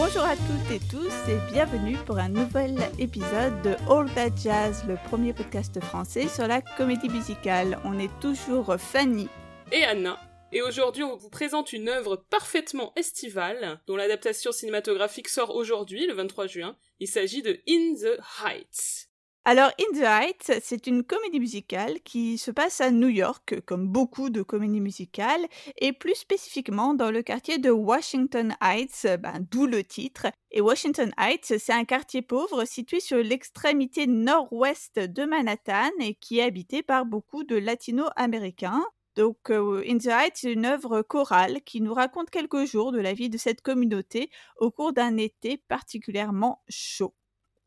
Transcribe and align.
Bonjour 0.00 0.22
à 0.22 0.36
toutes 0.36 0.70
et 0.70 0.78
tous 0.88 1.12
et 1.28 1.52
bienvenue 1.52 1.96
pour 2.06 2.18
un 2.18 2.28
nouvel 2.28 2.76
épisode 3.00 3.60
de 3.62 3.70
All 3.90 4.08
That 4.14 4.30
Jazz, 4.40 4.84
le 4.86 4.94
premier 5.08 5.32
podcast 5.32 5.80
français 5.80 6.28
sur 6.28 6.46
la 6.46 6.62
comédie 6.62 7.08
musicale. 7.08 7.80
On 7.84 7.98
est 7.98 8.20
toujours 8.20 8.76
Fanny 8.78 9.26
et 9.72 9.82
Anna. 9.82 10.16
Et 10.52 10.62
aujourd'hui, 10.62 11.02
on 11.02 11.16
vous 11.16 11.30
présente 11.30 11.72
une 11.72 11.88
œuvre 11.88 12.14
parfaitement 12.30 12.92
estivale, 12.94 13.80
dont 13.88 13.96
l'adaptation 13.96 14.52
cinématographique 14.52 15.28
sort 15.28 15.56
aujourd'hui, 15.56 16.06
le 16.06 16.14
23 16.14 16.46
juin. 16.46 16.76
Il 17.00 17.08
s'agit 17.08 17.42
de 17.42 17.58
In 17.68 17.94
the 17.96 18.20
Heights. 18.44 19.07
Alors, 19.44 19.70
In 19.80 19.98
the 19.98 20.02
Heights, 20.02 20.60
c'est 20.62 20.86
une 20.86 21.02
comédie 21.02 21.40
musicale 21.40 22.00
qui 22.02 22.36
se 22.36 22.50
passe 22.50 22.82
à 22.82 22.90
New 22.90 23.08
York, 23.08 23.60
comme 23.64 23.88
beaucoup 23.88 24.28
de 24.28 24.42
comédies 24.42 24.82
musicales, 24.82 25.46
et 25.78 25.94
plus 25.94 26.16
spécifiquement 26.16 26.92
dans 26.92 27.10
le 27.10 27.22
quartier 27.22 27.56
de 27.56 27.70
Washington 27.70 28.54
Heights, 28.60 29.06
ben, 29.20 29.46
d'où 29.50 29.66
le 29.66 29.82
titre. 29.84 30.26
Et 30.50 30.60
Washington 30.60 31.12
Heights, 31.18 31.54
c'est 31.58 31.72
un 31.72 31.84
quartier 31.84 32.20
pauvre 32.20 32.66
situé 32.66 33.00
sur 33.00 33.16
l'extrémité 33.18 34.06
nord-ouest 34.06 34.98
de 34.98 35.24
Manhattan 35.24 35.90
et 35.98 36.14
qui 36.14 36.40
est 36.40 36.42
habité 36.42 36.82
par 36.82 37.06
beaucoup 37.06 37.42
de 37.42 37.56
latino-américains. 37.56 38.84
Donc, 39.16 39.50
euh, 39.50 39.82
In 39.88 39.96
the 39.96 40.08
Heights, 40.08 40.36
c'est 40.36 40.52
une 40.52 40.66
œuvre 40.66 41.00
chorale 41.00 41.62
qui 41.64 41.80
nous 41.80 41.94
raconte 41.94 42.28
quelques 42.28 42.66
jours 42.66 42.92
de 42.92 43.00
la 43.00 43.14
vie 43.14 43.30
de 43.30 43.38
cette 43.38 43.62
communauté 43.62 44.30
au 44.58 44.70
cours 44.70 44.92
d'un 44.92 45.16
été 45.16 45.56
particulièrement 45.56 46.62
chaud. 46.68 47.14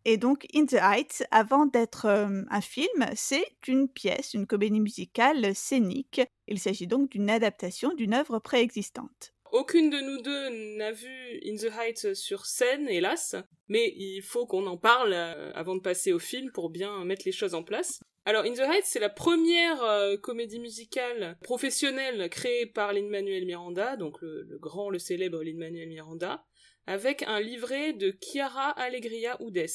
Et 0.04 0.18
donc, 0.18 0.48
In 0.56 0.66
the 0.66 0.74
Heights, 0.82 1.24
avant 1.30 1.68
d'être 1.68 2.08
un 2.08 2.62
film, 2.62 3.06
c'est 3.16 3.46
une 3.68 3.88
pièce, 3.88 4.34
une 4.34 4.48
comédie 4.48 4.80
musicale 4.80 5.54
scénique. 5.54 6.22
Il 6.48 6.60
s'agit 6.60 6.88
donc 6.88 7.10
d'une 7.10 7.30
adaptation 7.30 7.94
d'une 7.94 8.14
œuvre 8.14 8.40
préexistante. 8.40 9.34
Aucune 9.52 9.90
de 9.90 10.00
nous 10.00 10.22
deux 10.22 10.78
n'a 10.78 10.92
vu 10.92 11.42
In 11.46 11.56
the 11.58 11.72
Heights 11.78 12.14
sur 12.14 12.46
scène, 12.46 12.88
hélas, 12.88 13.36
mais 13.68 13.94
il 13.98 14.22
faut 14.22 14.46
qu'on 14.48 14.66
en 14.66 14.78
parle 14.78 15.14
avant 15.14 15.76
de 15.76 15.82
passer 15.82 16.14
au 16.14 16.20
film 16.20 16.52
pour 16.52 16.70
bien 16.70 17.04
mettre 17.04 17.24
les 17.26 17.34
choses 17.34 17.54
en 17.54 17.62
place. 17.62 18.00
Alors, 18.26 18.46
In 18.46 18.54
the 18.54 18.60
Heights, 18.60 18.86
c'est 18.86 19.00
la 19.00 19.10
première 19.10 19.84
comédie 20.22 20.60
musicale 20.60 21.38
professionnelle 21.44 22.30
créée 22.30 22.66
par 22.66 22.94
Lin-Manuel 22.94 23.46
Miranda, 23.46 23.98
donc 23.98 24.22
le, 24.22 24.44
le 24.44 24.58
grand, 24.58 24.90
le 24.90 25.00
célèbre 25.00 25.44
Lin-Manuel 25.44 25.90
Miranda 25.90 26.46
avec 26.92 27.24
un 27.26 27.40
livret 27.40 27.94
de 27.94 28.14
Chiara 28.22 28.70
Allegria 28.72 29.38
Udes. 29.40 29.70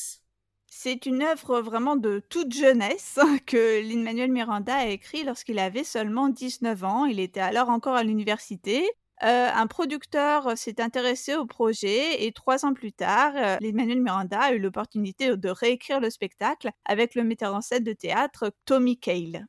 C'est 0.67 1.07
une 1.07 1.23
œuvre 1.23 1.63
vraiment 1.63 1.97
de 1.97 2.23
toute 2.29 2.53
jeunesse 2.53 3.19
que 3.47 3.81
Lin-Manuel 3.81 4.31
Miranda 4.31 4.75
a 4.75 4.89
écrit 4.89 5.25
lorsqu'il 5.25 5.59
avait 5.59 5.83
seulement 5.83 6.29
19 6.29 6.85
ans. 6.85 7.07
Il 7.07 7.19
était 7.19 7.41
alors 7.41 7.71
encore 7.71 7.95
à 7.95 8.03
l'université. 8.03 8.85
Euh, 9.23 9.49
un 9.51 9.67
producteur 9.67 10.59
s'est 10.59 10.79
intéressé 10.79 11.35
au 11.35 11.47
projet 11.47 12.27
et 12.27 12.33
trois 12.33 12.67
ans 12.67 12.75
plus 12.75 12.93
tard, 12.93 13.33
euh, 13.35 13.57
Miranda 13.63 14.39
a 14.39 14.53
eu 14.53 14.59
l'opportunité 14.59 15.35
de 15.35 15.49
réécrire 15.49 16.01
le 16.01 16.11
spectacle 16.11 16.71
avec 16.85 17.15
le 17.15 17.25
metteur 17.25 17.55
en 17.55 17.63
scène 17.63 17.85
de 17.85 17.95
théâtre 17.95 18.53
Tommy 18.67 18.99
Cale. 18.99 19.47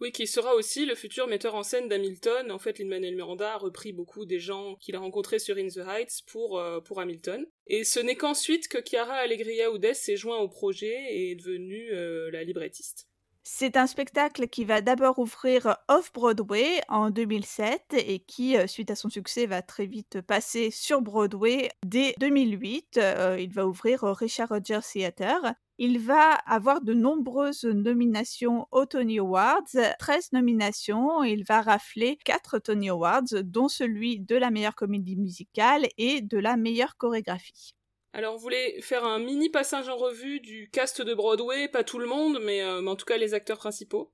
Oui, 0.00 0.12
qui 0.12 0.28
sera 0.28 0.54
aussi 0.54 0.86
le 0.86 0.94
futur 0.94 1.26
metteur 1.26 1.56
en 1.56 1.64
scène 1.64 1.88
d'Hamilton. 1.88 2.52
En 2.52 2.58
fait, 2.60 2.78
Lin-Manuel 2.78 3.16
Miranda 3.16 3.54
a 3.54 3.56
repris 3.56 3.92
beaucoup 3.92 4.26
des 4.26 4.38
gens 4.38 4.76
qu'il 4.76 4.94
a 4.94 5.00
rencontrés 5.00 5.40
sur 5.40 5.56
In 5.56 5.66
the 5.66 5.78
Heights 5.78 6.22
pour, 6.26 6.58
euh, 6.58 6.80
pour 6.80 7.00
Hamilton. 7.00 7.44
Et 7.66 7.82
ce 7.82 7.98
n'est 7.98 8.14
qu'ensuite 8.14 8.68
que 8.68 8.78
Chiara 8.84 9.14
Allegria 9.14 9.70
Udes 9.74 9.94
s'est 9.94 10.16
joint 10.16 10.38
au 10.38 10.48
projet 10.48 10.94
et 11.10 11.32
est 11.32 11.34
devenue 11.34 11.90
euh, 11.92 12.30
la 12.30 12.44
librettiste. 12.44 13.08
C'est 13.42 13.76
un 13.76 13.86
spectacle 13.88 14.46
qui 14.46 14.64
va 14.64 14.82
d'abord 14.82 15.18
ouvrir 15.18 15.78
off-Broadway 15.88 16.80
en 16.88 17.10
2007 17.10 17.94
et 17.94 18.20
qui, 18.20 18.56
euh, 18.56 18.68
suite 18.68 18.92
à 18.92 18.94
son 18.94 19.08
succès, 19.08 19.46
va 19.46 19.62
très 19.62 19.86
vite 19.86 20.20
passer 20.20 20.70
sur 20.70 21.02
Broadway 21.02 21.70
dès 21.84 22.14
2008. 22.20 23.00
il 23.38 23.52
va 23.52 23.66
ouvrir 23.66 24.04
au 24.04 24.12
Richard 24.12 24.50
Rogers 24.50 24.86
Theatre. 24.92 25.54
Il 25.80 26.00
va 26.00 26.32
avoir 26.32 26.80
de 26.80 26.92
nombreuses 26.92 27.62
nominations 27.62 28.66
aux 28.72 28.84
Tony 28.84 29.20
Awards, 29.20 29.62
13 30.00 30.32
nominations. 30.32 31.22
Il 31.22 31.44
va 31.44 31.62
rafler 31.62 32.18
4 32.24 32.58
Tony 32.58 32.88
Awards, 32.88 33.44
dont 33.44 33.68
celui 33.68 34.18
de 34.18 34.34
la 34.34 34.50
meilleure 34.50 34.74
comédie 34.74 35.16
musicale 35.16 35.86
et 35.96 36.20
de 36.20 36.36
la 36.36 36.56
meilleure 36.56 36.96
chorégraphie. 36.96 37.76
Alors, 38.12 38.34
on 38.34 38.38
voulait 38.38 38.80
faire 38.80 39.04
un 39.04 39.20
mini 39.20 39.50
passage 39.50 39.88
en 39.88 39.96
revue 39.96 40.40
du 40.40 40.68
cast 40.72 41.00
de 41.00 41.14
Broadway, 41.14 41.68
pas 41.68 41.84
tout 41.84 42.00
le 42.00 42.06
monde, 42.06 42.40
mais, 42.42 42.60
euh, 42.62 42.80
mais 42.80 42.90
en 42.90 42.96
tout 42.96 43.06
cas 43.06 43.16
les 43.16 43.32
acteurs 43.32 43.58
principaux? 43.58 44.12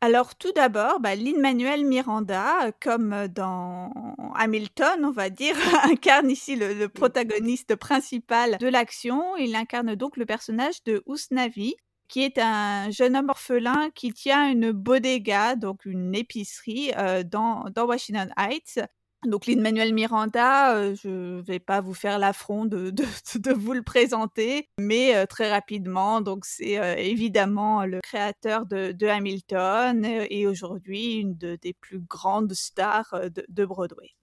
Alors 0.00 0.36
tout 0.36 0.52
d'abord, 0.52 1.00
bah, 1.00 1.16
Lin-Manuel 1.16 1.84
Miranda, 1.84 2.70
comme 2.80 3.26
dans 3.26 3.92
Hamilton, 4.36 5.04
on 5.04 5.10
va 5.10 5.28
dire, 5.28 5.56
incarne 5.84 6.30
ici 6.30 6.54
le, 6.54 6.86
protagoniste 6.88 7.74
principal 7.74 8.58
de 8.58 8.68
l'action. 8.68 9.36
Il 9.36 9.56
incarne 9.56 9.96
donc 9.96 10.16
le 10.16 10.24
personnage 10.24 10.84
de 10.84 11.02
Usnavi, 11.08 11.74
qui 12.06 12.22
est 12.22 12.38
un 12.38 12.90
jeune 12.90 13.16
homme 13.16 13.28
orphelin 13.28 13.90
qui 13.92 14.12
tient 14.12 14.48
une 14.48 14.70
bodega, 14.70 15.56
donc 15.56 15.84
une 15.84 16.14
épicerie, 16.14 16.92
euh, 16.96 17.24
dans, 17.24 17.64
dans 17.74 17.86
Washington 17.86 18.32
Heights. 18.36 18.80
Donc 19.26 19.46
Lin-Manuel 19.46 19.92
Miranda, 19.94 20.76
euh, 20.76 20.94
je 20.94 21.08
ne 21.08 21.40
vais 21.42 21.58
pas 21.58 21.80
vous 21.80 21.94
faire 21.94 22.20
l'affront 22.20 22.64
de, 22.66 23.52
vous 23.52 23.72
le 23.72 23.82
présenter, 23.82 24.68
mais 24.78 25.16
euh, 25.16 25.26
très 25.26 25.50
rapidement, 25.50 26.20
donc 26.20 26.44
c'est 26.44 26.78
euh, 26.78 26.94
évidemment 26.96 27.84
le 27.84 28.00
créateur 28.00 28.64
de, 28.64 28.92
de 28.92 29.06
Hamilton 29.08 30.04
et 30.04 30.46
aujourd'hui 30.46 31.16
une 31.16 31.34
des 31.34 31.72
plus 31.80 31.98
grandes 31.98 32.52
stars 32.52 33.12
de 33.48 33.64
Broadway. 33.64 34.17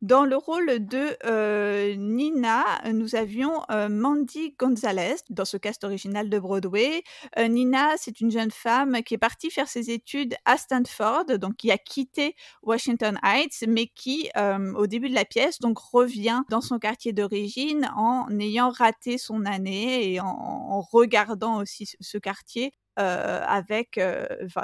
Dans 0.00 0.24
le 0.24 0.36
rôle 0.36 0.86
de 0.86 1.96
Nina, 1.96 2.64
nous 2.92 3.16
avions 3.16 3.62
Mandy 3.68 4.54
Gonzalez 4.56 5.16
dans 5.28 5.44
ce 5.44 5.56
cast 5.56 5.82
original 5.82 6.30
de 6.30 6.38
Broadway. 6.38 7.02
Nina, 7.36 7.96
c'est 7.96 8.20
une 8.20 8.30
jeune 8.30 8.52
femme 8.52 9.02
qui 9.02 9.14
est 9.14 9.18
partie 9.18 9.50
faire 9.50 9.66
ses 9.66 9.90
études 9.90 10.36
à 10.44 10.56
Stanford, 10.56 11.24
donc 11.38 11.56
qui 11.56 11.72
a 11.72 11.78
quitté 11.78 12.36
Washington 12.62 13.18
Heights, 13.24 13.64
mais 13.66 13.88
qui, 13.88 14.30
au 14.76 14.86
début 14.86 15.08
de 15.08 15.16
la 15.16 15.24
pièce, 15.24 15.58
donc 15.58 15.78
revient 15.78 16.42
dans 16.48 16.60
son 16.60 16.78
quartier 16.78 17.12
d'origine 17.12 17.90
en 17.96 18.28
ayant 18.38 18.70
raté 18.70 19.18
son 19.18 19.44
année 19.46 20.12
et 20.12 20.20
en, 20.20 20.80
regardant 20.80 21.60
aussi 21.60 21.88
ce, 22.00 22.18
quartier 22.18 22.72
avec, 22.94 24.00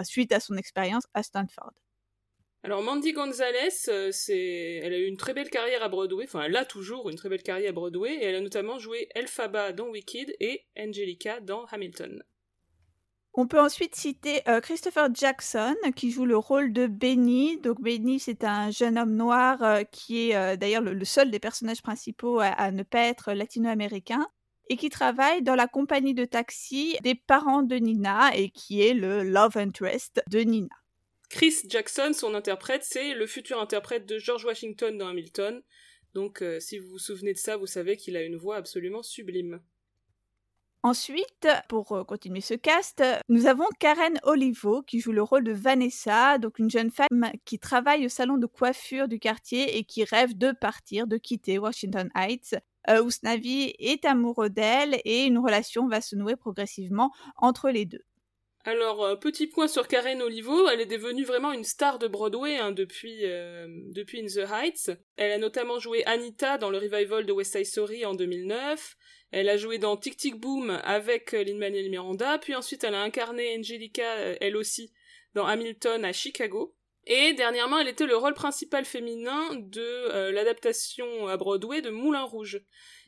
suite 0.04 0.32
à 0.32 0.38
son 0.38 0.56
expérience 0.56 1.04
à 1.12 1.24
Stanford. 1.24 1.72
Alors 2.64 2.82
Mandy 2.82 3.12
Gonzalez, 3.12 3.88
euh, 3.88 4.10
elle 4.30 4.94
a 4.94 4.98
eu 4.98 5.04
une 5.04 5.18
très 5.18 5.34
belle 5.34 5.50
carrière 5.50 5.82
à 5.82 5.90
Broadway, 5.90 6.24
enfin 6.24 6.44
elle 6.44 6.56
a 6.56 6.64
toujours 6.64 7.10
une 7.10 7.16
très 7.16 7.28
belle 7.28 7.42
carrière 7.42 7.68
à 7.68 7.72
Broadway, 7.74 8.14
et 8.14 8.24
elle 8.24 8.36
a 8.36 8.40
notamment 8.40 8.78
joué 8.78 9.10
Elphaba 9.14 9.72
dans 9.72 9.88
Wicked 9.88 10.34
et 10.40 10.64
Angelica 10.78 11.40
dans 11.40 11.66
Hamilton. 11.66 12.24
On 13.34 13.46
peut 13.46 13.60
ensuite 13.60 13.94
citer 13.94 14.40
euh, 14.48 14.62
Christopher 14.62 15.14
Jackson 15.14 15.74
qui 15.94 16.10
joue 16.10 16.24
le 16.24 16.38
rôle 16.38 16.72
de 16.72 16.86
Benny. 16.86 17.60
Donc 17.60 17.82
Benny, 17.82 18.18
c'est 18.18 18.44
un 18.44 18.70
jeune 18.70 18.96
homme 18.96 19.14
noir 19.14 19.62
euh, 19.62 19.82
qui 19.82 20.30
est 20.30 20.56
d'ailleurs 20.56 20.80
le, 20.80 21.04
seul 21.04 21.30
des 21.30 21.40
personnages 21.40 21.82
principaux 21.82 22.40
à 22.40 22.70
ne 22.70 22.82
pas 22.82 23.00
être 23.00 23.34
latino-américain 23.34 24.26
et 24.70 24.78
qui 24.78 24.88
travaille 24.88 25.42
dans 25.42 25.54
la 25.54 25.66
compagnie 25.66 26.14
de 26.14 26.24
taxi 26.24 26.96
des 27.02 27.14
parents 27.14 27.62
de 27.62 27.76
Nina 27.76 28.34
et 28.34 28.48
qui 28.48 28.80
est 28.80 28.94
le 28.94 29.22
love 29.22 29.58
interest 29.58 30.22
de 30.30 30.38
Nina. 30.38 30.74
Chris 31.30 31.54
Jackson, 31.68 32.12
son 32.12 32.34
interprète, 32.34 32.84
c'est 32.84 33.14
le 33.14 33.26
futur 33.26 33.60
interprète 33.60 34.06
de 34.06 34.18
George 34.18 34.44
Washington 34.44 34.96
dans 34.96 35.08
Hamilton. 35.08 35.62
Donc 36.14 36.42
euh, 36.42 36.60
si 36.60 36.78
vous 36.78 36.90
vous 36.90 36.98
souvenez 36.98 37.32
de 37.32 37.38
ça, 37.38 37.56
vous 37.56 37.66
savez 37.66 37.96
qu'il 37.96 38.16
a 38.16 38.22
une 38.22 38.36
voix 38.36 38.56
absolument 38.56 39.02
sublime. 39.02 39.60
Ensuite, 40.84 41.48
pour 41.68 41.92
euh, 41.92 42.04
continuer 42.04 42.42
ce 42.42 42.52
cast, 42.52 43.02
nous 43.30 43.46
avons 43.46 43.64
Karen 43.80 44.20
Olivo 44.22 44.82
qui 44.82 45.00
joue 45.00 45.12
le 45.12 45.22
rôle 45.22 45.42
de 45.42 45.52
Vanessa, 45.52 46.36
donc 46.36 46.58
une 46.58 46.70
jeune 46.70 46.90
femme 46.90 47.32
qui 47.46 47.58
travaille 47.58 48.04
au 48.04 48.10
salon 48.10 48.36
de 48.36 48.46
coiffure 48.46 49.08
du 49.08 49.18
quartier 49.18 49.78
et 49.78 49.84
qui 49.84 50.04
rêve 50.04 50.36
de 50.36 50.52
partir, 50.52 51.06
de 51.06 51.16
quitter 51.16 51.58
Washington 51.58 52.10
Heights. 52.14 52.56
Euh, 52.90 53.08
est 53.24 54.04
amoureux 54.04 54.50
d'elle 54.50 55.00
et 55.06 55.24
une 55.24 55.38
relation 55.38 55.88
va 55.88 56.02
se 56.02 56.16
nouer 56.16 56.36
progressivement 56.36 57.12
entre 57.38 57.70
les 57.70 57.86
deux. 57.86 58.04
Alors, 58.66 59.04
euh, 59.04 59.14
petit 59.14 59.46
point 59.46 59.68
sur 59.68 59.86
Karen 59.88 60.22
Olivo, 60.22 60.70
elle 60.70 60.80
est 60.80 60.86
devenue 60.86 61.24
vraiment 61.24 61.52
une 61.52 61.64
star 61.64 61.98
de 61.98 62.08
Broadway 62.08 62.56
hein, 62.56 62.72
depuis, 62.72 63.18
euh, 63.24 63.66
depuis 63.92 64.20
In 64.20 64.26
the 64.26 64.50
Heights. 64.50 64.90
Elle 65.16 65.32
a 65.32 65.38
notamment 65.38 65.78
joué 65.78 66.02
Anita 66.06 66.56
dans 66.56 66.70
le 66.70 66.78
revival 66.78 67.26
de 67.26 67.32
West 67.32 67.52
Side 67.52 67.66
Story 67.66 68.06
en 68.06 68.14
2009. 68.14 68.96
Elle 69.32 69.50
a 69.50 69.58
joué 69.58 69.76
dans 69.76 69.98
Tic 69.98 70.16
Tic 70.16 70.36
Boom 70.36 70.70
avec 70.82 71.34
euh, 71.34 71.44
Lin-Manuel 71.44 71.90
Miranda, 71.90 72.38
puis 72.38 72.54
ensuite 72.54 72.84
elle 72.84 72.94
a 72.94 73.02
incarné 73.02 73.54
Angelica, 73.58 74.16
elle 74.40 74.56
aussi, 74.56 74.94
dans 75.34 75.44
Hamilton 75.44 76.02
à 76.02 76.14
Chicago. 76.14 76.74
Et 77.06 77.34
dernièrement, 77.34 77.78
elle 77.80 77.88
était 77.88 78.06
le 78.06 78.16
rôle 78.16 78.32
principal 78.32 78.86
féminin 78.86 79.56
de 79.56 80.30
l'adaptation 80.30 81.28
à 81.28 81.36
Broadway 81.36 81.82
de 81.82 81.90
Moulin 81.90 82.22
Rouge. 82.22 82.62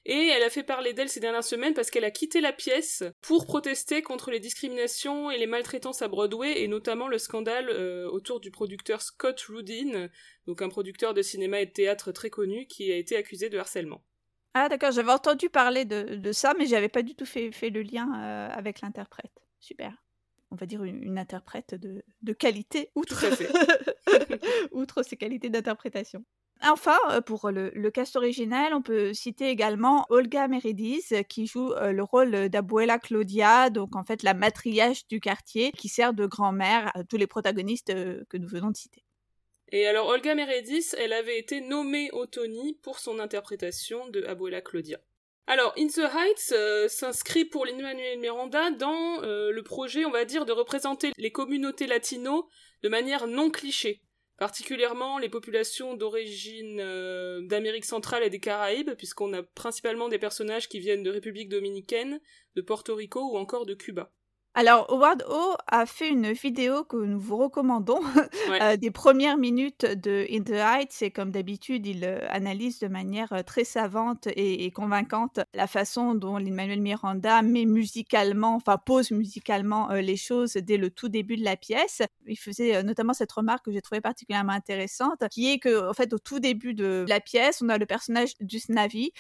Et 0.08 0.28
elle 0.28 0.44
a 0.44 0.50
fait 0.50 0.62
parler 0.62 0.92
d'elle 0.92 1.08
ces 1.08 1.18
dernières 1.18 1.42
semaines 1.42 1.74
parce 1.74 1.90
qu'elle 1.90 2.04
a 2.04 2.12
quitté 2.12 2.40
la 2.40 2.52
pièce 2.52 3.02
pour 3.22 3.44
protester 3.44 4.02
contre 4.02 4.30
les 4.30 4.38
discriminations 4.38 5.32
et 5.32 5.36
les 5.36 5.48
maltraitances 5.48 6.00
à 6.00 6.06
Broadway, 6.06 6.62
et 6.62 6.68
notamment 6.68 7.08
le 7.08 7.18
scandale 7.18 7.68
euh, 7.70 8.08
autour 8.08 8.38
du 8.38 8.52
producteur 8.52 9.02
Scott 9.02 9.40
Rudin, 9.48 10.08
donc 10.46 10.62
un 10.62 10.68
producteur 10.68 11.12
de 11.12 11.22
cinéma 11.22 11.60
et 11.60 11.66
de 11.66 11.72
théâtre 11.72 12.12
très 12.12 12.30
connu, 12.30 12.68
qui 12.68 12.92
a 12.92 12.96
été 12.96 13.16
accusé 13.16 13.48
de 13.48 13.58
harcèlement. 13.58 14.04
Ah 14.54 14.68
d'accord, 14.68 14.92
j'avais 14.92 15.10
entendu 15.10 15.50
parler 15.50 15.84
de, 15.84 16.14
de 16.14 16.32
ça, 16.32 16.54
mais 16.56 16.66
j'avais 16.66 16.88
pas 16.88 17.02
du 17.02 17.16
tout 17.16 17.26
fait, 17.26 17.50
fait 17.50 17.70
le 17.70 17.82
lien 17.82 18.08
euh, 18.14 18.48
avec 18.52 18.82
l'interprète. 18.82 19.42
Super. 19.58 19.92
On 20.52 20.54
va 20.54 20.66
dire 20.66 20.84
une, 20.84 21.02
une 21.02 21.18
interprète 21.18 21.74
de, 21.74 22.04
de 22.22 22.32
qualité, 22.32 22.92
outre, 22.94 23.18
Tout 23.18 23.26
à 23.26 23.30
fait. 23.32 23.48
outre 24.70 25.02
ses 25.02 25.16
qualités 25.16 25.50
d'interprétation. 25.50 26.24
Enfin, 26.62 26.98
euh, 27.10 27.20
pour 27.20 27.50
le, 27.50 27.90
cast 27.90 28.16
original, 28.16 28.72
on 28.72 28.82
peut 28.82 29.12
citer 29.12 29.48
également 29.48 30.06
Olga 30.08 30.48
Meredith 30.48 31.12
euh, 31.12 31.22
qui 31.22 31.46
joue 31.46 31.72
euh, 31.72 31.92
le 31.92 32.02
rôle 32.02 32.48
d'Abuela 32.48 32.98
Claudia, 32.98 33.68
donc 33.68 33.94
en 33.94 34.04
fait 34.04 34.22
la 34.22 34.32
matriarche 34.32 35.06
du 35.06 35.20
quartier 35.20 35.70
qui 35.72 35.88
sert 35.88 36.14
de 36.14 36.26
grand-mère 36.26 36.90
à 36.94 37.04
tous 37.04 37.18
les 37.18 37.26
protagonistes 37.26 37.92
que 38.28 38.36
nous 38.36 38.48
venons 38.48 38.70
de 38.70 38.76
citer. 38.76 39.02
Et 39.70 39.86
alors 39.86 40.08
Olga 40.08 40.34
Meredith, 40.34 40.96
elle 40.98 41.12
avait 41.12 41.38
été 41.38 41.60
nommée 41.60 42.10
au 42.12 42.26
Tony 42.26 42.78
pour 42.82 42.98
son 43.00 43.18
interprétation 43.18 44.08
de 44.08 44.24
Abuela 44.24 44.60
Claudia. 44.60 44.98
Alors, 45.48 45.72
In 45.78 45.86
the 45.86 45.98
Heights 45.98 46.90
s'inscrit 46.90 47.44
pour 47.44 47.66
Lin-Manuel 47.66 48.18
Miranda 48.18 48.70
dans 48.72 49.20
le 49.22 49.60
projet, 49.62 50.04
on 50.04 50.10
va 50.10 50.24
dire, 50.24 50.44
de 50.44 50.52
représenter 50.52 51.12
les 51.18 51.30
communautés 51.30 51.86
latino 51.86 52.48
de 52.82 52.88
manière 52.88 53.28
non 53.28 53.50
cliché, 53.50 54.02
particulièrement 54.36 55.18
les 55.18 55.28
populations 55.28 55.94
d'origine 55.94 56.80
euh, 56.80 57.40
d'Amérique 57.46 57.84
centrale 57.84 58.22
et 58.22 58.30
des 58.30 58.40
Caraïbes, 58.40 58.94
puisqu'on 58.94 59.32
a 59.32 59.42
principalement 59.42 60.08
des 60.08 60.18
personnages 60.18 60.68
qui 60.68 60.78
viennent 60.78 61.02
de 61.02 61.10
République 61.10 61.48
dominicaine, 61.48 62.20
de 62.54 62.62
Porto 62.62 62.94
Rico 62.94 63.32
ou 63.32 63.38
encore 63.38 63.66
de 63.66 63.74
Cuba. 63.74 64.12
Alors, 64.58 64.86
Howard 64.90 65.22
O 65.28 65.54
a 65.66 65.84
fait 65.84 66.08
une 66.08 66.32
vidéo 66.32 66.82
que 66.82 66.96
nous 66.96 67.20
vous 67.20 67.36
recommandons, 67.36 68.00
Ouais. 68.50 68.62
euh, 68.62 68.76
des 68.78 68.90
premières 68.90 69.36
minutes 69.36 69.84
de 69.84 70.26
In 70.32 70.44
the 70.44 70.52
Heights, 70.52 71.02
et 71.02 71.10
comme 71.10 71.30
d'habitude, 71.30 71.86
il 71.86 72.04
euh, 72.06 72.20
analyse 72.30 72.78
de 72.78 72.88
manière 72.88 73.30
euh, 73.34 73.42
très 73.42 73.64
savante 73.64 74.28
et, 74.28 74.64
et 74.64 74.70
convaincante 74.70 75.40
la 75.52 75.66
façon 75.66 76.14
dont 76.14 76.38
Lin-Manuel 76.38 76.80
Miranda 76.80 77.42
met 77.42 77.66
musicalement, 77.66 78.54
enfin 78.54 78.78
pose 78.78 79.10
musicalement 79.10 79.90
euh, 79.90 80.00
les 80.00 80.16
choses 80.16 80.54
dès 80.54 80.78
le 80.78 80.88
tout 80.88 81.10
début 81.10 81.36
de 81.36 81.44
la 81.44 81.56
pièce. 81.58 82.00
Il 82.26 82.38
faisait 82.38 82.76
euh, 82.76 82.82
notamment 82.82 83.12
cette 83.12 83.32
remarque 83.32 83.66
que 83.66 83.72
j'ai 83.72 83.82
trouvée 83.82 84.00
particulièrement 84.00 84.52
intéressante, 84.54 85.22
qui 85.30 85.52
est 85.52 85.58
que, 85.58 85.90
en 85.90 85.92
fait, 85.92 86.14
au 86.14 86.18
tout 86.18 86.40
début 86.40 86.72
de 86.72 87.04
la 87.06 87.20
pièce, 87.20 87.60
on 87.60 87.68
a 87.68 87.76
le 87.76 87.84
personnage 87.84 88.32
du 88.40 88.58
Snavi 88.58 89.10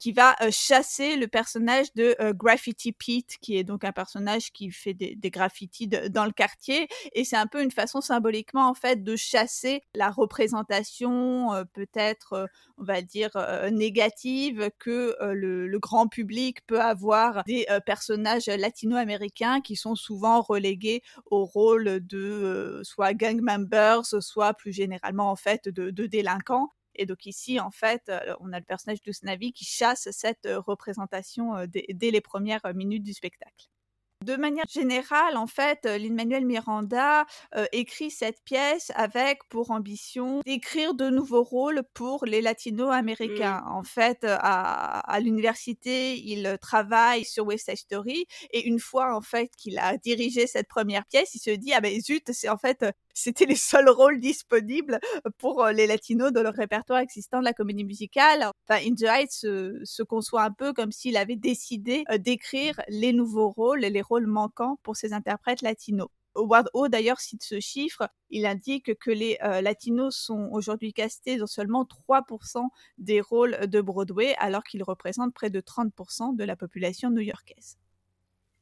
qui 0.00 0.12
va 0.12 0.34
chasser 0.50 1.16
le 1.16 1.28
personnage 1.28 1.92
de 1.94 2.16
Graffiti 2.32 2.92
Pete, 2.92 3.36
qui 3.42 3.58
est 3.58 3.64
donc 3.64 3.84
un 3.84 3.92
personnage 3.92 4.52
qui 4.52 4.70
fait 4.70 4.85
des, 4.94 5.30
graffitis 5.30 5.88
dans 5.88 6.24
le 6.24 6.32
quartier. 6.32 6.88
Et 7.12 7.24
c'est 7.24 7.36
un 7.36 7.46
peu 7.46 7.62
une 7.62 7.70
façon 7.70 8.00
symboliquement, 8.00 8.68
en 8.68 8.74
fait, 8.74 9.02
de 9.02 9.16
chasser 9.16 9.82
la 9.94 10.10
représentation, 10.10 11.52
euh, 11.52 11.64
peut-être, 11.64 12.32
euh, 12.34 12.46
on 12.78 12.84
va 12.84 13.02
dire, 13.02 13.30
euh, 13.36 13.70
négative 13.70 14.70
que 14.78 15.16
le, 15.20 15.76
grand 15.78 16.08
public 16.08 16.66
peut 16.66 16.80
avoir 16.80 17.44
des 17.44 17.66
personnages 17.84 18.46
latino-américains 18.46 19.60
qui 19.60 19.76
sont 19.76 19.94
souvent 19.94 20.40
relégués 20.40 21.02
au 21.26 21.44
rôle 21.44 22.00
de 22.00 22.80
soit 22.82 23.12
gang 23.12 23.40
members, 23.42 24.06
soit 24.06 24.54
plus 24.54 24.72
généralement, 24.72 25.30
en 25.30 25.36
fait, 25.36 25.68
de, 25.68 25.90
de 25.90 26.06
délinquants. 26.06 26.70
Et 26.94 27.04
donc 27.04 27.26
ici, 27.26 27.60
en 27.60 27.70
fait, 27.70 28.10
on 28.40 28.52
a 28.52 28.58
le 28.58 28.64
personnage 28.64 29.02
de 29.02 29.12
Snavi 29.12 29.52
qui 29.52 29.66
chasse 29.66 30.08
cette 30.12 30.48
représentation 30.50 31.66
dès, 31.66 32.10
les 32.10 32.20
premières 32.22 32.62
minutes 32.74 33.02
du 33.02 33.12
spectacle. 33.12 33.68
De 34.26 34.34
manière 34.34 34.64
générale, 34.68 35.36
en 35.36 35.46
fait, 35.46 35.86
euh, 35.86 35.98
Lin-Manuel 35.98 36.46
Miranda 36.46 37.26
euh, 37.54 37.64
écrit 37.70 38.10
cette 38.10 38.42
pièce 38.42 38.90
avec 38.96 39.38
pour 39.48 39.70
ambition 39.70 40.40
d'écrire 40.44 40.94
de 40.94 41.08
nouveaux 41.10 41.44
rôles 41.44 41.84
pour 41.94 42.24
les 42.24 42.42
latino-américains. 42.42 43.62
En 43.68 43.84
fait, 43.84 44.24
euh, 44.24 44.36
à, 44.40 44.98
à 45.08 45.20
l'université, 45.20 46.18
il 46.18 46.58
travaille 46.60 47.24
sur 47.24 47.46
West 47.46 47.66
Side 47.66 47.76
Story 47.76 48.26
et 48.50 48.66
une 48.66 48.80
fois, 48.80 49.14
en 49.16 49.20
fait, 49.20 49.48
qu'il 49.56 49.78
a 49.78 49.96
dirigé 49.96 50.48
cette 50.48 50.66
première 50.66 51.06
pièce, 51.06 51.36
il 51.36 51.38
se 51.38 51.50
dit, 51.50 51.72
ah 51.72 51.80
ben 51.80 52.00
zut, 52.00 52.32
c'est 52.32 52.48
en 52.48 52.58
fait, 52.58 52.84
c'était 53.16 53.46
les 53.46 53.56
seuls 53.56 53.88
rôles 53.88 54.20
disponibles 54.20 55.00
pour 55.38 55.64
euh, 55.64 55.72
les 55.72 55.86
latinos 55.86 56.32
dans 56.32 56.42
le 56.42 56.50
répertoire 56.50 57.00
existant 57.00 57.40
de 57.40 57.44
la 57.44 57.54
comédie 57.54 57.84
musicale. 57.84 58.50
Enfin, 58.68 58.80
In 58.86 58.94
the 58.94 59.04
Heights 59.04 59.32
se, 59.32 60.02
conçoit 60.02 60.42
un 60.42 60.52
peu 60.52 60.72
comme 60.74 60.92
s'il 60.92 61.16
avait 61.16 61.36
décidé 61.36 62.04
euh, 62.10 62.18
d'écrire 62.18 62.80
les 62.88 63.14
nouveaux 63.14 63.48
rôles, 63.48 63.80
les 63.80 64.02
rôles 64.02 64.26
manquants 64.26 64.78
pour 64.82 64.96
ces 64.96 65.14
interprètes 65.14 65.62
latinos. 65.62 66.08
Howard 66.34 66.68
O 66.74 66.88
d'ailleurs 66.88 67.18
cite 67.18 67.42
ce 67.42 67.58
chiffre, 67.58 68.06
il 68.28 68.44
indique 68.44 68.98
que 68.98 69.10
les 69.10 69.38
euh, 69.42 69.62
latinos 69.62 70.14
sont 70.14 70.50
aujourd'hui 70.52 70.92
castés 70.92 71.38
dans 71.38 71.46
seulement 71.46 71.84
3% 71.84 72.68
des 72.98 73.22
rôles 73.22 73.58
de 73.66 73.80
Broadway 73.80 74.34
alors 74.38 74.62
qu'ils 74.62 74.82
représentent 74.82 75.32
près 75.32 75.48
de 75.48 75.60
30% 75.60 76.36
de 76.36 76.44
la 76.44 76.54
population 76.54 77.10
new-yorkaise. 77.10 77.78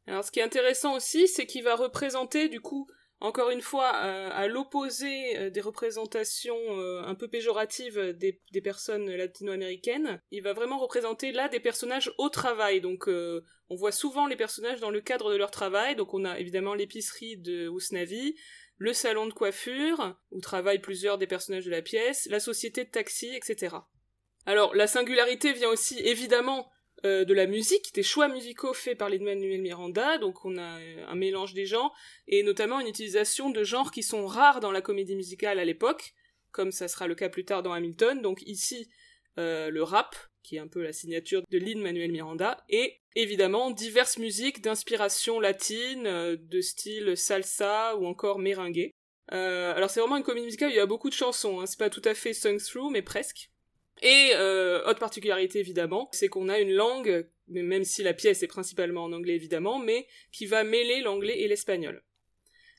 Alors 0.06 0.22
ce 0.22 0.30
qui 0.30 0.38
est 0.38 0.44
intéressant 0.44 0.94
aussi, 0.94 1.26
c'est 1.26 1.46
qu'il 1.46 1.64
va 1.64 1.74
représenter 1.74 2.48
du 2.48 2.60
coup, 2.60 2.86
encore 3.20 3.50
une 3.50 3.62
fois, 3.62 3.92
euh, 4.04 4.28
à 4.32 4.48
l'opposé 4.48 5.38
euh, 5.38 5.50
des 5.50 5.60
représentations 5.60 6.58
euh, 6.78 7.02
un 7.04 7.14
peu 7.14 7.28
péjoratives 7.28 8.12
des, 8.12 8.40
personnes 8.62 9.10
latino-américaines, 9.10 10.20
il 10.30 10.42
va 10.42 10.52
vraiment 10.52 10.78
représenter 10.78 11.32
là 11.32 11.48
des 11.48 11.60
personnages 11.60 12.12
au 12.18 12.28
travail. 12.28 12.80
Donc 12.80 13.08
on 13.08 13.74
voit 13.76 13.92
souvent 13.92 14.26
les 14.26 14.36
personnages 14.36 14.80
dans 14.80 14.90
le 14.90 15.00
cadre 15.00 15.32
de 15.32 15.36
leur 15.36 15.50
travail. 15.50 15.96
Donc 15.96 16.14
on 16.14 16.24
a 16.24 16.38
évidemment 16.38 16.74
l'épicerie 16.74 17.36
de 17.36 17.68
Ousnavi, 17.68 18.36
le 18.78 18.92
salon 18.92 19.26
de 19.26 19.32
coiffure, 19.32 20.16
où 20.30 20.40
travaillent 20.40 20.80
plusieurs 20.80 21.18
des 21.18 21.26
personnages 21.26 21.66
de 21.66 21.70
la 21.70 21.82
pièce, 21.82 22.26
la 22.30 22.40
société 22.40 22.84
de 22.84 22.90
taxi, 22.90 23.34
etc. 23.34 23.76
Alors 24.46 24.74
la 24.74 24.86
singularité 24.86 25.52
vient 25.52 25.70
aussi 25.70 25.98
évidemment 26.00 26.70
euh, 27.04 27.26
de 27.26 27.34
la 27.34 27.46
musique, 27.46 27.94
des 27.94 28.02
choix 28.02 28.28
musicaux 28.28 28.72
faits 28.72 28.96
par 28.96 29.10
Lin-Manuel 29.10 29.60
Miranda, 29.60 30.16
donc 30.16 30.44
on 30.46 30.56
a 30.56 30.78
euh, 30.80 31.04
un 31.06 31.14
mélange 31.14 31.52
des 31.52 31.66
genres, 31.66 31.94
et 32.28 32.42
notamment 32.42 32.80
une 32.80 32.86
utilisation 32.86 33.50
de 33.50 33.62
genres 33.62 33.90
qui 33.90 34.02
sont 34.02 34.26
rares 34.26 34.60
dans 34.60 34.72
la 34.72 34.80
comédie 34.80 35.14
musicale 35.14 35.58
à 35.58 35.66
l'époque, 35.66 36.14
comme 36.50 36.72
ça 36.72 36.88
sera 36.88 37.06
le 37.06 37.14
cas 37.14 37.28
plus 37.28 37.44
tard 37.44 37.62
dans 37.62 37.72
Hamilton, 37.72 38.22
donc 38.22 38.40
ici 38.46 38.88
euh, 39.38 39.68
le 39.68 39.82
rap, 39.82 40.16
qui 40.42 40.56
est 40.56 40.60
un 40.60 40.66
peu 40.66 40.82
la 40.82 40.94
signature 40.94 41.42
de 41.50 41.58
Lin-Manuel 41.58 42.10
Miranda, 42.10 42.64
et 42.70 43.00
évidemment 43.14 43.70
diverses 43.70 44.16
musiques 44.16 44.62
d'inspiration 44.62 45.40
latine, 45.40 46.04
de 46.04 46.60
style 46.60 47.18
salsa 47.18 47.96
ou 47.96 48.06
encore 48.06 48.38
merengue. 48.38 48.90
Alors 49.28 49.90
c'est 49.90 50.00
vraiment 50.00 50.16
une 50.16 50.22
comédie 50.22 50.46
musicale, 50.46 50.70
il 50.70 50.76
y 50.76 50.80
a 50.80 50.86
beaucoup 50.86 51.08
de 51.08 51.14
chansons, 51.14 51.60
hein, 51.60 51.66
c'est 51.66 51.78
pas 51.78 51.90
tout 51.90 52.02
à 52.04 52.14
fait 52.14 52.32
sung 52.32 52.58
through, 52.58 52.90
mais 52.90 53.02
presque. 53.02 53.50
Et 54.04 54.30
euh, 54.34 54.84
autre 54.86 55.00
particularité 55.00 55.58
évidemment, 55.58 56.08
c'est 56.12 56.28
qu'on 56.28 56.48
a 56.48 56.60
une 56.60 56.72
langue, 56.72 57.26
même 57.48 57.82
si 57.84 58.04
la 58.04 58.14
pièce 58.14 58.42
est 58.44 58.46
principalement 58.46 59.02
en 59.04 59.12
anglais 59.12 59.34
évidemment, 59.34 59.80
mais 59.80 60.06
qui 60.30 60.46
va 60.46 60.62
mêler 60.62 61.00
l'anglais 61.00 61.40
et 61.40 61.48
l'espagnol. 61.48 62.04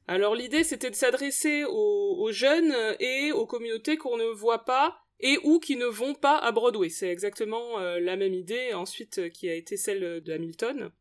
Alors 0.08 0.36
l'idée 0.36 0.64
c'était 0.64 0.92
de 0.92 0.96
s'adresser 0.96 1.66
aux, 1.66 2.16
aux 2.20 2.32
jeunes 2.32 2.74
et 3.00 3.32
aux 3.34 3.48
communautés 3.48 3.98
qu'on 3.98 4.18
ne 4.18 4.26
voit 4.26 4.64
pas 4.64 5.00
et 5.20 5.38
ou 5.44 5.60
qui 5.60 5.76
ne 5.76 5.88
vont 5.88 6.14
pas 6.14 6.38
à 6.38 6.52
Broadway. 6.52 6.90
C'est 6.90 7.10
exactement 7.10 7.80
euh, 7.80 8.00
la 8.00 8.16
même 8.16 8.34
idée 8.34 8.74
ensuite 8.74 9.18
euh, 9.18 9.30
qui 9.30 9.50
a 9.50 9.56
été 9.56 9.78
celle 9.78 10.22
de 10.22 10.32
Hamilton. 10.32 10.92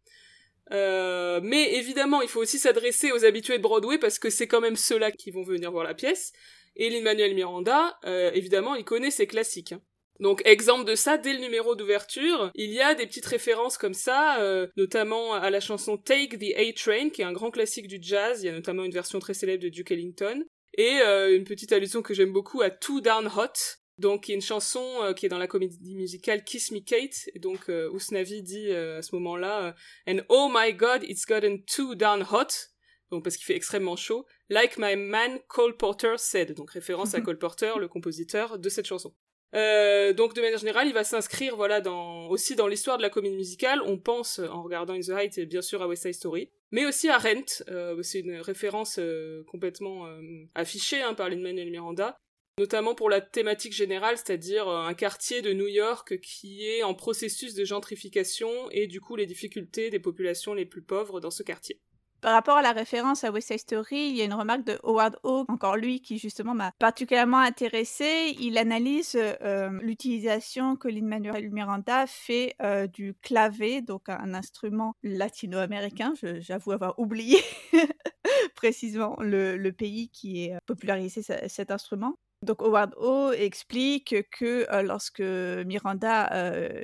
Euh, 0.71 1.40
mais 1.43 1.75
évidemment, 1.75 2.23
il 2.23 2.28
faut 2.28 2.40
aussi 2.40 2.59
s'adresser 2.59 3.12
aux 3.12 3.25
habitués 3.25 3.59
de 3.59 3.62
Broadway 3.62 3.99
parce 3.99 4.19
que 4.19 4.31
c'est 4.31 4.47
quand 4.47 4.61
même 4.61 4.76
ceux-là 4.76 5.12
qui 5.12 5.31
vont 5.31 5.43
venir 5.43 5.71
voir 5.71 5.85
la 5.85 5.95
pièce. 5.95 6.33
Et 6.76 6.90
Lin-Manuel 6.90 7.35
Miranda, 7.35 7.99
euh, 8.04 8.33
évidemment, 8.33 8.75
il 8.75 8.85
connaît 8.85 9.11
ses 9.11 9.26
classiques. 9.26 9.73
hein. 9.73 9.83
Donc, 10.21 10.42
exemple 10.44 10.85
de 10.85 10.94
ça, 10.94 11.18
dès 11.18 11.33
le 11.33 11.40
numéro 11.40 11.75
d'ouverture, 11.75 12.50
il 12.54 12.71
y 12.71 12.80
a 12.80 12.94
des 12.94 13.06
petites 13.06 13.26
références 13.26 13.76
comme 13.76 13.94
ça, 13.94 14.40
euh, 14.40 14.68
notamment 14.76 15.35
à 15.35 15.50
la 15.50 15.61
chanson 15.61 15.97
Take 15.97 16.38
the 16.38 16.56
A-Train, 16.56 17.11
qui 17.11 17.23
est 17.23 17.25
un 17.25 17.33
grand 17.33 17.50
classique 17.50 17.88
du 17.88 17.99
jazz. 18.00 18.42
Il 18.42 18.47
y 18.47 18.49
a 18.49 18.52
notamment 18.52 18.85
une 18.85 18.92
version 18.92 19.18
très 19.18 19.35
célèbre 19.35 19.62
de 19.62 19.68
Duke 19.68 19.90
Ellington. 19.90 20.44
Et 20.76 21.00
euh, 21.00 21.37
une 21.37 21.44
petite 21.44 21.73
allusion 21.73 22.02
que 22.02 22.14
j'aime 22.14 22.33
beaucoup 22.33 22.62
à 22.62 22.71
Too 22.71 23.00
Down 23.00 23.28
Hot, 23.37 23.78
donc, 23.99 24.28
y 24.28 24.33
a 24.33 24.35
une 24.35 24.40
chanson 24.40 24.85
euh, 25.02 25.12
qui 25.12 25.26
est 25.26 25.28
dans 25.28 25.38
la 25.38 25.47
comédie 25.47 25.94
musicale 25.94 26.42
Kiss 26.42 26.73
Me 26.73 26.80
Kate, 26.80 27.28
et 27.33 27.38
donc 27.38 27.68
euh, 27.68 27.94
Usnavi 27.94 28.42
dit 28.42 28.71
euh, 28.71 28.99
à 28.99 29.02
ce 29.02 29.14
moment-là 29.14 29.66
euh, 29.66 29.73
And 30.12 30.25
oh 30.28 30.50
my 30.52 30.75
god, 30.75 31.04
it's 31.04 31.25
gotten 31.25 31.64
too 31.64 31.94
down 31.94 32.23
hot, 32.28 32.71
donc 33.12 33.23
parce 33.23 33.37
qu'il 33.37 33.47
fait 33.47 33.54
extrêmement 33.54 33.94
chaud, 33.94 34.26
like 34.49 34.78
my 34.78 34.97
man 34.97 35.38
Cole 35.47 35.76
Porter 35.76 36.14
said, 36.16 36.54
donc 36.54 36.73
référence 36.73 37.14
à 37.14 37.21
Cole 37.21 37.38
Porter, 37.38 37.75
le 37.78 37.87
compositeur 37.87 38.59
de 38.59 38.68
cette 38.68 38.87
chanson. 38.87 39.14
Euh, 39.54 40.12
donc 40.12 40.34
de 40.34 40.40
manière 40.40 40.58
générale, 40.58 40.88
il 40.88 40.94
va 40.94 41.04
s'inscrire 41.04 41.56
voilà 41.56 41.80
dans 41.80 42.26
aussi 42.28 42.56
dans 42.56 42.66
l'histoire 42.66 42.96
de 42.96 43.02
la 43.02 43.11
comédie 43.11 43.37
musicale. 43.37 43.80
On 43.84 43.99
pense 43.99 44.38
en 44.40 44.62
regardant 44.62 44.94
In 44.94 45.00
the 45.00 45.11
Heights 45.11 45.40
bien 45.40 45.62
sûr 45.62 45.80
à 45.82 45.87
West 45.87 46.02
Side 46.02 46.14
Story, 46.14 46.50
mais 46.73 46.87
aussi 46.87 47.08
à 47.08 47.18
Rent. 47.18 47.62
Euh, 47.68 48.02
c'est 48.02 48.20
une 48.20 48.37
référence 48.40 48.99
euh, 48.99 49.44
complètement 49.46 50.08
affichée 50.54 51.02
hein, 51.02 51.14
par 51.14 51.28
Lin-Manuel 51.28 51.70
Miranda 51.70 52.18
notamment 52.56 52.94
pour 52.94 53.11
la 53.11 53.20
thématique 53.20 53.73
générale, 53.73 54.16
c'est-à-dire 54.16 54.68
un 54.68 54.94
quartier 54.94 55.42
de 55.42 55.52
New 55.52 55.66
York 55.66 56.20
qui 56.20 56.64
est 56.64 56.84
en 56.84 56.94
processus 56.94 57.54
de 57.54 57.64
gentrification 57.64 58.70
et 58.70 58.87
du 58.87 59.00
coup 59.00 59.16
les 59.16 59.26
difficultés 59.26 59.90
des 59.90 59.99
populations 59.99 60.54
les 60.54 60.64
plus 60.64 60.82
pauvres 60.82 61.18
dans 61.18 61.32
ce 61.32 61.42
quartier. 61.42 61.80
Par 62.25 62.33
rapport 62.33 62.57
à 62.57 62.62
la 62.62 62.73
référence 62.73 63.23
à 63.23 63.31
West 63.31 63.49
Side 63.49 63.59
Story, 63.59 64.09
il 64.09 64.16
y 64.16 64.23
a 64.23 64.25
une 64.25 64.33
remarque 64.33 64.64
de 64.64 64.78
Howard 64.83 65.19
Hawks, 65.25 65.50
encore 65.50 65.76
lui, 65.76 66.00
qui 66.00 66.16
justement 66.16 66.54
m'a 66.54 66.73
particulièrement 66.78 67.40
intéressé. 67.40 68.35
Il 68.40 68.57
analyse 68.57 69.14
euh, 69.14 69.69
l'utilisation 69.83 70.75
que 70.75 70.88
Lin-Manuel 70.88 71.50
Miranda 71.50 72.07
fait 72.07 72.54
euh, 72.62 72.87
du 72.87 73.12
clavé, 73.12 73.83
donc 73.83 74.09
un 74.09 74.33
instrument 74.33 74.95
latino-américain. 75.02 76.14
J'avoue 76.38 76.73
avoir 76.73 76.99
oublié 76.99 77.37
précisément 78.57 79.16
le, 79.21 79.71
pays 79.73 80.09
qui 80.09 80.45
est 80.45 80.57
popularisé 80.64 81.21
cet 81.21 81.71
instrument. 81.71 82.16
Donc 82.44 82.62
Howard 82.62 82.94
O 82.96 83.32
explique 83.32 84.14
que 84.30 84.66
lorsque 84.82 85.20
Miranda 85.20 86.30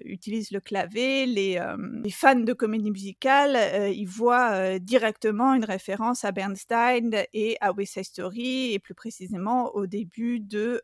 utilise 0.04 0.50
le 0.50 0.60
clavier, 0.60 1.26
les, 1.26 1.60
fans 2.10 2.34
de 2.34 2.52
comédie 2.52 2.90
musicale, 2.90 3.92
ils 3.94 4.06
voient 4.08 4.78
directement 4.78 5.54
une 5.54 5.64
référence 5.64 6.24
à 6.24 6.32
Bernstein 6.32 7.10
et 7.32 7.56
à 7.60 7.72
West 7.72 7.94
Side 7.94 8.04
Story, 8.04 8.72
et 8.72 8.78
plus 8.78 8.94
précisément 8.94 9.74
au 9.74 9.86
début 9.86 10.40
de 10.40 10.82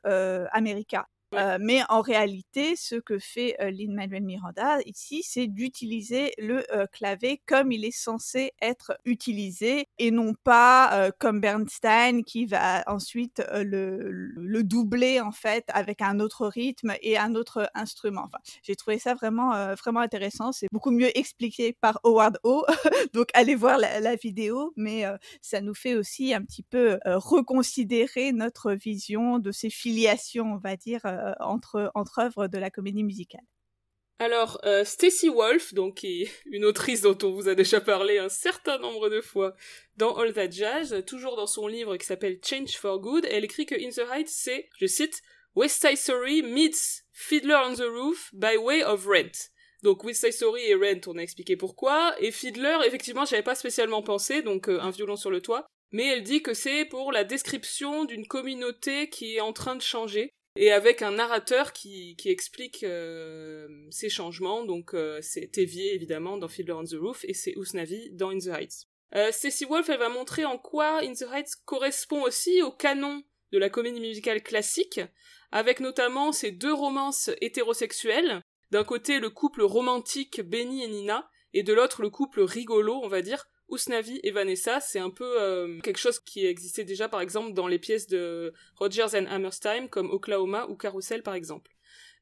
America. 0.52 1.06
Euh, 1.34 1.58
mais 1.60 1.80
en 1.88 2.00
réalité, 2.00 2.76
ce 2.76 2.94
que 2.94 3.18
fait 3.18 3.56
euh, 3.60 3.70
Lin-Manuel 3.70 4.22
Miranda 4.22 4.78
ici, 4.86 5.22
c'est 5.24 5.48
d'utiliser 5.48 6.32
le 6.38 6.64
euh, 6.72 6.86
clavier 6.86 7.42
comme 7.46 7.72
il 7.72 7.84
est 7.84 7.96
censé 7.96 8.52
être 8.62 8.98
utilisé 9.04 9.88
et 9.98 10.10
non 10.10 10.34
pas 10.44 11.10
comme 11.18 11.40
Bernstein 11.40 12.22
qui 12.22 12.46
va 12.46 12.84
ensuite 12.86 13.42
le, 13.52 14.10
le, 14.10 14.62
doubler 14.62 15.20
en 15.20 15.32
fait 15.32 15.64
avec 15.68 16.00
un 16.02 16.20
autre 16.20 16.46
rythme 16.46 16.94
et 17.02 17.18
un 17.18 17.34
autre 17.34 17.70
instrument. 17.74 18.22
Enfin, 18.24 18.38
j'ai 18.62 18.76
trouvé 18.76 18.98
ça 18.98 19.14
vraiment 19.14 19.74
vraiment 19.74 20.00
intéressant. 20.00 20.52
C'est 20.52 20.68
beaucoup 20.72 20.90
mieux 20.90 21.16
expliqué 21.16 21.72
par 21.72 22.00
Howard 22.04 22.38
O. 22.42 22.64
Donc 23.12 23.28
allez 23.34 23.54
voir 23.54 23.78
la, 23.78 24.00
la 24.00 24.16
vidéo, 24.16 24.72
mais 24.76 25.04
ça 25.40 25.60
nous 25.60 25.74
fait 25.74 25.94
aussi 25.94 26.34
un 26.34 26.42
petit 26.42 26.62
peu 26.62 26.98
reconsidérer 27.04 28.32
notre 28.32 28.72
vision 28.72 29.38
de 29.38 29.52
ces 29.52 29.70
filiations, 29.70 30.54
on 30.54 30.58
va 30.58 30.76
dire 30.76 31.00
euh, 31.15 31.15
entre, 31.40 31.90
entre 31.94 32.20
œuvres 32.20 32.46
de 32.46 32.58
la 32.58 32.70
comédie 32.70 33.04
musicale. 33.04 33.44
Alors, 34.18 34.58
euh, 34.64 34.82
Stacy 34.84 35.28
Wolf, 35.28 35.74
donc 35.74 36.06
une 36.46 36.64
autrice 36.64 37.02
dont 37.02 37.18
on 37.22 37.32
vous 37.32 37.48
a 37.48 37.54
déjà 37.54 37.82
parlé 37.82 38.16
un 38.16 38.30
certain 38.30 38.78
nombre 38.78 39.10
de 39.10 39.20
fois 39.20 39.54
dans 39.96 40.16
All 40.16 40.32
That 40.32 40.50
Jazz, 40.50 41.04
toujours 41.06 41.36
dans 41.36 41.46
son 41.46 41.66
livre 41.66 41.98
qui 41.98 42.06
s'appelle 42.06 42.40
Change 42.42 42.76
for 42.76 42.98
Good, 42.98 43.26
elle 43.30 43.44
écrit 43.44 43.66
que 43.66 43.74
In 43.74 43.90
the 43.90 44.10
Heights, 44.10 44.30
c'est, 44.30 44.70
je 44.78 44.86
cite, 44.86 45.20
West 45.54 45.86
Side 45.86 45.98
Story 45.98 46.42
meets 46.42 47.04
Fiddler 47.12 47.58
on 47.66 47.74
the 47.74 47.88
Roof 47.88 48.30
by 48.32 48.56
way 48.56 48.82
of 48.82 49.06
Rent. 49.06 49.50
Donc 49.82 50.02
West 50.02 50.22
Side 50.22 50.32
Story 50.32 50.62
et 50.62 50.74
Rent, 50.74 51.00
on 51.08 51.18
a 51.18 51.22
expliqué 51.22 51.56
pourquoi, 51.56 52.14
et 52.18 52.30
Fiddler, 52.30 52.78
effectivement, 52.86 53.26
j'avais 53.26 53.42
pas 53.42 53.54
spécialement 53.54 54.02
pensé, 54.02 54.40
donc 54.40 54.70
euh, 54.70 54.80
un 54.80 54.90
violon 54.90 55.16
sur 55.16 55.30
le 55.30 55.42
toit, 55.42 55.66
mais 55.92 56.06
elle 56.06 56.22
dit 56.22 56.42
que 56.42 56.54
c'est 56.54 56.86
pour 56.86 57.12
la 57.12 57.24
description 57.24 58.06
d'une 58.06 58.26
communauté 58.26 59.10
qui 59.10 59.36
est 59.36 59.40
en 59.40 59.52
train 59.52 59.76
de 59.76 59.82
changer, 59.82 60.30
et 60.56 60.72
avec 60.72 61.02
un 61.02 61.12
narrateur 61.12 61.72
qui, 61.72 62.16
qui 62.16 62.30
explique 62.30 62.82
euh, 62.82 63.68
ces 63.90 64.08
changements. 64.08 64.64
Donc 64.64 64.94
euh, 64.94 65.18
c'est 65.22 65.48
Tevier 65.48 65.94
évidemment 65.94 66.36
dans 66.36 66.48
Fiddler 66.48 66.72
on 66.72 66.84
the 66.84 66.96
Roof 66.98 67.24
et 67.24 67.34
c'est 67.34 67.52
Usnavi 67.56 68.10
dans 68.12 68.30
In 68.30 68.38
the 68.38 68.46
Heights. 68.48 68.86
Euh, 69.14 69.30
Stacey 69.30 69.66
Wolf, 69.66 69.88
elle 69.88 69.98
va 69.98 70.08
montrer 70.08 70.44
en 70.44 70.58
quoi 70.58 71.02
In 71.02 71.12
the 71.12 71.26
Heights 71.32 71.54
correspond 71.64 72.22
aussi 72.22 72.62
au 72.62 72.72
canon 72.72 73.22
de 73.52 73.58
la 73.58 73.70
comédie 73.70 74.00
musicale 74.00 74.42
classique, 74.42 75.00
avec 75.52 75.80
notamment 75.80 76.32
ces 76.32 76.50
deux 76.50 76.74
romances 76.74 77.30
hétérosexuelles. 77.40 78.42
D'un 78.72 78.82
côté 78.82 79.20
le 79.20 79.30
couple 79.30 79.62
romantique 79.62 80.40
Benny 80.42 80.82
et 80.82 80.88
Nina, 80.88 81.30
et 81.52 81.62
de 81.62 81.72
l'autre 81.72 82.02
le 82.02 82.10
couple 82.10 82.40
rigolo, 82.40 83.00
on 83.02 83.08
va 83.08 83.22
dire, 83.22 83.46
Usnavi 83.68 84.20
et 84.22 84.30
Vanessa, 84.30 84.80
c'est 84.80 84.98
un 84.98 85.10
peu 85.10 85.40
euh, 85.40 85.80
quelque 85.80 85.98
chose 85.98 86.20
qui 86.20 86.46
existait 86.46 86.84
déjà 86.84 87.08
par 87.08 87.20
exemple 87.20 87.52
dans 87.52 87.66
les 87.66 87.78
pièces 87.78 88.06
de 88.06 88.52
Rogers 88.76 89.14
and 89.14 89.26
Hammerstein 89.26 89.88
comme 89.88 90.10
Oklahoma 90.10 90.66
ou 90.68 90.76
Carousel 90.76 91.22
par 91.22 91.34
exemple. 91.34 91.72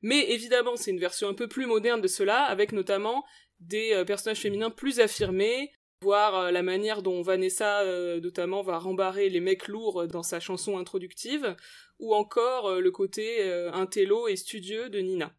Mais 0.02 0.30
évidemment, 0.32 0.76
c'est 0.76 0.90
une 0.90 1.00
version 1.00 1.28
un 1.28 1.34
peu 1.34 1.48
plus 1.48 1.66
moderne 1.66 2.00
de 2.00 2.08
cela, 2.08 2.42
avec 2.44 2.72
notamment 2.72 3.24
des 3.60 3.92
euh, 3.92 4.04
personnages 4.04 4.40
féminins 4.40 4.70
plus 4.70 5.00
affirmés, 5.00 5.72
voire 6.00 6.34
euh, 6.36 6.50
la 6.50 6.62
manière 6.62 7.02
dont 7.02 7.22
Vanessa 7.22 7.84
notamment 8.20 8.62
va 8.62 8.78
rembarrer 8.78 9.28
les 9.28 9.40
mecs 9.40 9.68
lourds 9.68 10.06
dans 10.06 10.22
sa 10.22 10.40
chanson 10.40 10.78
introductive, 10.78 11.56
ou 11.98 12.14
encore 12.14 12.80
le 12.80 12.90
côté 12.90 13.42
intello 13.72 14.28
et 14.28 14.36
studieux 14.36 14.88
de 14.88 14.98
Nina. 14.98 15.32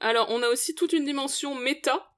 Alors, 0.00 0.28
on 0.30 0.42
a 0.42 0.48
aussi 0.48 0.74
toute 0.74 0.92
une 0.92 1.04
dimension 1.04 1.54
méta 1.56 2.08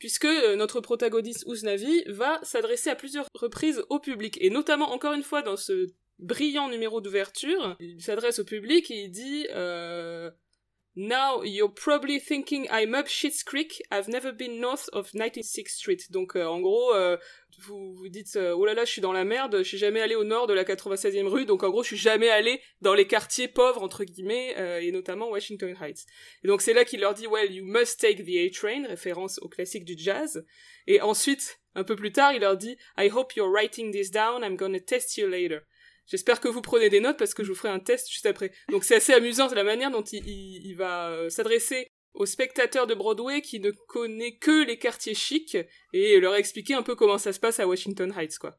puisque 0.00 0.24
euh, 0.24 0.56
notre 0.56 0.80
protagoniste 0.80 1.44
Usnavi 1.46 2.02
va 2.08 2.40
s'adresser 2.42 2.90
à 2.90 2.96
plusieurs 2.96 3.28
reprises 3.34 3.84
au 3.90 4.00
public, 4.00 4.36
et 4.40 4.50
notamment 4.50 4.90
encore 4.90 5.12
une 5.12 5.22
fois 5.22 5.42
dans 5.42 5.56
ce 5.56 5.92
brillant 6.18 6.68
numéro 6.68 7.00
d'ouverture, 7.00 7.76
il 7.78 8.02
s'adresse 8.02 8.40
au 8.40 8.44
public 8.44 8.90
et 8.90 9.04
il 9.04 9.10
dit 9.10 9.46
euh, 9.50 10.30
Now 10.96 11.44
you're 11.44 11.72
probably 11.72 12.20
thinking 12.20 12.66
I'm 12.70 12.94
up 12.94 13.06
Shit's 13.06 13.44
Creek. 13.44 13.82
I've 13.92 14.08
never 14.08 14.32
been 14.32 14.60
north 14.60 14.88
of 14.92 15.12
96th 15.12 15.68
Street. 15.68 16.10
Donc 16.10 16.34
euh, 16.34 16.44
en 16.44 16.60
gros, 16.60 16.92
euh, 16.94 17.16
vous 17.60 17.94
vous 17.94 18.08
dites 18.08 18.36
euh, 18.36 18.52
oh 18.52 18.64
là 18.64 18.74
là, 18.74 18.84
je 18.84 18.90
suis 18.90 19.00
dans 19.00 19.12
la 19.12 19.24
merde. 19.24 19.58
Je 19.58 19.62
suis 19.62 19.78
jamais 19.78 20.00
allé 20.00 20.14
au 20.14 20.24
nord 20.24 20.46
de 20.46 20.54
la 20.54 20.64
96e 20.64 21.26
rue. 21.26 21.46
Donc 21.46 21.62
en 21.62 21.70
gros, 21.70 21.82
je 21.82 21.88
suis 21.88 21.96
jamais 21.96 22.28
allé 22.28 22.60
dans 22.80 22.94
les 22.94 23.06
quartiers 23.06 23.48
pauvres 23.48 23.82
entre 23.82 24.04
guillemets 24.04 24.54
et 24.82 24.92
notamment 24.92 25.28
Washington 25.30 25.76
Heights. 25.80 26.06
Et 26.44 26.48
donc 26.48 26.62
c'est 26.62 26.72
là 26.72 26.84
qu'il 26.84 27.00
leur 27.00 27.14
dit 27.14 27.26
well 27.26 27.52
you 27.52 27.64
must 27.64 28.00
take 28.00 28.24
the 28.24 28.36
A 28.36 28.50
train, 28.50 28.86
référence 28.86 29.38
au 29.42 29.48
classique 29.48 29.84
du 29.84 29.94
jazz. 29.96 30.44
Et 30.86 31.00
ensuite, 31.00 31.60
un 31.74 31.84
peu 31.84 31.96
plus 31.96 32.12
tard, 32.12 32.32
il 32.32 32.40
leur 32.40 32.56
dit 32.56 32.76
I 32.98 33.10
hope 33.10 33.34
you're 33.34 33.50
writing 33.50 33.92
this 33.92 34.10
down. 34.10 34.42
I'm 34.42 34.56
gonna 34.56 34.80
test 34.80 35.16
you 35.16 35.28
later. 35.28 35.60
J'espère 36.10 36.40
que 36.40 36.48
vous 36.48 36.60
prenez 36.60 36.88
des 36.88 36.98
notes 36.98 37.18
parce 37.18 37.34
que 37.34 37.44
je 37.44 37.50
vous 37.50 37.54
ferai 37.54 37.68
un 37.68 37.78
test 37.78 38.10
juste 38.10 38.26
après. 38.26 38.50
Donc 38.68 38.82
c'est 38.82 38.96
assez 38.96 39.12
amusant 39.12 39.46
de 39.46 39.54
la 39.54 39.62
manière 39.62 39.92
dont 39.92 40.02
il, 40.02 40.26
il, 40.26 40.74
va 40.74 41.10
euh, 41.10 41.30
s'adresser 41.30 41.92
aux 42.14 42.26
spectateurs 42.26 42.86
de 42.86 42.94
Broadway 42.94 43.40
qui 43.40 43.60
ne 43.60 43.70
connaît 43.88 44.36
que 44.36 44.64
les 44.64 44.78
quartiers 44.78 45.14
chics 45.14 45.56
et 45.92 46.20
leur 46.20 46.34
expliquer 46.34 46.74
un 46.74 46.82
peu 46.82 46.94
comment 46.94 47.18
ça 47.18 47.32
se 47.32 47.40
passe 47.40 47.60
à 47.60 47.66
Washington 47.66 48.12
Heights, 48.16 48.38
quoi. 48.38 48.56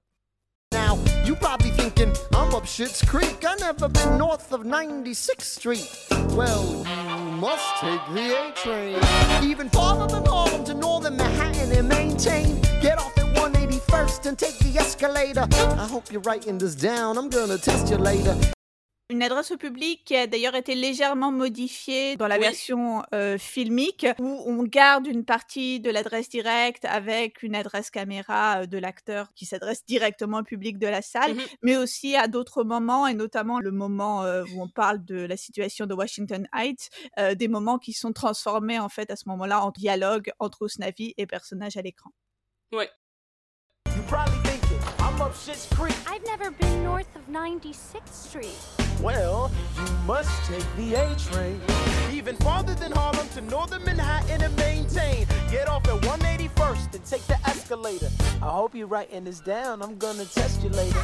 Now, 0.73 0.97
you 1.25 1.35
probably 1.35 1.71
thinking, 1.71 2.13
I'm 2.33 2.55
up 2.55 2.65
Shit's 2.65 3.03
Creek, 3.03 3.43
I 3.43 3.55
never 3.59 3.89
been 3.89 4.17
north 4.17 4.53
of 4.53 4.63
96th 4.63 5.41
Street. 5.41 5.89
Well, 6.29 6.85
you 6.87 7.31
must 7.39 7.75
take 7.81 7.99
the 8.13 8.33
A 8.33 8.51
train. 8.55 8.97
Even 9.43 9.69
farther 9.69 10.07
than 10.07 10.25
Harlem 10.25 10.63
to 10.63 10.73
northern 10.73 11.17
Manhattan 11.17 11.71
and 11.73 11.89
maintain. 11.89 12.61
Get 12.81 12.99
off 12.99 13.17
at 13.17 13.25
181st 13.35 14.27
and 14.27 14.39
take 14.39 14.57
the 14.59 14.79
escalator. 14.79 15.45
I 15.51 15.87
hope 15.87 16.09
you're 16.09 16.21
writing 16.21 16.57
this 16.57 16.73
down, 16.73 17.17
I'm 17.17 17.29
gonna 17.29 17.57
test 17.57 17.89
you 17.91 17.97
later. 17.97 18.37
Une 19.11 19.23
adresse 19.23 19.51
au 19.51 19.57
public 19.57 20.05
qui 20.05 20.15
a 20.15 20.25
d'ailleurs 20.25 20.55
été 20.55 20.73
légèrement 20.73 21.33
modifiée 21.33 22.15
dans 22.15 22.29
la 22.29 22.37
version 22.37 23.03
euh, 23.13 23.37
filmique, 23.37 24.07
où 24.19 24.41
on 24.45 24.63
garde 24.63 25.05
une 25.05 25.25
partie 25.25 25.81
de 25.81 25.89
l'adresse 25.89 26.29
directe 26.29 26.85
avec 26.85 27.43
une 27.43 27.53
adresse 27.53 27.91
caméra 27.91 28.61
euh, 28.61 28.65
de 28.67 28.77
l'acteur 28.77 29.33
qui 29.33 29.45
s'adresse 29.45 29.85
directement 29.85 30.37
au 30.39 30.43
public 30.43 30.79
de 30.79 30.87
la 30.87 31.01
salle, 31.01 31.33
mhm. 31.33 31.41
mais 31.61 31.75
aussi 31.75 32.15
à 32.15 32.29
d'autres 32.29 32.63
moments, 32.63 33.05
et 33.05 33.13
notamment 33.13 33.59
le 33.59 33.71
moment 33.71 34.23
euh, 34.23 34.45
où 34.55 34.63
on 34.63 34.69
parle 34.69 35.03
de 35.03 35.17
la 35.17 35.35
situation 35.35 35.87
de 35.87 35.93
Washington 35.93 36.47
Heights, 36.55 36.89
des 37.35 37.49
moments 37.49 37.79
qui 37.79 37.91
sont 37.91 38.13
transformés 38.13 38.79
en 38.79 38.87
fait 38.87 39.11
à 39.11 39.17
ce 39.17 39.27
moment-là 39.27 39.61
en 39.61 39.71
dialogue 39.71 40.31
entre 40.39 40.61
Osnavi 40.61 41.13
et 41.17 41.25
personnages 41.25 41.75
à 41.75 41.81
l'écran. 41.81 42.11
Ouais. 42.71 42.89
I've 46.07 46.23
never 46.25 46.51
been 46.51 46.83
north 46.83 47.15
of 47.15 47.27
96th 47.29 48.11
Street. 48.11 48.80
Well, 49.01 49.49
you 49.77 49.91
must 50.05 50.29
take 50.45 50.65
the 50.77 50.93
A 50.93 51.15
train. 51.15 51.59
Even 52.11 52.35
farther 52.37 52.75
than 52.75 52.91
Harlem 52.91 53.27
to 53.33 53.41
northern 53.41 53.83
Manhattan 53.83 54.43
and 54.43 54.55
maintain. 54.57 55.25
Get 55.49 55.67
off 55.67 55.87
at 55.87 55.99
181st 56.01 56.93
and 56.93 57.03
take 57.03 57.25
the 57.25 57.37
escalator. 57.47 58.09
I 58.43 58.49
hope 58.49 58.75
you're 58.75 58.87
writing 58.87 59.23
this 59.23 59.39
down. 59.39 59.81
I'm 59.81 59.97
gonna 59.97 60.25
test 60.25 60.61
you 60.61 60.69
later. 60.69 61.01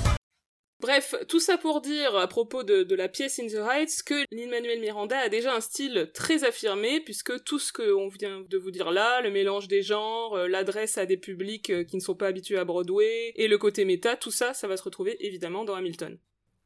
Bref, 0.80 1.16
tout 1.28 1.40
ça 1.40 1.58
pour 1.58 1.82
dire 1.82 2.16
à 2.16 2.28
propos 2.28 2.62
de, 2.62 2.84
de 2.84 2.96
la 2.96 3.10
pièce 3.10 3.40
In 3.40 3.48
the 3.48 3.68
Heights 3.68 4.04
que 4.06 4.26
Lin-Manuel 4.32 4.80
Miranda 4.80 5.18
a 5.18 5.28
déjà 5.28 5.56
un 5.56 5.60
style 5.60 6.12
très 6.14 6.44
affirmé 6.44 7.00
puisque 7.00 7.44
tout 7.46 7.58
ce 7.58 7.74
qu'on 7.74 8.10
vient 8.10 8.44
de 8.48 8.58
vous 8.60 8.70
dire 8.70 8.92
là, 8.92 9.22
le 9.22 9.32
mélange 9.32 9.68
des 9.68 9.82
genres, 9.82 10.36
euh, 10.36 10.48
l'adresse 10.48 11.00
à 11.00 11.08
des 11.08 11.18
publics 11.18 11.72
euh, 11.72 11.84
qui 11.84 11.96
ne 11.96 12.02
sont 12.02 12.14
pas 12.14 12.28
habitués 12.28 12.60
à 12.60 12.64
Broadway 12.64 13.34
et 13.36 13.48
le 13.48 13.58
côté 13.58 13.86
méta, 13.86 14.16
tout 14.16 14.30
ça, 14.30 14.54
ça 14.54 14.68
va 14.68 14.78
se 14.78 14.84
retrouver 14.84 15.18
évidemment 15.26 15.66
dans 15.66 15.74
Hamilton. 15.74 16.20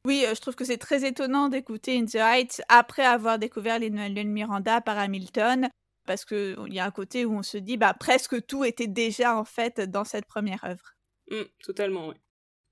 Oui, 0.05 0.25
euh, 0.25 0.34
je 0.34 0.41
trouve 0.41 0.55
que 0.55 0.65
c'est 0.65 0.77
très 0.77 1.05
étonnant 1.05 1.48
d'écouter 1.50 1.98
In 1.98 2.05
the 2.05 2.15
Heights 2.15 2.62
après 2.70 3.05
avoir 3.05 3.38
découvert 3.38 3.79
les 3.79 3.89
Noël 3.89 4.13
Miranda 4.27 4.81
par 4.81 4.98
Hamilton, 4.98 5.70
parce 6.08 6.25
qu'il 6.25 6.55
y 6.70 6.79
a 6.79 6.86
un 6.86 6.91
côté 6.91 7.25
où 7.25 7.34
on 7.36 7.43
se 7.43 7.58
dit, 7.58 7.77
bah 7.77 7.93
presque 7.93 8.46
tout 8.46 8.65
était 8.65 8.88
déjà 8.88 9.38
en 9.38 9.46
fait 9.46 9.79
dans 9.79 10.03
cette 10.03 10.25
première 10.25 10.63
œuvre. 10.63 10.93
Mmh, 11.29 11.43
totalement, 11.63 12.08
oui. 12.08 12.15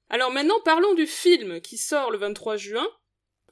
Alors 0.09 0.31
maintenant, 0.31 0.59
parlons 0.65 0.95
du 0.95 1.05
film 1.05 1.61
qui 1.61 1.77
sort 1.77 2.09
le 2.09 2.17
23 2.17 2.57
juin. 2.57 2.87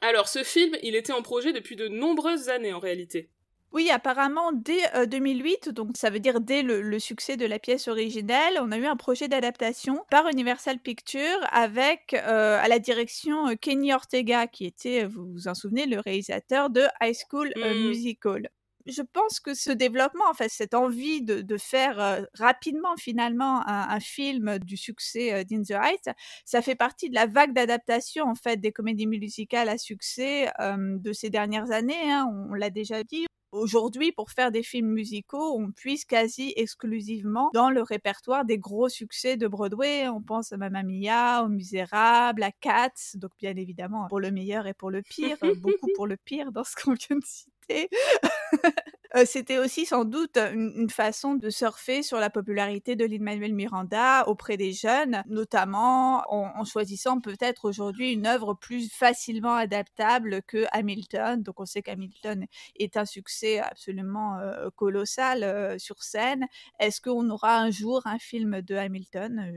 Alors 0.02 0.28
ce 0.28 0.44
film, 0.44 0.76
il 0.82 0.96
était 0.96 1.14
en 1.14 1.22
projet 1.22 1.54
depuis 1.54 1.76
de 1.76 1.88
nombreuses 1.88 2.50
années 2.50 2.74
en 2.74 2.80
réalité. 2.80 3.30
Oui, 3.78 3.92
apparemment, 3.92 4.52
dès 4.54 5.06
2008, 5.06 5.70
donc 5.70 5.92
ça 5.94 6.10
veut 6.10 6.20
dire 6.20 6.42
dès 6.42 6.64
le, 6.64 6.98
succès 6.98 7.38
de 7.38 7.46
la 7.46 7.60
pièce 7.60 7.88
originelle, 7.88 8.58
on 8.60 8.72
a 8.72 8.78
eu 8.80 8.88
un 8.88 8.96
projet 8.96 9.28
d'adaptation 9.28 10.04
par 10.10 10.28
Universal 10.28 10.80
Pictures 10.80 11.46
avec 11.52 12.16
à 12.16 12.68
la 12.68 12.80
direction 12.80 13.56
Kenny 13.56 13.94
Ortega, 13.94 14.48
qui 14.48 14.66
était, 14.66 15.06
vous 15.06 15.32
vous 15.32 15.48
en 15.48 15.54
souvenez, 15.54 15.86
le 15.86 16.00
réalisateur 16.00 16.72
de 16.72 16.86
High 17.02 17.16
School 17.30 17.54
mmh. 17.56 17.88
Musical 17.88 18.50
je 18.88 19.02
pense 19.02 19.40
que 19.40 19.54
ce 19.54 19.70
développement, 19.72 20.24
en 20.30 20.34
fait, 20.34 20.50
cette 20.50 20.74
envie 20.74 21.22
de, 21.22 21.58
faire 21.58 22.26
rapidement 22.34 22.96
finalement 22.98 23.62
un, 23.68 24.00
film 24.00 24.58
du 24.60 24.78
succès 24.78 25.44
d'In 25.46 25.62
the 25.62 25.72
Heights, 25.72 26.10
ça 26.46 26.62
fait 26.62 26.76
partie 26.76 27.10
de 27.10 27.16
la 27.16 27.28
vague 27.28 27.54
d'adaptation 27.54 28.26
en 28.26 28.36
fait 28.36 28.58
des 28.58 28.72
comédies 28.72 29.08
musicales 29.08 29.70
à 29.70 29.78
succès 29.78 30.50
de 30.60 31.14
ces 31.14 31.30
dernières 31.30 31.72
années. 31.72 32.12
Hein, 32.12 32.28
on, 32.50 32.54
l'a 32.54 32.70
déjà 32.70 33.04
dit. 33.04 33.28
Aujourd'hui, 33.52 34.12
pour 34.12 34.30
faire 34.32 34.52
des 34.52 34.64
films 34.64 34.92
musicaux, 34.92 35.58
on 35.58 35.72
puise 35.72 36.04
quasi 36.04 36.54
exclusivement 36.58 37.50
dans 37.54 37.70
le 37.70 37.82
répertoire 37.82 38.44
des 38.44 38.58
gros 38.58 38.90
succès 38.90 39.38
de 39.38 39.48
Broadway. 39.48 40.10
On 40.10 40.22
pense 40.22 40.52
à 40.52 40.58
Mamma 40.58 40.84
Mia, 40.84 41.44
aux 41.44 41.48
Misérables, 41.48 42.44
à 42.44 42.52
Cats, 42.52 43.16
donc 43.16 43.32
bien 43.40 43.56
évidemment 43.56 44.08
pour 44.10 44.20
le 44.20 44.32
meilleur 44.32 44.68
et 44.68 44.74
pour 44.74 44.92
le 44.92 45.02
pire, 45.02 45.38
beaucoup 45.62 45.88
pour 45.96 46.08
le 46.08 46.18
pire 46.18 46.52
dans 46.52 46.64
ce 46.64 46.76
qu'on 46.76 46.94
vient 46.94 47.18
de 47.18 47.26
citer. 47.26 47.57
C'était 49.26 49.58
aussi 49.58 49.86
sans 49.86 50.06
doute 50.06 50.38
une, 50.38 50.90
façon 50.90 51.36
de 51.36 51.50
surfer 51.50 52.04
sur 52.04 52.20
la 52.20 52.30
popularité 52.30 52.96
de 52.96 53.06
Lin-Manuel 53.06 53.54
Miranda 53.54 54.28
auprès 54.28 54.58
des 54.58 54.74
jeunes, 54.74 55.24
notamment 55.28 56.24
en, 56.30 56.64
choisissant 56.66 57.20
peut-être 57.20 57.66
aujourd'hui 57.66 58.12
une 58.12 58.28
œuvre 58.28 58.54
plus 58.54 58.92
facilement 58.92 59.56
adaptable 59.56 60.42
que 60.44 60.66
Hamilton. 60.72 61.42
Donc 61.42 61.60
on 61.60 61.66
sait 61.66 61.82
qu'Hamilton 61.82 62.46
est 62.76 62.98
un 62.98 63.06
succès 63.06 63.60
absolument 63.60 64.38
colossal 64.76 65.80
sur 65.80 66.04
scène. 66.04 66.46
Est-ce 66.80 67.02
qu'on 67.02 67.30
aura 67.30 67.58
un 67.58 67.72
jour 67.72 68.02
un 68.06 68.20
film 68.20 68.62
de 68.62 68.76
Hamilton? 68.76 69.52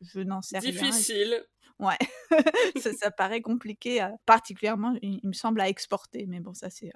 Je, 0.00 0.20
n'en 0.20 0.42
sais 0.42 0.58
rien. 0.58 0.70
Difficile. 0.70 1.44
Ouais, 1.84 1.98
ça, 2.98 3.10
paraît 3.10 3.42
compliqué, 3.42 4.06
particulièrement, 4.26 4.94
il, 5.02 5.20
me 5.22 5.32
semble, 5.32 5.60
à 5.60 5.68
exporter. 5.68 6.26
Mais 6.26 6.40
bon, 6.40 6.54
ça, 6.54 6.70
c'est 6.70 6.92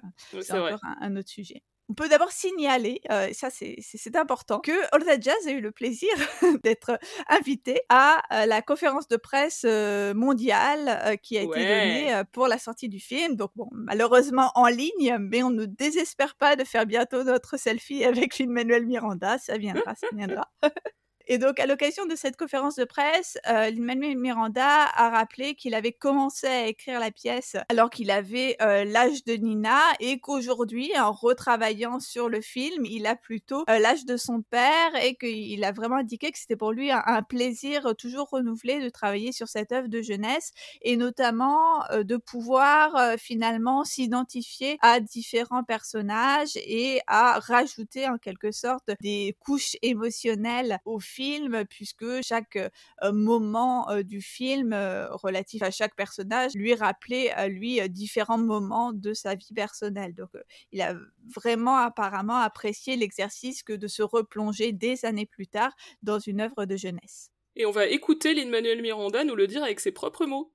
encore 0.51 0.79
un, 1.01 1.15
autre 1.15 1.29
sujet. 1.29 1.63
On 1.91 1.95
peut 1.95 2.07
d'abord 2.07 2.31
signaler, 2.31 3.01
euh, 3.09 3.29
ça 3.33 3.49
c'est 3.49 4.15
important, 4.15 4.59
que 4.59 4.71
All 4.93 5.03
That 5.03 5.21
Jazz 5.21 5.47
a 5.47 5.51
eu 5.51 5.59
le 5.59 5.71
plaisir 5.71 6.09
d'être 6.63 6.99
invité 7.27 7.81
à 7.89 8.21
euh, 8.31 8.45
la 8.45 8.61
conférence 8.61 9.07
de 9.07 9.17
presse 9.17 9.63
euh, 9.65 10.13
mondiale 10.13 11.17
qui 11.23 11.35
a 11.39 11.41
été 11.41 11.59
donnée 11.59 12.21
pour 12.31 12.47
la 12.47 12.59
sortie 12.59 12.89
du 12.89 12.99
film. 12.99 13.35
Donc 13.35 13.49
bon, 13.55 13.69
malheureusement 13.71 14.51
en 14.53 14.67
ligne, 14.67 15.17
mais 15.19 15.41
on 15.41 15.49
ne 15.49 15.65
désespère 15.65 16.35
pas 16.35 16.55
de 16.55 16.63
faire 16.63 16.85
bientôt 16.85 17.23
notre 17.23 17.57
selfie 17.57 18.05
avec 18.05 18.37
Lin-Manuel 18.37 18.85
Miranda. 18.85 19.39
Ça 19.39 19.57
viendra, 19.57 19.95
ça 19.95 20.07
viendra. 20.13 20.47
Et 21.31 21.37
donc, 21.37 21.59
à 21.59 21.67
l'occasion 21.67 22.07
de 22.07 22.15
cette 22.15 22.37
conférence 22.37 22.75
de 22.77 22.85
presse, 22.85 23.37
euh, 23.47 23.69
Miranda 23.71 24.65
a 24.65 25.11
rappelé 25.11 25.53
qu'il 25.53 25.75
avait 25.75 25.91
commencé 25.91 26.47
à 26.47 26.65
écrire 26.65 26.99
la 26.99 27.11
pièce 27.11 27.55
alors 27.69 27.91
qu'il 27.91 28.09
avait 28.09 28.57
euh, 28.63 28.83
l'âge 28.83 29.23
de 29.25 29.33
Nina 29.33 29.79
et 29.99 30.19
qu'aujourd'hui, 30.19 30.91
en 30.97 31.11
retravaillant 31.11 31.99
sur 31.99 32.29
le 32.29 32.41
film, 32.41 32.83
il 32.83 33.05
a 33.05 33.15
plutôt 33.15 33.63
euh, 33.69 33.77
l'âge 33.77 34.05
de 34.05 34.17
son 34.17 34.41
père 34.41 34.95
et 35.03 35.13
qu'il 35.17 35.63
a 35.63 35.71
vraiment 35.71 35.97
indiqué 35.97 36.31
que 36.31 36.39
c'était 36.39 36.55
pour 36.55 36.71
lui 36.71 36.89
un, 36.89 37.21
plaisir 37.21 37.95
toujours 37.95 38.29
renouvelé 38.31 38.79
de 38.79 38.89
travailler 38.89 39.31
sur 39.31 39.47
cette 39.47 39.71
œuvre 39.71 39.87
de 39.87 40.01
jeunesse 40.01 40.51
et 40.81 40.97
notamment 40.97 41.87
euh, 41.91 42.01
de 42.01 42.17
pouvoir 42.17 43.19
finalement 43.19 43.83
s'identifier 43.83 44.79
à 44.81 44.99
différents 44.99 45.63
personnages 45.63 46.55
et 46.55 47.01
à 47.05 47.39
rajouter 47.39 48.07
en 48.07 48.17
quelque 48.17 48.51
sorte 48.51 48.89
des 48.99 49.35
couches 49.39 49.75
émotionnelles 49.83 50.79
au 50.85 50.99
film 50.99 51.18
puisque 51.69 52.21
chaque 52.21 52.57
moment 53.03 54.01
du 54.03 54.21
film 54.21 54.73
relatif 54.73 55.61
à 55.63 55.71
chaque 55.71 55.95
personnage 55.95 56.53
lui 56.55 56.73
rappelait 56.73 57.31
à 57.31 57.47
lui 57.47 57.79
différents 57.89 58.37
moments 58.37 58.93
de 58.93 59.13
sa 59.13 59.35
vie 59.35 59.53
personnelle. 59.53 60.13
Donc 60.15 60.29
il 60.71 60.81
a 60.81 60.95
vraiment 61.35 61.77
apparemment 61.77 62.37
apprécié 62.37 62.95
l'exercice 62.95 63.63
que 63.63 63.73
de 63.73 63.87
se 63.87 64.01
replonger 64.01 64.71
des 64.71 65.05
années 65.05 65.25
plus 65.25 65.47
tard 65.47 65.73
dans 66.03 66.19
une 66.19 66.41
œuvre 66.41 66.65
de 66.65 66.77
jeunesse. 66.77 67.31
Et 67.55 67.65
on 67.65 67.71
va 67.71 67.87
écouter 67.87 68.33
Lin-Manuel 68.33 68.81
Miranda 68.81 69.23
nous 69.23 69.35
le 69.35 69.47
dire 69.47 69.63
avec 69.63 69.79
ses 69.79 69.91
propres 69.91 70.25
mots. 70.25 70.53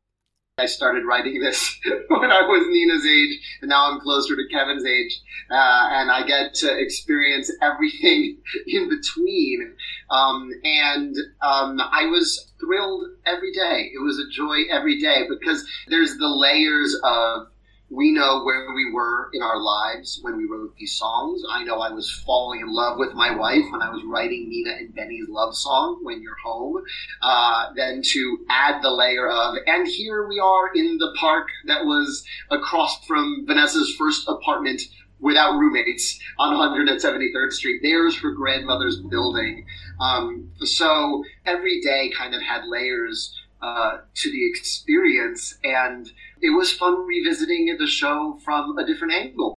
I 0.57 0.67
started 0.67 1.05
writing 1.05 1.41
this 1.41 1.81
when 2.09 2.31
I 2.31 2.43
was 2.43 2.69
Nina's 2.69 3.05
age, 3.05 3.41
and 3.61 3.69
now 3.69 3.91
I'm 3.91 4.01
closer 4.01 4.37
to 4.37 4.49
Kevin's 4.53 4.85
age, 4.85 5.21
uh, 5.51 5.89
and 5.91 6.13
I 6.13 6.25
get 6.25 6.55
to 6.55 6.79
experience 6.79 7.51
everything 7.61 8.39
in 8.69 8.89
between. 8.89 9.75
Um, 10.11 10.51
and 10.63 11.17
um, 11.43 11.81
I 11.81 12.07
was 12.07 12.53
thrilled 12.61 13.09
every 13.27 13.53
day. 13.53 13.91
It 13.93 14.01
was 14.01 14.21
a 14.21 14.31
joy 14.31 14.63
every 14.71 15.01
day 15.01 15.25
because 15.29 15.67
there's 15.89 16.17
the 16.19 16.29
layers 16.29 16.95
of 17.03 17.49
we 17.91 18.13
know 18.13 18.43
where 18.45 18.73
we 18.75 18.91
were 18.93 19.31
in 19.33 19.43
our 19.43 19.61
lives 19.61 20.19
when 20.23 20.37
we 20.37 20.47
wrote 20.47 20.75
these 20.77 20.95
songs. 20.95 21.43
I 21.51 21.65
know 21.65 21.81
I 21.81 21.91
was 21.91 22.11
falling 22.11 22.61
in 22.61 22.73
love 22.73 22.99
with 22.99 23.15
my 23.15 23.35
wife 23.35 23.65
when 23.71 23.83
I 23.83 23.91
was 23.91 24.03
writing 24.05 24.49
Nina 24.49 24.71
and 24.79 24.95
Benny's 24.95 25.29
love 25.29 25.55
song, 25.55 26.01
When 26.03 26.23
You're 26.23 26.37
Home. 26.45 26.83
Uh, 27.23 27.73
then 27.77 28.03
to 28.03 28.39
add 28.49 28.83
the 28.83 28.91
layer 28.91 29.29
of, 29.29 29.57
and 29.67 29.87
here 29.87 30.27
we 30.27 30.41
are 30.41 30.73
in 30.75 30.99
the 30.99 31.15
park 31.19 31.49
that 31.67 31.85
was 31.85 32.25
across 32.51 33.05
from 33.05 33.45
Vanessa's 33.47 33.95
first 33.97 34.27
apartment 34.29 34.81
without 35.21 35.57
roommates 35.59 36.19
on 36.39 36.55
173rd 36.55 37.53
Street. 37.53 37.81
There's 37.83 38.19
her 38.19 38.33
grandmother's 38.33 39.01
building. 39.01 39.67
Um, 40.01 40.51
so 40.59 41.25
every 41.47 41.81
day 41.81 42.11
kind 42.17 42.35
of 42.35 42.43
had 42.43 42.67
layers 42.67 43.35
uh, 43.63 43.99
to 44.15 44.31
the 44.31 44.47
experience, 44.51 45.57
and 45.65 46.11
it 46.45 46.51
was 46.51 46.71
fun 46.71 46.95
revisiting 47.07 47.77
the 47.79 47.87
show 47.87 48.37
from 48.45 48.77
a 48.79 48.85
different 48.85 49.13
angle. 49.13 49.55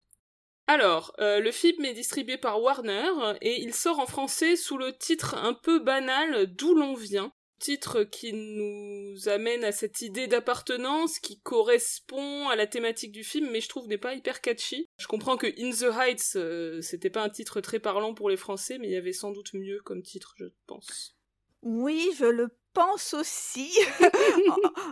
Alors, 0.67 1.13
euh, 1.19 1.39
le 1.39 1.51
film 1.51 1.85
est 1.85 1.93
distribué 1.93 2.37
par 2.37 2.61
Warner 2.61 3.35
et 3.41 3.61
il 3.61 3.73
sort 3.73 3.99
en 3.99 4.07
français 4.07 4.55
sous 4.55 4.77
le 4.77 4.97
titre 4.97 5.35
un 5.35 5.53
peu 5.53 5.79
banal 5.79 6.47
D'où 6.55 6.73
l'on 6.73 6.95
vient. 6.95 7.31
Titre 7.59 8.03
qui 8.03 8.33
nous 8.33 9.29
amène 9.29 9.63
à 9.63 9.71
cette 9.71 10.01
idée 10.01 10.27
d'appartenance 10.27 11.19
qui 11.19 11.39
correspond 11.39 12.49
à 12.49 12.55
la 12.55 12.67
thématique 12.67 13.11
du 13.11 13.23
film, 13.23 13.49
mais 13.49 13.61
je 13.61 13.69
trouve 13.69 13.87
n'est 13.87 13.97
pas 13.97 14.13
hyper 14.13 14.41
catchy. 14.41 14.87
Je 14.99 15.07
comprends 15.07 15.37
que 15.37 15.47
In 15.47 15.71
the 15.71 15.95
Heights, 15.95 16.35
euh, 16.35 16.81
c'était 16.81 17.09
pas 17.09 17.23
un 17.23 17.29
titre 17.29 17.61
très 17.61 17.79
parlant 17.79 18.13
pour 18.13 18.29
les 18.29 18.37
Français, 18.37 18.77
mais 18.77 18.87
il 18.87 18.93
y 18.93 18.97
avait 18.97 19.13
sans 19.13 19.31
doute 19.31 19.53
mieux 19.53 19.79
comme 19.85 20.01
titre, 20.01 20.33
je 20.37 20.45
pense. 20.67 21.15
Oui, 21.61 22.09
je 22.17 22.25
le 22.25 22.49
pense 22.75 23.13
aussi. 23.13 23.71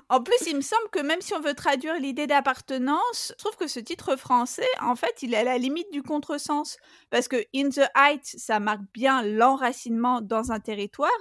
en, 0.09 0.23
plus, 0.23 0.47
il 0.47 0.55
me 0.55 0.61
semble 0.61 0.89
que 0.91 0.99
même 0.99 1.21
si 1.21 1.35
on 1.35 1.41
veut 1.41 1.53
traduire 1.53 1.99
l'idée 1.99 2.25
d'appartenance, 2.25 3.33
je 3.37 3.43
trouve 3.43 3.57
que 3.57 3.67
ce 3.67 3.79
titre 3.79 4.15
français, 4.15 4.67
en 4.81 4.95
fait, 4.95 5.21
il 5.21 5.33
est 5.33 5.37
à 5.37 5.43
la 5.43 5.57
limite 5.57 5.91
du 5.91 6.01
contresens. 6.01 6.77
Parce 7.11 7.27
que 7.27 7.35
In 7.53 7.69
the 7.69 7.87
Heights, 7.95 8.35
ça 8.37 8.59
marque 8.59 8.83
bien 8.93 9.21
l'enracinement 9.21 10.21
dans 10.21 10.51
un 10.51 10.59
territoire, 10.59 11.11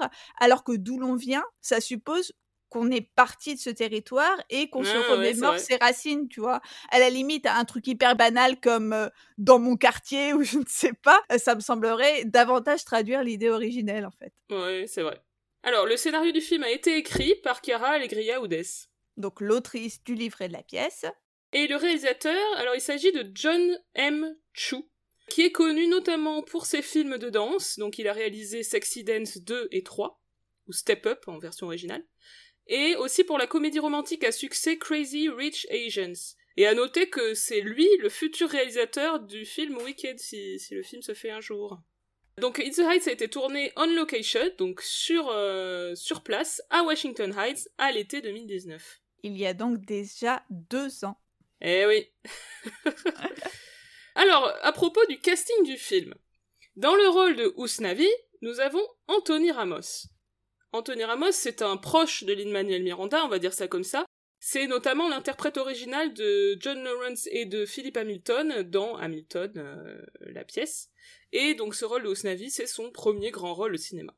alors 0.41 0.65
que 0.65 0.73
d'où 0.73 0.99
l'on 0.99 1.17
vient, 1.17 1.45
ça 1.61 1.81
suppose 1.81 2.33
qu'on 2.71 2.91
est 2.91 3.07
parti 3.15 3.55
de 3.55 3.61
ce 3.61 3.69
territoire 3.69 4.35
et 4.49 4.71
qu'on 4.71 4.83
se 4.83 4.97
remémore 5.13 5.59
ses 5.59 5.77
racines, 5.77 6.27
tu 6.29 6.41
vois. 6.41 6.63
À 6.91 6.99
la 6.99 7.11
limite, 7.11 7.47
un 7.47 7.67
truc 7.67 7.87
hyper 7.87 8.17
banal 8.17 8.59
comme 8.61 8.95
euh, 8.95 9.09
dans 9.37 9.59
mon 9.59 9.77
quartier 9.77 10.33
ou 10.33 10.43
je 10.43 10.59
ne 10.59 10.65
sais 10.67 10.95
pas, 10.95 11.21
ça 11.37 11.55
me 11.55 11.61
semblerait 11.61 12.25
davantage 12.25 12.87
traduire 12.87 13.23
l'idée 13.23 13.51
originelle, 13.51 14.07
en 14.07 14.11
fait. 14.11 14.33
Oui, 14.51 14.89
c'est 14.89 15.03
vrai. 15.03 15.21
Alors, 15.65 15.87
le 15.87 15.97
scénario 15.97 16.33
du 16.33 16.41
film 16.41 16.65
a 16.65 16.71
été 16.71 16.97
écrit 16.97 17.37
par 17.37 17.61
Chiara 17.65 17.91
Allegria 17.91 18.41
Udes. 18.43 18.65
Donc 19.17 19.41
l'autrice 19.41 20.03
du 20.03 20.15
livret 20.15 20.49
de 20.49 20.55
la 20.55 20.63
pièce. 20.63 21.07
Et 21.53 21.67
le 21.67 21.77
réalisateur, 21.77 22.57
alors 22.57 22.75
il 22.75 22.81
s'agit 22.81 23.13
de 23.13 23.31
John 23.35 23.79
M. 23.95 24.37
Chu, 24.53 24.77
qui 25.29 25.43
est 25.43 25.53
connu 25.53 25.87
notamment 25.87 26.43
pour 26.43 26.67
ses 26.67 26.83
films 26.83 27.19
de 27.19 27.31
danse, 27.31 27.79
donc 27.79 27.99
il 27.99 28.09
a 28.09 28.13
réalisé 28.13 28.63
Sexy 28.63 29.05
Dance 29.05 29.39
2 29.39 29.69
et 29.71 29.83
3, 29.83 30.21
ou 30.67 30.73
Step 30.73 31.07
Up 31.07 31.25
en 31.29 31.39
version 31.39 31.67
originale, 31.67 32.05
et 32.67 32.97
aussi 32.97 33.23
pour 33.23 33.39
la 33.39 33.47
comédie 33.47 33.79
romantique 33.79 34.25
à 34.25 34.33
succès 34.33 34.79
Crazy 34.79 35.29
Rich 35.29 35.67
Asians. 35.71 36.37
Et 36.57 36.67
à 36.67 36.75
noter 36.75 37.09
que 37.09 37.35
c'est 37.35 37.61
lui 37.61 37.89
le 38.01 38.09
futur 38.09 38.49
réalisateur 38.49 39.21
du 39.21 39.45
film 39.45 39.77
Wicked, 39.79 40.19
si 40.19 40.59
le 40.71 40.83
film 40.83 41.03
se 41.03 41.15
fait 41.15 41.31
un 41.31 41.41
jour. 41.41 41.79
Donc 42.39 42.59
It's 42.59 42.77
the 42.77 42.81
Heights 42.81 43.09
a 43.09 43.13
été 43.13 43.29
tourné 43.29 43.73
on 43.77 43.87
location, 43.87 44.51
donc 44.59 44.81
sur, 44.81 45.29
euh, 45.31 45.95
sur 45.95 46.23
place, 46.23 46.63
à 46.71 46.83
Washington 46.83 47.35
Heights, 47.39 47.69
à 47.79 47.93
l'été 47.93 48.23
2019. 48.23 49.01
Il 49.23 49.37
y 49.37 49.47
a 49.47 49.55
donc 49.55 49.85
déjà 49.85 50.43
deux 50.51 51.05
ans. 51.05 51.19
Eh 51.61 51.87
oui. 51.87 52.09
Alors, 54.15 54.53
à 54.63 54.73
propos 54.73 55.05
du 55.07 55.19
casting 55.19 55.63
du 55.65 55.77
film. 55.77 56.15
Dans 56.77 56.95
le 56.95 57.09
rôle 57.09 57.37
de 57.37 57.55
Usnavi, 57.59 58.09
nous 58.41 58.61
avons 58.61 58.83
Anthony 59.09 59.53
Ramos. 59.53 60.09
Anthony 60.73 61.05
Ramos, 61.05 61.33
c'est 61.33 61.61
un 61.61 61.77
proche 61.77 62.25
de 62.25 62.33
Lin-Manuel 62.33 62.83
Miranda, 62.83 63.25
on 63.25 63.29
va 63.29 63.39
dire 63.39 63.53
ça 63.53 63.69
comme 63.69 63.85
ça. 63.85 64.07
C'est 64.41 64.67
notamment 64.67 65.09
l'interprète 65.09 65.57
original 65.57 66.13
de 66.15 66.57
John 66.59 66.83
Lawrence 66.83 67.29
et 67.31 67.45
de 67.45 67.65
Philip 67.65 67.97
Hamilton 67.97 68.63
dans 68.63 68.97
Hamilton, 68.97 69.53
euh, 69.57 70.03
la 70.21 70.45
pièce. 70.45 70.91
Et 71.33 71.55
donc 71.55 71.75
ce 71.75 71.85
rôle 71.85 72.03
de 72.03 72.09
Osnavi, 72.09 72.51
c'est 72.51 72.67
son 72.67 72.91
premier 72.91 73.31
grand 73.31 73.55
rôle 73.55 73.75
au 73.75 73.79
cinéma. 73.79 74.15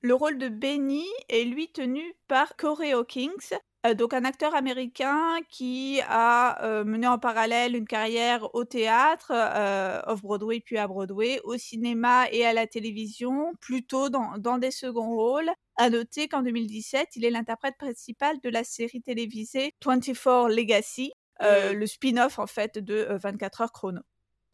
Le 0.00 0.14
rôle 0.14 0.38
de 0.38 0.48
Benny 0.48 1.06
est 1.28 1.44
lui 1.44 1.72
tenu 1.72 2.02
par 2.28 2.56
Corey 2.56 2.92
Hawkins, 2.92 3.56
euh, 3.86 3.94
donc 3.94 4.14
un 4.14 4.24
acteur 4.24 4.54
américain 4.54 5.38
qui 5.50 6.00
a 6.08 6.62
euh, 6.64 6.84
mené 6.84 7.06
en 7.06 7.18
parallèle 7.18 7.76
une 7.76 7.86
carrière 7.86 8.54
au 8.54 8.64
théâtre, 8.64 9.32
euh, 9.34 10.00
off-Broadway 10.06 10.60
puis 10.60 10.78
à 10.78 10.86
Broadway, 10.86 11.40
au 11.44 11.56
cinéma 11.56 12.26
et 12.32 12.44
à 12.44 12.52
la 12.52 12.66
télévision, 12.66 13.52
plutôt 13.60 14.08
dans, 14.08 14.38
dans 14.38 14.58
des 14.58 14.70
seconds 14.70 15.14
rôles. 15.14 15.50
À 15.76 15.90
noter 15.90 16.28
qu'en 16.28 16.42
2017, 16.42 17.16
il 17.16 17.24
est 17.24 17.30
l'interprète 17.30 17.76
principal 17.78 18.38
de 18.42 18.48
la 18.48 18.62
série 18.62 19.02
télévisée 19.02 19.72
24 19.84 20.48
Legacy, 20.48 21.12
le 21.40 21.84
spin-off 21.86 22.38
en 22.38 22.46
fait 22.46 22.78
de 22.78 23.08
24 23.22 23.62
heures 23.62 23.72
chrono. 23.72 24.00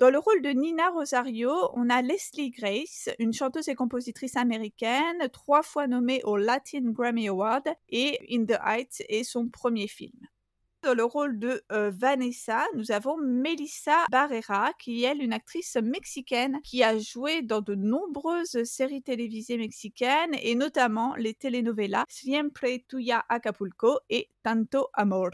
Dans 0.01 0.09
le 0.09 0.19
rôle 0.19 0.41
de 0.41 0.49
Nina 0.49 0.89
Rosario, 0.89 1.53
on 1.75 1.91
a 1.91 2.01
Leslie 2.01 2.49
Grace, 2.49 3.11
une 3.19 3.35
chanteuse 3.35 3.69
et 3.69 3.75
compositrice 3.75 4.35
américaine, 4.35 5.29
trois 5.31 5.63
fois 5.63 5.87
nommée 5.89 6.23
au 6.25 6.39
Latin 6.39 6.91
Grammy 6.91 7.29
Award, 7.29 7.65
et 7.91 8.19
In 8.31 8.47
the 8.47 8.59
Heights 8.65 9.03
est 9.11 9.25
son 9.25 9.49
premier 9.51 9.89
film. 9.89 10.19
Dans 10.83 10.95
le 10.95 11.05
rôle 11.05 11.39
de 11.39 11.63
euh, 11.71 11.91
Vanessa, 11.91 12.65
nous 12.77 12.93
avons 12.93 13.19
Melissa 13.19 14.07
Barrera, 14.11 14.73
qui 14.79 15.05
est 15.05 15.15
une 15.19 15.35
actrice 15.35 15.77
mexicaine 15.77 16.63
qui 16.65 16.83
a 16.83 16.99
joué 16.99 17.43
dans 17.43 17.61
de 17.61 17.75
nombreuses 17.75 18.65
séries 18.65 19.03
télévisées 19.03 19.59
mexicaines 19.59 20.35
et 20.41 20.55
notamment 20.55 21.15
les 21.17 21.35
telenovelas 21.35 22.07
Siempre 22.09 22.69
Tuya 22.89 23.27
Acapulco 23.29 23.99
et 24.09 24.31
Tanto 24.43 24.89
Amor. 24.95 25.33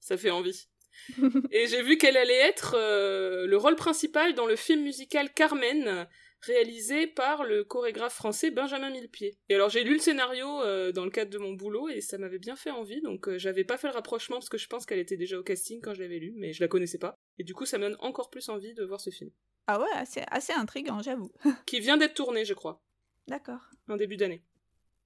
Ça 0.00 0.16
fait 0.16 0.30
envie. 0.30 0.66
et 1.50 1.66
j'ai 1.66 1.82
vu 1.82 1.98
qu'elle 1.98 2.16
allait 2.16 2.34
être 2.34 2.74
euh, 2.76 3.46
le 3.46 3.56
rôle 3.56 3.76
principal 3.76 4.34
dans 4.34 4.46
le 4.46 4.56
film 4.56 4.82
musical 4.82 5.32
Carmen, 5.32 6.06
réalisé 6.40 7.06
par 7.06 7.44
le 7.44 7.64
chorégraphe 7.64 8.14
français 8.14 8.50
Benjamin 8.50 8.90
Millepied. 8.90 9.36
Et 9.48 9.54
alors 9.54 9.70
j'ai 9.70 9.84
lu 9.84 9.94
le 9.94 9.98
scénario 9.98 10.62
euh, 10.62 10.92
dans 10.92 11.04
le 11.04 11.10
cadre 11.10 11.30
de 11.30 11.38
mon 11.38 11.52
boulot 11.52 11.88
et 11.88 12.00
ça 12.00 12.18
m'avait 12.18 12.38
bien 12.38 12.56
fait 12.56 12.70
envie, 12.70 13.00
donc 13.02 13.28
euh, 13.28 13.38
j'avais 13.38 13.64
pas 13.64 13.76
fait 13.76 13.88
le 13.88 13.94
rapprochement 13.94 14.36
parce 14.36 14.48
que 14.48 14.58
je 14.58 14.66
pense 14.66 14.86
qu'elle 14.86 14.98
était 14.98 15.16
déjà 15.16 15.38
au 15.38 15.42
casting 15.42 15.80
quand 15.82 15.94
je 15.94 16.02
l'avais 16.02 16.18
lu, 16.18 16.32
mais 16.36 16.52
je 16.52 16.62
la 16.62 16.68
connaissais 16.68 16.98
pas. 16.98 17.14
Et 17.38 17.44
du 17.44 17.54
coup 17.54 17.66
ça 17.66 17.78
me 17.78 17.84
donne 17.84 17.96
encore 18.00 18.30
plus 18.30 18.48
envie 18.48 18.74
de 18.74 18.84
voir 18.84 19.00
ce 19.00 19.10
film. 19.10 19.30
Ah 19.66 19.80
ouais, 19.80 20.04
c'est 20.06 20.24
assez 20.30 20.54
intriguant, 20.54 21.02
j'avoue. 21.02 21.30
Qui 21.66 21.80
vient 21.80 21.98
d'être 21.98 22.14
tourné, 22.14 22.44
je 22.44 22.54
crois. 22.54 22.82
D'accord. 23.26 23.60
En 23.88 23.96
début 23.96 24.16
d'année. 24.16 24.42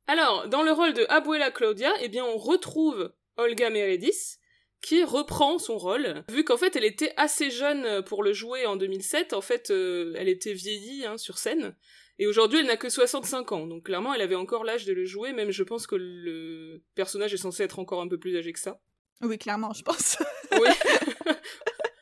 Alors, 0.06 0.48
dans 0.48 0.62
le 0.62 0.72
rôle 0.72 0.94
de 0.94 1.04
Abuela 1.08 1.50
Claudia, 1.50 1.92
eh 2.00 2.08
bien 2.08 2.24
on 2.24 2.36
retrouve 2.36 3.12
Olga 3.36 3.70
Meredith, 3.70 4.38
qui 4.82 5.04
reprend 5.04 5.58
son 5.58 5.78
rôle. 5.78 6.24
Vu 6.28 6.44
qu'en 6.44 6.56
fait 6.56 6.76
elle 6.76 6.84
était 6.84 7.14
assez 7.16 7.50
jeune 7.50 8.02
pour 8.04 8.22
le 8.22 8.32
jouer 8.32 8.66
en 8.66 8.76
2007, 8.76 9.32
en 9.32 9.40
fait 9.40 9.70
euh, 9.70 10.14
elle 10.18 10.28
était 10.28 10.52
vieillie 10.52 11.06
hein, 11.06 11.16
sur 11.16 11.38
scène. 11.38 11.76
Et 12.18 12.26
aujourd'hui 12.26 12.58
elle 12.58 12.66
n'a 12.66 12.76
que 12.76 12.90
65 12.90 13.52
ans, 13.52 13.66
donc 13.66 13.84
clairement 13.84 14.12
elle 14.12 14.20
avait 14.20 14.34
encore 14.34 14.64
l'âge 14.64 14.84
de 14.84 14.92
le 14.92 15.04
jouer, 15.04 15.32
même 15.32 15.50
je 15.50 15.62
pense 15.62 15.86
que 15.86 15.96
le 15.96 16.82
personnage 16.94 17.32
est 17.32 17.38
censé 17.38 17.62
être 17.62 17.78
encore 17.78 18.02
un 18.02 18.08
peu 18.08 18.18
plus 18.18 18.36
âgé 18.36 18.52
que 18.52 18.60
ça. 18.60 18.80
Oui, 19.22 19.38
clairement, 19.38 19.72
je 19.72 19.82
pense. 19.82 20.18
oui. 20.60 20.68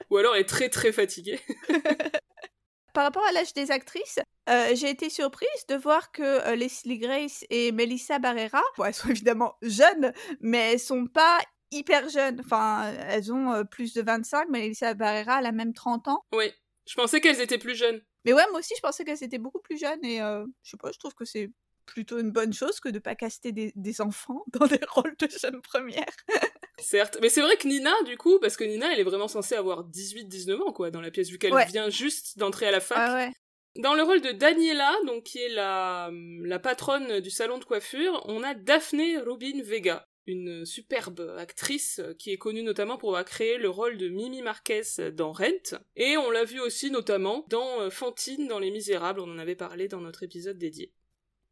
Ou 0.09 0.17
alors 0.17 0.35
elle 0.35 0.41
est 0.41 0.49
très 0.49 0.71
très 0.71 0.91
fatiguée. 0.91 1.39
Par 2.93 3.05
rapport 3.05 3.25
à 3.25 3.33
l'âge 3.33 3.53
des 3.55 3.71
actrices, 3.71 4.19
euh, 4.49 4.75
j'ai 4.75 4.91
été 4.91 5.11
surprise 5.11 5.67
de 5.69 5.77
voir 5.77 6.11
que 6.11 6.23
euh, 6.23 6.57
Leslie 6.57 6.99
Grace 6.99 7.45
et 7.49 7.71
Melissa 7.71 8.19
Barrera, 8.19 8.63
bon, 8.77 8.85
elles 8.85 8.95
sont 8.95 9.11
évidemment 9.11 9.55
jeunes, 9.63 10.13
mais 10.41 10.73
elles 10.73 10.81
sont 10.81 11.07
pas 11.07 11.39
hyper 11.71 12.09
jeunes. 12.09 12.41
Enfin, 12.41 12.93
elles 13.09 13.33
ont 13.33 13.65
plus 13.65 13.93
de 13.95 14.03
25, 14.03 14.49
mais 14.51 14.67
Elisa 14.67 14.95
Barrera, 14.95 15.41
elle 15.41 15.47
a 15.47 15.53
même 15.53 15.73
30 15.75 16.09
ans. 16.09 16.25
Oui, 16.33 16.53
je 16.87 16.95
pensais 16.95 17.21
qu'elles 17.21 17.41
étaient 17.41 17.59
plus 17.59 17.75
jeunes. 17.75 18.01
Mais 18.25 18.33
ouais, 18.33 18.45
moi 18.51 18.61
aussi, 18.61 18.75
je 18.77 18.83
pensais 18.83 19.05
qu'elles 19.05 19.23
étaient 19.23 19.39
beaucoup 19.39 19.61
plus 19.61 19.79
jeunes. 19.79 20.05
Et 20.05 20.19
je 20.19 20.71
sais 20.71 20.77
pas, 20.77 20.93
je 20.93 20.99
trouve 20.99 21.15
que 21.15 21.25
c'est 21.25 21.51
plutôt 21.91 22.19
une 22.19 22.31
bonne 22.31 22.53
chose 22.53 22.81
que 22.81 22.89
de 22.89 22.99
pas 22.99 23.15
caster 23.15 23.53
des, 23.53 23.73
des 23.75 24.01
enfants 24.01 24.45
dans 24.53 24.67
des 24.67 24.81
rôles 24.89 25.15
de 25.19 25.29
jeunes 25.29 25.61
premières. 25.61 26.05
Certes, 26.79 27.19
mais 27.21 27.29
c'est 27.29 27.43
vrai 27.43 27.57
que 27.57 27.69
Nina, 27.69 27.93
du 28.07 28.17
coup, 28.17 28.39
parce 28.41 28.57
que 28.57 28.65
Nina, 28.65 28.93
elle 28.93 29.01
est 29.01 29.05
vraiment 29.05 29.29
censée 29.29 29.55
avoir 29.55 29.85
18-19 29.89 30.63
ans, 30.63 30.73
quoi, 30.73 30.91
dans 30.91 31.01
la 31.01 31.11
pièce, 31.11 31.29
vu 31.29 31.39
qu'elle 31.39 31.55
vient 31.67 31.91
juste 31.91 32.39
d'entrer 32.39 32.67
à 32.67 32.71
la 32.71 32.81
fac. 32.81 32.99
Ah 32.99 33.15
ouais. 33.15 33.33
Dans 33.77 33.95
le 33.95 34.03
rôle 34.03 34.21
de 34.21 34.33
Daniela, 34.33 34.93
donc 35.07 35.25
qui 35.25 35.39
est 35.39 35.49
la, 35.49 36.11
la 36.13 36.59
patronne 36.59 37.21
du 37.21 37.31
salon 37.31 37.59
de 37.59 37.65
coiffure, 37.65 38.21
on 38.25 38.43
a 38.43 38.55
Daphne 38.55 39.23
Rubin 39.25 39.63
Vega, 39.63 40.09
une 40.27 40.65
superbe 40.65 41.35
actrice 41.39 42.01
euh, 42.01 42.15
qui 42.15 42.33
est 42.33 42.39
connue 42.39 42.63
notamment 42.63 42.97
pour 42.97 43.11
avoir 43.11 43.25
créé 43.25 43.59
le 43.59 43.69
rôle 43.69 43.97
de 43.97 44.09
Mimi 44.09 44.43
Marquez 44.43 44.83
dans 45.13 45.33
Rent. 45.33 45.79
Et 45.97 46.17
on 46.17 46.31
l'a 46.31 46.45
vu 46.45 46.61
aussi 46.61 46.91
notamment 46.91 47.45
dans 47.49 47.81
euh, 47.81 47.91
Fantine 47.91 48.47
dans 48.49 48.59
Les 48.59 48.71
Misérables, 48.71 49.21
on 49.21 49.33
en 49.33 49.39
avait 49.39 49.57
parlé 49.57 49.89
dans 49.89 50.01
notre 50.01 50.23
épisode 50.23 50.59
dédié. 50.59 50.93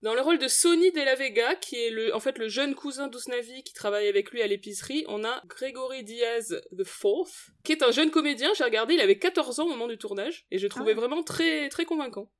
Dans 0.01 0.15
le 0.15 0.21
rôle 0.21 0.39
de 0.39 0.47
Sonny 0.47 0.93
de 0.93 1.01
la 1.01 1.17
Vega, 1.17 1.57
qui 1.57 1.75
est 1.75 1.91
le, 1.91 2.15
en 2.15 2.21
fait 2.21 2.39
le 2.39 2.49
jeune 2.49 2.77
cousin 2.77 3.09
d'Ousnavi 3.09 3.65
qui 3.65 3.73
travaille 3.73 4.07
avec 4.07 4.31
lui 4.31 4.43
à 4.43 4.47
l'épicerie, 4.47 5.05
on 5.09 5.25
a 5.25 5.43
Gregory 5.47 6.05
Diaz 6.05 6.61
the 6.77 6.85
Fourth, 6.85 7.51
qui 7.65 7.73
est 7.73 7.83
un 7.83 7.91
jeune 7.91 8.13
comédien, 8.13 8.53
j'ai 8.57 8.63
regardé, 8.63 8.95
il 8.95 9.01
avait 9.01 9.19
14 9.19 9.59
ans 9.59 9.65
au 9.65 9.71
moment 9.71 9.89
du 9.89 9.99
tournage, 9.99 10.47
et 10.53 10.59
je 10.59 10.67
le 10.67 10.69
trouvais 10.69 10.93
ah 10.93 11.01
vraiment 11.01 11.25
très, 11.25 11.69
très 11.69 11.85
convaincant. 11.85 12.31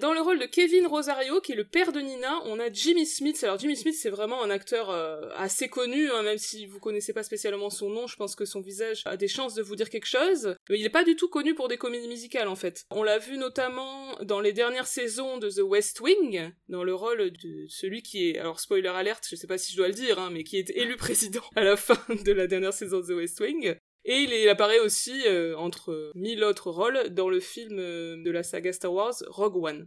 Dans 0.00 0.12
le 0.12 0.20
rôle 0.20 0.38
de 0.38 0.46
Kevin 0.46 0.86
Rosario, 0.86 1.40
qui 1.40 1.50
est 1.50 1.56
le 1.56 1.66
père 1.66 1.90
de 1.90 1.98
Nina, 1.98 2.40
on 2.44 2.60
a 2.60 2.70
Jimmy 2.72 3.04
Smith. 3.04 3.42
Alors 3.42 3.58
Jimmy 3.58 3.76
Smith, 3.76 3.96
c'est 4.00 4.10
vraiment 4.10 4.44
un 4.44 4.50
acteur 4.50 4.90
euh, 4.90 5.28
assez 5.34 5.68
connu, 5.68 6.08
hein, 6.12 6.22
même 6.22 6.38
si 6.38 6.66
vous 6.66 6.78
connaissez 6.78 7.12
pas 7.12 7.24
spécialement 7.24 7.68
son 7.68 7.90
nom, 7.90 8.06
je 8.06 8.14
pense 8.14 8.36
que 8.36 8.44
son 8.44 8.60
visage 8.60 9.02
a 9.06 9.16
des 9.16 9.26
chances 9.26 9.54
de 9.54 9.62
vous 9.62 9.74
dire 9.74 9.90
quelque 9.90 10.06
chose. 10.06 10.54
Mais 10.70 10.78
il 10.78 10.86
est 10.86 10.88
pas 10.88 11.02
du 11.02 11.16
tout 11.16 11.28
connu 11.28 11.52
pour 11.52 11.66
des 11.66 11.78
comédies 11.78 12.06
musicales 12.06 12.46
en 12.46 12.54
fait. 12.54 12.84
On 12.92 13.02
l'a 13.02 13.18
vu 13.18 13.38
notamment 13.38 14.16
dans 14.22 14.38
les 14.38 14.52
dernières 14.52 14.86
saisons 14.86 15.38
de 15.38 15.50
The 15.50 15.64
West 15.64 15.98
Wing, 15.98 16.52
dans 16.68 16.84
le 16.84 16.94
rôle 16.94 17.32
de 17.32 17.66
celui 17.66 18.02
qui 18.02 18.30
est, 18.30 18.38
alors 18.38 18.60
spoiler 18.60 18.86
alerte, 18.86 19.26
je 19.28 19.34
sais 19.34 19.48
pas 19.48 19.58
si 19.58 19.72
je 19.72 19.78
dois 19.78 19.88
le 19.88 19.94
dire, 19.94 20.20
hein, 20.20 20.30
mais 20.32 20.44
qui 20.44 20.58
est 20.58 20.70
élu 20.70 20.96
président 20.96 21.42
à 21.56 21.64
la 21.64 21.76
fin 21.76 21.98
de 22.24 22.30
la 22.30 22.46
dernière 22.46 22.72
saison 22.72 23.00
de 23.00 23.06
The 23.06 23.16
West 23.16 23.40
Wing. 23.40 23.74
Et 24.10 24.22
il 24.22 24.48
apparaît 24.48 24.80
aussi, 24.80 25.22
euh, 25.26 25.54
entre 25.58 26.12
mille 26.14 26.42
autres 26.42 26.70
rôles, 26.70 27.10
dans 27.10 27.28
le 27.28 27.40
film 27.40 27.78
euh, 27.78 28.16
de 28.22 28.30
la 28.30 28.42
saga 28.42 28.72
Star 28.72 28.90
Wars, 28.90 29.12
Rogue 29.26 29.62
One. 29.62 29.86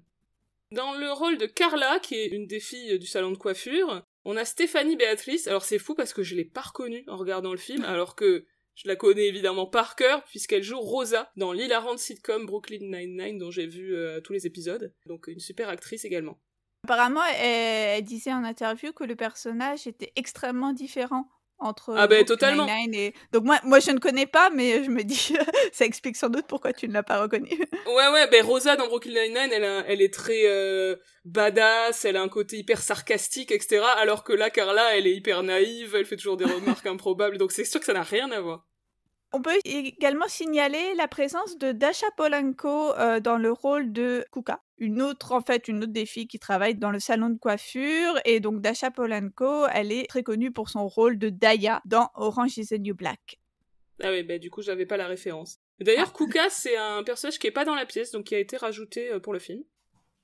Dans 0.72 0.94
le 0.94 1.12
rôle 1.12 1.40
de 1.40 1.48
Carla, 1.48 1.98
qui 2.00 2.14
est 2.14 2.28
une 2.28 2.46
des 2.46 2.60
filles 2.60 3.00
du 3.00 3.08
salon 3.08 3.32
de 3.32 3.38
coiffure, 3.38 4.06
on 4.24 4.38
a 4.38 4.46
Stéphanie 4.46 4.96
Béatrice. 4.96 5.48
Alors 5.48 5.64
c'est 5.64 5.80
fou 5.80 5.96
parce 5.96 6.14
que 6.14 6.22
je 6.22 6.36
l'ai 6.36 6.46
pas 6.46 6.62
reconnue 6.62 7.04
en 7.08 7.18
regardant 7.18 7.52
le 7.52 7.58
film, 7.58 7.84
alors 7.86 8.16
que 8.16 8.46
je 8.76 8.88
la 8.88 8.96
connais 8.96 9.26
évidemment 9.26 9.66
par 9.66 9.96
cœur, 9.96 10.24
puisqu'elle 10.26 10.62
joue 10.62 10.80
Rosa 10.80 11.32
dans 11.36 11.52
l'hilarante 11.52 11.98
sitcom 11.98 12.46
Brooklyn 12.46 12.92
Nine-Nine, 12.92 13.40
dont 13.40 13.50
j'ai 13.50 13.66
vu 13.66 13.96
euh, 13.96 14.22
tous 14.22 14.34
les 14.34 14.46
épisodes. 14.46 14.94
Donc 15.08 15.26
une 15.30 15.40
super 15.40 15.68
actrice 15.68 16.06
également. 16.06 16.40
Apparemment, 16.84 17.24
elle, 17.40 18.04
disait 18.04 18.34
en 18.34 18.44
interview 18.44 18.94
que 18.94 19.04
le 19.04 19.16
personnage 19.16 19.88
était 19.88 20.14
extrêmement 20.16 20.74
différent 20.74 21.28
entre 21.62 21.96
ah 21.98 22.08
ben 22.08 22.26
totalement. 22.26 22.68
Et 22.94 23.14
donc 23.32 23.44
moi 23.44 23.60
moi 23.64 23.80
je 23.80 23.92
ne 23.92 24.00
connais 24.00 24.26
pas 24.26 24.50
mais 24.50 24.84
je 24.84 24.90
me 24.90 25.04
dis 25.04 25.34
ça 25.72 25.86
explique 25.86 26.18
sans 26.18 26.30
doute 26.30 26.46
pourquoi 26.48 26.74
tu 26.74 26.88
ne 26.88 26.94
l'as 26.94 27.04
pas 27.04 27.22
reconnu. 27.22 27.50
Ouais 27.88 28.08
ouais 28.14 28.28
ben 28.30 28.44
Rosa 28.44 28.76
dans 28.76 28.88
Brooklyn 28.88 29.12
Nine-Nine 29.28 29.52
elle 29.54 29.86
elle 29.88 30.02
est 30.02 30.14
très 30.14 30.44
euh, 30.46 30.96
badass 31.26 32.06
elle 32.06 32.18
a 32.18 32.22
un 32.22 32.30
côté 32.30 32.58
hyper 32.58 32.82
sarcastique 32.82 33.52
etc 33.52 33.82
alors 33.98 34.24
que 34.24 34.34
là 34.34 34.50
Carla 34.50 34.96
elle 34.98 35.08
est 35.08 35.14
hyper 35.16 35.44
naïve 35.44 35.96
elle 35.96 36.06
fait 36.06 36.18
toujours 36.18 36.38
des 36.38 36.46
remarques 36.46 36.86
improbables 36.88 37.38
donc 37.38 37.52
c'est 37.52 37.66
sûr 37.66 37.80
que 37.80 37.86
ça 37.86 37.94
n'a 37.94 38.04
rien 38.04 38.32
à 38.32 38.40
voir 38.42 38.66
on 39.34 39.42
peut 39.42 39.58
également 39.64 40.28
signaler 40.28 40.94
la 40.96 41.08
présence 41.08 41.58
de 41.58 41.72
Dasha 41.72 42.08
Polanco 42.18 42.94
euh, 42.96 43.20
dans 43.20 43.38
le 43.38 43.52
rôle 43.52 43.92
de 43.94 44.26
Kuka, 44.32 44.62
une 44.78 45.02
autre 45.02 45.32
en 45.32 45.42
fait 45.42 45.68
une 45.68 45.84
autre 45.84 45.94
des 45.94 46.06
filles 46.06 46.28
qui 46.28 46.40
travaille 46.40 46.76
dans 46.76 46.92
le 46.92 47.00
salon 47.00 47.30
de 47.30 47.38
coiffure 47.38 48.20
et 48.26 48.40
donc 48.40 48.62
Dasha 48.62 48.92
Polanco, 48.92 49.68
elle 49.74 49.92
est 49.92 50.08
très 50.08 50.24
connue 50.24 50.52
pour 50.52 50.70
son 50.70 50.88
rôle 50.88 51.18
de 51.18 51.30
Daya 51.30 51.82
dans 51.86 52.10
Orange 52.16 52.58
is 52.58 52.68
the 52.68 52.80
New 52.80 52.96
Black. 52.96 53.40
Ah 54.04 54.12
oui, 54.12 54.24
bah 54.24 54.38
du 54.38 54.50
coup 54.50 54.62
j'avais 54.62 54.86
pas 54.86 54.98
la 54.98 55.08
référence. 55.08 55.60
D'ailleurs, 55.80 56.12
ah. 56.14 56.18
Kuka 56.18 56.50
c'est 56.50 56.76
un 56.76 57.04
personnage 57.04 57.40
qui 57.40 57.48
est 57.48 57.52
pas 57.52 57.66
dans 57.66 57.76
la 57.76 57.86
pièce, 57.86 58.12
donc 58.12 58.26
qui 58.26 58.36
a 58.36 58.40
été 58.40 58.58
rajouté 58.58 59.12
euh, 59.12 59.20
pour 59.20 59.34
le 59.34 59.40
film. 59.40 59.64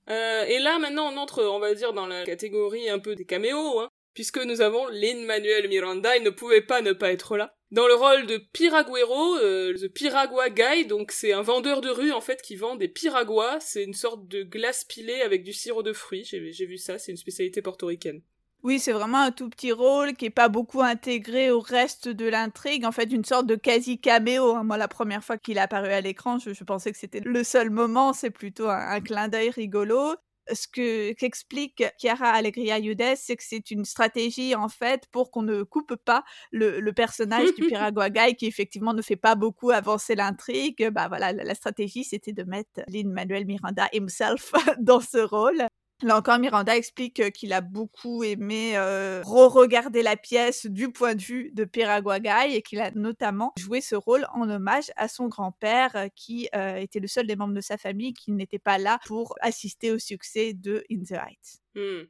Euh, 0.10 0.43
et 0.46 0.60
là 0.60 0.80
maintenant 0.80 1.12
on 1.13 1.17
entre, 1.17 1.43
on 1.43 1.60
va 1.60 1.74
dire, 1.74 1.93
dans 1.93 2.08
la 2.08 2.26
catégorie 2.26 2.89
un 2.89 3.00
peu 3.00 3.15
des 3.15 3.26
caméos, 3.26 3.80
hein, 3.80 3.89
puisque 4.13 4.38
nous 4.38 4.62
avons 4.62 4.88
Lin 4.88 5.26
Manuel 5.26 5.70
Miranda, 5.70 6.17
il 6.17 6.24
ne 6.24 6.30
pouvait 6.30 6.62
pas 6.62 6.82
ne 6.82 6.91
pas 6.91 7.12
être 7.12 7.38
là. 7.38 7.57
Dans 7.69 7.88
le 7.88 7.95
rôle 7.95 8.27
de 8.27 8.38
Piraguero, 8.38 9.36
euh, 9.36 9.73
The 9.73 9.89
Piragua 9.89 10.49
Guy, 10.49 10.86
donc 10.86 11.12
c'est 11.12 11.34
un 11.34 11.41
vendeur 11.41 11.82
de 11.82 11.89
rue 11.89 12.13
en 12.13 12.21
fait 12.21 12.41
qui 12.41 12.56
vend 12.56 12.77
des 12.77 12.88
piraguas, 12.88 13.60
c'est 13.60 13.84
une 13.84 13.93
sorte 13.93 14.25
de 14.30 14.43
glace 14.43 14.86
pilée 14.86 15.21
avec 15.21 15.43
du 15.43 15.51
sirop 15.51 15.84
de 15.84 15.91
fruits, 15.91 16.23
j'ai 16.23 16.65
vu 16.65 16.77
ça, 16.77 16.97
c'est 16.97 17.12
une 17.12 17.17
spécialité 17.17 17.62
portoricaine. 17.62 18.21
Oui, 18.63 18.80
c'est 18.80 18.93
vraiment 18.93 19.19
un 19.19 19.32
tout 19.32 19.49
petit 19.49 19.73
rôle 19.73 20.13
qui 20.13 20.25
est 20.25 20.30
pas 20.30 20.47
beaucoup 20.47 20.82
intégré 20.82 21.51
au 21.51 21.60
reste 21.60 22.08
de 22.08 22.25
l'intrigue, 22.25 22.86
en 22.86 22.93
fait 22.93 23.12
une 23.12 23.25
sorte 23.25 23.45
de 23.45 23.56
quasi 23.56 23.99
caméo. 23.99 24.56
Hein. 24.56 24.63
Moi, 24.63 24.77
la 24.77 24.88
première 24.88 25.23
fois 25.23 25.38
qu'il 25.38 25.58
est 25.58 25.62
apparu 25.62 25.89
à 25.89 26.01
l'écran, 26.01 26.39
je, 26.39 26.63
pensais 26.63 26.91
que 26.91 26.97
c'était 26.97 27.19
le 27.19 27.43
seul 27.43 27.69
moment, 27.69 28.13
c'est 28.13 28.32
plutôt 28.32 28.69
un 28.69 28.99
clin 29.01 29.27
d'œil 29.27 29.49
rigolo. 29.49 30.15
Ce 30.54 30.68
que 30.68 31.14
qu'explique 31.14 31.84
Chiara 31.98 32.30
Allegria 32.30 32.80
Yudes, 32.80 33.16
c'est 33.16 33.36
que 33.36 33.44
c'est 33.44 33.72
une 33.72 33.86
stratégie 33.86 34.56
en 34.56 34.70
fait 34.70 35.08
pour 35.12 35.32
qu'on 35.32 35.44
ne 35.44 35.64
coupe 35.64 35.96
pas 35.96 36.24
le, 36.52 36.80
le 36.80 36.94
personnage 36.94 37.54
du 37.56 37.64
Piraguagay 37.68 38.36
qui 38.36 38.46
effectivement 38.46 38.94
ne 38.94 39.02
fait 39.02 39.16
pas 39.16 39.36
beaucoup 39.36 39.72
avancer 39.72 40.16
l'intrigue. 40.16 40.90
Bah 40.92 41.08
voilà, 41.08 41.34
la, 41.34 41.44
la 41.44 41.56
stratégie 41.56 42.04
c'était 42.04 42.34
de 42.34 42.44
mettre 42.44 42.82
Lin 42.88 43.10
Manuel 43.10 43.46
Miranda 43.46 43.88
himself 43.94 44.52
dans 44.80 45.02
ce 45.02 45.18
rôle. 45.20 45.68
Là 46.04 46.18
encore, 46.18 46.38
Miranda 46.38 46.78
explique 46.78 47.32
qu'il 47.32 47.54
a 47.54 47.62
beaucoup 47.62 48.24
aimé 48.24 48.78
re-regarder 49.26 50.04
la 50.04 50.16
pièce 50.16 50.68
du 50.68 50.92
point 50.92 51.16
de 51.16 51.22
vue 51.22 51.52
de 51.54 51.64
Piraguagay 51.64 52.56
et 52.56 52.62
qu'il 52.62 52.80
a 52.80 52.92
notamment 52.92 53.54
joué 53.58 53.82
ce 53.82 53.96
rôle 53.96 54.28
en 54.34 54.48
hommage 54.50 54.92
à 54.96 55.08
son 55.08 55.28
grand-père 55.28 56.10
qui 56.16 56.50
était 56.54 57.00
le 57.00 57.08
seul 57.08 57.26
des 57.26 57.36
membres 57.36 57.56
de 57.56 57.62
sa 57.62 57.78
famille 57.78 58.14
qui 58.14 58.32
n'était 58.32 58.60
pas 58.60 58.78
là 58.78 59.00
pour 59.06 59.36
assister 59.42 59.92
au 59.92 59.98
succès 59.98 60.54
de 60.54 60.84
In 60.92 61.00
the 61.04 61.14
Heights. 61.14 61.62
Hmm. 61.74 62.04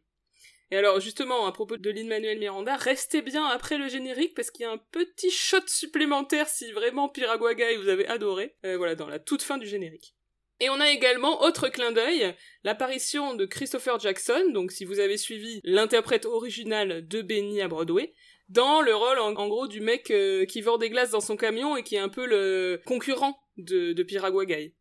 Et 0.69 0.75
alors 0.75 0.99
justement, 0.99 1.45
à 1.45 1.53
propos 1.53 1.77
de 1.77 1.89
Lin-Manuel 1.89 2.39
Miranda, 2.39 2.75
restez 2.75 3.21
bien 3.21 3.45
après 3.45 3.77
le 3.77 3.87
générique 3.87 4.35
parce 4.35 4.51
qu'il 4.51 4.63
y 4.63 4.65
a 4.65 4.71
un 4.71 4.81
petit 4.91 5.31
shot 5.31 5.65
supplémentaire 5.65 6.49
si 6.49 6.73
vraiment 6.73 7.07
Piraguagay 7.07 7.77
vous 7.77 7.87
avez 7.87 8.05
adoré. 8.07 8.57
Voilà, 8.63 8.95
dans 8.95 9.07
la 9.07 9.19
toute 9.19 9.43
fin 9.43 9.57
du 9.57 9.65
générique. 9.65 10.16
Et 10.59 10.69
on 10.69 10.79
a 10.79 10.89
également, 10.89 11.43
autre 11.43 11.69
clin 11.69 11.91
d'œil, 11.91 12.33
l'apparition 12.63 13.35
de 13.35 13.45
Christopher 13.45 13.99
Jackson, 13.99 14.49
donc 14.53 14.71
si 14.71 14.85
vous 14.85 14.99
avez 14.99 15.17
suivi 15.17 15.59
l'interprète 15.63 16.25
original 16.25 17.07
de 17.07 17.21
Benny 17.21 17.61
à 17.61 17.67
Broadway, 17.67 18.13
dans 18.49 18.81
le 18.81 18.95
rôle 18.95 19.19
en, 19.19 19.47
gros 19.47 19.67
du 19.67 19.81
mec 19.81 20.09
euh, 20.09 20.45
qui 20.45 20.61
vend 20.61 20.77
des 20.77 20.89
glaces 20.89 21.11
dans 21.11 21.21
son 21.21 21.35
camion 21.35 21.75
et 21.75 21.83
qui 21.83 21.95
est 21.95 21.99
un 21.99 22.09
peu 22.09 22.25
le 22.25 22.81
concurrent 22.85 23.37
de, 23.57 23.93
de 23.93 24.03
Piraguagay. 24.03 24.73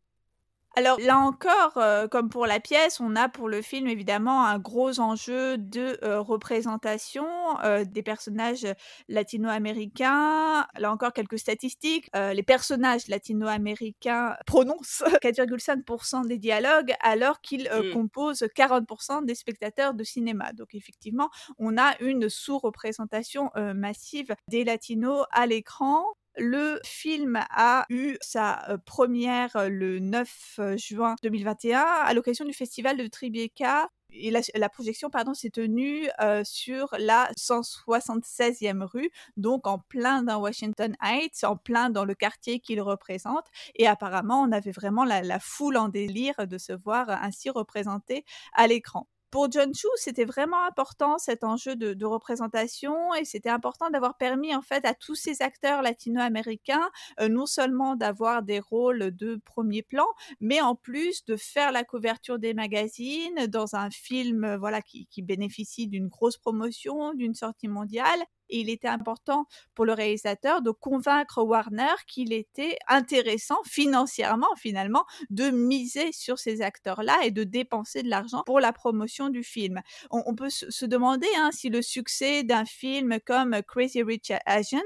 Alors 0.77 0.99
là 0.99 1.17
encore, 1.17 1.77
euh, 1.77 2.07
comme 2.07 2.29
pour 2.29 2.45
la 2.45 2.59
pièce, 2.59 2.99
on 2.99 3.15
a 3.15 3.29
pour 3.29 3.49
le 3.49 3.63
film 3.63 3.87
évidemment 3.87 4.45
un 4.45 4.59
gros 4.59 4.99
enjeu 4.99 5.57
de 5.57 5.97
euh, 6.03 6.21
représentation 6.21 7.25
euh, 7.63 7.83
des 7.83 8.03
personnages 8.03 8.67
latino-américains. 9.07 10.67
Là 10.77 10.91
encore, 10.91 11.13
quelques 11.13 11.39
statistiques. 11.39 12.11
les 12.13 12.43
personnages 12.43 13.07
latino-américains 13.07 14.35
prononcent 14.45 15.01
4,5% 15.23 16.27
des 16.27 16.37
dialogues 16.37 16.93
alors 17.01 17.41
qu'ils 17.41 17.67
Mm. 17.67 17.91
composent 17.91 18.45
40% 18.55 19.25
des 19.25 19.33
spectateurs 19.33 19.95
de 19.95 20.03
cinéma. 20.03 20.53
Donc 20.53 20.75
effectivement, 20.75 21.29
on 21.57 21.75
a 21.79 21.99
une 22.01 22.29
sous-représentation 22.29 23.49
massive 23.73 24.35
des 24.47 24.63
latinos 24.63 25.25
à 25.31 25.47
l'écran. 25.47 26.03
Le 26.39 26.79
film 26.83 27.39
a 27.49 27.85
eu 27.89 28.15
sa 28.21 28.69
euh, 28.69 28.77
première 28.77 29.55
euh, 29.55 29.69
le 29.69 29.97
9 29.97 30.55
euh, 30.59 30.77
juin 30.77 31.15
2021 31.23 31.79
à 31.79 32.13
l'occasion 32.13 32.45
du 32.45 32.53
festival 32.53 32.95
de 32.95 33.07
Tribeca. 33.07 33.89
Et 34.11 34.31
la, 34.31 34.69
projection 34.69 35.09
pardon, 35.09 35.33
s'est 35.33 35.49
tenue 35.49 36.07
sur 36.43 36.95
la 36.97 37.29
176e 37.37 38.83
rue, 38.83 39.11
donc 39.35 39.67
en 39.67 39.79
plein 39.79 40.23
dans 40.23 40.39
Washington 40.39 40.95
Heights, 41.03 41.43
en 41.43 41.57
plein 41.57 41.89
dans 41.89 42.05
le 42.05 42.15
quartier 42.15 42.61
qu'il 42.61 42.81
représente. 42.81 43.45
Et 43.75 43.85
apparemment, 43.85 44.41
on 44.41 44.53
avait 44.53 44.71
vraiment 44.71 45.03
la, 45.03 45.21
la 45.21 45.39
foule 45.39 45.75
en 45.75 45.89
délire 45.89 46.47
de 46.47 46.57
se 46.57 46.71
voir 46.71 47.09
ainsi 47.09 47.49
représenté 47.49 48.23
à 48.53 48.65
l'écran 48.67 49.07
pour 49.29 49.51
John 49.51 49.73
Chu, 49.73 49.87
c'était 49.95 50.25
vraiment 50.25 50.63
important 50.65 51.17
cet 51.17 51.43
enjeu 51.43 51.75
de, 51.75 52.05
représentation 52.05 53.13
et 53.15 53.25
c'était 53.25 53.49
important 53.49 53.89
d'avoir 53.89 54.15
permis 54.17 54.55
en 54.55 54.61
fait 54.61 54.85
à 54.85 54.93
tous 54.93 55.15
ces 55.15 55.41
acteurs 55.41 55.81
latino-américains 55.81 56.89
euh, 57.19 57.27
non 57.27 57.45
seulement 57.45 57.95
d'avoir 57.95 58.43
des 58.43 58.59
rôles 58.59 59.15
de 59.15 59.41
premier 59.43 59.83
plan, 59.83 60.07
mais 60.39 60.61
en 60.61 60.75
plus 60.75 61.25
de 61.25 61.35
faire 61.35 61.71
la 61.71 61.83
couverture 61.83 62.39
des 62.39 62.53
magazines 62.53 63.47
dans 63.47 63.75
un 63.75 63.89
film 63.89 64.45
euh, 64.45 64.57
voilà 64.57 64.81
qui 64.81 65.21
bénéficie 65.21 65.87
d'une 65.87 66.07
grosse 66.07 66.37
promotion, 66.37 67.13
d'une 67.13 67.35
sortie 67.35 67.67
mondiale. 67.67 68.23
Et 68.49 68.59
il 68.59 68.69
était 68.69 68.87
important 68.87 69.45
pour 69.75 69.85
le 69.85 69.93
réalisateur 69.93 70.61
de 70.61 70.71
convaincre 70.71 71.43
Warner 71.43 71.95
qu'il 72.07 72.33
était 72.33 72.77
intéressant 72.87 73.57
financièrement 73.65 74.55
finalement 74.55 75.05
de 75.29 75.49
miser 75.49 76.11
sur 76.11 76.39
ces 76.39 76.61
acteurs-là 76.61 77.17
et 77.23 77.31
de 77.31 77.43
dépenser 77.43 78.03
de 78.03 78.09
l'argent 78.09 78.43
pour 78.45 78.59
la 78.59 78.73
promotion 78.73 79.29
du 79.29 79.43
film. 79.43 79.81
On, 80.11 80.35
peut 80.35 80.49
se, 80.49 80.85
demander 80.85 81.27
hein, 81.37 81.49
si 81.51 81.69
le 81.69 81.81
succès 81.81 82.43
d'un 82.43 82.65
film 82.65 83.19
comme 83.25 83.61
Crazy 83.67 84.03
Rich 84.03 84.31
Asian 84.45 84.79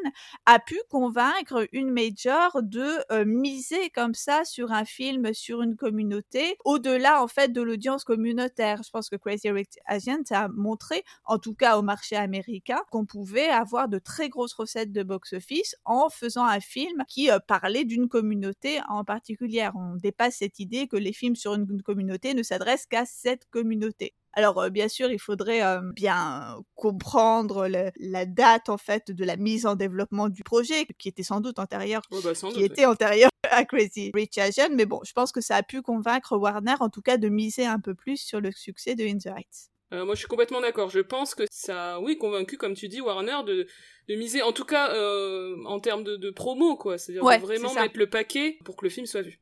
a 0.46 0.60
pu 0.60 0.80
convaincre 0.90 1.68
une 1.72 1.92
major 1.92 2.62
de 2.62 2.88
euh, 3.12 3.26
miser 3.26 3.90
comme 3.92 4.14
ça 4.14 4.44
sur 4.46 4.72
un 4.72 4.86
film 4.86 5.34
sur 5.34 5.62
une 5.62 5.76
communauté 5.76 6.58
au-delà 6.66 7.22
en 7.22 7.28
fait 7.28 7.52
de 7.52 7.62
l'audience 7.62 8.04
communautaire. 8.04 8.82
Je 8.84 8.90
pense 8.90 9.10
que 9.10 9.16
Crazy 9.16 9.50
Rich 9.50 9.76
Asian 9.86 10.22
a 10.32 10.48
montré, 10.50 11.04
en 11.26 11.38
tout 11.38 11.54
cas 11.54 11.78
au 11.78 11.82
marché 11.82 12.16
américain, 12.16 12.82
qu'on 12.92 13.06
pouvait 13.06 13.50
avoir 13.52 13.88
de 13.88 14.00
très 14.00 14.30
grosses 14.30 14.54
recettes 14.54 14.92
de 14.92 15.04
box-office 15.04 15.76
en 15.86 16.10
faisant 16.10 16.46
un 16.46 16.60
film 16.60 17.04
qui 17.08 17.30
euh, 17.30 17.40
parlait 17.40 17.86
d'une 17.86 18.08
communauté 18.08 18.80
en 18.90 19.04
particulier. 19.04 19.70
On 19.76 19.96
dépasse 19.96 20.38
cette 20.38 20.60
idée 20.60 20.88
que 20.88 20.98
les 20.98 21.14
films 21.14 21.36
sur 21.36 21.54
une, 21.54 21.82
communauté 21.82 22.34
ne 22.34 22.44
s'adressent 22.44 22.86
qu'à 22.86 23.06
cette 23.06 23.50
communauté. 23.50 24.14
Alors 24.34 24.62
euh, 24.62 24.70
bien 24.70 24.88
sûr, 24.88 25.12
il 25.12 25.20
faudrait 25.20 25.64
euh, 25.64 25.82
bien 25.96 26.58
comprendre 26.76 27.68
le, 27.68 27.92
la 27.98 28.26
date 28.26 28.70
en 28.70 28.78
fait 28.78 29.12
de 29.12 29.26
la 29.26 29.36
mise 29.36 29.66
en 29.66 29.76
développement 29.76 30.30
du 30.30 30.44
projet, 30.44 30.86
qui 30.98 31.10
était 31.10 31.24
sans 31.24 31.42
doute 31.42 31.60
antérieure, 31.60 32.02
Oh, 32.12 32.20
bah, 32.24 32.34
sans 32.34 32.50
qui 32.50 32.62
doute, 32.62 32.72
était 32.72 32.86
antérieure 32.86 33.30
à 33.52 33.66
Crazy 33.66 34.12
Rich 34.14 34.38
Asian, 34.38 34.70
mais 34.72 34.86
bon, 34.86 35.02
je 35.04 35.12
pense 35.14 35.32
que 35.32 35.42
ça 35.42 35.58
a 35.58 35.64
pu 35.64 35.82
convaincre 35.82 36.38
Warner 36.38 36.76
en 36.80 36.90
tout 36.90 37.02
cas 37.02 37.18
de 37.18 37.30
miser 37.30 37.66
un 37.66 37.80
peu 37.80 37.94
plus 37.94 38.18
sur 38.18 38.40
le 38.40 38.52
succès 38.52 38.96
de 38.96 39.04
In 39.04 39.18
the 39.18 39.28
Heights. 39.28 39.72
Euh, 39.94 40.06
moi, 40.06 40.16
je 40.16 40.20
suis 40.20 40.28
complètement 40.28 40.62
d'accord. 40.62 40.90
Je 40.90 41.00
pense 41.00 41.36
que 41.36 41.44
ça, 41.52 42.00
oui, 42.00 42.18
convaincu, 42.18 42.58
comme 42.58 42.76
tu 42.76 42.88
dis, 42.88 43.02
Warner, 43.02 43.40
de, 43.46 43.68
de 44.08 44.16
miser, 44.16 44.42
en 44.42 44.54
tout 44.54 44.66
cas, 44.66 44.94
euh, 44.96 45.56
en 45.66 45.80
termes 45.80 46.04
de, 46.04 46.16
de 46.16 46.30
promo, 46.30 46.78
quoi. 46.78 46.98
C'est-à-dire 46.98 47.24
Ouais, 47.24 47.38
vraiment 47.38 47.74
mettre 47.74 47.98
le 47.98 48.10
paquet 48.10 48.58
pour 48.64 48.78
que 48.78 48.86
le 48.86 48.90
film 48.90 49.06
soit 49.06 49.22
vu. 49.22 49.40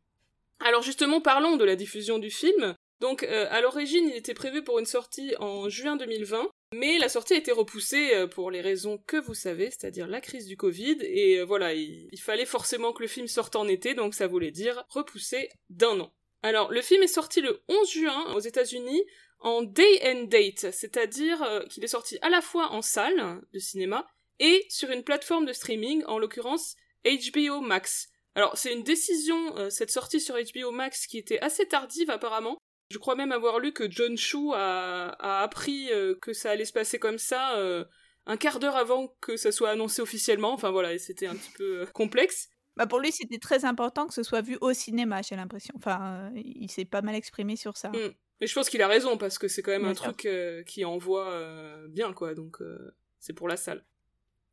Alors, 0.60 0.82
justement, 0.82 1.22
parlons 1.22 1.56
de 1.56 1.66
la 1.66 1.76
diffusion 1.76 2.18
du 2.18 2.32
film. 2.32 2.76
Donc, 3.00 3.24
euh, 3.24 3.48
à 3.50 3.62
l'origine, 3.62 4.10
il 4.10 4.16
était 4.16 4.34
prévu 4.34 4.64
pour 4.64 4.80
une 4.80 4.86
sortie 4.86 5.34
en 5.40 5.70
juin 5.70 5.96
2020, 5.96 6.50
mais 6.76 6.98
la 6.98 7.08
sortie 7.08 7.34
a 7.34 7.38
été 7.38 7.52
repoussée 7.52 8.28
pour 8.32 8.52
les 8.52 8.60
raisons 8.60 8.98
que 9.08 9.18
vous 9.18 9.34
savez, 9.34 9.70
c'est-à-dire 9.70 10.08
la 10.08 10.20
crise 10.20 10.48
du 10.48 10.58
Covid, 10.58 10.98
et 11.02 11.42
voilà, 11.44 11.74
il, 11.74 12.10
il 12.12 12.20
fallait 12.20 12.46
forcément 12.46 12.92
que 12.92 13.02
le 13.02 13.08
film 13.08 13.28
sorte 13.28 13.56
en 13.56 13.70
été, 13.70 13.94
donc 13.94 14.14
ça 14.16 14.28
voulait 14.28 14.52
dire 14.52 14.84
repoussé 14.90 15.48
d'un 15.70 15.98
an. 16.02 16.12
Alors, 16.42 16.72
le 16.72 16.82
film 16.82 17.04
est 17.04 17.08
sorti 17.08 17.42
le 17.42 17.62
11 17.70 17.90
juin 17.92 18.34
aux 18.36 18.40
États-Unis 18.40 19.04
en 19.42 19.62
day 19.62 20.02
and 20.04 20.24
date, 20.26 20.72
c'est-à-dire 20.72 21.42
euh, 21.44 21.62
qu'il 21.66 21.84
est 21.84 21.88
sorti 21.88 22.18
à 22.22 22.30
la 22.30 22.42
fois 22.42 22.72
en 22.72 22.82
salle 22.82 23.42
de 23.54 23.60
cinéma 23.60 24.06
et 24.40 24.66
sur 24.70 24.90
une 24.90 25.04
plateforme 25.04 25.46
de 25.46 25.54
streaming, 25.54 26.04
en 26.06 26.20
l'occurrence 26.20 26.76
HBO 27.06 27.62
Max. 27.62 28.10
Alors 28.36 28.58
c'est 28.58 28.74
une 28.74 28.84
décision, 28.84 29.58
euh, 29.58 29.70
cette 29.70 29.92
sortie 29.92 30.20
sur 30.20 30.36
HBO 30.36 30.72
Max 30.72 31.08
qui 31.08 31.18
était 31.18 31.40
assez 31.40 31.68
tardive 31.68 32.10
apparemment. 32.10 32.58
Je 32.92 32.98
crois 32.98 33.16
même 33.16 33.32
avoir 33.32 33.60
lu 33.60 33.72
que 33.72 33.90
John 33.90 34.18
Chu 34.18 34.52
a, 34.54 35.10
a 35.20 35.44
appris 35.44 35.92
euh, 35.92 36.16
que 36.22 36.34
ça 36.34 36.52
allait 36.52 36.66
se 36.66 36.74
passer 36.74 37.00
comme 37.00 37.20
ça 37.20 37.56
un 38.26 38.38
quart 38.38 38.60
d'heure 38.60 38.76
avant 38.76 39.08
que 39.22 39.38
ça 39.38 39.52
soit 39.52 39.70
annoncé 39.70 40.02
officiellement. 40.02 40.54
Enfin 40.54 40.72
voilà, 40.72 40.98
c'était 40.98 41.28
un 41.28 41.36
petit 41.36 41.52
peu 41.52 41.86
complexe. 41.94 42.50
Bah 42.76 42.88
pour 42.88 43.00
lui, 43.00 43.12
c'était 43.12 43.40
très 43.40 43.66
important 43.66 44.08
que 44.08 44.14
ce 44.14 44.24
soit 44.24 44.42
vu 44.42 44.58
au 44.62 44.74
cinéma, 44.74 45.22
j'ai 45.22 45.36
l'impression. 45.36 45.74
Enfin, 45.78 46.32
il 46.36 46.70
s'est 46.72 46.86
pas 46.86 47.02
mal 47.02 47.16
exprimé 47.16 47.56
sur 47.56 47.76
ça. 47.78 47.90
Mm. 47.90 48.14
Mais 48.42 48.48
je 48.48 48.54
pense 48.54 48.70
qu'il 48.70 48.82
a 48.82 48.88
raison 48.88 49.18
parce 49.18 49.38
que 49.38 49.48
c'est 49.48 49.62
quand 49.62 49.72
même 49.72 49.82
Bien 49.84 49.92
un 49.92 49.96
sûr. 49.96 50.04
truc 50.06 50.26
euh, 50.26 50.64
qui 50.64 50.86
envoie 50.86 51.30
euh, 51.30 51.88
bien 51.88 52.14
quoi, 52.14 52.34
donc 52.34 52.62
euh, 52.62 52.96
c'est 53.20 53.34
pour 53.34 53.48
la 53.48 53.58
salle. 53.58 53.84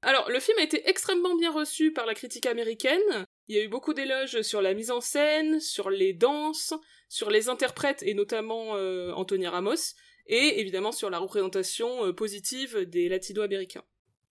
Alors 0.03 0.29
le 0.31 0.41
film 0.41 0.59
a 0.59 0.63
été 0.63 0.89
extrêmement 0.89 1.37
bien 1.37 1.53
reçu 1.53 1.93
par 1.93 2.07
la 2.07 2.15
critique 2.15 2.47
américaine. 2.47 3.27
Il 3.49 3.57
y 3.57 3.59
a 3.59 3.63
eu 3.63 3.69
beaucoup 3.69 3.95
d'éloges 3.95 4.43
sur 4.43 4.61
la 4.61 4.75
mise 4.75 4.91
en 4.91 5.01
scène, 5.01 5.61
sur 5.61 5.89
les 5.91 6.13
danses, 6.13 6.75
sur 7.09 7.31
les 7.31 7.49
interprètes 7.49 8.03
et 8.03 8.15
notamment 8.15 8.77
euh, 8.77 9.13
Anthony 9.13 9.47
Ramos, 9.47 9.95
et 10.27 10.61
évidemment 10.61 10.93
sur 10.93 11.11
la 11.11 11.19
représentation 11.19 12.07
euh, 12.07 12.13
positive 12.13 12.79
des 12.81 13.09
latino-américains. 13.09 13.85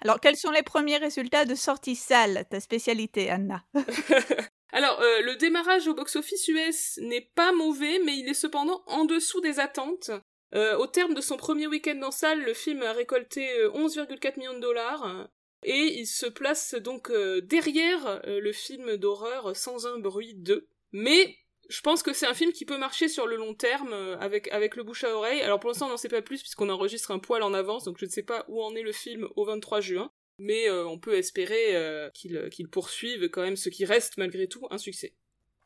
Alors, 0.03 0.19
quels 0.19 0.37
sont 0.37 0.49
les 0.49 0.63
premiers 0.63 0.97
résultats 0.97 1.45
de 1.45 1.53
sortie 1.53 1.95
salle, 1.95 2.45
ta 2.49 2.59
spécialité, 2.59 3.29
Anna? 3.29 3.63
Alors, 4.71 5.01
euh, 5.01 5.21
le 5.21 5.35
démarrage 5.35 5.87
au 5.87 5.93
box-office 5.93 6.47
US 6.47 6.97
n'est 7.01 7.29
pas 7.35 7.51
mauvais, 7.51 7.99
mais 8.05 8.17
il 8.17 8.29
est 8.29 8.33
cependant 8.33 8.83
en 8.87 9.05
dessous 9.05 9.41
des 9.41 9.59
attentes. 9.59 10.11
Euh, 10.53 10.77
au 10.77 10.87
terme 10.87 11.13
de 11.13 11.21
son 11.21 11.37
premier 11.37 11.67
week-end 11.67 11.99
en 12.03 12.11
salle, 12.11 12.43
le 12.43 12.53
film 12.53 12.81
a 12.81 12.91
récolté 12.91 13.49
euh, 13.59 13.69
11,4 13.71 14.37
millions 14.37 14.53
de 14.53 14.59
dollars, 14.59 15.05
euh, 15.05 15.23
et 15.63 15.99
il 15.99 16.07
se 16.07 16.25
place 16.25 16.73
donc 16.75 17.11
euh, 17.11 17.41
derrière 17.41 18.21
euh, 18.25 18.39
le 18.39 18.51
film 18.51 18.97
d'horreur 18.97 19.55
Sans 19.55 19.85
un 19.85 19.99
bruit 19.99 20.33
2. 20.35 20.67
Mais 20.91 21.37
je 21.69 21.81
pense 21.81 22.03
que 22.03 22.13
c'est 22.13 22.25
un 22.25 22.33
film 22.33 22.51
qui 22.51 22.65
peut 22.65 22.77
marcher 22.77 23.07
sur 23.07 23.27
le 23.27 23.35
long 23.35 23.53
terme 23.53 23.93
euh, 23.93 24.17
avec, 24.17 24.51
avec 24.51 24.75
le 24.75 24.83
bouche 24.83 25.03
à 25.03 25.15
oreille. 25.15 25.41
Alors 25.41 25.59
pour 25.59 25.69
l'instant, 25.69 25.85
on 25.85 25.89
n'en 25.89 25.97
sait 25.97 26.09
pas 26.09 26.21
plus 26.21 26.41
puisqu'on 26.41 26.69
enregistre 26.69 27.11
un 27.11 27.19
poil 27.19 27.43
en 27.43 27.53
avance, 27.53 27.83
donc 27.83 27.97
je 27.99 28.05
ne 28.05 28.09
sais 28.09 28.23
pas 28.23 28.45
où 28.47 28.63
en 28.63 28.75
est 28.75 28.81
le 28.81 28.91
film 28.91 29.27
au 29.35 29.45
23 29.45 29.81
juin. 29.81 30.11
Mais 30.43 30.67
euh, 30.69 30.87
on 30.87 30.97
peut 30.97 31.13
espérer 31.15 31.75
euh, 31.75 32.09
qu'il 32.13 32.49
qu'il 32.49 32.67
poursuive 32.67 33.29
quand 33.29 33.41
même 33.43 33.55
ce 33.55 33.69
qui 33.69 33.85
reste 33.85 34.17
malgré 34.17 34.47
tout 34.47 34.65
un 34.71 34.77
succès. 34.79 35.13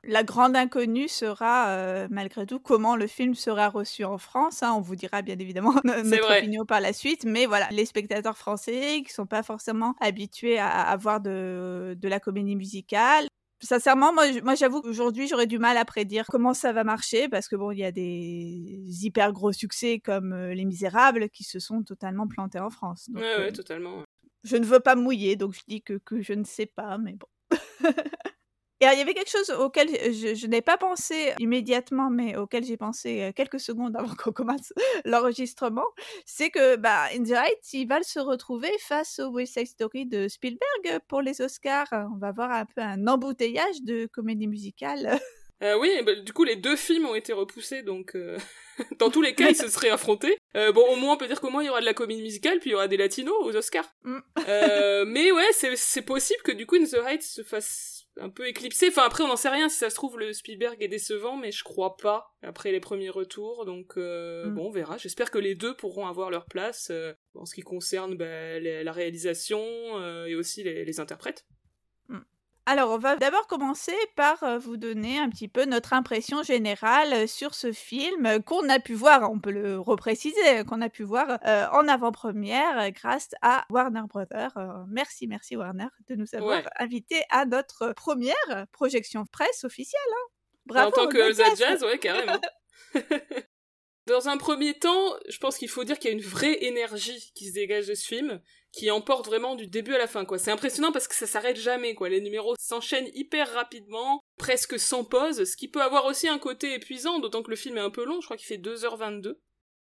La 0.07 0.23
grande 0.23 0.55
inconnue 0.55 1.07
sera, 1.07 1.69
euh, 1.69 2.07
malgré 2.11 2.45
tout, 2.45 2.59
comment 2.59 2.95
le 2.95 3.07
film 3.07 3.33
sera 3.33 3.69
reçu 3.69 4.03
en 4.03 4.19
France. 4.19 4.61
hein. 4.61 4.73
On 4.77 4.81
vous 4.81 4.95
dira 4.95 5.21
bien 5.23 5.35
évidemment 5.39 5.73
notre 5.83 6.21
vrai. 6.27 6.39
opinion 6.41 6.63
par 6.65 6.79
la 6.81 6.93
suite, 6.93 7.23
mais 7.25 7.47
voilà, 7.47 7.67
les 7.71 7.85
spectateurs 7.85 8.37
français 8.37 9.01
qui 9.03 9.11
sont 9.11 9.25
pas 9.25 9.41
forcément 9.41 9.95
habitués 10.01 10.59
à, 10.59 10.67
à 10.69 10.95
voir 10.97 11.21
de, 11.21 11.95
de 11.99 12.07
la 12.07 12.19
comédie 12.19 12.55
musicale. 12.55 13.25
Sincèrement, 13.63 14.11
moi, 14.13 14.53
j'avoue 14.55 14.81
qu'aujourd'hui, 14.81 15.27
j'aurais 15.27 15.47
du 15.47 15.57
mal 15.57 15.75
à 15.77 15.85
prédire 15.85 16.25
comment 16.27 16.53
ça 16.53 16.71
va 16.73 16.83
marcher 16.83 17.27
parce 17.29 17.47
que 17.47 17.55
bon, 17.55 17.71
il 17.71 17.79
y 17.79 17.83
a 17.85 17.91
des 17.91 18.83
hyper 19.01 19.31
gros 19.33 19.53
succès 19.53 19.97
comme 19.99 20.33
euh, 20.33 20.53
Les 20.53 20.65
Misérables 20.65 21.29
qui 21.29 21.43
se 21.45 21.57
sont 21.57 21.81
totalement 21.81 22.27
plantés 22.27 22.59
en 22.59 22.69
France. 22.69 23.09
Donc, 23.09 23.23
Ouais, 23.23 23.33
euh, 23.39 23.45
ouais, 23.45 23.51
totalement. 23.53 24.03
Je 24.45 24.57
ne 24.57 24.65
veux 24.65 24.79
pas 24.79 24.95
mouiller, 24.95 25.35
donc 25.35 25.53
je 25.53 25.61
dis 25.67 25.81
que, 25.81 25.93
que 25.93 26.21
je 26.21 26.33
ne 26.33 26.43
sais 26.43 26.65
pas, 26.67 26.97
mais 26.97 27.13
bon. 27.13 27.27
Et 28.81 28.85
alors, 28.85 28.95
il 28.95 28.99
y 28.99 29.01
avait 29.01 29.13
quelque 29.13 29.31
chose 29.31 29.51
auquel 29.51 29.87
je, 29.87 30.35
je 30.35 30.47
n'ai 30.47 30.61
pas 30.61 30.77
pensé 30.77 31.33
immédiatement, 31.39 32.09
mais 32.09 32.35
auquel 32.35 32.65
j'ai 32.65 32.75
pensé 32.75 33.21
euh, 33.21 33.31
quelques 33.31 33.59
secondes 33.59 33.95
avant 33.95 34.13
qu'on 34.21 34.33
commence 34.33 34.73
l'enregistrement, 35.05 35.85
c'est 36.25 36.49
que 36.49 36.75
bah, 36.75 37.05
In 37.13 37.23
the 37.23 37.31
Heights, 37.31 37.73
il 37.73 37.87
va 37.87 38.03
se 38.03 38.19
retrouver 38.19 38.71
face 38.79 39.19
au 39.19 39.29
West 39.29 39.53
Side 39.53 39.67
Story 39.67 40.05
de 40.05 40.27
Spielberg 40.27 40.99
pour 41.07 41.21
les 41.21 41.41
Oscars. 41.41 41.87
On 42.13 42.17
va 42.17 42.33
voir 42.33 42.51
un 42.51 42.65
peu 42.65 42.81
un 42.81 43.07
embouteillage 43.07 43.81
de 43.83 44.07
comédie 44.07 44.47
musicale. 44.47 45.19
Euh, 45.63 45.79
oui, 45.79 45.89
bah, 46.05 46.13
du 46.15 46.33
coup, 46.33 46.43
les 46.43 46.57
deux 46.57 46.75
films 46.75 47.05
ont 47.05 47.15
été 47.15 47.31
repoussés, 47.31 47.81
donc 47.81 48.13
euh, 48.13 48.37
dans 48.99 49.09
tous 49.09 49.21
les 49.21 49.33
cas, 49.35 49.47
ils 49.47 49.55
se 49.55 49.69
seraient 49.69 49.89
affrontés. 49.89 50.37
Euh, 50.55 50.71
bon, 50.71 50.85
au 50.91 50.95
moins, 50.95 51.13
on 51.13 51.17
peut 51.17 51.27
dire 51.27 51.41
qu'au 51.41 51.49
moins, 51.49 51.61
il 51.63 51.67
y 51.67 51.69
aura 51.69 51.81
de 51.81 51.85
la 51.85 51.93
comédie 51.93 52.21
musicale, 52.21 52.59
puis 52.59 52.69
il 52.69 52.73
y 52.73 52.75
aura 52.75 52.87
des 52.87 52.97
latinos 52.97 53.35
aux 53.41 53.55
Oscars. 53.55 53.89
Mm. 54.03 54.17
Euh, 54.47 55.05
mais 55.07 55.31
ouais, 55.31 55.51
c'est 55.51 55.75
c'est 55.75 56.01
possible 56.01 56.41
que 56.43 56.51
du 56.51 56.65
coup, 56.65 56.75
In 56.75 56.85
the 56.85 56.93
Heights 57.05 57.23
se 57.23 57.43
fasse 57.43 58.05
un 58.21 58.29
peu 58.29 58.47
éclipser. 58.47 58.87
Enfin, 58.87 59.03
après, 59.03 59.23
on 59.23 59.27
n'en 59.27 59.35
sait 59.35 59.49
rien. 59.49 59.67
Si 59.67 59.77
ça 59.77 59.89
se 59.89 59.95
trouve, 59.95 60.17
le 60.17 60.31
Spielberg 60.31 60.77
est 60.81 60.87
décevant, 60.87 61.35
mais 61.35 61.51
je 61.51 61.63
crois 61.65 61.97
pas, 61.97 62.27
après 62.41 62.71
les 62.71 62.79
premiers 62.79 63.09
retours. 63.09 63.65
Donc, 63.65 63.97
euh, 63.97 64.45
Mm. 64.45 64.55
bon, 64.55 64.67
on 64.67 64.71
verra. 64.71 64.97
J'espère 64.97 65.31
que 65.31 65.37
les 65.37 65.55
deux 65.55 65.75
pourront 65.75 66.07
avoir 66.07 66.29
leur 66.31 66.45
place 66.45 66.87
euh, 66.91 67.13
en 67.33 67.45
ce 67.45 67.53
qui 67.53 67.61
concerne 67.61 68.15
bah, 68.15 68.57
les- 68.59 68.83
la 68.85 68.91
réalisation 68.93 69.61
euh, 69.99 70.25
et 70.27 70.35
aussi 70.35 70.63
les, 70.63 70.85
les 70.85 70.99
interprètes. 71.01 71.45
Alors, 72.67 72.89
on 72.89 72.97
va 72.97 73.15
d'abord 73.15 73.45
commencer 73.45 73.95
par 74.15 74.41
euh, 74.41 74.57
vous 74.57 74.75
donner 74.75 75.19
un 75.19 75.29
petit 75.29 75.47
peu 75.47 75.65
notre 75.65 75.93
impression 75.93 76.41
générale 76.41 77.13
euh, 77.13 77.27
sur 77.27 77.53
ce 77.53 77.71
film 77.71 78.25
euh, 78.25 78.39
qu'on 78.39 78.67
a 78.69 78.79
pu 78.79 78.95
voir, 78.95 79.31
on 79.31 79.39
peut 79.39 79.51
le 79.51 79.79
repréciser, 79.79 80.63
qu'on 80.67 80.81
a 80.81 80.89
pu 80.89 81.03
voir 81.03 81.37
euh, 81.45 81.67
en 81.73 81.87
avant-première 81.87 82.89
grâce 82.91 83.29
à 83.43 83.65
Warner 83.69 84.01
Brothers. 84.09 84.57
Euh, 84.57 84.83
merci, 84.87 85.27
merci 85.27 85.55
Warner 85.55 85.87
de 86.09 86.15
nous 86.15 86.33
avoir 86.33 86.57
Ouais. 86.57 86.63
invités 86.79 87.21
à 87.29 87.45
notre 87.45 87.93
première 87.93 88.65
projection 88.71 89.25
presse 89.27 89.63
officielle. 89.63 90.01
hein. 90.11 90.29
Bravo. 90.65 90.87
en 90.87 90.91
tant 90.91 91.07
que 91.07 91.33
Jazz, 91.33 91.83
ouais, 91.83 91.99
carrément. 91.99 92.41
Dans 94.07 94.29
un 94.29 94.37
premier 94.37 94.75
temps, 94.75 95.15
je 95.27 95.37
pense 95.39 95.57
qu'il 95.57 95.69
faut 95.69 95.83
dire 95.83 95.97
qu'il 95.97 96.11
y 96.11 96.13
a 96.13 96.17
une 96.17 96.23
vraie 96.23 96.63
énergie 96.63 97.31
qui 97.33 97.47
se 97.47 97.53
dégage 97.53 97.87
de 97.87 97.95
ce 97.95 98.05
film, 98.05 98.39
qui 98.71 98.91
emporte 98.91 99.25
vraiment 99.25 99.55
du 99.55 99.67
début 99.67 99.95
à 99.95 99.97
la 99.97 100.05
fin. 100.05 100.25
C'est 100.37 100.51
impressionnant 100.51 100.91
parce 100.91 101.07
que 101.07 101.15
ça 101.15 101.25
s'arrête 101.25 101.57
jamais, 101.57 101.95
quoi. 101.95 102.09
Les 102.09 102.21
numéros 102.21 102.55
s'enchaînent 102.59 103.09
hyper 103.15 103.51
rapidement, 103.53 104.19
presque 104.37 104.77
sans 104.79 105.03
pause, 105.05 105.45
ce 105.45 105.57
qui 105.57 105.67
peut 105.67 105.81
avoir 105.81 106.05
aussi 106.05 106.27
un 106.27 106.37
côté 106.37 106.73
épuisant, 106.75 107.19
d'autant 107.19 107.41
que 107.41 107.49
le 107.49 107.55
film 107.55 107.77
est 107.77 107.81
un 107.81 107.89
peu 107.89 108.05
long, 108.05 108.21
je 108.21 108.25
crois 108.27 108.37
qu'il 108.37 108.47
fait 108.47 108.57
2h22. 108.57 109.39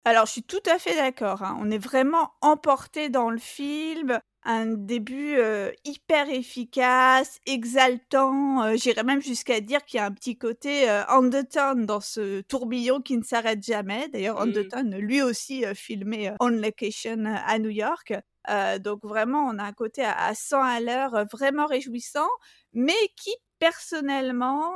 Alors, 0.06 0.26
je 0.26 0.32
suis 0.32 0.44
tout 0.44 0.64
à 0.66 0.80
fait 0.80 0.96
d'accord. 0.96 1.44
hein. 1.44 1.58
On 1.62 1.70
est 1.72 1.78
vraiment 1.78 2.32
emporté 2.42 3.10
dans 3.10 3.30
le 3.30 3.38
film. 3.38 4.20
Un 4.44 4.68
début 4.68 5.36
euh, 5.38 5.72
hyper 5.86 6.30
efficace, 6.30 7.40
exaltant. 7.46 8.64
euh, 8.64 8.76
J'irais 8.78 9.04
même 9.04 9.22
jusqu'à 9.22 9.60
dire 9.60 9.84
qu'il 9.86 9.98
y 9.98 10.02
a 10.02 10.06
un 10.06 10.12
petit 10.12 10.38
côté 10.38 10.90
euh, 10.90 11.06
Undertone 11.08 11.86
dans 11.86 12.00
ce 12.00 12.42
tourbillon 12.42 13.02
qui 13.02 13.18
ne 13.18 13.24
s'arrête 13.24 13.64
jamais. 13.64 14.08
D'ailleurs, 14.10 14.38
Mm. 14.40 14.44
Undertone, 14.44 14.96
lui 14.98 15.22
aussi, 15.22 15.66
filmé 15.76 16.32
on 16.40 16.50
location 16.50 17.26
à 17.26 17.60
New 17.60 17.70
York. 17.70 18.14
Donc 18.84 19.04
vraiment, 19.04 19.46
on 19.48 19.60
a 19.60 19.64
un 19.64 19.74
côté 19.74 20.02
à, 20.04 20.14
à 20.18 20.34
100 20.34 20.62
à 20.64 20.80
l'heure 20.80 21.26
vraiment 21.32 21.68
réjouissant, 21.68 22.28
mais 22.74 22.96
qui 23.16 23.32
personnellement 23.60 24.72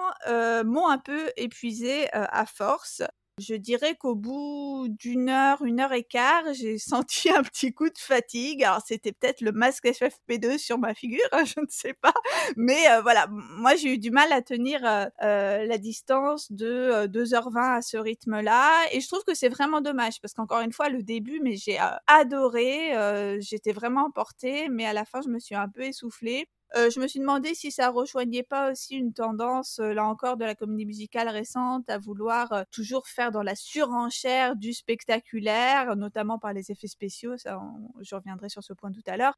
m'ont 0.65 0.89
un 0.89 0.97
peu 0.99 1.31
épuisé 1.37 2.07
à 2.11 2.45
force. 2.45 3.01
Je 3.39 3.55
dirais 3.55 3.95
qu'au 3.95 4.13
bout 4.13 4.85
d'une 4.89 5.27
heure, 5.27 5.63
une 5.63 5.79
heure 5.79 5.91
et 5.91 6.03
quart, 6.03 6.43
j'ai 6.53 6.77
senti 6.77 7.31
un 7.31 7.41
petit 7.41 7.73
coup 7.73 7.89
de 7.89 7.97
fatigue. 7.97 8.63
Alors 8.63 8.81
c'était 8.85 9.11
peut-être 9.11 9.41
le 9.41 9.51
masque 9.51 9.85
FFP2 9.87 10.59
sur 10.59 10.77
ma 10.77 10.93
figure, 10.93 11.25
hein, 11.31 11.43
je 11.43 11.59
ne 11.59 11.65
sais 11.67 11.93
pas. 11.93 12.13
Mais 12.57 12.87
euh, 12.91 13.01
voilà, 13.01 13.25
moi 13.29 13.75
j'ai 13.75 13.93
eu 13.95 13.97
du 13.97 14.11
mal 14.11 14.31
à 14.31 14.43
tenir 14.43 14.85
euh, 14.85 15.05
euh, 15.23 15.65
la 15.65 15.77
distance 15.79 16.51
de 16.51 16.67
euh, 16.67 17.07
2h20 17.07 17.77
à 17.77 17.81
ce 17.81 17.97
rythme-là. 17.97 18.69
Et 18.91 19.01
je 19.01 19.07
trouve 19.07 19.23
que 19.25 19.33
c'est 19.33 19.49
vraiment 19.49 19.81
dommage 19.81 20.21
parce 20.21 20.33
qu'encore 20.35 20.59
une 20.61 20.71
fois, 20.73 20.89
le 20.89 21.01
début, 21.01 21.39
mais 21.41 21.55
j'ai 21.55 21.79
euh, 21.81 21.85
adoré. 22.05 22.95
euh, 22.95 23.37
J'étais 23.41 23.71
vraiment 23.73 24.05
emportée, 24.05 24.69
mais 24.69 24.85
à 24.85 24.93
la 24.93 25.05
fin, 25.05 25.21
je 25.23 25.29
me 25.29 25.39
suis 25.39 25.55
un 25.55 25.67
peu 25.69 25.81
essoufflée. 25.83 26.47
Euh, 26.75 26.89
je 26.89 26.99
me 26.99 27.07
suis 27.07 27.19
demandé 27.19 27.53
si 27.53 27.71
ça 27.71 27.91
rejoignait 27.91 28.41
pas 28.41 28.71
aussi 28.71 28.95
une 28.95 29.13
tendance, 29.13 29.77
euh, 29.79 29.93
là 29.93 30.05
encore, 30.05 30.37
de 30.37 30.45
la 30.45 30.55
comédie 30.55 30.87
musicale 30.87 31.29
récente 31.29 31.87
à 31.87 31.99
vouloir 31.99 32.51
euh, 32.51 32.63
toujours 32.71 33.07
faire 33.07 33.31
dans 33.31 33.43
la 33.43 33.53
surenchère 33.53 34.55
du 34.55 34.73
spectaculaire, 34.73 35.95
notamment 35.95 36.39
par 36.39 36.51
les 36.51 36.71
effets 36.71 36.87
spéciaux, 36.87 37.37
ça, 37.37 37.61
je 38.01 38.15
reviendrai 38.15 38.49
sur 38.49 38.63
ce 38.63 38.73
point 38.73 38.91
tout 38.91 39.03
à 39.05 39.17
l'heure, 39.17 39.37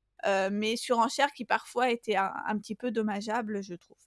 mais 0.52 0.78
surenchère 0.78 1.32
qui 1.34 1.46
parfois 1.46 1.90
était 1.90 2.16
un, 2.16 2.58
petit 2.58 2.76
peu 2.76 2.92
dommageable, 2.92 3.62
je 3.62 3.76
trouve. 3.76 3.98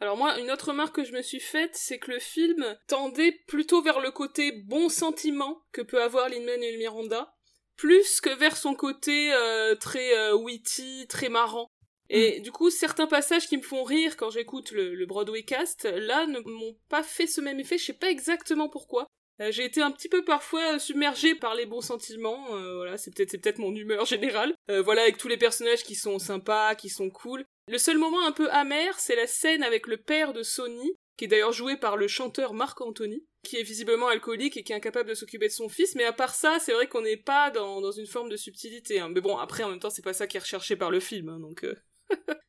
Alors 0.00 0.16
moi, 0.16 0.38
une 0.38 0.50
autre 0.50 0.68
remarque 0.68 0.96
que 0.96 1.04
je 1.04 1.12
me 1.12 1.22
suis 1.22 1.40
faite, 1.40 1.74
c'est 1.74 1.98
que 1.98 2.10
le 2.10 2.18
film 2.18 2.76
tendait 2.86 3.32
plutôt 3.46 3.82
vers 3.82 4.00
le 4.00 4.10
côté 4.10 4.52
bon 4.52 4.88
sentiment 4.88 5.62
que 5.72 5.80
peut 5.82 6.02
avoir 6.02 6.28
Lin-Manuel 6.28 6.78
Miranda, 6.78 7.34
plus 7.76 8.20
que 8.20 8.30
vers 8.30 8.56
son 8.56 8.74
côté 8.74 9.32
très 9.80 10.32
witty, 10.32 11.06
très 11.08 11.28
marrant. 11.28 11.70
Et 12.10 12.40
du 12.40 12.52
coup, 12.52 12.70
certains 12.70 13.06
passages 13.06 13.48
qui 13.48 13.56
me 13.56 13.62
font 13.62 13.82
rire 13.82 14.16
quand 14.16 14.30
j'écoute 14.30 14.72
le, 14.72 15.06
Broadway 15.06 15.42
cast, 15.42 15.84
là, 15.84 16.26
ne 16.26 16.40
m'ont 16.40 16.76
pas 16.88 17.02
fait 17.02 17.26
ce 17.26 17.40
même 17.40 17.60
effet, 17.60 17.78
je 17.78 17.84
sais 17.84 17.92
pas 17.92 18.10
exactement 18.10 18.68
pourquoi. 18.68 19.08
Euh, 19.40 19.50
j'ai 19.50 19.64
été 19.64 19.82
un 19.82 19.90
petit 19.90 20.08
peu 20.08 20.24
parfois 20.24 20.78
submergée 20.78 21.34
par 21.34 21.54
les 21.54 21.66
bons 21.66 21.80
sentiments, 21.80 22.54
euh, 22.54 22.76
voilà, 22.76 22.96
c'est 22.96 23.12
peut-être 23.12 23.58
mon 23.58 23.74
humeur 23.74 24.04
générale. 24.04 24.54
Euh, 24.70 24.82
voilà, 24.82 25.02
avec 25.02 25.18
tous 25.18 25.28
les 25.28 25.36
personnages 25.36 25.82
qui 25.82 25.94
sont 25.94 26.18
sympas, 26.18 26.74
qui 26.74 26.88
sont 26.88 27.10
cool. 27.10 27.44
Le 27.68 27.78
seul 27.78 27.98
moment 27.98 28.24
un 28.24 28.32
peu 28.32 28.48
amer, 28.50 28.98
c'est 28.98 29.16
la 29.16 29.26
scène 29.26 29.62
avec 29.62 29.86
le 29.86 29.96
père 29.96 30.32
de 30.32 30.42
Sony, 30.42 30.94
qui 31.16 31.24
est 31.24 31.28
d'ailleurs 31.28 31.52
joué 31.52 31.76
par 31.76 31.96
le 31.96 32.06
chanteur 32.06 32.54
Marc 32.54 32.80
Anthony, 32.80 33.24
qui 33.42 33.56
est 33.56 33.62
visiblement 33.62 34.08
alcoolique 34.08 34.56
et 34.56 34.62
qui 34.62 34.72
est 34.72 34.76
incapable 34.76 35.08
de 35.08 35.14
s'occuper 35.14 35.48
de 35.48 35.52
son 35.52 35.68
fils, 35.68 35.94
mais 35.96 36.04
à 36.04 36.12
part 36.12 36.34
ça, 36.34 36.58
c'est 36.60 36.72
vrai 36.72 36.86
qu'on 36.86 37.02
n'est 37.02 37.16
pas 37.16 37.50
dans, 37.50 37.90
une 37.90 38.06
forme 38.06 38.28
de 38.28 38.36
subtilité. 38.36 39.00
hein. 39.00 39.08
Mais 39.08 39.20
bon, 39.20 39.36
après, 39.36 39.64
en 39.64 39.70
même 39.70 39.80
temps, 39.80 39.90
c'est 39.90 40.02
pas 40.02 40.12
ça 40.12 40.26
qui 40.26 40.36
est 40.36 40.40
recherché 40.40 40.76
par 40.76 40.90
le 40.90 41.00
film, 41.00 41.28
hein, 41.28 41.40
donc... 41.40 41.66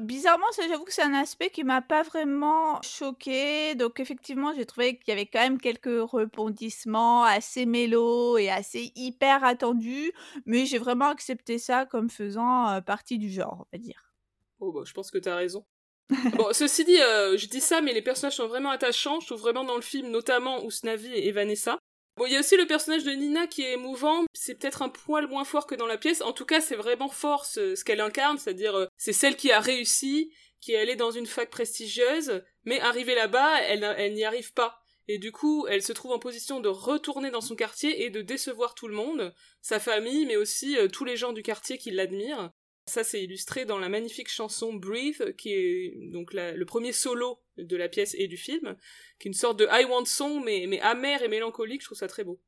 Bizarrement, 0.00 0.46
j'avoue 0.56 0.84
que 0.84 0.92
c'est 0.94 1.02
un 1.02 1.12
aspect 1.12 1.50
qui 1.50 1.62
m'a 1.62 1.82
pas 1.82 2.02
vraiment 2.02 2.80
choqué. 2.80 3.74
Donc 3.74 4.00
effectivement, 4.00 4.54
j'ai 4.54 4.64
trouvé 4.64 4.96
qu'il 4.96 5.08
y 5.08 5.12
avait 5.12 5.26
quand 5.26 5.40
même 5.40 5.60
quelques 5.60 6.10
rebondissements 6.10 7.24
assez 7.24 7.66
mélos 7.66 8.38
et 8.38 8.48
assez 8.48 8.92
hyper 8.94 9.44
attendus, 9.44 10.12
mais 10.46 10.64
j'ai 10.64 10.78
vraiment 10.78 11.08
accepté 11.08 11.58
ça 11.58 11.84
comme 11.84 12.08
faisant 12.08 12.68
euh, 12.68 12.80
partie 12.80 13.18
du 13.18 13.30
genre, 13.30 13.58
on 13.60 13.76
va 13.76 13.78
dire. 13.78 14.14
Oh 14.60 14.72
bah, 14.72 14.82
je 14.86 14.92
pense 14.94 15.10
que 15.10 15.18
t'as 15.18 15.36
raison. 15.36 15.66
bon, 16.34 16.48
ceci 16.52 16.84
dit, 16.84 17.00
euh, 17.00 17.36
je 17.36 17.46
dis 17.46 17.60
ça, 17.60 17.82
mais 17.82 17.92
les 17.92 18.02
personnages 18.02 18.36
sont 18.36 18.48
vraiment 18.48 18.70
attachants. 18.70 19.20
Je 19.20 19.26
trouve 19.26 19.40
vraiment 19.40 19.64
dans 19.64 19.76
le 19.76 19.82
film, 19.82 20.10
notamment 20.10 20.64
Usnavi 20.64 21.12
et 21.12 21.30
Vanessa. 21.30 21.78
Bon, 22.16 22.26
il 22.26 22.32
y 22.32 22.36
a 22.36 22.40
aussi 22.40 22.56
le 22.56 22.66
personnage 22.66 23.04
de 23.04 23.12
Nina 23.12 23.46
qui 23.46 23.62
est 23.62 23.72
émouvant. 23.72 24.24
C'est 24.34 24.56
peut-être 24.56 24.82
un 24.82 24.88
poil 24.88 25.26
moins 25.26 25.44
fort 25.44 25.66
que 25.66 25.74
dans 25.74 25.86
la 25.86 25.98
pièce. 25.98 26.20
En 26.20 26.32
tout 26.32 26.44
cas, 26.44 26.60
c'est 26.60 26.76
vraiment 26.76 27.08
fort 27.08 27.46
ce, 27.46 27.82
qu'elle 27.82 28.00
incarne, 28.00 28.38
c'est-à-dire 28.38 28.76
euh, 28.76 28.86
c'est 28.96 29.12
celle 29.12 29.36
qui 29.36 29.52
a 29.52 29.60
réussi, 29.60 30.32
qui 30.60 30.72
est 30.72 30.78
allée 30.78 30.96
dans 30.96 31.10
une 31.10 31.26
fac 31.26 31.50
prestigieuse, 31.50 32.42
mais 32.64 32.80
arrivée 32.80 33.14
là-bas, 33.14 33.62
elle 33.62 34.12
n'y 34.12 34.24
arrive 34.24 34.52
pas. 34.52 34.80
Et 35.12 35.18
du 35.18 35.32
coup, 35.32 35.66
elle 35.68 35.82
se 35.82 35.92
trouve 35.92 36.12
en 36.12 36.20
position 36.20 36.60
de 36.60 36.68
retourner 36.68 37.32
dans 37.32 37.40
son 37.40 37.56
quartier 37.56 38.04
et 38.04 38.10
de 38.10 38.22
décevoir 38.22 38.76
tout 38.76 38.86
le 38.86 38.94
monde, 38.94 39.34
sa 39.60 39.80
famille, 39.80 40.24
mais 40.24 40.36
aussi 40.36 40.78
euh, 40.78 40.86
tous 40.86 41.04
les 41.04 41.16
gens 41.16 41.32
du 41.32 41.42
quartier 41.42 41.78
qui 41.78 41.90
l'admirent. 41.90 42.52
Ça, 42.90 43.04
c'est 43.04 43.22
illustré 43.22 43.66
dans 43.66 43.78
la 43.78 43.88
magnifique 43.88 44.28
chanson 44.28 44.72
Breathe, 44.74 45.36
qui 45.36 45.52
est 45.52 45.94
donc 46.10 46.32
le 46.34 46.64
premier 46.64 46.90
solo 46.90 47.38
de 47.56 47.76
la 47.76 47.88
pièce 47.88 48.16
et 48.18 48.26
du 48.26 48.36
film, 48.36 48.74
qui 49.20 49.28
est 49.28 49.30
une 49.30 49.32
sorte 49.32 49.60
de 49.60 49.68
I 49.70 49.84
Want 49.84 50.06
Song, 50.06 50.42
mais, 50.44 50.64
mais 50.66 50.80
amer 50.80 51.22
et 51.22 51.28
mélancolique, 51.28 51.82
je 51.82 51.86
trouve 51.86 51.98
ça 51.98 52.08
très 52.08 52.24
beau. 52.24 52.40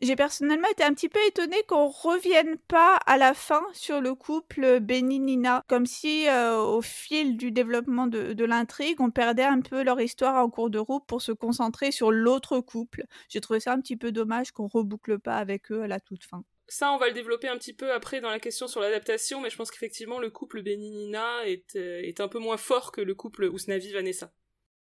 J'ai 0.00 0.14
personnellement 0.14 0.68
été 0.68 0.84
un 0.84 0.94
petit 0.94 1.08
peu 1.08 1.18
étonnée 1.26 1.64
qu'on 1.66 1.88
revienne 1.88 2.58
pas 2.68 2.94
à 3.06 3.16
la 3.16 3.34
fin 3.34 3.64
sur 3.72 4.00
le 4.00 4.14
couple 4.14 4.78
Benny-Nina, 4.78 5.64
comme 5.66 5.86
si 5.86 6.28
euh, 6.28 6.58
au 6.58 6.80
fil 6.80 7.36
du 7.36 7.50
développement 7.50 8.06
de, 8.06 8.34
de 8.34 8.44
l'intrigue, 8.44 9.00
on 9.00 9.10
perdait 9.10 9.42
un 9.42 9.60
peu 9.60 9.82
leur 9.82 10.00
histoire 10.00 10.36
en 10.36 10.48
cours 10.48 10.70
de 10.70 10.78
route 10.78 11.04
pour 11.08 11.22
se 11.22 11.32
concentrer 11.32 11.90
sur 11.90 12.12
l'autre 12.12 12.60
couple. 12.60 13.02
J'ai 13.28 13.40
trouvé 13.40 13.58
ça 13.58 13.72
un 13.72 13.80
petit 13.80 13.96
peu 13.96 14.12
dommage 14.12 14.52
qu'on 14.52 14.68
reboucle 14.68 15.18
pas 15.18 15.38
avec 15.38 15.72
eux 15.72 15.82
à 15.82 15.88
la 15.88 15.98
toute 15.98 16.22
fin. 16.22 16.44
Ça, 16.70 16.92
on 16.92 16.98
va 16.98 17.08
le 17.08 17.14
développer 17.14 17.48
un 17.48 17.56
petit 17.56 17.72
peu 17.72 17.92
après 17.92 18.20
dans 18.20 18.28
la 18.28 18.38
question 18.38 18.68
sur 18.68 18.82
l'adaptation, 18.82 19.40
mais 19.40 19.48
je 19.48 19.56
pense 19.56 19.70
qu'effectivement, 19.70 20.18
le 20.18 20.28
couple 20.28 20.62
Benny-Nina 20.62 21.46
est, 21.46 21.76
euh, 21.76 22.02
est 22.02 22.20
un 22.20 22.28
peu 22.28 22.38
moins 22.38 22.58
fort 22.58 22.92
que 22.92 23.00
le 23.00 23.14
couple 23.14 23.50
Usnavi-Vanessa. 23.50 24.30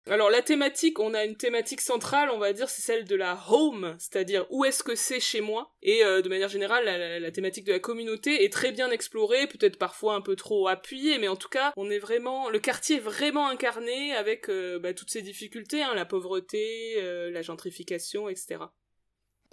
Alors 0.06 0.30
la 0.30 0.42
thématique, 0.42 0.98
on 0.98 1.14
a 1.14 1.24
une 1.24 1.36
thématique 1.36 1.80
centrale, 1.80 2.30
on 2.30 2.38
va 2.38 2.52
dire, 2.52 2.68
c'est 2.68 2.82
celle 2.82 3.04
de 3.04 3.16
la 3.16 3.38
home, 3.48 3.96
c'est-à-dire 3.98 4.46
où 4.50 4.64
est-ce 4.64 4.82
que 4.82 4.94
c'est 4.94 5.20
chez 5.20 5.42
moi. 5.42 5.74
Et 5.82 6.04
euh, 6.04 6.22
de 6.22 6.28
manière 6.28 6.48
générale, 6.48 6.84
la, 6.84 7.30
thématique 7.30 7.64
de 7.64 7.72
la 7.72 7.78
communauté 7.78 8.44
est 8.44 8.52
très 8.52 8.72
bien 8.72 8.90
explorée, 8.90 9.46
peut-être 9.46 9.78
parfois 9.78 10.14
un 10.14 10.20
peu 10.20 10.36
trop 10.36 10.68
appuyée, 10.68 11.18
mais 11.18 11.28
en 11.28 11.36
tout 11.36 11.48
cas, 11.48 11.72
on 11.76 11.90
est 11.90 11.98
vraiment, 11.98 12.48
le 12.48 12.60
quartier 12.60 12.96
est 12.96 13.00
vraiment 13.00 13.48
incarné 13.48 14.14
avec 14.14 14.48
euh, 14.48 14.78
bah, 14.78 14.94
toutes 14.94 15.10
ces 15.10 15.22
difficultés, 15.22 15.82
hein, 15.82 15.94
la 15.94 16.04
pauvreté, 16.06 17.00
la 17.30 17.42
gentrification, 17.42 18.28
etc. 18.28 18.56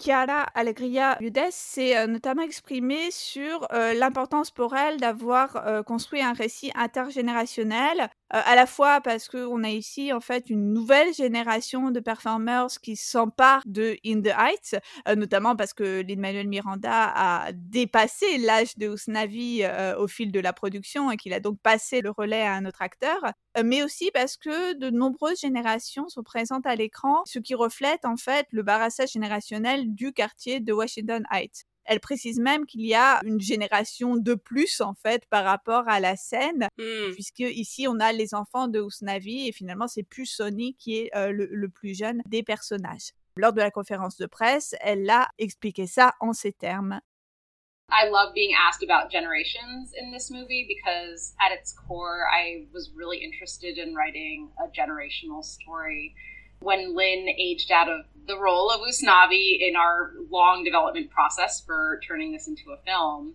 Chiara 0.02 0.42
Allegria 0.56 1.16
Udes 1.22 1.52
s'est 1.52 1.96
euh, 1.96 2.08
notamment 2.08 2.42
exprimée 2.42 3.12
sur 3.12 3.68
euh, 3.72 3.94
l'importance 3.94 4.50
pour 4.50 4.76
elle 4.76 5.00
d'avoir 5.00 5.68
euh, 5.68 5.84
construit 5.84 6.24
un 6.24 6.34
récit 6.34 6.72
intergénérationnel 6.74 8.10
à 8.32 8.56
la 8.56 8.66
fois 8.66 9.02
parce 9.02 9.28
qu'on 9.28 9.64
a 9.64 9.70
ici 9.70 10.14
en 10.14 10.22
fait 10.22 10.50
une 10.50 10.74
nouvelle 10.74 11.14
génération 11.14 11.92
de 11.92 12.00
performers 12.00 12.68
qui 12.82 12.96
s'emparent 12.96 13.64
de 13.66 13.98
In 14.06 14.22
the 14.22 14.28
Heights, 14.28 14.76
euh, 15.08 15.16
notamment 15.16 15.56
parce 15.56 15.74
que 15.74 16.02
Lin-Manuel 16.02 16.48
Miranda 16.48 17.12
a 17.14 17.52
dépassé 17.54 18.38
l'âge 18.38 18.78
de 18.78 18.94
Usnavi 18.94 19.64
euh, 19.64 19.98
au 19.98 20.08
fil 20.08 20.32
de 20.32 20.40
la 20.40 20.54
production 20.54 21.12
et 21.12 21.18
qu'il 21.18 21.34
a 21.34 21.40
donc 21.40 21.60
passé 21.62 22.02
le 22.02 22.12
relais 22.12 22.44
à 22.44 22.54
un 22.54 22.66
autre 22.66 22.82
acteur, 22.82 23.20
mais 23.64 23.84
aussi 23.84 24.12
parce 24.14 24.38
que 24.38 24.74
de 24.78 24.90
nombreuses 24.90 25.40
générations 25.42 26.08
sont 26.10 26.24
présentes 26.24 26.66
à 26.66 26.76
l'écran, 26.76 27.22
ce 27.26 27.40
qui 27.40 27.56
reflète 27.56 28.06
en 28.06 28.18
fait 28.18 28.48
le 28.52 28.64
barassage 28.64 29.12
générationnel 29.12 29.94
du 29.94 30.14
quartier 30.14 30.60
de 30.60 30.74
Washington 30.74 31.24
Heights. 31.32 31.66
Elle 31.86 32.00
précise 32.00 32.40
même 32.40 32.66
qu'il 32.66 32.86
y 32.86 32.94
a 32.94 33.20
une 33.24 33.42
génération 33.42 34.16
de 34.16 34.36
plus 34.36 34.82
en 34.82 34.94
fait 34.94 35.26
par 35.28 35.44
rapport 35.44 35.88
à 35.88 36.00
la 36.00 36.16
scène, 36.16 36.68
mmh. 36.78 37.14
puisque 37.14 37.40
ici 37.40 37.88
on 37.88 38.00
a 38.00 38.12
les 38.12 38.34
enfants 38.34 38.68
de 38.68 38.82
Usnavi 38.82 39.48
et 39.48 39.52
finalement 39.52 39.88
c'est 39.88 40.04
plus 40.04 40.26
Sony 40.26 40.76
qui 40.76 40.98
est 40.98 41.16
euh, 41.16 41.32
le, 41.32 41.48
le 41.52 41.70
plus 41.70 41.98
jeune 41.98 42.22
des 42.26 42.44
personnages. 42.44 43.12
Lors 43.36 43.54
de 43.54 43.62
la 43.62 43.72
conférence 43.72 44.18
de 44.18 44.26
presse, 44.26 44.76
elle 44.82 45.10
a 45.10 45.30
expliqué 45.38 45.88
ça 45.88 46.14
en 46.20 46.34
ces 46.34 46.52
termes. 46.52 47.02
I 47.92 48.08
love 48.08 48.34
being 48.34 48.56
asked 48.56 48.84
about 48.84 49.12
generations 49.12 49.92
in 50.00 50.12
this 50.12 50.32
movie 50.32 50.66
because 50.66 51.34
at 51.42 51.52
its 51.52 51.74
core 51.74 52.24
I 52.32 52.68
was 52.74 52.90
really 52.96 53.18
interested 53.18 53.78
in 53.78 53.94
writing 53.94 54.50
a 54.64 54.70
generational 54.72 55.44
story. 55.44 56.16
When 56.62 56.96
Lynn 56.96 57.28
aged 57.28 57.72
out 57.72 57.90
of 57.90 58.06
the 58.28 58.38
role 58.40 58.72
of 58.72 58.82
Usnavi 58.82 59.58
in 59.60 59.76
our 59.76 60.14
long 60.30 60.64
development 60.64 61.10
process 61.10 61.60
for 61.60 62.00
turning 62.08 62.32
this 62.32 62.48
into 62.48 62.72
a 62.72 62.78
film, 62.86 63.34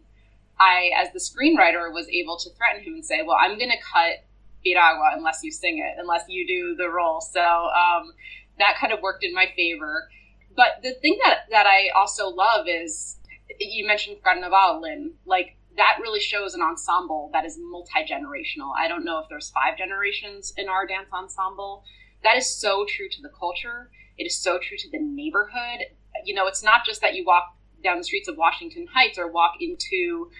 I, 0.58 0.90
as 0.96 1.12
the 1.12 1.18
screenwriter, 1.18 1.92
was 1.92 2.08
able 2.08 2.38
to 2.38 2.50
threaten 2.50 2.82
him 2.82 2.94
and 2.94 3.04
say, 3.04 3.22
Well, 3.26 3.36
I'm 3.38 3.58
going 3.58 3.70
to 3.70 3.76
cut 3.92 4.24
Piragua 4.64 5.16
unless 5.16 5.40
you 5.42 5.50
sing 5.50 5.78
it, 5.78 6.00
unless 6.00 6.24
you 6.28 6.46
do 6.46 6.76
the 6.76 6.88
role. 6.88 7.20
So 7.20 7.40
um, 7.40 8.12
that 8.58 8.76
kind 8.80 8.92
of 8.92 9.02
worked 9.02 9.24
in 9.24 9.34
my 9.34 9.46
favor. 9.54 10.08
But 10.56 10.82
the 10.82 10.94
thing 10.94 11.18
that, 11.24 11.40
that 11.50 11.66
I 11.66 11.90
also 11.94 12.28
love 12.28 12.66
is 12.68 13.18
you 13.58 13.86
mentioned 13.86 14.18
Carnaval, 14.22 14.80
Lynn. 14.80 15.14
Like, 15.26 15.56
that 15.76 15.98
really 16.00 16.20
shows 16.20 16.54
an 16.54 16.62
ensemble 16.62 17.28
that 17.34 17.44
is 17.44 17.58
multi 17.60 18.04
generational. 18.10 18.72
I 18.76 18.88
don't 18.88 19.04
know 19.04 19.18
if 19.18 19.28
there's 19.28 19.50
five 19.50 19.76
generations 19.76 20.54
in 20.56 20.68
our 20.68 20.86
dance 20.86 21.08
ensemble, 21.12 21.84
that 22.26 22.36
is 22.36 22.52
so 22.52 22.84
true 22.88 23.08
to 23.08 23.22
the 23.22 23.28
culture. 23.28 23.88
It 24.18 24.24
is 24.24 24.36
so 24.36 24.58
true 24.58 24.76
to 24.76 24.90
the 24.90 24.98
neighborhood. 25.00 25.86
You 26.24 26.34
know, 26.34 26.48
it's 26.48 26.62
not 26.62 26.84
just 26.84 27.00
that 27.00 27.14
you 27.14 27.24
walk 27.24 27.54
down 27.84 27.98
the 27.98 28.04
streets 28.04 28.28
of 28.28 28.36
Washington 28.36 28.88
Heights 28.92 29.16
or 29.16 29.30
walk 29.30 29.54
into 29.60 30.30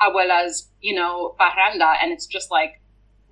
Abuela's, 0.00 0.68
you 0.80 0.94
know, 0.94 1.34
parranda 1.40 1.96
and 2.00 2.12
it's 2.12 2.26
just 2.26 2.50
like 2.52 2.80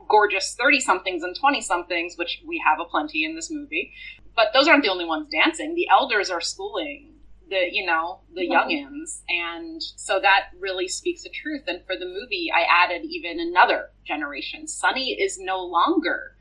gorgeous 0.08 0.56
30 0.58 0.80
somethings 0.80 1.22
and 1.22 1.36
20 1.38 1.60
somethings, 1.60 2.18
which 2.18 2.42
we 2.44 2.60
have 2.66 2.80
a 2.80 2.84
plenty 2.84 3.24
in 3.24 3.36
this 3.36 3.48
movie. 3.48 3.92
But 4.34 4.48
those 4.52 4.66
aren't 4.66 4.82
the 4.82 4.90
only 4.90 5.04
ones 5.04 5.28
dancing. 5.30 5.74
The 5.76 5.88
elders 5.88 6.30
are 6.30 6.40
schooling 6.40 7.14
the, 7.48 7.68
you 7.70 7.86
know, 7.86 8.20
the 8.34 8.48
youngins. 8.48 9.22
And 9.28 9.82
so 9.82 10.18
that 10.20 10.46
really 10.58 10.88
speaks 10.88 11.22
the 11.22 11.30
truth. 11.30 11.62
And 11.66 11.84
for 11.86 11.96
the 11.96 12.06
movie, 12.06 12.50
I 12.52 12.64
added 12.84 13.04
even 13.04 13.38
another 13.38 13.90
generation. 14.04 14.66
Sunny 14.66 15.12
is 15.12 15.38
no 15.38 15.62
longer 15.62 16.36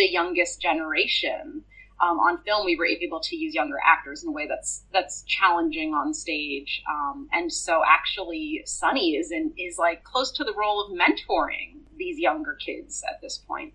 the 0.00 0.08
youngest 0.10 0.60
generation. 0.60 1.62
Um, 2.02 2.16
on 2.18 2.38
film, 2.46 2.64
we 2.64 2.76
were 2.76 2.86
able 2.86 3.20
to 3.20 3.36
use 3.36 3.52
younger 3.54 3.76
actors 3.84 4.22
in 4.22 4.30
a 4.30 4.32
way 4.32 4.46
that's 4.48 4.84
that's 4.90 5.22
challenging 5.26 5.90
on 5.92 6.14
stage. 6.14 6.82
Um, 6.88 7.28
and 7.32 7.52
so, 7.52 7.82
actually, 7.86 8.62
Sunny 8.64 9.16
is 9.20 9.30
in 9.30 9.52
is 9.58 9.76
like 9.78 10.02
close 10.02 10.32
to 10.38 10.44
the 10.44 10.54
role 10.62 10.78
of 10.82 10.88
mentoring 11.02 11.68
these 11.98 12.18
younger 12.18 12.56
kids 12.66 13.02
at 13.10 13.20
this 13.20 13.36
point. 13.46 13.74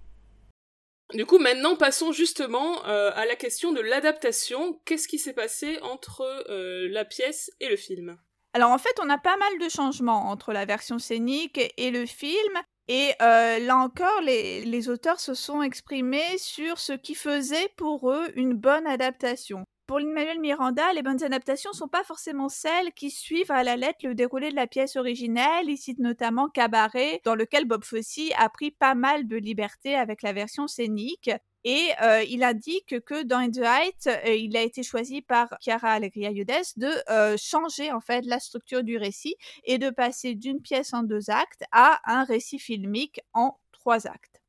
Du 1.14 1.26
coup, 1.28 1.38
maintenant, 1.38 1.76
passons 1.76 2.12
justement 2.12 2.84
euh, 2.88 3.12
à 3.14 3.28
la 3.28 3.36
question 3.36 3.72
de 3.72 3.82
l'adaptation. 3.82 4.80
Qu'est-ce 4.86 5.08
qui 5.08 5.20
s'est 5.20 5.36
passé 5.36 5.78
entre 5.84 6.24
euh, 6.50 6.88
la 6.90 7.06
pièce 7.06 7.52
et 7.60 7.70
le 7.70 7.78
film? 7.78 8.18
Alors 8.54 8.72
en 8.72 8.80
fait, 8.80 8.98
on 9.00 9.10
a 9.12 9.20
pas 9.20 9.38
mal 9.38 9.60
de 9.60 9.70
changements 9.70 10.32
entre 10.32 10.52
la 10.52 10.66
version 10.66 10.98
scénique 10.98 11.60
et 11.78 11.92
le 11.92 12.08
film. 12.08 12.58
Et 12.88 13.14
euh, 13.22 13.60
là 13.60 13.78
encore, 13.78 14.22
les, 14.22 14.90
auteurs 14.90 15.20
se 15.20 15.34
sont 15.34 15.62
exprimés 15.64 16.38
sur 16.38 16.78
ce 16.78 16.94
qui 16.94 17.16
faisait 17.16 17.70
pour 17.78 18.12
eux 18.12 18.32
une 18.36 18.54
bonne 18.54 18.86
adaptation. 18.86 19.64
Pour 19.88 20.00
Lin-Manuel 20.00 20.40
Miranda, 20.40 20.94
les 20.94 21.04
bonnes 21.04 21.24
adaptations 21.24 21.72
ne 21.72 21.78
sont 21.78 21.88
pas 21.88 22.04
forcément 22.04 22.50
celles 22.50 22.92
qui 22.94 23.12
suivent 23.12 23.52
à 23.52 23.64
la 23.64 23.76
lettre 23.76 24.00
le 24.04 24.16
déroulé 24.16 24.50
de 24.50 24.56
la 24.56 24.68
pièce 24.68 24.96
originelle. 24.96 25.68
Il 25.68 25.78
cite 25.78 26.00
notamment 26.00 26.50
Cabaret, 26.50 27.22
dans 27.24 27.36
lequel 27.36 27.66
Bob 27.66 27.84
Fosse 27.84 28.32
a 28.38 28.50
pris 28.50 28.72
pas 28.72 28.96
mal 28.96 29.28
de 29.28 29.38
liberté 29.38 29.96
avec 29.96 30.22
la 30.22 30.34
version 30.34 30.68
scénique. 30.68 31.32
Et 31.68 31.90
euh, 32.04 32.22
il 32.30 32.44
indique 32.44 33.00
que 33.06 33.24
dans 33.24 33.40
In 33.40 33.50
the 33.50 33.66
Height, 33.66 34.06
euh, 34.06 34.36
il 34.36 34.56
a 34.56 34.62
été 34.62 34.84
choisi 34.84 35.24
par 35.24 35.50
Chiara 35.60 35.94
Allegria 35.94 36.30
Yudes 36.30 36.78
de 36.78 36.94
euh, 37.10 37.36
changer 37.38 37.92
en 37.92 38.02
fait 38.02 38.22
la 38.22 38.40
structure 38.40 38.84
du 38.84 38.98
récit 38.98 39.36
et 39.64 39.80
de 39.80 39.90
passer 39.90 40.36
d'une 40.36 40.62
pièce 40.62 40.94
en 40.94 41.02
deux 41.02 41.32
actes 41.32 41.64
à 41.72 42.00
un 42.06 42.24
récit 42.24 42.60
filmique 42.60 43.20
en 43.34 43.58
trois 43.72 44.06
actes. 44.06 44.40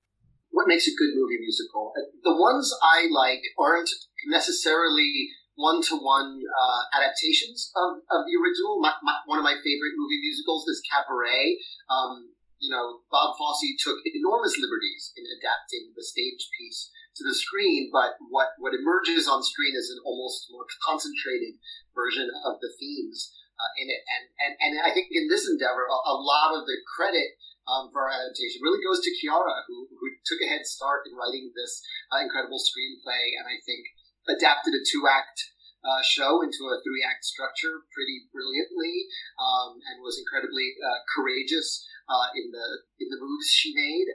What 0.53 0.67
makes 0.69 0.87
a 0.89 0.93
good 0.93 1.17
movie 1.17 1.41
musical? 1.41 1.95
The 2.23 2.37
ones 2.37 2.69
I 2.83 3.09
like 3.09 3.45
aren't 3.57 3.89
necessarily 4.29 5.33
one-to-one 5.57 6.37
uh, 6.37 7.01
adaptations 7.01 7.73
of, 7.77 8.05
the 8.29 8.37
original. 8.37 8.77
My, 8.81 8.93
one 9.25 9.39
of 9.39 9.45
my 9.45 9.57
favorite 9.57 9.97
movie 9.97 10.21
musicals 10.21 10.69
is 10.69 10.83
Cabaret. 10.85 11.57
Um, 11.89 12.29
you 12.61 12.69
know, 12.69 13.01
Bob 13.11 13.37
Fosse 13.41 13.73
took 13.81 13.97
enormous 14.05 14.61
liberties 14.61 15.13
in 15.17 15.25
adapting 15.25 15.93
the 15.97 16.05
stage 16.05 16.49
piece 16.61 16.93
to 17.17 17.25
the 17.25 17.35
screen, 17.35 17.89
but 17.93 18.21
what, 18.29 18.53
what 18.61 18.77
emerges 18.77 19.25
on 19.27 19.41
screen 19.41 19.73
is 19.73 19.89
an 19.89 20.01
almost 20.05 20.53
more 20.53 20.69
concentrated 20.85 21.57
version 21.97 22.29
of 22.45 22.61
the 22.61 22.73
themes 22.77 23.33
uh, 23.57 23.73
in 23.81 23.89
it. 23.89 24.03
And, 24.05 24.25
and, 24.37 24.53
and 24.61 24.73
I 24.85 24.93
think 24.93 25.09
in 25.11 25.33
this 25.33 25.49
endeavor, 25.49 25.89
a, 25.89 25.99
a 26.13 26.17
lot 26.17 26.53
of 26.53 26.69
the 26.69 26.77
credit 26.85 27.41
um, 27.67 27.91
for 27.91 28.07
our 28.07 28.15
adaptation 28.15 28.63
really 28.63 28.85
goes 28.85 29.03
to 29.03 29.15
Chiara, 29.17 29.65
who, 29.67 29.89
who 29.91 30.07
took 30.29 30.39
a 30.45 30.51
head 30.51 30.69
start 30.69 31.09
in 31.09 31.17
writing 31.17 31.51
this 31.57 31.83
uh, 32.13 32.23
incredible 32.23 32.63
screenplay, 32.63 33.35
and 33.41 33.49
I 33.49 33.59
think 33.65 33.83
adapted 34.29 34.75
a 34.75 34.83
two 34.87 35.09
act 35.11 35.41
uh, 35.83 36.03
show 36.03 36.43
into 36.43 36.67
a 36.67 36.83
three 36.83 37.03
act 37.03 37.25
structure 37.25 37.87
pretty 37.95 38.27
brilliantly, 38.35 39.07
um, 39.39 39.79
and 39.87 40.03
was 40.03 40.19
incredibly 40.19 40.75
uh, 40.83 40.99
courageous 41.15 41.87
uh, 42.11 42.29
in 42.35 42.51
the 42.51 42.69
in 43.03 43.09
the 43.11 43.19
moves 43.19 43.51
she 43.51 43.75
made. 43.75 44.11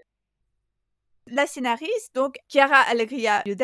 La 1.27 1.47
scénariste, 1.47 2.13
donc 2.15 2.37
Chiara 2.47 2.77
Allegria 2.77 3.41
Ludes, 3.45 3.63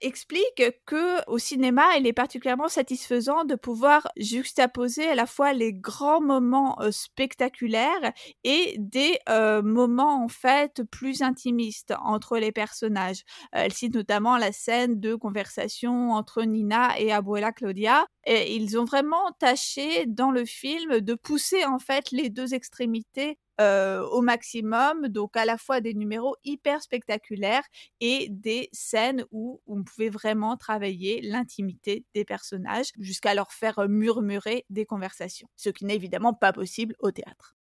explique 0.00 0.62
que 0.84 1.28
au 1.30 1.38
cinéma, 1.38 1.96
il 1.98 2.06
est 2.06 2.12
particulièrement 2.12 2.68
satisfaisant 2.68 3.44
de 3.44 3.54
pouvoir 3.54 4.08
juxtaposer 4.16 5.08
à 5.08 5.14
la 5.14 5.26
fois 5.26 5.52
les 5.52 5.72
grands 5.72 6.20
moments 6.20 6.80
euh, 6.80 6.90
spectaculaires 6.90 8.12
et 8.44 8.76
des 8.78 9.18
euh, 9.28 9.62
moments 9.62 10.22
en 10.24 10.28
fait 10.28 10.82
plus 10.90 11.22
intimistes 11.22 11.94
entre 12.02 12.38
les 12.38 12.52
personnages. 12.52 13.22
Euh, 13.54 13.62
elle 13.64 13.72
cite 13.72 13.94
notamment 13.94 14.36
la 14.36 14.52
scène 14.52 15.00
de 15.00 15.14
conversation 15.14 16.12
entre 16.12 16.42
Nina 16.42 16.98
et 16.98 17.12
Abuela 17.12 17.52
Claudia. 17.52 18.06
Et 18.24 18.56
ils 18.56 18.78
ont 18.78 18.84
vraiment 18.84 19.32
tâché 19.38 20.04
dans 20.06 20.30
le 20.30 20.44
film 20.44 21.00
de 21.00 21.14
pousser 21.14 21.64
en 21.64 21.78
fait 21.78 22.10
les 22.10 22.28
deux 22.28 22.54
extrémités 22.54 23.38
euh, 23.60 24.02
au 24.08 24.20
maximum, 24.20 25.08
donc 25.08 25.36
à 25.36 25.44
la 25.44 25.56
fois 25.56 25.80
des 25.80 25.94
numéros 25.94 26.36
hyper 26.44 26.82
spectaculaires 26.82 27.64
et 28.00 28.28
des 28.28 28.68
scènes 28.72 29.24
où 29.30 29.62
on 29.66 29.82
pouvait 29.82 30.10
vraiment 30.10 30.56
travailler 30.56 31.20
l'intimité 31.22 32.04
des 32.14 32.24
personnages 32.24 32.92
jusqu'à 32.98 33.34
leur 33.34 33.52
faire 33.52 33.88
murmurer 33.88 34.66
des 34.70 34.84
conversations, 34.84 35.48
ce 35.56 35.70
qui 35.70 35.84
n'est 35.84 35.94
évidemment 35.94 36.34
pas 36.34 36.52
possible 36.52 36.94
au 36.98 37.10
théâtre. 37.10 37.54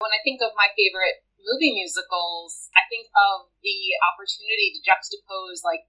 When 0.00 0.12
I 0.12 0.20
think 0.24 0.42
of 0.42 0.52
my 0.56 0.68
favorite 0.76 1.24
movie 1.40 1.72
musicals, 1.74 2.68
I 2.74 2.84
think 2.90 3.06
of 3.14 3.48
the 3.62 3.78
opportunity 4.12 4.74
to 4.74 4.80
juxtapose 4.84 5.64
like 5.64 5.86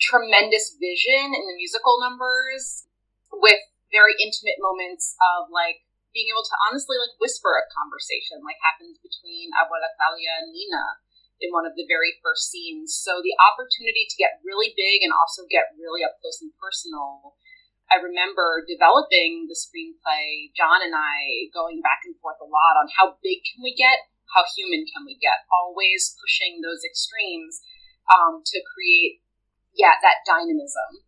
tremendous 0.00 0.78
vision 0.78 1.26
in 1.34 1.44
the 1.46 1.56
musical 1.58 1.98
numbers 2.00 2.86
with 3.32 3.60
very 3.92 4.14
intimate 4.22 4.58
moments 4.62 5.14
of 5.20 5.50
like 5.50 5.82
being 6.18 6.34
able 6.34 6.42
to 6.42 6.58
honestly 6.66 6.98
like 6.98 7.14
whisper 7.22 7.54
a 7.54 7.62
conversation 7.70 8.42
like 8.42 8.58
happens 8.58 8.98
between 8.98 9.54
Abuela 9.54 9.94
Claudia 9.94 10.42
and 10.42 10.50
Nina 10.50 10.98
in 11.38 11.54
one 11.54 11.62
of 11.62 11.78
the 11.78 11.86
very 11.86 12.18
first 12.18 12.50
scenes. 12.50 12.98
So 12.98 13.22
the 13.22 13.38
opportunity 13.38 14.10
to 14.10 14.18
get 14.18 14.42
really 14.42 14.74
big 14.74 15.06
and 15.06 15.14
also 15.14 15.46
get 15.46 15.70
really 15.78 16.02
up 16.02 16.18
close 16.18 16.42
and 16.42 16.50
personal. 16.58 17.38
I 17.86 18.02
remember 18.02 18.66
developing 18.66 19.46
the 19.46 19.54
screenplay, 19.54 20.50
John 20.58 20.82
and 20.82 20.92
I 20.92 21.46
going 21.54 21.78
back 21.78 22.02
and 22.02 22.18
forth 22.18 22.42
a 22.42 22.50
lot 22.50 22.74
on 22.74 22.90
how 22.98 23.16
big 23.22 23.46
can 23.46 23.62
we 23.62 23.78
get, 23.78 24.10
how 24.34 24.42
human 24.58 24.84
can 24.90 25.06
we 25.06 25.14
get, 25.16 25.46
always 25.48 26.18
pushing 26.18 26.60
those 26.60 26.82
extremes 26.82 27.62
um, 28.10 28.42
to 28.44 28.58
create, 28.74 29.24
yeah, 29.72 29.96
that 30.02 30.26
dynamism. 30.26 31.07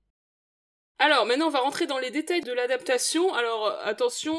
Alors 1.02 1.24
maintenant 1.24 1.46
on 1.46 1.50
va 1.50 1.60
rentrer 1.60 1.86
dans 1.86 1.96
les 1.96 2.10
détails 2.10 2.42
de 2.42 2.52
l'adaptation. 2.52 3.32
Alors 3.32 3.74
attention, 3.84 4.36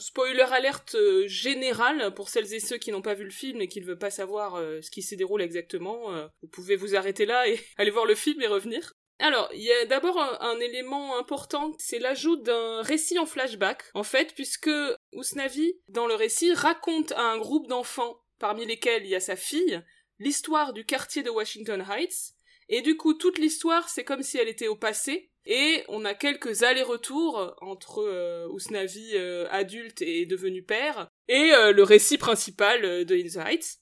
spoiler 0.00 0.40
alerte 0.40 0.94
euh, 0.94 1.28
général 1.28 2.14
pour 2.14 2.30
celles 2.30 2.54
et 2.54 2.60
ceux 2.60 2.78
qui 2.78 2.90
n'ont 2.92 3.02
pas 3.02 3.12
vu 3.12 3.24
le 3.24 3.30
film 3.30 3.60
et 3.60 3.68
qui 3.68 3.82
ne 3.82 3.84
veulent 3.84 3.98
pas 3.98 4.08
savoir 4.08 4.54
euh, 4.54 4.80
ce 4.80 4.90
qui 4.90 5.02
s'y 5.02 5.18
déroule 5.18 5.42
exactement. 5.42 6.14
Euh, 6.14 6.26
vous 6.40 6.48
pouvez 6.48 6.76
vous 6.76 6.96
arrêter 6.96 7.26
là 7.26 7.46
et 7.46 7.60
aller 7.76 7.90
voir 7.90 8.06
le 8.06 8.14
film 8.14 8.40
et 8.40 8.46
revenir. 8.46 8.94
Alors, 9.18 9.50
il 9.52 9.60
y 9.60 9.70
a 9.70 9.84
d'abord 9.84 10.18
un, 10.18 10.60
élément 10.60 11.18
important, 11.18 11.74
c'est 11.76 11.98
l'ajout 11.98 12.36
d'un 12.36 12.82
récit 12.82 13.18
en 13.18 13.26
flashback, 13.26 13.82
en 13.94 14.04
fait, 14.04 14.32
puisque 14.32 14.70
Usnavi, 15.12 15.74
dans 15.88 16.06
le 16.06 16.14
récit, 16.14 16.54
raconte 16.54 17.10
à 17.12 17.22
un 17.22 17.36
groupe 17.36 17.66
d'enfants, 17.66 18.22
parmi 18.38 18.64
lesquels 18.64 19.04
il 19.04 19.10
y 19.10 19.16
a 19.16 19.20
sa 19.20 19.34
fille, 19.34 19.82
l'histoire 20.20 20.72
du 20.72 20.84
quartier 20.84 21.24
de 21.24 21.30
Washington 21.30 21.84
Heights, 21.90 22.37
et 22.68 22.82
du 22.82 22.96
coup, 22.96 23.14
toute 23.14 23.38
l'histoire, 23.38 23.88
c'est 23.88 24.04
comme 24.04 24.22
si 24.22 24.38
elle 24.38 24.48
était 24.48 24.68
au 24.68 24.76
passé, 24.76 25.30
et 25.46 25.84
on 25.88 26.04
a 26.04 26.14
quelques 26.14 26.62
allers-retours 26.62 27.54
entre 27.62 28.02
euh, 28.02 28.46
Usnavi 28.54 29.12
euh, 29.14 29.48
adulte 29.50 30.02
et 30.02 30.26
devenu 30.26 30.62
père, 30.62 31.08
et 31.28 31.52
euh, 31.54 31.72
le 31.72 31.82
récit 31.82 32.18
principal 32.18 33.06
de 33.06 33.14
In 33.14 33.28
the 33.28 33.46
Heights. 33.46 33.78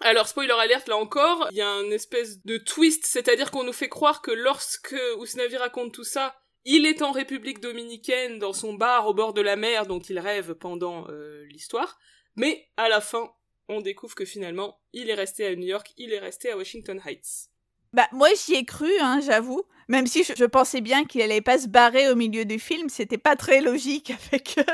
Alors, 0.00 0.26
spoiler 0.26 0.54
alert, 0.58 0.88
là 0.88 0.96
encore, 0.96 1.48
il 1.50 1.58
y 1.58 1.62
a 1.62 1.68
une 1.68 1.92
espèce 1.92 2.42
de 2.44 2.56
twist, 2.56 3.04
c'est-à-dire 3.04 3.50
qu'on 3.50 3.64
nous 3.64 3.74
fait 3.74 3.90
croire 3.90 4.22
que 4.22 4.30
lorsque 4.30 4.96
Usnavi 5.20 5.58
raconte 5.58 5.92
tout 5.92 6.02
ça, 6.02 6.34
il 6.64 6.86
est 6.86 7.02
en 7.02 7.12
République 7.12 7.60
dominicaine, 7.60 8.38
dans 8.38 8.52
son 8.54 8.72
bar 8.72 9.06
au 9.06 9.14
bord 9.14 9.34
de 9.34 9.42
la 9.42 9.56
mer 9.56 9.86
dont 9.86 10.00
il 10.00 10.18
rêve 10.18 10.54
pendant 10.54 11.06
l'histoire, 11.48 11.98
mais 12.36 12.68
à 12.76 12.88
la 12.88 13.00
fin, 13.00 13.32
on 13.68 13.80
découvre 13.80 14.14
que 14.14 14.24
finalement, 14.24 14.80
il 14.92 15.10
est 15.10 15.14
resté 15.14 15.46
à 15.46 15.54
New 15.54 15.66
York, 15.66 15.92
il 15.96 16.12
est 16.12 16.18
resté 16.18 16.50
à 16.50 16.56
Washington 16.56 17.00
Heights. 17.04 17.51
Bah, 17.92 18.08
moi, 18.12 18.28
j'y 18.34 18.54
ai 18.54 18.64
cru, 18.64 18.90
hein, 19.00 19.20
j'avoue. 19.20 19.62
Même 19.88 20.06
si 20.06 20.24
je, 20.24 20.44
pensais 20.44 20.80
bien 20.80 21.04
qu'il 21.04 21.20
allait 21.20 21.42
pas 21.42 21.58
se 21.58 21.68
barrer 21.68 22.10
au 22.10 22.16
milieu 22.16 22.44
du 22.44 22.58
film, 22.58 22.88
c'était 22.88 23.18
pas 23.18 23.36
très 23.36 23.60
logique 23.60 24.10
avec, 24.32 24.56
euh, 24.58 24.64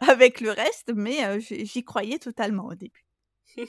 avec 0.00 0.40
le 0.40 0.50
reste, 0.50 0.92
mais 0.94 1.24
euh, 1.24 1.38
j'y 1.38 1.84
croyais 1.84 2.18
totalement 2.18 2.66
au 2.66 2.74
début. 2.74 3.06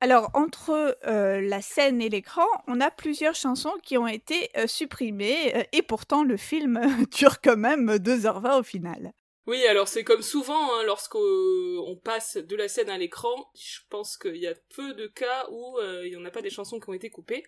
Alors, 0.00 0.30
entre 0.34 0.98
euh, 1.06 1.40
la 1.40 1.62
scène 1.62 2.02
et 2.02 2.08
l'écran, 2.08 2.46
on 2.66 2.80
a 2.80 2.90
plusieurs 2.90 3.34
chansons 3.34 3.72
qui 3.82 3.96
ont 3.96 4.06
été 4.06 4.50
supprimées, 4.66 5.66
et 5.72 5.82
pourtant 5.82 6.22
le 6.22 6.36
film 6.36 6.80
dure 7.16 7.40
quand 7.40 7.56
même 7.56 7.96
2h20 7.96 8.60
au 8.60 8.62
final. 8.62 9.12
Oui, 9.46 9.64
alors 9.66 9.86
c'est 9.86 10.02
comme 10.02 10.22
souvent, 10.22 10.74
hein, 10.74 10.82
lorsqu'on 10.84 12.00
passe 12.02 12.36
de 12.36 12.56
la 12.56 12.68
scène 12.68 12.90
à 12.90 12.98
l'écran, 12.98 13.50
je 13.54 13.78
pense 13.90 14.16
qu'il 14.16 14.36
y 14.36 14.46
a 14.46 14.54
peu 14.74 14.94
de 14.94 15.06
cas 15.06 15.46
où 15.50 15.78
il 16.02 16.10
n'y 16.10 16.16
en 16.16 16.24
a 16.24 16.30
pas 16.30 16.42
des 16.42 16.50
chansons 16.50 16.80
qui 16.80 16.88
ont 16.90 16.94
été 16.94 17.10
coupées. 17.10 17.44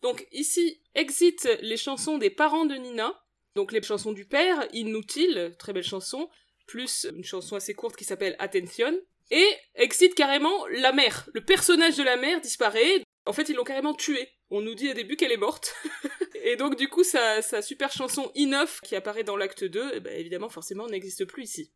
Donc 0.00 0.26
ici, 0.32 0.82
exit 0.94 1.48
les 1.60 1.76
chansons 1.76 2.18
des 2.18 2.30
parents 2.30 2.66
de 2.66 2.74
Nina, 2.74 3.22
donc 3.54 3.72
les 3.72 3.82
chansons 3.82 4.12
du 4.12 4.26
père, 4.26 4.66
Inutile, 4.72 5.54
très 5.58 5.72
belle 5.72 5.84
chanson, 5.84 6.28
plus 6.66 7.06
une 7.14 7.24
chanson 7.24 7.56
assez 7.56 7.74
courte 7.74 7.96
qui 7.96 8.04
s'appelle 8.04 8.36
Attention, 8.38 8.98
et 9.30 9.46
exit 9.74 10.14
carrément 10.14 10.66
la 10.68 10.92
mère. 10.92 11.28
Le 11.32 11.42
personnage 11.42 11.96
de 11.96 12.02
la 12.02 12.16
mère 12.16 12.40
disparaît, 12.40 13.02
en 13.26 13.32
fait 13.32 13.48
ils 13.48 13.56
l'ont 13.56 13.64
carrément 13.64 13.94
tuée. 13.94 14.28
On 14.50 14.60
nous 14.60 14.74
dit 14.74 14.90
au 14.90 14.94
début 14.94 15.16
qu'elle 15.16 15.32
est 15.32 15.36
morte. 15.36 15.74
et 16.44 16.56
donc 16.56 16.76
du 16.76 16.88
coup 16.88 17.02
sa, 17.02 17.40
super 17.62 17.90
chanson 17.90 18.30
Enough 18.36 18.80
qui 18.82 18.94
apparaît 18.94 19.24
dans 19.24 19.36
l'acte 19.36 19.64
2, 19.64 19.92
eh 19.94 20.00
ben, 20.00 20.12
évidemment 20.12 20.50
forcément 20.50 20.86
n'existe 20.86 21.24
plus 21.24 21.44
ici. 21.44 21.72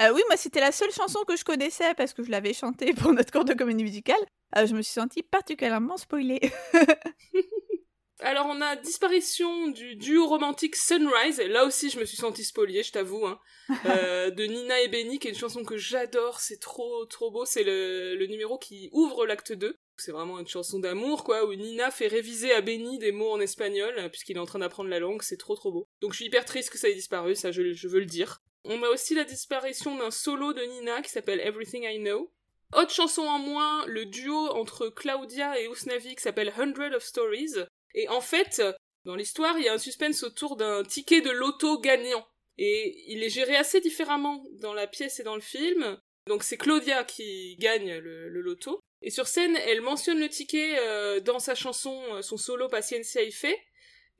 Euh, 0.00 0.12
oui, 0.12 0.22
moi 0.28 0.36
c'était 0.36 0.60
la 0.60 0.72
seule 0.72 0.90
chanson 0.90 1.20
que 1.26 1.36
je 1.36 1.44
connaissais 1.44 1.94
parce 1.94 2.12
que 2.12 2.22
je 2.22 2.30
l'avais 2.30 2.52
chantée 2.52 2.92
pour 2.92 3.12
notre 3.12 3.30
cours 3.30 3.44
de 3.44 3.54
comédie 3.54 3.84
musicale. 3.84 4.20
Euh, 4.56 4.66
je 4.66 4.74
me 4.74 4.82
suis 4.82 4.94
sentie 4.94 5.22
particulièrement 5.22 5.96
spoilée. 5.96 6.40
Alors 8.22 8.46
on 8.48 8.60
a 8.60 8.76
disparition 8.76 9.68
du 9.68 9.96
duo 9.96 10.26
romantique 10.26 10.76
Sunrise, 10.76 11.40
là 11.40 11.64
aussi 11.64 11.88
je 11.88 11.98
me 11.98 12.04
suis 12.04 12.18
sentie 12.18 12.44
spoliée, 12.44 12.82
je 12.82 12.92
t'avoue, 12.92 13.26
hein. 13.26 13.38
euh, 13.86 14.30
de 14.30 14.44
Nina 14.44 14.80
et 14.80 14.88
Benny, 14.88 15.18
qui 15.18 15.28
est 15.28 15.30
une 15.30 15.36
chanson 15.36 15.64
que 15.64 15.78
j'adore, 15.78 16.40
c'est 16.40 16.58
trop 16.58 17.06
trop 17.06 17.30
beau, 17.30 17.46
c'est 17.46 17.62
le, 17.62 18.16
le 18.16 18.26
numéro 18.26 18.58
qui 18.58 18.90
ouvre 18.92 19.24
l'acte 19.24 19.52
2. 19.52 19.78
C'est 20.00 20.12
vraiment 20.12 20.38
une 20.38 20.48
chanson 20.48 20.78
d'amour, 20.78 21.24
quoi, 21.24 21.46
où 21.46 21.54
Nina 21.54 21.90
fait 21.90 22.08
réviser 22.08 22.52
à 22.52 22.60
Benny 22.60 22.98
des 22.98 23.12
mots 23.12 23.32
en 23.32 23.40
espagnol, 23.40 24.08
puisqu'il 24.10 24.36
est 24.36 24.40
en 24.40 24.46
train 24.46 24.58
d'apprendre 24.58 24.90
la 24.90 24.98
langue, 24.98 25.22
c'est 25.22 25.36
trop 25.36 25.56
trop 25.56 25.72
beau. 25.72 25.86
Donc 26.00 26.12
je 26.12 26.16
suis 26.16 26.26
hyper 26.26 26.44
triste 26.44 26.70
que 26.70 26.78
ça 26.78 26.88
ait 26.88 26.94
disparu, 26.94 27.34
ça 27.34 27.52
je, 27.52 27.72
je 27.72 27.88
veux 27.88 28.00
le 28.00 28.06
dire. 28.06 28.38
On 28.64 28.82
a 28.82 28.88
aussi 28.88 29.14
la 29.14 29.24
disparition 29.24 29.96
d'un 29.96 30.10
solo 30.10 30.52
de 30.52 30.62
Nina 30.62 31.00
qui 31.02 31.10
s'appelle 31.10 31.40
Everything 31.40 31.84
I 31.84 31.98
Know, 31.98 32.30
autre 32.72 32.92
chanson 32.92 33.22
en 33.22 33.38
moins, 33.38 33.84
le 33.86 34.06
duo 34.06 34.48
entre 34.50 34.88
Claudia 34.88 35.60
et 35.60 35.66
Usnavi 35.66 36.14
qui 36.14 36.22
s'appelle 36.22 36.52
Hundred 36.56 36.94
of 36.94 37.02
Stories. 37.02 37.54
Et 37.94 38.08
en 38.08 38.20
fait, 38.20 38.62
dans 39.04 39.16
l'histoire, 39.16 39.58
il 39.58 39.64
y 39.64 39.68
a 39.68 39.74
un 39.74 39.78
suspense 39.78 40.22
autour 40.22 40.56
d'un 40.56 40.84
ticket 40.84 41.20
de 41.20 41.30
loto 41.30 41.80
gagnant. 41.80 42.24
Et 42.58 43.12
il 43.12 43.24
est 43.24 43.30
géré 43.30 43.56
assez 43.56 43.80
différemment 43.80 44.44
dans 44.60 44.74
la 44.74 44.86
pièce 44.86 45.18
et 45.18 45.24
dans 45.24 45.34
le 45.34 45.40
film. 45.40 45.98
Donc 46.28 46.44
c'est 46.44 46.58
Claudia 46.58 47.02
qui 47.02 47.56
gagne 47.58 47.96
le, 47.98 48.28
loto. 48.28 48.80
Et 49.02 49.10
sur 49.10 49.26
scène, 49.26 49.56
elle 49.66 49.80
mentionne 49.80 50.20
le 50.20 50.28
ticket 50.28 50.78
euh, 50.78 51.20
dans 51.20 51.38
sa 51.38 51.54
chanson, 51.54 52.02
euh, 52.12 52.22
son 52.22 52.36
solo 52.36 52.68
Paciencia 52.68 53.22
y 53.22 53.32
fait. 53.32 53.58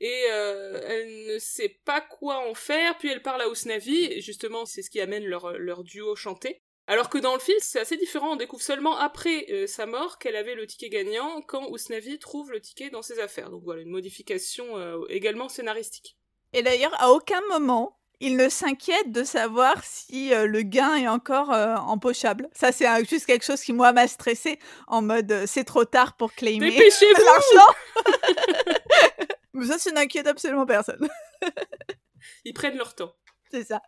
Et 0.00 0.24
euh, 0.30 0.80
elle 0.86 1.34
ne 1.34 1.38
sait 1.38 1.80
pas 1.84 2.00
quoi 2.00 2.48
en 2.48 2.54
faire, 2.54 2.96
puis 2.96 3.10
elle 3.10 3.20
parle 3.20 3.42
à 3.42 3.48
Usnavi, 3.48 4.04
et 4.04 4.22
justement 4.22 4.64
c'est 4.64 4.80
ce 4.80 4.88
qui 4.88 4.98
amène 4.98 5.26
leur, 5.26 5.84
duo 5.84 6.16
chanté. 6.16 6.62
Alors 6.86 7.10
que 7.10 7.18
dans 7.18 7.34
le 7.34 7.40
film, 7.40 7.58
c'est 7.60 7.80
assez 7.80 7.98
différent. 7.98 8.32
On 8.32 8.36
découvre 8.36 8.62
seulement 8.62 8.96
après 8.96 9.66
sa 9.68 9.84
mort 9.84 10.18
qu'elle 10.18 10.36
avait 10.36 10.54
le 10.54 10.66
ticket 10.66 10.88
gagnant 10.88 11.42
quand 11.42 11.72
Usnavi 11.72 12.18
trouve 12.18 12.50
le 12.50 12.60
ticket 12.60 12.88
dans 12.88 13.02
ses 13.02 13.20
affaires. 13.20 13.50
Donc 13.50 13.62
voilà, 13.62 13.82
une 13.82 13.90
modification 13.90 15.06
également 15.08 15.48
scénaristique. 15.50 16.16
Et 16.52 16.62
d'ailleurs, 16.62 17.00
à 17.00 17.12
aucun 17.12 17.42
moment, 17.48 17.99
il 18.20 18.36
ne 18.36 18.48
s'inquiète 18.48 19.10
de 19.10 19.24
savoir 19.24 19.82
si 19.82 20.32
euh, 20.32 20.46
le 20.46 20.62
gain 20.62 20.94
est 20.94 21.08
encore 21.08 21.50
empochable. 21.50 22.48
Ça, 22.52 22.72
c'est 22.72 22.86
juste 23.04 23.26
quelque 23.26 23.44
chose 23.44 23.62
qui, 23.62 23.72
moi, 23.72 23.92
m'a 23.92 24.08
stressé 24.08 24.58
en 24.86 25.02
mode 25.02 25.44
c'est 25.46 25.64
trop 25.64 25.84
tard 25.84 26.16
pour 26.16 26.32
claimer 26.32 26.70
l'argent. 26.70 27.72
Mais 29.54 29.66
ça, 29.66 29.78
ça 29.78 29.90
n'inquiète 29.90 30.26
absolument 30.26 30.66
personne. 30.66 31.08
Ils 32.44 32.54
prennent 32.54 32.76
leur 32.76 32.94
temps. 32.94 33.12
C'est 33.50 33.64
ça. 33.64 33.82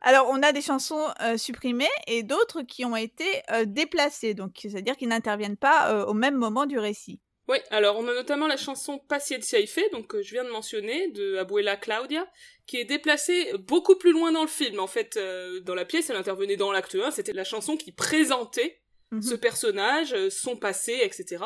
Alors, 0.00 0.28
on 0.30 0.42
a 0.42 0.52
des 0.52 0.62
chansons 0.62 1.08
euh, 1.22 1.36
supprimées 1.36 1.88
et 2.06 2.22
d'autres 2.22 2.62
qui 2.62 2.84
ont 2.84 2.96
été 2.96 3.24
euh, 3.50 3.64
déplacées, 3.64 4.34
donc 4.34 4.52
c'est-à-dire 4.60 4.96
qu'ils 4.96 5.08
n'interviennent 5.08 5.56
pas 5.56 5.92
euh, 5.92 6.04
au 6.06 6.14
même 6.14 6.36
moment 6.36 6.66
du 6.66 6.78
récit. 6.78 7.20
Oui, 7.48 7.58
alors 7.70 7.96
on 7.96 8.06
a 8.08 8.14
notamment 8.14 8.46
la 8.46 8.58
chanson 8.58 8.98
Paciencia 8.98 9.58
y 9.58 9.68
donc 9.90 10.08
que 10.08 10.22
je 10.22 10.32
viens 10.32 10.44
de 10.44 10.50
mentionner, 10.50 11.08
de 11.08 11.36
Abuela 11.36 11.76
Claudia, 11.76 12.30
qui 12.66 12.76
est 12.76 12.84
déplacée 12.84 13.52
beaucoup 13.58 13.96
plus 13.96 14.12
loin 14.12 14.32
dans 14.32 14.42
le 14.42 14.48
film. 14.48 14.80
En 14.80 14.86
fait, 14.86 15.18
dans 15.62 15.74
la 15.74 15.86
pièce, 15.86 16.10
elle 16.10 16.16
intervenait 16.16 16.56
dans 16.56 16.72
l'acte 16.72 16.94
1, 16.94 17.10
c'était 17.10 17.32
la 17.32 17.44
chanson 17.44 17.76
qui 17.76 17.92
présentait 17.92 18.82
mmh 19.10 19.22
ce 19.22 19.34
personnage, 19.34 20.28
son 20.28 20.56
passé, 20.56 21.00
etc. 21.02 21.42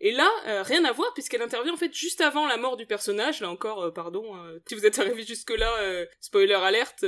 Et 0.00 0.12
là, 0.12 0.30
euh, 0.46 0.62
rien 0.62 0.84
à 0.84 0.92
voir 0.92 1.12
puisqu'elle 1.14 1.42
intervient 1.42 1.72
en 1.72 1.78
fait 1.78 1.94
juste 1.94 2.20
avant 2.20 2.46
la 2.46 2.56
mort 2.56 2.76
du 2.76 2.86
personnage. 2.86 3.40
Là 3.40 3.50
encore, 3.50 3.84
euh, 3.84 3.90
pardon, 3.90 4.36
euh, 4.36 4.58
si 4.68 4.74
vous 4.74 4.84
êtes 4.84 4.98
arrivé 4.98 5.24
jusque-là, 5.24 6.06
spoiler 6.20 6.54
alerte 6.54 7.04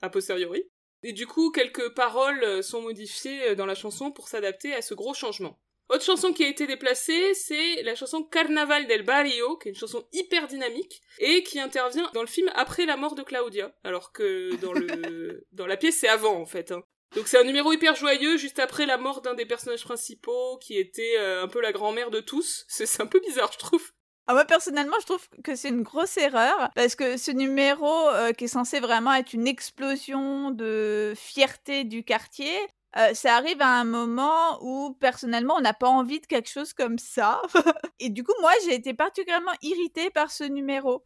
a 0.00 0.08
posteriori. 0.08 0.64
Et 1.02 1.12
du 1.12 1.26
coup, 1.26 1.50
quelques 1.50 1.94
paroles 1.94 2.62
sont 2.64 2.82
modifiées 2.82 3.54
dans 3.54 3.66
la 3.66 3.74
chanson 3.74 4.10
pour 4.10 4.28
s'adapter 4.28 4.74
à 4.74 4.82
ce 4.82 4.94
gros 4.94 5.14
changement. 5.14 5.60
Autre 5.88 6.04
chanson 6.04 6.32
qui 6.34 6.44
a 6.44 6.48
été 6.48 6.66
déplacée, 6.66 7.32
c'est 7.32 7.82
la 7.82 7.94
chanson 7.94 8.22
Carnaval 8.22 8.86
del 8.86 9.02
Barrio, 9.02 9.56
qui 9.56 9.68
est 9.68 9.72
une 9.72 9.78
chanson 9.78 10.06
hyper 10.12 10.46
dynamique 10.46 11.00
et 11.18 11.42
qui 11.42 11.58
intervient 11.60 12.10
dans 12.12 12.20
le 12.20 12.26
film 12.26 12.50
après 12.54 12.84
la 12.84 12.98
mort 12.98 13.14
de 13.14 13.22
Claudia, 13.22 13.74
alors 13.84 14.12
que 14.12 14.54
dans 14.56 14.74
le 14.74 15.46
dans 15.52 15.66
la 15.66 15.78
pièce 15.78 15.96
c'est 15.96 16.08
avant 16.08 16.36
en 16.36 16.46
fait. 16.46 16.72
Hein. 16.72 16.82
Donc 17.14 17.26
c'est 17.26 17.38
un 17.38 17.44
numéro 17.44 17.72
hyper 17.72 17.94
joyeux 17.94 18.36
juste 18.36 18.58
après 18.58 18.84
la 18.84 18.98
mort 18.98 19.22
d'un 19.22 19.34
des 19.34 19.46
personnages 19.46 19.84
principaux 19.84 20.58
qui 20.58 20.76
était 20.76 21.16
euh, 21.18 21.42
un 21.42 21.48
peu 21.48 21.62
la 21.62 21.72
grand-mère 21.72 22.10
de 22.10 22.20
tous. 22.20 22.66
C'est 22.68 23.00
un 23.00 23.06
peu 23.06 23.20
bizarre, 23.20 23.50
je 23.52 23.58
trouve. 23.58 23.90
Ah, 24.26 24.34
moi 24.34 24.44
personnellement, 24.44 24.96
je 25.00 25.06
trouve 25.06 25.26
que 25.42 25.56
c'est 25.56 25.70
une 25.70 25.82
grosse 25.82 26.18
erreur 26.18 26.68
parce 26.74 26.94
que 26.94 27.16
ce 27.16 27.30
numéro 27.30 28.10
euh, 28.10 28.32
qui 28.32 28.44
est 28.44 28.48
censé 28.48 28.78
vraiment 28.78 29.14
être 29.14 29.32
une 29.32 29.46
explosion 29.46 30.50
de 30.50 31.14
fierté 31.16 31.84
du 31.84 32.04
quartier, 32.04 32.58
ça 33.12 33.36
arrive 33.36 33.60
à 33.60 33.68
un 33.68 33.84
moment 33.84 34.58
où 34.62 34.94
personnellement 34.94 35.56
on 35.56 35.60
n'a 35.60 35.74
pas 35.74 35.88
envie 35.88 36.20
de 36.20 36.26
quelque 36.26 36.48
chose 36.48 36.72
comme 36.72 36.98
ça. 36.98 37.42
et 38.00 38.08
du 38.08 38.24
coup, 38.24 38.32
moi 38.40 38.52
j'ai 38.64 38.74
été 38.74 38.94
particulièrement 38.94 39.52
irritée 39.62 40.10
par 40.10 40.30
ce 40.30 40.44
numéro. 40.44 41.04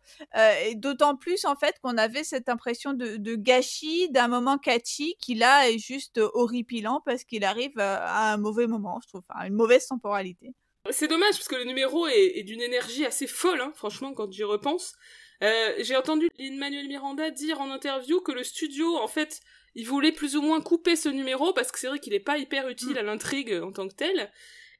D'autant 0.74 1.16
plus 1.16 1.44
en 1.44 1.56
fait 1.56 1.78
qu'on 1.82 1.98
avait 1.98 2.24
cette 2.24 2.48
impression 2.48 2.92
de, 2.92 3.34
gâchis 3.34 4.08
d'un 4.10 4.28
moment 4.28 4.58
catchy 4.58 5.16
qui 5.18 5.34
là 5.34 5.68
est 5.68 5.78
juste 5.78 6.18
horripilant 6.34 7.02
parce 7.04 7.24
qu'il 7.24 7.44
arrive 7.44 7.78
à 7.78 8.32
un 8.32 8.36
mauvais 8.36 8.66
moment, 8.66 9.00
je 9.02 9.08
trouve, 9.08 9.24
à 9.28 9.46
une 9.46 9.54
mauvaise 9.54 9.86
temporalité. 9.86 10.54
C'est 10.90 11.08
dommage 11.08 11.36
parce 11.36 11.48
que 11.48 11.54
le 11.54 11.64
numéro 11.64 12.08
est, 12.08 12.42
d'une 12.42 12.60
énergie 12.60 13.06
assez 13.06 13.26
folle, 13.26 13.60
hein, 13.60 13.72
franchement, 13.74 14.14
quand 14.14 14.30
j'y 14.32 14.44
repense. 14.44 14.94
J'ai 15.40 15.96
entendu 15.96 16.28
Lin-Manuel 16.38 16.86
Miranda 16.86 17.30
dire 17.30 17.60
en 17.60 17.70
interview 17.70 18.20
que 18.20 18.32
le 18.32 18.44
studio, 18.44 18.96
en 18.96 19.08
fait, 19.08 19.40
il 19.74 19.86
voulait 19.86 20.12
plus 20.12 20.36
ou 20.36 20.42
moins 20.42 20.60
couper 20.60 20.96
ce 20.96 21.08
numéro 21.08 21.52
parce 21.52 21.72
que 21.72 21.78
c'est 21.78 21.88
vrai 21.88 21.98
qu'il 21.98 22.12
n'est 22.12 22.20
pas 22.20 22.38
hyper 22.38 22.68
utile 22.68 22.98
à 22.98 23.02
l'intrigue 23.02 23.52
en 23.62 23.72
tant 23.72 23.88
que 23.88 23.94
tel. 23.94 24.30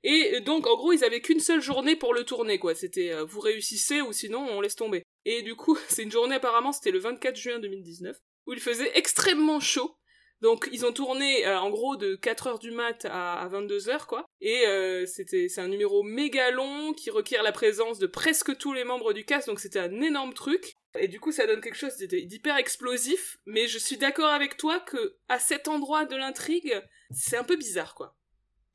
Et 0.04 0.40
donc, 0.40 0.66
en 0.66 0.76
gros, 0.76 0.92
ils 0.92 1.04
avaient 1.04 1.20
qu'une 1.20 1.40
seule 1.40 1.60
journée 1.60 1.94
pour 1.94 2.12
le 2.12 2.24
tourner, 2.24 2.58
quoi. 2.58 2.74
C'était 2.74 3.12
euh, 3.12 3.24
vous 3.24 3.40
réussissez 3.40 4.00
ou 4.00 4.12
sinon 4.12 4.44
on 4.50 4.60
laisse 4.60 4.74
tomber. 4.74 5.04
Et 5.24 5.42
du 5.42 5.54
coup, 5.54 5.78
c'est 5.88 6.02
une 6.02 6.10
journée 6.10 6.34
apparemment, 6.34 6.72
c'était 6.72 6.90
le 6.90 6.98
24 6.98 7.36
juin 7.36 7.58
2019, 7.60 8.16
où 8.46 8.52
il 8.52 8.60
faisait 8.60 8.90
extrêmement 8.94 9.60
chaud. 9.60 9.96
Donc 10.40 10.68
ils 10.72 10.84
ont 10.84 10.92
tourné 10.92 11.46
euh, 11.46 11.60
en 11.60 11.70
gros 11.70 11.96
de 11.96 12.16
4h 12.16 12.58
du 12.58 12.72
mat 12.72 13.06
à, 13.08 13.48
22h 13.52 14.06
quoi. 14.06 14.26
Et 14.40 14.66
euh, 14.66 15.06
c'était 15.06 15.48
c'est 15.48 15.60
un 15.60 15.68
numéro 15.68 16.02
méga 16.02 16.50
long 16.50 16.92
qui 16.94 17.10
requiert 17.10 17.44
la 17.44 17.52
présence 17.52 18.00
de 18.00 18.08
presque 18.08 18.56
tous 18.58 18.72
les 18.72 18.82
membres 18.82 19.12
du 19.12 19.24
cast 19.24 19.46
donc 19.46 19.60
c'était 19.60 19.78
un 19.78 20.00
énorme 20.00 20.34
truc. 20.34 20.74
Et 20.98 21.08
du 21.08 21.20
coup 21.20 21.32
ça 21.32 21.46
donne 21.46 21.60
quelque 21.60 21.76
chose 21.76 21.96
d'hyper 21.96 22.56
explosif, 22.56 23.38
mais 23.46 23.66
je 23.66 23.78
suis 23.78 23.96
d'accord 23.96 24.30
avec 24.30 24.56
toi 24.56 24.80
que 24.80 25.16
à 25.28 25.38
cet 25.38 25.68
endroit 25.68 26.04
de 26.04 26.16
l'intrigue, 26.16 26.82
c'est 27.10 27.36
un 27.36 27.44
peu 27.44 27.56
bizarre 27.56 27.94
quoi. 27.94 28.16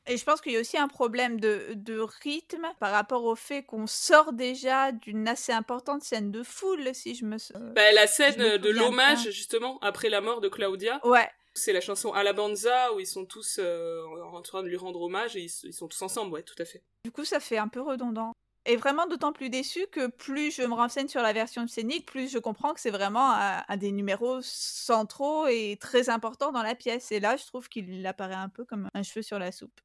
Et 0.09 0.15
je 0.15 0.24
pense 0.24 0.39
qu'il 0.39 0.53
y 0.53 0.57
a 0.57 0.59
aussi 0.59 0.78
un 0.78 0.88
problème 0.88 1.39
de, 1.39 1.74
de 1.76 1.99
rythme 2.24 2.65
par 2.80 2.91
rapport 2.91 3.26
au 3.26 3.36
fait 3.36 3.63
qu'on 3.63 3.88
sort 3.88 4.32
déjà 4.32 4.93
d'une 4.93 5.28
assez 5.28 5.51
importante 5.51 6.01
scène 6.01 6.32
de 6.32 6.43
foule, 6.43 6.95
si 6.95 7.13
je 7.13 7.26
me. 7.26 7.38
bah, 7.74 7.91
la 7.91 8.07
scène 8.07 8.57
de 8.57 8.70
l'hommage, 8.70 9.30
justement, 9.32 9.78
après 9.82 10.09
la 10.09 10.22
mort 10.22 10.39
de 10.39 10.47
Claudia. 10.47 11.01
Ouais. 11.05 11.30
C'est 11.53 11.74
la 11.74 11.82
chanson 11.82 12.13
Alabanza 12.13 12.93
où 12.93 12.99
ils 12.99 13.07
sont 13.07 13.26
tous 13.26 13.59
euh, 13.59 14.01
en 14.32 14.41
train 14.41 14.63
de 14.63 14.68
lui 14.68 14.78
rendre 14.78 15.01
hommage 15.01 15.36
et 15.36 15.41
ils, 15.41 15.74
sont 15.74 15.88
tous 15.88 16.01
ensemble, 16.03 16.32
ouais, 16.32 16.43
tout 16.43 16.55
à 16.59 16.65
fait. 16.65 16.84
Du 17.03 17.11
coup, 17.11 17.26
ça 17.26 17.39
fait 17.39 17.57
un 17.57 17.68
peu 17.68 17.82
redondant. 17.82 18.32
Et 18.70 18.76
vraiment 18.76 19.07
d'autant 19.07 19.32
plus 19.32 19.49
déçu 19.49 19.88
que 19.89 20.07
plus 20.07 20.51
je 20.53 20.61
me 20.61 20.74
renseigne 20.74 21.07
sur 21.07 21.22
la 21.22 21.32
version 21.32 21.65
scénique, 21.68 22.05
plus 22.05 22.30
je 22.30 22.38
comprends 22.38 22.74
que 22.74 22.82
c'est 22.82 22.91
vraiment 22.91 23.32
un, 23.32 23.78
des 23.78 23.93
numéros 23.93 24.41
centraux 24.41 25.47
et 25.47 25.78
très 25.80 26.09
importants 26.09 26.51
dans 26.51 26.63
la 26.63 26.76
pièce. 26.76 27.13
Et 27.13 27.22
là, 27.22 27.38
je 27.38 27.45
trouve 27.45 27.70
qu'il 27.70 28.05
apparaît 28.05 28.34
un 28.34 28.49
peu 28.49 28.65
comme 28.65 28.89
un 28.93 29.03
cheveu 29.03 29.22
sur 29.22 29.39
la 29.39 29.53
soupe. 29.53 29.80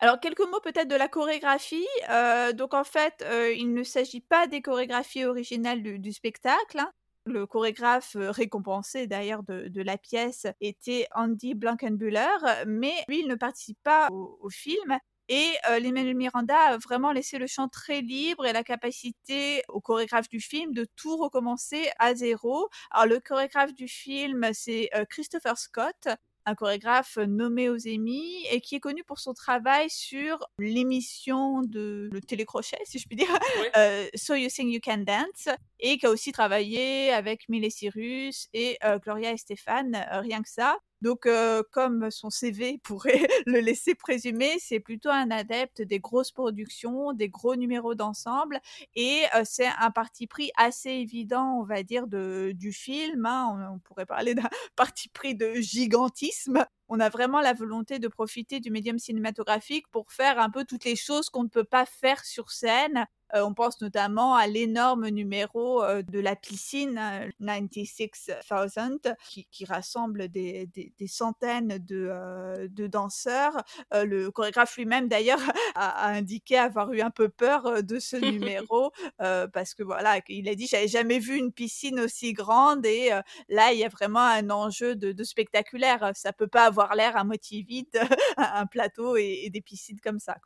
Alors, 0.00 0.18
quelques 0.18 0.40
mots 0.40 0.60
peut-être 0.60 0.88
de 0.88 0.96
la 0.96 1.06
chorégraphie. 1.06 1.86
Euh, 2.10 2.52
donc, 2.52 2.74
en 2.74 2.82
fait, 2.82 3.22
euh, 3.22 3.52
il 3.52 3.72
ne 3.72 3.84
s'agit 3.84 4.20
pas 4.20 4.48
des 4.48 4.62
chorégraphies 4.62 5.24
originales 5.24 5.82
du, 5.82 6.12
spectacle. 6.12 6.80
Hein. 6.80 6.90
Le 7.24 7.46
chorégraphe 7.46 8.16
euh, 8.16 8.32
récompensé 8.32 9.06
d'ailleurs 9.06 9.44
de, 9.44 9.82
la 9.82 9.96
pièce 9.96 10.46
était 10.60 11.06
Andy 11.14 11.54
Blankenbuehler, 11.54 12.64
mais 12.66 12.94
lui, 13.06 13.20
il 13.20 13.28
ne 13.28 13.36
participe 13.36 13.78
pas 13.84 14.08
au, 14.10 14.50
film. 14.50 14.98
Et 15.28 15.52
euh, 15.70 15.76
Emmanuel 15.76 16.16
Miranda 16.16 16.56
a 16.56 16.78
vraiment 16.78 17.12
laissé 17.12 17.38
le 17.38 17.46
champ 17.46 17.68
très 17.68 18.00
libre 18.00 18.46
et 18.46 18.52
la 18.52 18.64
capacité 18.64 19.62
au 19.68 19.80
chorégraphe 19.80 20.28
du 20.28 20.40
film 20.40 20.72
de 20.72 20.86
tout 20.96 21.16
recommencer 21.16 21.90
à 21.98 22.14
zéro. 22.14 22.68
Alors 22.90 23.06
le 23.06 23.20
chorégraphe 23.20 23.74
du 23.74 23.88
film, 23.88 24.48
c'est 24.52 24.90
Christopher 25.08 25.58
Scott, 25.58 26.08
un 26.48 26.54
chorégraphe 26.54 27.18
nommé 27.18 27.68
aux 27.68 27.86
Emmy 27.86 28.46
et 28.50 28.62
qui 28.62 28.76
est 28.76 28.80
connu 28.80 29.04
pour 29.04 29.18
son 29.18 29.34
travail 29.34 29.90
sur 29.90 30.38
l'émission 30.58 31.60
de 31.62 32.08
le 32.10 32.20
télécrochet, 32.22 32.78
si 32.84 32.98
je 32.98 33.06
puis 33.06 33.16
dire, 33.16 33.28
euh, 33.76 34.06
So 34.14 34.34
You 34.34 34.48
Think 34.48 34.72
You 34.72 34.80
Can 34.82 35.04
Dance, 35.06 35.54
et 35.78 35.98
qui 35.98 36.06
a 36.06 36.10
aussi 36.10 36.32
travaillé 36.32 37.12
avec 37.12 37.48
Miley 37.50 37.68
Cyrus 37.68 38.48
et 38.54 38.78
euh, 38.82 38.98
Gloria 38.98 39.32
et 39.32 39.36
Stéphane, 39.36 39.94
euh, 39.94 40.20
rien 40.20 40.40
que 40.42 40.48
ça. 40.48 40.78
Donc, 41.02 41.26
euh, 41.26 41.62
comme 41.70 42.10
son 42.10 42.30
CV 42.30 42.78
pourrait 42.82 43.28
le 43.46 43.60
laisser 43.60 43.94
présumer, 43.94 44.56
c'est 44.58 44.80
plutôt 44.80 45.10
un 45.10 45.30
adepte 45.30 45.82
des 45.82 46.00
grosses 46.00 46.32
productions, 46.32 47.12
des 47.12 47.28
gros 47.28 47.56
numéros 47.56 47.94
d'ensemble, 47.94 48.60
et 48.94 49.24
c'est 49.44 49.68
un 49.78 49.90
parti 49.90 50.26
pris 50.26 50.50
assez 50.56 50.90
évident, 50.90 51.58
on 51.60 51.64
va 51.64 51.82
dire, 51.82 52.06
de, 52.06 52.52
du 52.54 52.72
film. 52.72 53.26
Hein. 53.26 53.70
On, 53.74 53.78
pourrait 53.78 54.06
parler 54.06 54.34
d'un 54.34 54.48
parti 54.76 55.08
pris 55.08 55.34
de 55.34 55.54
gigantisme. 55.54 56.64
On 56.88 57.00
a 57.00 57.08
vraiment 57.08 57.40
la 57.40 57.52
volonté 57.52 57.98
de 57.98 58.08
profiter 58.08 58.60
du 58.60 58.70
médium 58.70 58.98
cinématographique 58.98 59.86
pour 59.88 60.10
faire 60.10 60.38
un 60.38 60.50
peu 60.50 60.64
toutes 60.64 60.84
les 60.84 60.96
choses 60.96 61.30
qu'on 61.30 61.44
ne 61.44 61.48
peut 61.48 61.64
pas 61.64 61.86
faire 61.86 62.24
sur 62.24 62.50
scène 62.50 63.06
euh, 63.34 63.42
on 63.44 63.52
pense 63.52 63.80
notamment 63.80 64.34
à 64.34 64.46
l'énorme 64.46 65.08
numéro 65.08 65.82
euh, 65.82 66.02
de 66.02 66.18
la 66.18 66.34
piscine 66.34 66.98
96,000 67.40 68.98
euh, 69.06 69.14
qui, 69.28 69.46
qui, 69.50 69.64
rassemble 69.66 70.28
des, 70.28 70.66
des, 70.66 71.06
centaines 71.06 71.78
de, 71.78 72.68
de 72.68 72.86
danseurs. 72.86 73.62
le 73.92 74.30
chorégraphe 74.30 74.76
lui-même 74.76 75.08
d'ailleurs 75.08 75.40
a, 75.74 76.08
indiqué 76.08 76.56
avoir 76.56 76.92
eu 76.92 77.00
un 77.00 77.10
peu 77.10 77.28
peur 77.28 77.82
de 77.82 77.98
ce 77.98 78.16
numéro 78.16 78.92
parce 79.18 79.74
que 79.74 79.82
voilà, 79.82 80.20
il 80.28 80.48
a 80.48 80.54
dit 80.54 80.66
j'avais 80.66 80.88
jamais 80.88 81.18
vu 81.18 81.36
une 81.36 81.52
piscine 81.52 82.00
aussi 82.00 82.32
grande 82.32 82.86
et 82.86 83.10
là 83.48 83.72
il 83.72 83.78
y 83.78 83.84
a 83.84 83.88
vraiment 83.88 84.20
un 84.20 84.50
enjeu 84.50 84.96
de, 84.96 85.12
de 85.12 85.24
spectaculaire. 85.24 86.12
Ça 86.14 86.32
peut 86.32 86.46
pas 86.46 86.64
avoir 86.64 86.77
l'air 86.94 87.16
à 87.16 87.24
moitié 87.24 87.64
un 88.36 88.66
plateau 88.66 89.16
et, 89.16 89.48
des 89.52 89.60
piscines 89.60 90.00
comme 90.02 90.18
ça. 90.18 90.36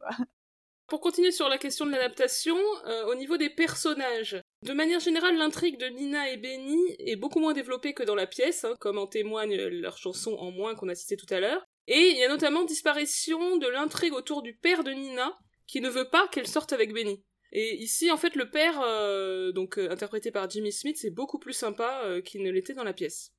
Pour 0.89 1.01
continuer 1.01 1.33
sur 1.33 1.49
la 1.49 1.59
question 1.59 1.87
de 1.87 1.91
l'adaptation, 1.91 2.57
euh, 2.87 3.07
au 3.07 3.14
niveau 3.14 3.37
des 3.37 3.49
personnages, 3.49 4.39
de 4.62 4.72
manière 4.72 5.01
générale, 5.01 5.39
l'intrigue 5.39 5.78
de 5.78 5.87
Nina 5.87 6.30
et 6.30 6.37
Benny 6.37 6.97
est 6.99 7.16
beaucoup 7.16 7.41
moins 7.41 7.55
développée 7.55 7.95
que 7.95 8.03
dans 8.03 8.14
la 8.14 8.26
pièce, 8.26 8.64
hein, 8.64 8.74
comme 8.78 8.99
en 8.99 9.07
témoigne 9.07 9.57
leur 9.57 9.97
chanson 9.97 10.33
en 10.35 10.51
moins 10.51 10.74
qu'on 10.74 10.91
a 10.91 10.95
cité 10.95 11.16
tout 11.16 11.33
à 11.33 11.41
l'heure. 11.41 11.64
Et 11.87 12.11
il 12.11 12.18
y 12.18 12.24
a 12.24 12.28
notamment 12.28 12.64
disparition 12.64 13.57
de 13.57 13.68
l'intrigue 13.68 14.12
autour 14.12 14.43
du 14.43 14.55
père 14.55 14.85
de 14.85 14.91
Nina, 14.91 15.33
qui 15.66 15.80
ne 15.80 15.89
veut 15.89 16.11
pas 16.11 16.28
qu'elle 16.28 16.47
sorte 16.47 16.72
avec 16.74 16.93
Benny. 16.93 17.24
Et 17.53 17.76
ici, 17.76 18.11
en 18.11 18.16
fait, 18.16 18.35
le 18.35 18.51
père, 18.51 18.80
euh, 18.83 19.53
donc 19.53 19.78
euh, 19.78 19.91
interprété 19.91 20.30
par 20.30 20.49
Jimmy 20.51 20.72
Smith, 20.72 20.99
c'est 21.01 21.11
beaucoup 21.11 21.39
plus 21.39 21.55
sympa 21.55 22.20
qu'il 22.24 22.43
ne 22.43 22.51
l'était 22.51 22.74
dans 22.74 22.85
la 22.85 22.93
pièce. 22.93 23.33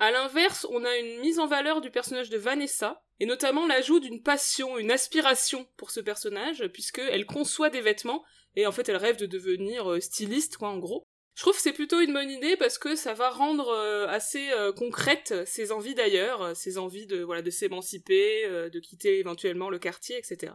À 0.00 0.10
l'inverse, 0.10 0.66
on 0.70 0.86
a 0.86 0.96
une 0.96 1.20
mise 1.20 1.38
en 1.38 1.46
valeur 1.46 1.82
du 1.82 1.90
personnage 1.90 2.30
de 2.30 2.38
Vanessa, 2.38 3.02
et 3.20 3.26
notamment 3.26 3.66
l'ajout 3.66 4.00
d'une 4.00 4.22
passion, 4.22 4.78
une 4.78 4.90
aspiration 4.90 5.68
pour 5.76 5.90
ce 5.90 6.00
personnage, 6.00 6.66
puisqu'elle 6.68 7.26
conçoit 7.26 7.68
des 7.68 7.82
vêtements, 7.82 8.24
et 8.56 8.66
en 8.66 8.72
fait 8.72 8.88
elle 8.88 8.96
rêve 8.96 9.18
de 9.18 9.26
devenir 9.26 9.92
euh, 9.92 10.00
styliste, 10.00 10.56
quoi, 10.56 10.70
en 10.70 10.78
gros. 10.78 11.04
Je 11.34 11.42
trouve 11.42 11.54
que 11.54 11.60
c'est 11.60 11.74
plutôt 11.74 12.00
une 12.00 12.14
bonne 12.14 12.30
idée 12.30 12.56
parce 12.56 12.78
que 12.78 12.96
ça 12.96 13.12
va 13.12 13.28
rendre 13.28 13.68
euh, 13.68 14.06
assez 14.08 14.50
euh, 14.52 14.72
concrète 14.72 15.34
ses 15.46 15.70
envies 15.70 15.94
d'ailleurs, 15.94 16.56
ses 16.56 16.78
envies 16.78 17.06
de 17.06 17.22
voilà 17.22 17.42
de 17.42 17.50
s'émanciper, 17.50 18.48
de 18.48 18.80
quitter 18.80 19.18
éventuellement 19.18 19.68
le 19.68 19.78
quartier, 19.78 20.16
etc. 20.16 20.54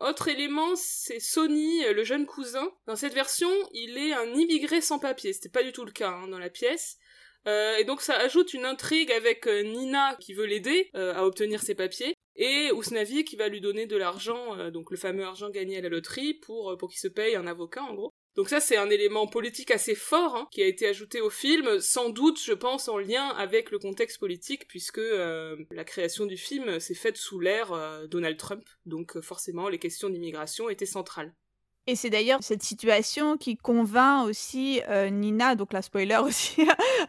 Autre 0.00 0.26
élément, 0.26 0.74
c'est 0.74 1.20
Sonny, 1.20 1.84
le 1.84 2.02
jeune 2.02 2.26
cousin. 2.26 2.68
Dans 2.86 2.96
cette 2.96 3.14
version, 3.14 3.50
il 3.72 3.96
est 3.96 4.12
un 4.12 4.34
immigré 4.34 4.80
sans 4.80 4.98
papier. 4.98 5.32
C'était 5.32 5.48
pas 5.48 5.62
du 5.62 5.72
tout 5.72 5.84
le 5.84 5.92
cas 5.92 6.10
hein, 6.10 6.26
dans 6.26 6.40
la 6.40 6.50
pièce. 6.50 6.98
Euh, 7.46 7.76
et 7.76 7.84
donc 7.84 8.00
ça 8.02 8.16
ajoute 8.16 8.54
une 8.54 8.64
intrigue 8.64 9.10
avec 9.10 9.46
euh, 9.46 9.62
Nina 9.62 10.16
qui 10.20 10.32
veut 10.32 10.46
l'aider 10.46 10.90
euh, 10.94 11.14
à 11.14 11.24
obtenir 11.24 11.62
ses 11.62 11.74
papiers 11.74 12.14
et 12.36 12.70
Usnavi 12.72 13.24
qui 13.24 13.36
va 13.36 13.48
lui 13.48 13.60
donner 13.60 13.86
de 13.86 13.96
l'argent, 13.96 14.70
donc 14.70 14.90
le 14.90 14.96
fameux 14.96 15.24
argent 15.24 15.50
gagné 15.50 15.76
à 15.76 15.80
la 15.82 15.90
loterie 15.90 16.32
pour 16.32 16.78
pour 16.78 16.88
qu'il 16.88 16.98
se 16.98 17.08
paye 17.08 17.36
un 17.36 17.46
avocat 17.46 17.82
en 17.82 17.92
gros. 17.92 18.10
Donc 18.36 18.48
ça 18.48 18.58
c'est 18.58 18.78
un 18.78 18.88
élément 18.88 19.26
politique 19.26 19.70
assez 19.70 19.94
fort 19.94 20.36
hein, 20.36 20.48
qui 20.50 20.62
a 20.62 20.66
été 20.66 20.86
ajouté 20.86 21.20
au 21.20 21.28
film, 21.28 21.78
sans 21.80 22.08
doute 22.08 22.40
je 22.42 22.54
pense 22.54 22.88
en 22.88 22.96
lien 22.96 23.28
avec 23.28 23.70
le 23.70 23.78
contexte 23.78 24.18
politique 24.18 24.66
puisque 24.66 25.02
la 25.70 25.84
création 25.84 26.24
du 26.24 26.38
film 26.38 26.80
s'est 26.80 26.94
faite 26.94 27.18
sous 27.18 27.38
l'ère 27.38 28.08
Donald 28.08 28.38
Trump, 28.38 28.64
donc 28.86 29.20
forcément 29.20 29.68
les 29.68 29.78
questions 29.78 30.08
d'immigration 30.08 30.70
étaient 30.70 30.86
centrales. 30.86 31.34
Et 31.88 31.96
c'est 31.96 32.10
d'ailleurs 32.10 32.38
cette 32.42 32.62
situation 32.62 33.36
qui 33.36 33.56
convainc 33.56 34.28
aussi 34.28 34.80
euh, 34.88 35.10
Nina, 35.10 35.56
donc 35.56 35.72
la 35.72 35.82
spoiler 35.82 36.16
aussi, 36.22 36.64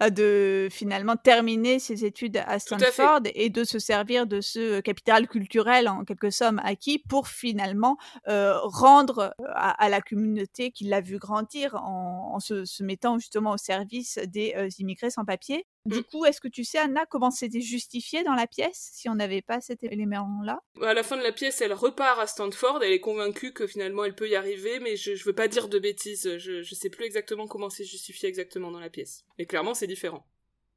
de 0.09 0.67
finalement 0.71 1.15
terminer 1.15 1.77
ses 1.77 2.05
études 2.05 2.37
à 2.47 2.57
Stanford 2.57 3.21
et 3.35 3.51
de 3.51 3.63
se 3.63 3.77
servir 3.77 4.25
de 4.25 4.41
ce 4.41 4.79
capital 4.81 5.27
culturel 5.27 5.87
en 5.87 6.03
quelque 6.03 6.31
somme 6.31 6.59
acquis 6.63 6.97
pour 6.97 7.27
finalement 7.27 7.97
euh, 8.27 8.57
rendre 8.63 9.35
euh, 9.39 9.45
à, 9.53 9.89
la 9.89 10.01
communauté 10.01 10.71
qui 10.71 10.85
l'a 10.85 11.01
vu 11.01 11.19
grandir 11.19 11.75
en, 11.75 12.39
se, 12.39 12.83
mettant 12.83 13.19
justement 13.19 13.51
au 13.51 13.57
service 13.57 14.17
des 14.25 14.55
immigrés 14.79 15.11
sans 15.11 15.23
papier. 15.23 15.67
Du 15.85 15.99
mmh. 15.99 16.03
coup, 16.03 16.25
est-ce 16.25 16.39
que 16.39 16.47
tu 16.47 16.63
sais, 16.63 16.77
Anna, 16.77 17.05
comment 17.05 17.29
c'était 17.29 17.59
justifié 17.59 18.23
dans 18.23 18.35
la 18.35 18.47
pièce 18.47 18.91
si 18.93 19.09
on 19.09 19.15
n'avait 19.15 19.41
pas 19.41 19.59
cet 19.59 19.83
élément-là? 19.83 20.61
À 20.81 20.93
la 20.93 21.03
fin 21.03 21.17
de 21.17 21.23
la 21.23 21.33
pièce, 21.33 21.59
elle 21.59 21.73
repart 21.73 22.19
à 22.19 22.27
Stanford, 22.27 22.81
elle 22.83 22.93
est 22.93 23.01
convaincue 23.01 23.51
que 23.51 23.67
finalement 23.67 24.05
elle 24.05 24.15
peut 24.15 24.29
y 24.29 24.35
arriver, 24.35 24.79
mais 24.79 24.95
je, 24.95 25.15
je 25.15 25.25
veux 25.25 25.33
pas 25.33 25.49
dire 25.49 25.67
de 25.67 25.79
bêtises, 25.79 26.37
je, 26.37 26.61
je 26.61 26.75
sais 26.75 26.89
plus 26.89 27.05
exactement 27.05 27.47
comment 27.47 27.69
c'est 27.69 27.83
justifié 27.83 28.29
exactement 28.29 28.71
dans 28.71 28.79
la 28.79 28.89
pièce. 28.89 29.25
Mais 29.37 29.45
clairement, 29.45 29.73
c'est 29.73 29.87
différent. 29.87 30.25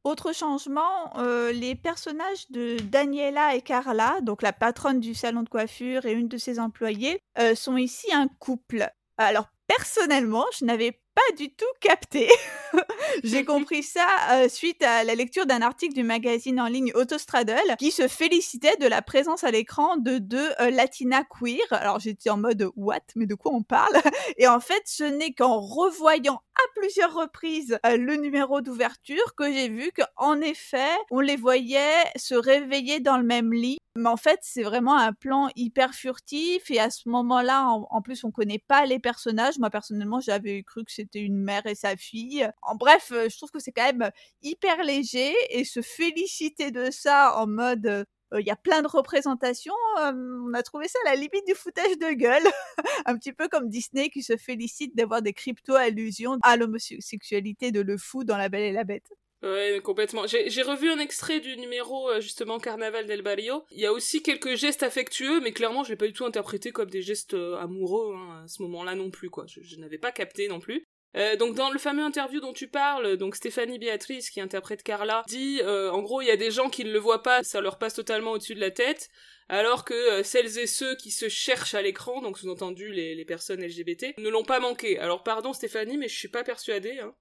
Autre 0.07 0.33
changement, 0.33 1.17
euh, 1.19 1.51
les 1.51 1.75
personnages 1.75 2.49
de 2.51 2.77
Daniela 2.79 3.57
et 3.57 3.61
Carla, 3.61 4.21
donc 4.23 4.43
la 4.43 4.53
patronne 4.53 5.01
du 5.01 5.15
salon 5.15 5.43
de 5.43 5.49
coiffure 5.49 6.07
et 6.07 6.13
une 6.13 6.29
de 6.29 6.39
ses 6.39 6.61
employées, 6.61 7.21
euh, 7.39 7.57
sont 7.57 7.77
ici 7.77 8.13
un 8.13 8.29
couple. 8.29 8.89
Alors 9.19 9.49
personnellement, 9.67 10.45
je 10.57 10.65
n'avais 10.65 11.01
pas 11.17 11.37
du 11.37 11.51
tout 11.51 11.65
capté. 11.81 12.29
J'ai 13.25 13.45
compris 13.47 13.83
ça 13.83 14.07
euh, 14.33 14.49
suite 14.49 14.83
à 14.83 15.03
la 15.03 15.15
lecture 15.15 15.47
d'un 15.47 15.63
article 15.63 15.95
du 15.95 16.03
magazine 16.03 16.61
en 16.61 16.67
ligne 16.67 16.93
Autostraddle 16.95 17.77
qui 17.79 17.91
se 17.91 18.07
félicitait 18.07 18.77
de 18.77 18.87
la 18.87 19.01
présence 19.01 19.43
à 19.43 19.51
l'écran 19.51 19.97
de 19.97 20.19
deux 20.19 20.51
euh, 20.61 20.71
Latina 20.71 21.25
queer. 21.25 21.65
Alors 21.71 22.01
j'étais 22.01 22.29
en 22.29 22.37
mode 22.37 22.69
what? 22.77 23.01
Mais 23.15 23.25
de 23.25 23.35
quoi 23.35 23.53
on 23.55 23.63
parle? 23.63 23.97
Et 24.37 24.47
en 24.47 24.61
fait, 24.61 24.83
ce 24.85 25.05
n'est 25.05 25.33
qu'en 25.33 25.59
revoyant 25.59 26.43
à 26.57 26.81
plusieurs 26.81 27.15
reprises 27.15 27.79
euh, 27.87 27.97
le 27.97 28.17
numéro 28.17 28.61
d'ouverture 28.61 29.35
que 29.37 29.53
j'ai 29.53 29.69
vu 29.69 29.91
qu'en 29.93 30.41
effet, 30.41 30.97
on 31.11 31.21
les 31.21 31.37
voyait 31.37 32.05
se 32.17 32.35
réveiller 32.35 33.01
dans 33.01 33.19
le 33.19 33.25
même 33.25 33.53
lit. 33.53 33.79
Mais 33.97 34.09
en 34.09 34.17
fait, 34.17 34.39
c'est 34.43 34.63
vraiment 34.63 34.97
un 34.97 35.13
plan 35.13 35.49
hyper 35.57 35.95
furtif 35.95 36.71
et 36.71 36.79
à 36.79 36.91
ce 36.91 37.09
moment-là, 37.09 37.67
en, 37.69 38.03
plus, 38.03 38.25
on 38.25 38.31
connaît 38.31 38.59
pas 38.59 38.85
les 38.85 38.99
personnages. 38.99 39.59
Moi, 39.59 39.71
personnellement, 39.71 40.21
j'avais 40.21 40.63
cru 40.63 40.85
que 40.85 40.93
c'était 40.93 41.21
une 41.21 41.39
mère 41.39 41.65
et 41.67 41.75
sa 41.75 41.97
fille. 41.97 42.49
En 42.63 42.75
bref, 42.75 43.11
euh, 43.13 43.29
je 43.31 43.37
trouve 43.37 43.51
que 43.51 43.59
c'est 43.59 43.73
quand 43.73 43.91
même 43.93 44.11
hyper 44.43 44.83
léger 44.83 45.35
et 45.51 45.65
se 45.65 45.81
féliciter 45.81 46.71
de 46.71 46.91
ça 46.91 47.39
en 47.39 47.47
mode 47.47 48.07
il 48.33 48.47
y 48.47 48.51
a 48.51 48.57
plein 48.57 48.83
de 48.83 48.89
représentations. 48.89 49.75
on 49.97 50.53
a 50.55 50.63
trouvé 50.63 50.89
ça 50.89 50.99
à 51.07 51.11
la 51.11 51.17
limite 51.17 51.47
du 51.47 51.55
foutage 51.55 51.99
de 51.99 52.13
gueule. 52.13 52.47
un 53.07 53.17
petit 53.17 53.33
peu 53.33 53.49
comme 53.49 53.69
Disney 53.69 54.11
qui 54.11 54.23
se 54.23 54.37
félicite 54.37 54.97
d'avoir 54.97 55.23
des 55.23 55.33
crypto-allusions 55.33 56.39
à 56.43 56.57
l'homosexualité 56.57 57.71
de 57.73 57.81
Le 57.81 57.97
Fou 57.97 58.25
dans 58.25 58.37
La 58.37 58.49
Belle 58.49 58.65
et 58.65 58.73
la 58.73 58.85
Bête. 58.85 59.13
Ouais, 59.43 59.81
complètement. 59.85 60.27
J'ai 60.27 60.63
revu 60.63 60.91
un 60.91 60.99
extrait 60.99 61.41
du 61.41 61.57
numéro 61.59 62.21
justement 62.21 62.59
Carnaval 62.59 63.07
del 63.07 63.23
Barrio. 63.23 63.65
Il 63.71 63.79
y 63.79 63.87
a 63.87 63.93
aussi 63.93 64.23
quelques 64.23 64.55
gestes 64.55 64.83
affectueux, 64.83 65.41
mais 65.41 65.53
clairement 65.53 65.85
je 65.85 65.91
l'ai 65.91 65.97
pas 65.97 66.07
du 66.07 66.15
tout 66.15 66.25
interprété 66.25 66.73
comme 66.73 66.91
des 66.91 67.03
gestes 67.03 67.35
amoureux 67.61 68.15
hein, 68.17 68.43
à 68.45 68.49
ce 68.49 68.63
moment-là 68.63 68.95
non 68.95 69.11
plus 69.11 69.29
quoi. 69.31 69.45
Je, 69.47 69.77
n'avais 69.77 69.99
pas 69.99 70.11
capté 70.11 70.49
non 70.49 70.59
plus. 70.59 70.89
Euh, 71.17 71.37
donc 71.37 71.55
dans 71.55 71.71
le 71.71 71.79
fameux 71.79 72.03
interview 72.03 72.41
dont 72.41 72.53
tu 72.53 72.69
parles, 72.69 73.17
donc 73.17 73.37
Stéphanie 73.37 73.79
Béatrice 73.79 74.31
qui 74.31 74.41
interprète 74.41 74.83
Carla 74.83 75.25
dit 75.29 75.61
en 75.65 76.03
gros 76.03 76.21
il 76.21 76.27
y 76.27 76.31
a 76.31 76.37
des 76.37 76.51
gens 76.51 76.69
qui 76.69 76.85
ne 76.85 76.93
le 76.93 76.99
voient 76.99 77.23
pas, 77.23 77.43
ça 77.43 77.61
leur 77.61 77.79
passe 77.79 77.95
totalement 77.95 78.33
au-dessus 78.33 78.55
de 78.55 78.61
la 78.61 78.71
tête, 78.71 79.09
alors 79.49 79.85
que 79.85 80.23
celles 80.23 80.59
et 80.59 80.67
ceux 80.67 80.95
qui 80.97 81.11
se 81.11 81.29
cherchent 81.29 81.75
à 81.75 81.83
l'écran, 81.83 82.21
donc 82.21 82.39
sous-entendu 82.39 82.93
les, 82.93 83.15
les 83.15 83.25
personnes 83.25 83.65
LGBT, 83.65 84.19
ne 84.19 84.29
l'ont 84.29 84.45
pas 84.45 84.61
manqué. 84.61 84.99
Alors 84.99 85.23
pardon 85.23 85.53
Stéphanie, 85.53 85.97
mais 85.97 86.09
je 86.09 86.17
suis 86.17 86.29
pas 86.29 86.45
persuadée. 86.45 86.99
Hein. 87.01 87.15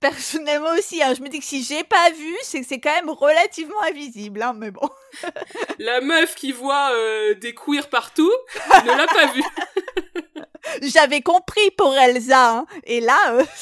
Personnellement 0.00 0.72
aussi, 0.76 1.00
hein, 1.02 1.14
je 1.16 1.22
me 1.22 1.28
dis 1.28 1.38
que 1.38 1.44
si 1.44 1.62
j'ai 1.62 1.84
pas 1.84 2.10
vu, 2.10 2.34
c'est 2.42 2.60
que 2.60 2.66
c'est 2.66 2.80
quand 2.80 2.94
même 2.94 3.10
relativement 3.10 3.80
invisible, 3.82 4.42
hein, 4.42 4.52
mais 4.56 4.70
bon. 4.70 4.88
La 5.78 6.00
meuf 6.00 6.34
qui 6.34 6.50
voit 6.50 6.90
euh, 6.92 7.34
des 7.34 7.54
queers 7.54 7.88
partout 7.88 8.32
ne 8.84 8.96
l'a 8.96 9.06
pas 9.06 9.26
vu. 9.32 9.42
J'avais 10.82 11.20
compris 11.20 11.70
pour 11.76 11.94
Elsa, 11.94 12.58
hein, 12.58 12.66
et 12.84 13.00
là, 13.00 13.34
euh, 13.34 13.44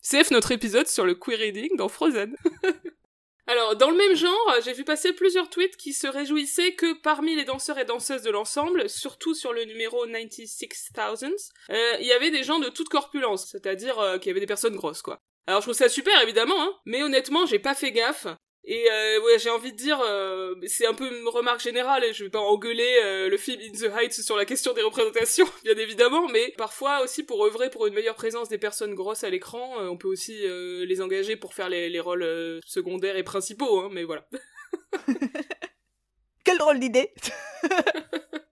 c'est... 0.00 0.30
notre 0.30 0.52
épisode 0.52 0.88
sur 0.88 1.04
le 1.04 1.14
queer 1.14 1.38
reading 1.38 1.76
dans 1.76 1.88
Frozen. 1.88 2.34
Alors, 3.46 3.74
dans 3.74 3.90
le 3.90 3.96
même 3.96 4.14
genre, 4.14 4.54
j'ai 4.64 4.72
vu 4.72 4.84
passer 4.84 5.12
plusieurs 5.12 5.50
tweets 5.50 5.76
qui 5.76 5.92
se 5.92 6.06
réjouissaient 6.06 6.74
que 6.74 6.92
parmi 7.00 7.34
les 7.34 7.44
danseurs 7.44 7.78
et 7.78 7.84
danseuses 7.84 8.22
de 8.22 8.30
l'ensemble, 8.30 8.88
surtout 8.88 9.34
sur 9.34 9.52
le 9.52 9.64
numéro 9.64 10.06
96000, 10.06 11.34
euh, 11.70 11.96
il 11.98 12.06
y 12.06 12.12
avait 12.12 12.30
des 12.30 12.44
gens 12.44 12.60
de 12.60 12.68
toute 12.68 12.88
corpulence, 12.88 13.48
c'est-à-dire 13.50 13.98
euh, 13.98 14.18
qu'il 14.18 14.28
y 14.28 14.30
avait 14.30 14.38
des 14.38 14.46
personnes 14.46 14.76
grosses, 14.76 15.02
quoi. 15.02 15.20
Alors 15.48 15.62
je 15.62 15.66
trouve 15.66 15.74
ça 15.74 15.88
super 15.88 16.22
évidemment, 16.22 16.62
hein, 16.62 16.72
mais 16.84 17.02
honnêtement 17.02 17.44
j'ai 17.44 17.58
pas 17.58 17.74
fait 17.74 17.90
gaffe. 17.90 18.28
Et 18.64 18.90
euh, 18.90 19.20
ouais, 19.22 19.38
j'ai 19.38 19.48
envie 19.48 19.72
de 19.72 19.76
dire, 19.76 19.98
euh, 20.00 20.54
c'est 20.66 20.86
un 20.86 20.92
peu 20.92 21.10
une 21.10 21.26
remarque 21.28 21.60
générale, 21.60 22.04
et 22.04 22.12
je 22.12 22.24
vais 22.24 22.30
pas 22.30 22.40
engueuler 22.40 23.00
euh, 23.02 23.30
le 23.30 23.36
film 23.38 23.58
In 23.62 23.72
the 23.72 23.90
Heights 23.90 24.20
sur 24.22 24.36
la 24.36 24.44
question 24.44 24.74
des 24.74 24.82
représentations, 24.82 25.46
bien 25.64 25.76
évidemment, 25.76 26.28
mais 26.28 26.52
parfois 26.58 27.02
aussi 27.02 27.22
pour 27.22 27.44
œuvrer 27.44 27.70
pour 27.70 27.86
une 27.86 27.94
meilleure 27.94 28.16
présence 28.16 28.50
des 28.50 28.58
personnes 28.58 28.94
grosses 28.94 29.24
à 29.24 29.30
l'écran, 29.30 29.76
on 29.78 29.96
peut 29.96 30.08
aussi 30.08 30.42
les 30.42 31.00
engager 31.00 31.36
pour 31.36 31.54
faire 31.54 31.70
les, 31.70 31.88
les 31.88 32.00
rôles 32.00 32.60
secondaires 32.66 33.16
et 33.16 33.22
principaux, 33.22 33.80
hein, 33.80 33.88
mais 33.90 34.04
voilà. 34.04 34.28
Quel 36.44 36.58
drôle 36.58 36.80
d'idée 36.80 37.12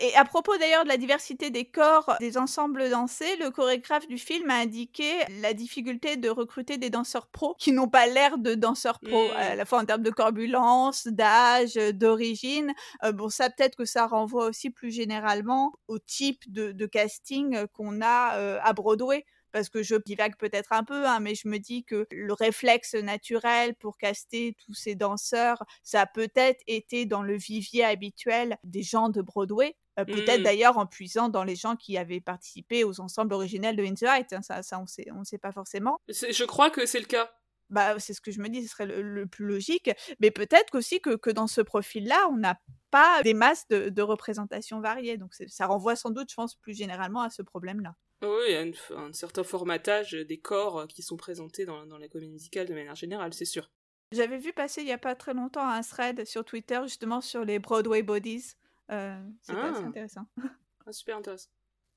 Et 0.00 0.14
à 0.14 0.24
propos 0.24 0.56
d'ailleurs 0.58 0.84
de 0.84 0.88
la 0.88 0.96
diversité 0.96 1.50
des 1.50 1.64
corps 1.64 2.14
des 2.20 2.38
ensembles 2.38 2.88
dansés, 2.88 3.36
le 3.40 3.50
chorégraphe 3.50 4.06
du 4.06 4.18
film 4.18 4.48
a 4.50 4.56
indiqué 4.56 5.10
la 5.40 5.54
difficulté 5.54 6.16
de 6.16 6.28
recruter 6.28 6.78
des 6.78 6.90
danseurs 6.90 7.26
pros 7.26 7.56
qui 7.58 7.72
n'ont 7.72 7.88
pas 7.88 8.06
l'air 8.06 8.38
de 8.38 8.54
danseurs 8.54 9.00
pros, 9.00 9.28
à 9.36 9.54
mmh. 9.54 9.56
la 9.56 9.64
fois 9.64 9.80
en 9.80 9.84
termes 9.84 10.02
de 10.02 10.10
corpulence, 10.10 11.08
d'âge, 11.08 11.74
d'origine. 11.74 12.72
Euh, 13.02 13.12
bon, 13.12 13.28
ça 13.28 13.50
peut-être 13.50 13.76
que 13.76 13.84
ça 13.84 14.06
renvoie 14.06 14.46
aussi 14.46 14.70
plus 14.70 14.92
généralement 14.92 15.72
au 15.88 15.98
type 15.98 16.50
de, 16.52 16.86
casting 16.86 17.66
qu'on 17.74 18.00
a 18.00 18.36
euh, 18.36 18.58
à 18.62 18.72
Broadway 18.72 19.24
parce 19.52 19.68
que 19.68 19.82
je 19.82 19.96
divague 19.96 20.36
peut-être 20.36 20.72
un 20.72 20.84
peu, 20.84 21.06
hein, 21.06 21.20
mais 21.20 21.34
je 21.34 21.48
me 21.48 21.58
dis 21.58 21.84
que 21.84 22.06
le 22.10 22.32
réflexe 22.32 22.94
naturel 22.94 23.74
pour 23.74 23.98
caster 23.98 24.56
tous 24.64 24.74
ces 24.74 24.94
danseurs, 24.94 25.62
ça 25.82 26.02
a 26.02 26.06
peut-être 26.06 26.60
été 26.66 27.06
dans 27.06 27.22
le 27.22 27.36
vivier 27.36 27.84
habituel 27.84 28.58
des 28.64 28.82
gens 28.82 29.08
de 29.08 29.22
Broadway. 29.22 29.76
Euh, 29.98 30.04
peut-être 30.04 30.40
mmh. 30.40 30.44
d'ailleurs 30.44 30.78
en 30.78 30.86
puisant 30.86 31.28
dans 31.28 31.42
les 31.42 31.56
gens 31.56 31.74
qui 31.74 31.98
avaient 31.98 32.20
participé 32.20 32.84
aux 32.84 33.00
ensembles 33.00 33.34
originels 33.34 33.74
de 33.74 33.84
In 33.84 33.94
the 33.94 34.04
Heights. 34.04 34.32
Hein, 34.32 34.42
ça, 34.42 34.62
ça, 34.62 34.78
on 34.78 35.18
ne 35.18 35.24
sait 35.24 35.38
pas 35.38 35.50
forcément. 35.50 35.98
Je 36.08 36.44
crois 36.44 36.70
que 36.70 36.86
c'est 36.86 37.00
le 37.00 37.06
cas. 37.06 37.30
Bah, 37.70 37.98
c'est 37.98 38.14
ce 38.14 38.20
que 38.20 38.30
je 38.30 38.40
me 38.40 38.48
dis, 38.48 38.62
ce 38.62 38.70
serait 38.70 38.86
le, 38.86 39.26
plus 39.26 39.44
logique. 39.44 39.90
Mais 40.20 40.30
peut-être 40.30 40.76
aussi 40.76 41.00
que, 41.00 41.16
que, 41.16 41.30
dans 41.30 41.46
ce 41.46 41.60
profil-là, 41.60 42.28
on 42.30 42.36
n'a 42.36 42.58
pas 42.90 43.22
des 43.22 43.34
masses 43.34 43.66
de, 43.68 43.90
de 43.90 44.02
représentation 44.02 44.80
variées. 44.80 45.18
Donc 45.18 45.34
ça 45.48 45.66
renvoie 45.66 45.96
sans 45.96 46.10
doute, 46.10 46.30
je 46.30 46.34
pense, 46.34 46.54
plus 46.54 46.76
généralement 46.76 47.22
à 47.22 47.30
ce 47.30 47.42
problème-là. 47.42 47.94
Oui, 48.22 48.28
il 48.48 48.52
y 48.52 48.56
a 48.56 48.98
un 48.98 49.12
certain 49.12 49.44
formatage 49.44 50.12
des 50.12 50.38
corps 50.38 50.88
qui 50.88 51.02
sont 51.02 51.16
présentés 51.16 51.64
dans, 51.64 51.86
dans 51.86 51.98
la 51.98 52.08
comédie 52.08 52.32
musicale 52.32 52.66
de 52.66 52.74
manière 52.74 52.96
générale, 52.96 53.32
c'est 53.32 53.44
sûr. 53.44 53.70
J'avais 54.10 54.38
vu 54.38 54.52
passer 54.52 54.80
il 54.80 54.86
n'y 54.86 54.92
a 54.92 54.98
pas 54.98 55.14
très 55.14 55.34
longtemps 55.34 55.66
un 55.66 55.82
thread 55.82 56.24
sur 56.24 56.44
Twitter 56.44 56.80
justement 56.84 57.20
sur 57.20 57.44
les 57.44 57.58
Broadway 57.58 58.02
bodies. 58.02 58.54
Euh, 58.90 59.20
assez 59.46 59.58
ah. 59.58 59.86
intéressant. 59.86 60.26
Ah, 60.86 60.92
super 60.92 61.18
intéressant. 61.18 61.50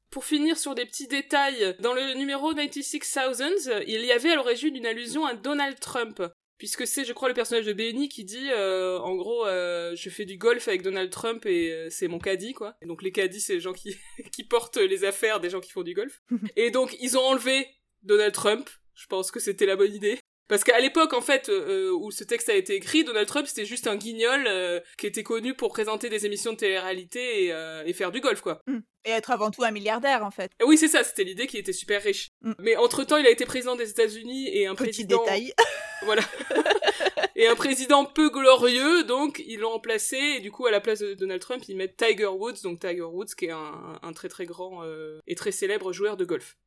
Pour 0.09 0.26
finir 0.26 0.57
sur 0.57 0.76
des 0.76 0.86
petits 0.86 1.07
détails, 1.07 1.78
dans 1.80 1.93
le 1.93 2.15
numéro 2.15 2.53
96000, 2.53 3.86
il 3.88 4.03
y 4.03 4.11
avait 4.11 4.32
à 4.32 4.36
l'origine 4.36 4.76
une 4.76 4.86
allusion 4.86 5.26
à 5.26 5.34
Donald 5.34 5.80
Trump 5.80 6.22
puisque 6.62 6.86
c'est 6.86 7.05
je 7.05 7.14
crois 7.14 7.28
le 7.28 7.34
personnage 7.34 7.66
de 7.66 7.74
Benny 7.74 8.07
qui 8.07 8.24
dit 8.24 8.51
euh, 8.51 8.99
en 8.99 9.16
gros 9.16 9.47
euh, 9.47 9.95
je 9.95 10.12
fais 10.12 10.26
du 10.26 10.38
golf 10.38 10.68
avec 10.68 10.84
Donald 10.84 11.09
Trump 11.09 11.43
et 11.47 11.72
euh, 11.72 11.88
c'est 11.89 12.07
mon 12.07 12.20
caddie 12.20 12.53
quoi. 12.53 12.78
Et 12.84 12.86
donc 12.86 13.01
les 13.01 13.12
caddies 13.12 13.41
c'est 13.41 13.55
les 13.55 13.59
gens 13.59 13.74
qui 13.74 13.97
qui 14.32 14.43
portent 14.43 14.78
les 14.78 15.03
affaires 15.03 15.39
des 15.39 15.49
gens 15.49 15.59
qui 15.59 15.72
font 15.72 15.82
du 15.82 15.95
golf. 15.95 16.22
Et 16.57 16.70
donc 16.70 16.95
ils 16.99 17.18
ont 17.18 17.22
enlevé 17.22 17.68
Donald 18.03 18.32
Trump. 18.32 18.70
Je 18.93 19.07
pense 19.07 19.32
que 19.32 19.39
c'était 19.39 19.66
la 19.66 19.76
bonne 19.76 19.91
idée 19.91 20.20
parce 20.52 20.66
qu'à 20.66 20.80
l'époque, 20.82 21.14
en 21.14 21.22
fait, 21.22 21.49
où 21.49 22.12
ce 22.12 22.26
texte 22.26 22.49
a 22.49 22.56
été 22.56 22.76
écrit, 22.76 23.06
Donald 23.06 23.26
Trump, 23.26 23.47
c'était 23.47 23.66
juste 23.66 23.88
un 23.88 23.95
guignol 23.95 24.49
qui 24.97 25.08
était 25.08 25.24
connu 25.24 25.54
pour 25.54 25.70
présenter 25.70 26.10
des 26.10 26.26
émissions 26.26 26.52
de 26.52 26.58
télé-réalité 26.58 27.45
et, 27.45 27.54
et, 27.86 27.93
faire 27.93 28.12
du 28.12 28.20
golf, 28.20 28.41
quoi. 28.41 28.62
Mmh. 28.68 28.80
Et 29.06 29.12
être 29.12 29.32
avant 29.32 29.49
tout 29.49 29.64
un 29.64 29.72
milliardaire, 29.72 30.26
en 30.26 30.30
fait. 30.30 30.52
Oui, 30.64 30.78
c'est 30.78 30.89
ça, 30.89 31.06
c'était 31.06 31.24
l'idée 31.24 31.47
qu'il 31.47 31.60
était 31.60 31.72
super 31.72 32.04
riche. 32.04 32.32
Mmh. 32.41 32.52
Mais 32.60 32.76
entre-temps, 32.76 33.16
il 33.16 33.26
a 33.26 33.32
été 33.32 33.45
président 33.45 33.78
des 33.78 33.89
États-Unis 33.89 34.49
et 34.54 34.68
un 34.68 34.76
Petit 34.76 35.06
président... 35.06 35.24
détail. 35.24 35.54
voilà. 36.04 36.24
et 37.36 37.47
un 37.47 37.56
président 37.56 38.06
peu 38.06 38.30
glorieux, 38.30 39.04
donc 39.04 39.41
ils 39.45 39.60
l'ont 39.60 39.72
remplacé, 39.72 40.18
et 40.18 40.39
du 40.39 40.52
coup, 40.52 40.66
à 40.66 40.72
la 40.72 40.82
place 40.82 40.99
de 40.99 41.14
Donald 41.14 41.41
Trump, 41.41 41.64
ils 41.68 41.76
mettent 41.76 41.97
Tiger 41.97 42.28
Woods, 42.28 42.62
donc 42.64 42.80
Tiger 42.80 43.02
Woods, 43.02 43.34
qui 43.38 43.45
est 43.45 43.52
un, 43.52 44.14
très 44.14 44.30
très 44.30 44.45
grand 44.45 44.84
euh, 44.84 45.20
et 45.28 45.36
très 45.36 45.52
célèbre 45.52 45.93
joueur 45.93 46.18
de 46.18 46.26
golf. 46.26 46.58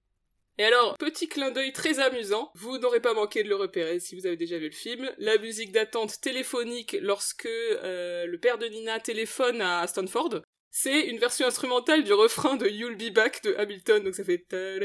Et 0.58 0.64
alors, 0.64 0.96
petit 0.98 1.28
clin 1.28 1.50
d'œil 1.50 1.72
très 1.72 1.98
amusant, 1.98 2.52
vous 2.54 2.78
n'aurez 2.78 3.00
pas 3.00 3.12
manqué 3.12 3.42
de 3.42 3.48
le 3.48 3.56
repérer 3.56 3.98
si 3.98 4.14
vous 4.14 4.26
avez 4.26 4.36
déjà 4.36 4.58
vu 4.58 4.66
le 4.66 4.74
film, 4.74 5.10
la 5.18 5.36
musique 5.38 5.72
d'attente 5.72 6.20
téléphonique 6.20 6.96
lorsque 7.00 7.46
euh, 7.46 8.26
le 8.26 8.38
père 8.38 8.58
de 8.58 8.66
Nina 8.66 9.00
téléphone 9.00 9.60
à 9.60 9.84
Stanford, 9.88 10.42
c'est 10.70 11.08
une 11.08 11.18
version 11.18 11.46
instrumentale 11.46 12.04
du 12.04 12.12
refrain 12.12 12.56
de 12.56 12.68
You'll 12.68 12.96
Be 12.96 13.12
Back 13.12 13.42
de 13.42 13.54
Hamilton, 13.56 14.04
donc 14.04 14.14
ça 14.14 14.24
fait... 14.24 14.46
C'est 14.48 14.78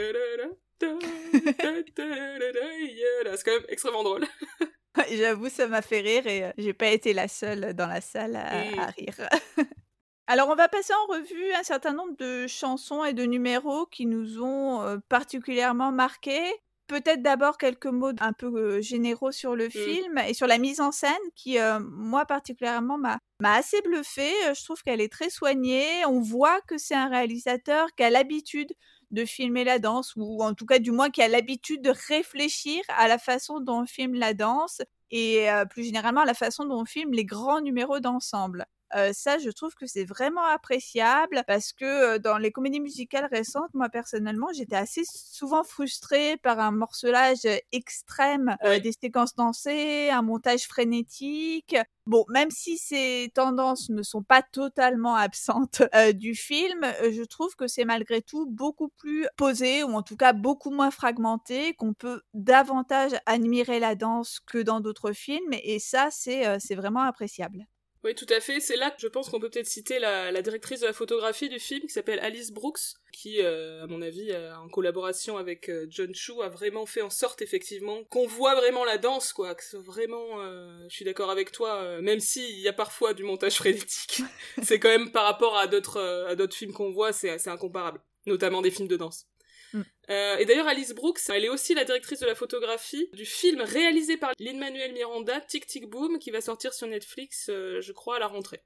quand 3.45 3.51
même 3.51 3.65
extrêmement 3.70 4.03
drôle. 4.03 4.26
J'avoue, 5.11 5.49
ça 5.49 5.67
m'a 5.67 5.82
fait 5.82 6.01
rire 6.01 6.28
et 6.28 6.51
j'ai 6.57 6.74
pas 6.74 6.89
été 6.89 7.13
la 7.13 7.28
seule 7.28 7.74
dans 7.74 7.88
la 7.88 8.01
salle 8.01 8.36
à, 8.36 8.88
rire. 8.88 9.30
Alors, 10.32 10.49
on 10.49 10.55
va 10.55 10.67
passer 10.67 10.93
en 10.93 11.11
revue 11.11 11.53
un 11.53 11.63
certain 11.63 11.91
nombre 11.91 12.15
de 12.19 12.45
chansons 12.45 13.03
et 13.03 13.13
de 13.13 13.23
numéros 13.23 13.88
qui 13.88 14.05
nous 14.05 14.43
ont 14.43 15.01
particulièrement 15.09 15.91
marqués. 15.91 16.53
Peut-être 16.86 17.23
d'abord 17.23 17.57
quelques 17.57 17.88
mots 17.88 18.11
un 18.19 18.34
peu 18.34 18.80
généraux 18.80 19.32
sur 19.32 19.55
le 19.55 19.65
mmh. 19.65 19.71
film 19.71 20.17
et 20.27 20.36
sur 20.36 20.45
la 20.45 20.59
mise 20.59 20.82
en 20.82 20.91
scène 20.91 21.17
qui, 21.34 21.57
moi 21.80 22.27
particulièrement, 22.27 22.99
m'a 22.99 23.17
assez 23.41 23.82
bluffé. 23.82 24.30
Je 24.53 24.63
trouve 24.63 24.84
qu'elle 24.84 25.01
est 25.01 25.11
très 25.11 25.32
soignée. 25.32 26.05
On 26.05 26.19
voit 26.19 26.61
que 26.61 26.77
c'est 26.77 26.93
un 26.93 27.09
réalisateur 27.09 27.88
qui 27.95 28.03
a 28.03 28.11
l'habitude 28.11 28.71
de 29.09 29.25
filmer 29.25 29.63
la 29.63 29.80
danse, 29.80 30.13
ou 30.15 30.43
en 30.43 30.53
tout 30.53 30.67
cas 30.67 30.77
du 30.77 30.91
moins 30.91 31.09
qui 31.09 31.23
a 31.23 31.27
l'habitude 31.27 31.82
de 31.82 31.91
réfléchir 32.07 32.84
à 32.89 33.07
la 33.07 33.17
façon 33.17 33.61
dont 33.61 33.82
on 33.82 33.86
filme 33.88 34.13
la 34.13 34.36
danse 34.36 34.84
et 35.09 35.47
plus 35.71 35.86
généralement 35.86 36.21
à 36.21 36.25
la 36.25 36.36
façon 36.36 36.65
dont 36.65 36.82
on 36.82 36.86
filme 36.86 37.13
les 37.13 37.25
grands 37.25 37.61
numéros 37.61 37.99
d'ensemble. 37.99 38.67
Euh, 38.96 39.12
ça, 39.14 39.38
je 39.38 39.50
trouve 39.50 39.76
que 39.76 39.86
c'est 39.86 40.06
vraiment 40.06 40.46
appréciable 40.46 41.44
parce 41.48 41.74
que 41.74 42.18
dans 42.18 42.38
les 42.38 42.52
comédies 42.52 42.80
musicales 42.80 43.28
récentes, 43.32 43.74
moi 43.74 43.90
personnellement, 43.90 44.48
j'étais 44.54 44.76
assez 44.76 45.04
souvent 45.06 45.64
frustrée 45.64 46.38
par 46.38 46.60
un 46.60 46.72
morcelage 46.72 47.48
extrême 47.72 48.56
des 48.64 48.92
séquences 48.92 49.36
dansées, 49.36 50.10
un 50.10 50.22
montage 50.22 50.68
frénétique. 50.68 51.76
Bon, 52.06 52.26
même 52.30 52.50
si 52.50 52.78
ces 52.78 53.32
tendances 53.36 53.90
ne 53.90 54.02
sont 54.02 54.24
pas 54.24 54.42
totalement 54.42 55.16
absentes 55.16 55.84
du 56.16 56.34
film, 56.34 56.82
je 57.12 57.24
trouve 57.24 57.56
que 57.56 57.68
c'est 57.68 57.86
malgré 57.86 58.22
tout 58.22 58.48
beaucoup 58.48 58.90
plus 58.90 59.28
posé 59.38 59.84
ou 59.84 59.94
en 59.94 60.02
tout 60.02 60.18
cas 60.18 60.34
beaucoup 60.34 60.72
moins 60.72 60.92
fragmenté, 60.92 61.74
qu'on 61.76 61.94
peut 61.94 62.22
davantage 62.34 63.12
admirer 63.26 63.80
la 63.80 63.96
danse 63.96 64.40
que 64.48 64.58
dans 64.58 64.80
d'autres 64.80 65.14
films 65.14 65.54
et 65.54 65.80
ça, 65.80 66.10
c'est 66.12 66.76
vraiment 66.76 67.02
appréciable. 67.02 67.68
Oui, 68.06 68.16
tout 68.16 68.26
à 68.30 68.39
fait. 68.39 68.62
C'est 68.62 68.78
là 68.78 68.91
que 68.91 69.02
je 69.02 69.08
pense 69.08 69.30
qu'on 69.30 69.41
peut 69.41 69.50
peut-être 69.50 69.68
citer 69.68 70.00
la, 70.00 70.41
directrice 70.41 70.80
de 70.80 70.86
la 70.86 70.93
photographie 70.93 71.50
du 71.50 71.60
film, 71.60 71.82
qui 71.82 71.89
s'appelle 71.89 72.20
Alice 72.20 72.52
Brooks, 72.52 72.80
qui, 73.12 73.41
euh, 73.41 73.84
à 73.84 73.88
mon 73.88 74.02
avis, 74.02 74.32
euh, 74.32 74.56
en 74.56 74.70
collaboration 74.70 75.38
avec 75.38 75.68
euh, 75.68 75.86
John 75.89 76.16
Chu, 76.16 76.41
a 76.41 76.47
vraiment 76.47 76.86
fait 76.86 77.02
en 77.02 77.10
sorte, 77.10 77.41
effectivement, 77.41 78.06
qu'on 78.06 78.26
voit 78.26 78.56
vraiment 78.56 78.86
la 78.86 78.97
danse, 78.97 79.34
quoi. 79.34 79.54
Que 79.54 79.78
vraiment, 79.78 80.41
je 80.88 80.95
suis 80.95 81.04
d'accord 81.04 81.30
avec 81.30 81.52
toi, 81.52 82.00
même 82.02 82.20
s'il 82.22 82.60
y 82.60 82.70
a 82.70 82.74
parfois 82.74 83.14
du 83.14 83.24
montage 83.24 83.56
frénétique, 83.56 84.22
c'est 84.64 84.80
quand 84.80 84.89
même 84.89 85.12
par 85.12 85.26
rapport 85.26 85.58
à 85.58 85.68
d'autres 85.68 86.00
à 86.28 86.36
d'autres 86.36 86.56
films 86.56 86.74
qu'on 86.74 86.91
voit, 86.91 87.12
c'est 87.12 87.47
incomparable. 87.47 88.02
Notamment 88.26 88.62
des 88.62 88.72
films 88.72 88.88
de 88.88 88.97
danse. 88.97 89.26
Mm. 89.74 89.82
Euh, 90.09 90.38
et 90.38 90.45
d'ailleurs, 90.45 90.67
Alice 90.67 90.93
Brooks, 90.93 91.22
elle 91.30 91.45
est 91.45 91.49
aussi 91.49 91.74
la 91.74 91.86
directrice 91.86 92.20
de 92.20 92.26
la 92.26 92.36
photographie 92.36 93.09
du 93.13 93.26
film 93.26 93.61
réalisé 93.61 94.17
par 94.17 94.32
Lin-Manuel 94.39 94.93
Miranda, 94.93 95.39
Tic 95.41 95.67
Tic 95.67 95.88
Boom, 95.88 96.20
qui 96.20 96.32
va 96.32 96.41
sortir 96.41 96.74
sur 96.74 96.88
Netflix, 96.88 97.49
euh, 97.49 97.82
je 97.82 97.91
crois, 97.91 98.17
à 98.17 98.20
la 98.20 98.28
rentrée. 98.28 98.63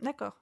D'accord. 0.00 0.40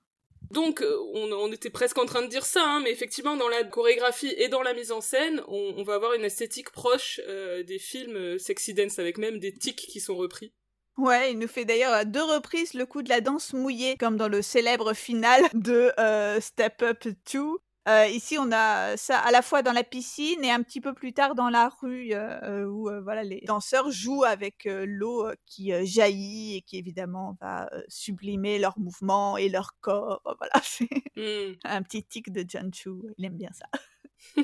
Donc, 0.50 0.80
euh, 0.80 0.96
on, 1.14 1.52
était 1.52 1.68
presque 1.68 1.98
en 1.98 2.06
train 2.06 2.22
de 2.22 2.28
dire 2.28 2.46
ça, 2.46 2.64
hein, 2.64 2.80
mais 2.82 2.90
effectivement, 2.90 3.36
dans 3.36 3.48
la 3.48 3.64
chorégraphie 3.64 4.32
et 4.38 4.48
dans 4.48 4.62
la 4.62 4.72
mise 4.72 4.92
en 4.92 5.00
scène, 5.00 5.42
on, 5.48 5.82
va 5.82 5.94
avoir 5.94 6.14
une 6.14 6.24
esthétique 6.24 6.70
proche 6.70 7.20
des 7.66 7.78
films 7.78 8.38
sexy 8.38 8.72
dance, 8.72 8.98
avec 8.98 9.18
même 9.18 9.38
des 9.38 9.52
tics 9.52 9.76
qui 9.76 10.00
sont 10.00 10.16
repris. 10.16 10.52
Ouais, 10.96 11.32
il 11.32 11.38
nous 11.38 11.48
fait 11.48 11.64
d'ailleurs 11.64 11.92
à 11.92 12.04
deux 12.04 12.22
reprises 12.22 12.74
le 12.74 12.86
coup 12.86 13.02
de 13.02 13.08
la 13.08 13.20
danse 13.20 13.52
mouillée, 13.52 13.96
comme 13.98 14.16
dans 14.16 14.28
le 14.28 14.40
célèbre 14.40 14.94
final 14.94 15.42
de 15.54 15.92
Step 16.40 16.82
Up 16.82 17.08
2, 17.32 17.40
euh, 17.86 18.06
ici, 18.06 18.36
on 18.38 18.52
a 18.52 18.98
ça 18.98 19.18
à 19.18 19.30
la 19.30 19.40
fois 19.40 19.62
dans 19.62 19.72
la 19.72 19.82
piscine 19.82 20.44
et 20.44 20.50
un 20.50 20.62
petit 20.62 20.80
peu 20.80 20.92
plus 20.92 21.14
tard 21.14 21.34
dans 21.34 21.48
la 21.48 21.70
rue, 21.80 22.12
euh, 22.12 22.66
où 22.66 22.90
euh, 22.90 23.00
voilà, 23.00 23.22
les 23.22 23.40
danseurs 23.46 23.90
jouent 23.90 24.24
avec 24.24 24.68
l'eau 24.70 25.26
qui 25.46 25.72
jaillit 25.86 26.56
et 26.56 26.62
qui 26.62 26.76
évidemment 26.76 27.36
va 27.40 27.70
sublimer 27.88 28.58
leurs 28.58 28.78
mouvements 28.78 29.36
et 29.38 29.48
leur 29.48 29.78
corps. 29.80 30.22
Voilà, 30.38 30.62
c'est 30.62 30.88
mmh. 31.16 31.58
un 31.64 31.82
petit 31.82 32.04
tic 32.04 32.30
de 32.30 32.44
John 32.46 32.72
Chu. 32.72 32.90
Il 33.16 33.24
aime 33.24 33.36
bien 33.36 33.50
ça. 33.52 33.66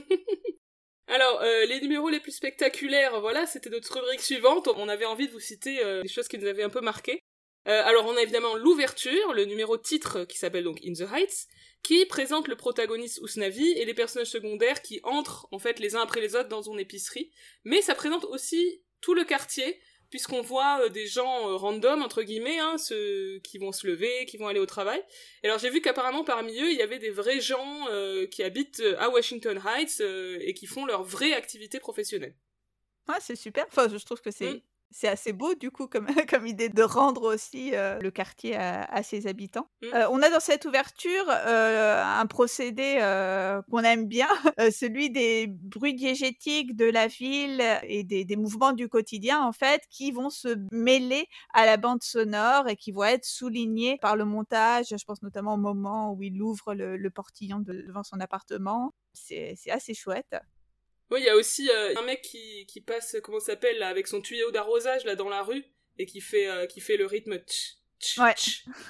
Alors, 1.07 1.43
les 1.43 1.81
numéros 1.81 2.09
les 2.09 2.19
plus 2.19 2.33
spectaculaires, 2.33 3.21
voilà, 3.21 3.47
c'était 3.47 3.71
notre 3.71 3.95
rubrique 3.95 4.23
suivante. 4.23 4.69
On 4.75 4.89
avait 4.89 5.05
envie 5.05 5.29
de 5.29 5.33
vous 5.33 5.41
citer 5.41 5.77
des 6.03 6.09
choses 6.09 6.27
qui 6.27 6.39
nous 6.39 6.47
avaient 6.47 6.65
un 6.65 6.71
peu 6.71 6.81
marqué. 6.81 7.21
alors, 7.67 8.07
on 8.07 8.17
a 8.17 8.23
évidemment 8.23 8.57
l'ouverture, 8.57 9.35
le 9.35 9.45
numéro 9.45 9.77
titre 9.77 10.25
qui 10.25 10.39
s'appelle 10.39 10.65
donc 10.65 10.81
In 10.85 10.95
the 10.95 11.09
Heights, 11.13 11.47
qui 11.85 12.05
présente 12.07 12.49
le 12.49 12.57
protagoniste 12.57 13.21
Usnavi 13.23 13.73
et 13.73 13.85
les 13.85 13.95
personnages 13.95 14.31
secondaires 14.31 14.83
qui 14.83 15.01
entrent 15.05 15.47
en 15.53 15.59
fait 15.61 15.79
les 15.79 15.95
uns 15.95 16.01
après 16.01 16.21
les 16.21 16.35
autres 16.35 16.49
dans 16.49 16.63
une 16.63 16.81
épicerie. 16.81 17.31
Mais 17.63 17.83
ça 17.83 17.95
présente 17.95 18.25
aussi 18.25 18.83
tout 19.03 19.15
le 19.15 19.25
quartier, 19.25 19.79
puisqu'on 20.09 20.41
voit 20.41 20.81
euh, 20.81 20.89
des 20.89 21.07
gens 21.07 21.49
euh, 21.49 21.57
random 21.57 22.03
entre 22.03 22.23
guillemets, 22.23 22.59
hein, 22.59 22.79
ceux 22.79 23.39
qui 23.45 23.59
vont 23.59 23.71
se 23.71 23.87
lever, 23.87 24.25
qui 24.25 24.39
vont 24.39 24.49
aller 24.49 24.61
au 24.61 24.67
travail. 24.67 25.03
Et 25.43 25.47
alors 25.47 25.59
j'ai 25.59 25.69
vu 25.69 25.83
qu'apparemment 25.83 26.25
parmi 26.25 26.59
eux 26.59 26.71
il 26.71 26.77
y 26.79 26.83
avait 26.83 26.99
des 26.99 27.11
vrais 27.11 27.41
gens 27.41 27.87
euh, 27.91 28.27
qui 28.27 28.43
habitent 28.43 28.83
à 28.99 29.11
Washington 29.11 29.61
Heights 29.65 30.01
et 30.01 30.55
qui 30.55 30.67
font 30.67 30.87
leur 30.87 31.05
vraie 31.05 31.35
activité 31.35 31.81
professionnelle. 31.81 32.35
Ah 33.09 33.19
c'est 33.21 33.37
super. 33.37 33.67
Enfin 33.69 33.89
je 33.89 34.03
trouve 34.03 34.23
que 34.23 34.31
c'est 34.31 34.55
mm 34.55 34.61
c'est 34.95 35.09
assez 35.09 35.33
beau 35.33 35.57
du 35.57 35.73
coup 35.73 35.89
comme, 35.89 36.07
comme 36.31 36.47
idée 36.47 36.69
de 36.69 36.83
rendre 36.83 37.35
aussi 37.35 37.73
le 37.73 38.11
quartier 38.11 38.57
à, 38.57 39.03
ses 39.03 39.27
habitants. 39.27 39.69
Mmh. 39.83 39.89
on 40.11 40.23
a 40.23 40.31
dans 40.31 40.41
cette 40.41 40.65
ouverture 40.65 41.29
un 41.29 42.27
procédé 42.27 42.99
qu'on 43.71 43.83
aime 43.83 44.07
bien, 44.07 44.29
celui 44.71 45.11
des 45.11 45.49
bruits 45.49 45.95
diégétiques 45.95 46.77
de 46.77 46.85
la 46.85 47.09
ville 47.09 47.63
et 47.83 48.05
des, 48.05 48.25
des, 48.25 48.37
mouvements 48.37 48.73
du 48.73 48.89
quotidien 48.89 49.43
en 49.45 49.53
fait 49.53 49.83
qui 49.91 50.13
vont 50.13 50.31
se 50.31 50.57
mêler 50.71 51.27
à 51.53 51.67
la 51.67 51.77
bande 51.77 52.03
sonore 52.03 52.69
et 52.69 52.77
qui 52.77 52.93
vont 52.93 53.05
être 53.05 53.25
soulignés 53.25 53.99
par 54.01 54.17
le 54.17 54.25
montage. 54.25 54.87
Je 54.91 55.05
pense 55.05 55.23
notamment 55.23 55.55
au 55.55 55.59
moment 55.59 56.13
où 56.13 56.23
il 56.23 56.41
ouvre 56.41 56.75
le, 56.75 56.97
le 56.97 57.11
portillon 57.11 57.59
devant 57.59 58.05
son 58.05 58.21
appartement. 58.21 58.95
C'est 59.13 59.57
assez 59.71 59.95
chouette. 59.95 60.37
Oui, 61.11 61.21
il 61.21 61.27
y 61.27 61.29
a 61.29 61.37
aussi 61.37 61.71
euh, 61.71 61.95
un 61.97 62.03
mec 62.03 62.23
qui, 62.23 62.67
qui 62.67 62.81
passe, 62.81 63.17
comment 63.23 63.41
ça 63.41 63.53
s'appelle, 63.53 63.83
avec 63.83 64.07
son 64.07 64.21
tuyau 64.21 64.51
d'arrosage 64.51 65.05
là 65.05 65.17
dans 65.17 65.29
la 65.29 65.43
rue 65.43 65.65
et 65.99 66.07
qui 66.07 66.21
fait, 66.21 66.49
euh, 66.49 66.67
qui 66.67 66.81
fait 66.81 66.97
le 66.97 67.07
rythme 67.07 67.39
Ouais. 68.19 68.35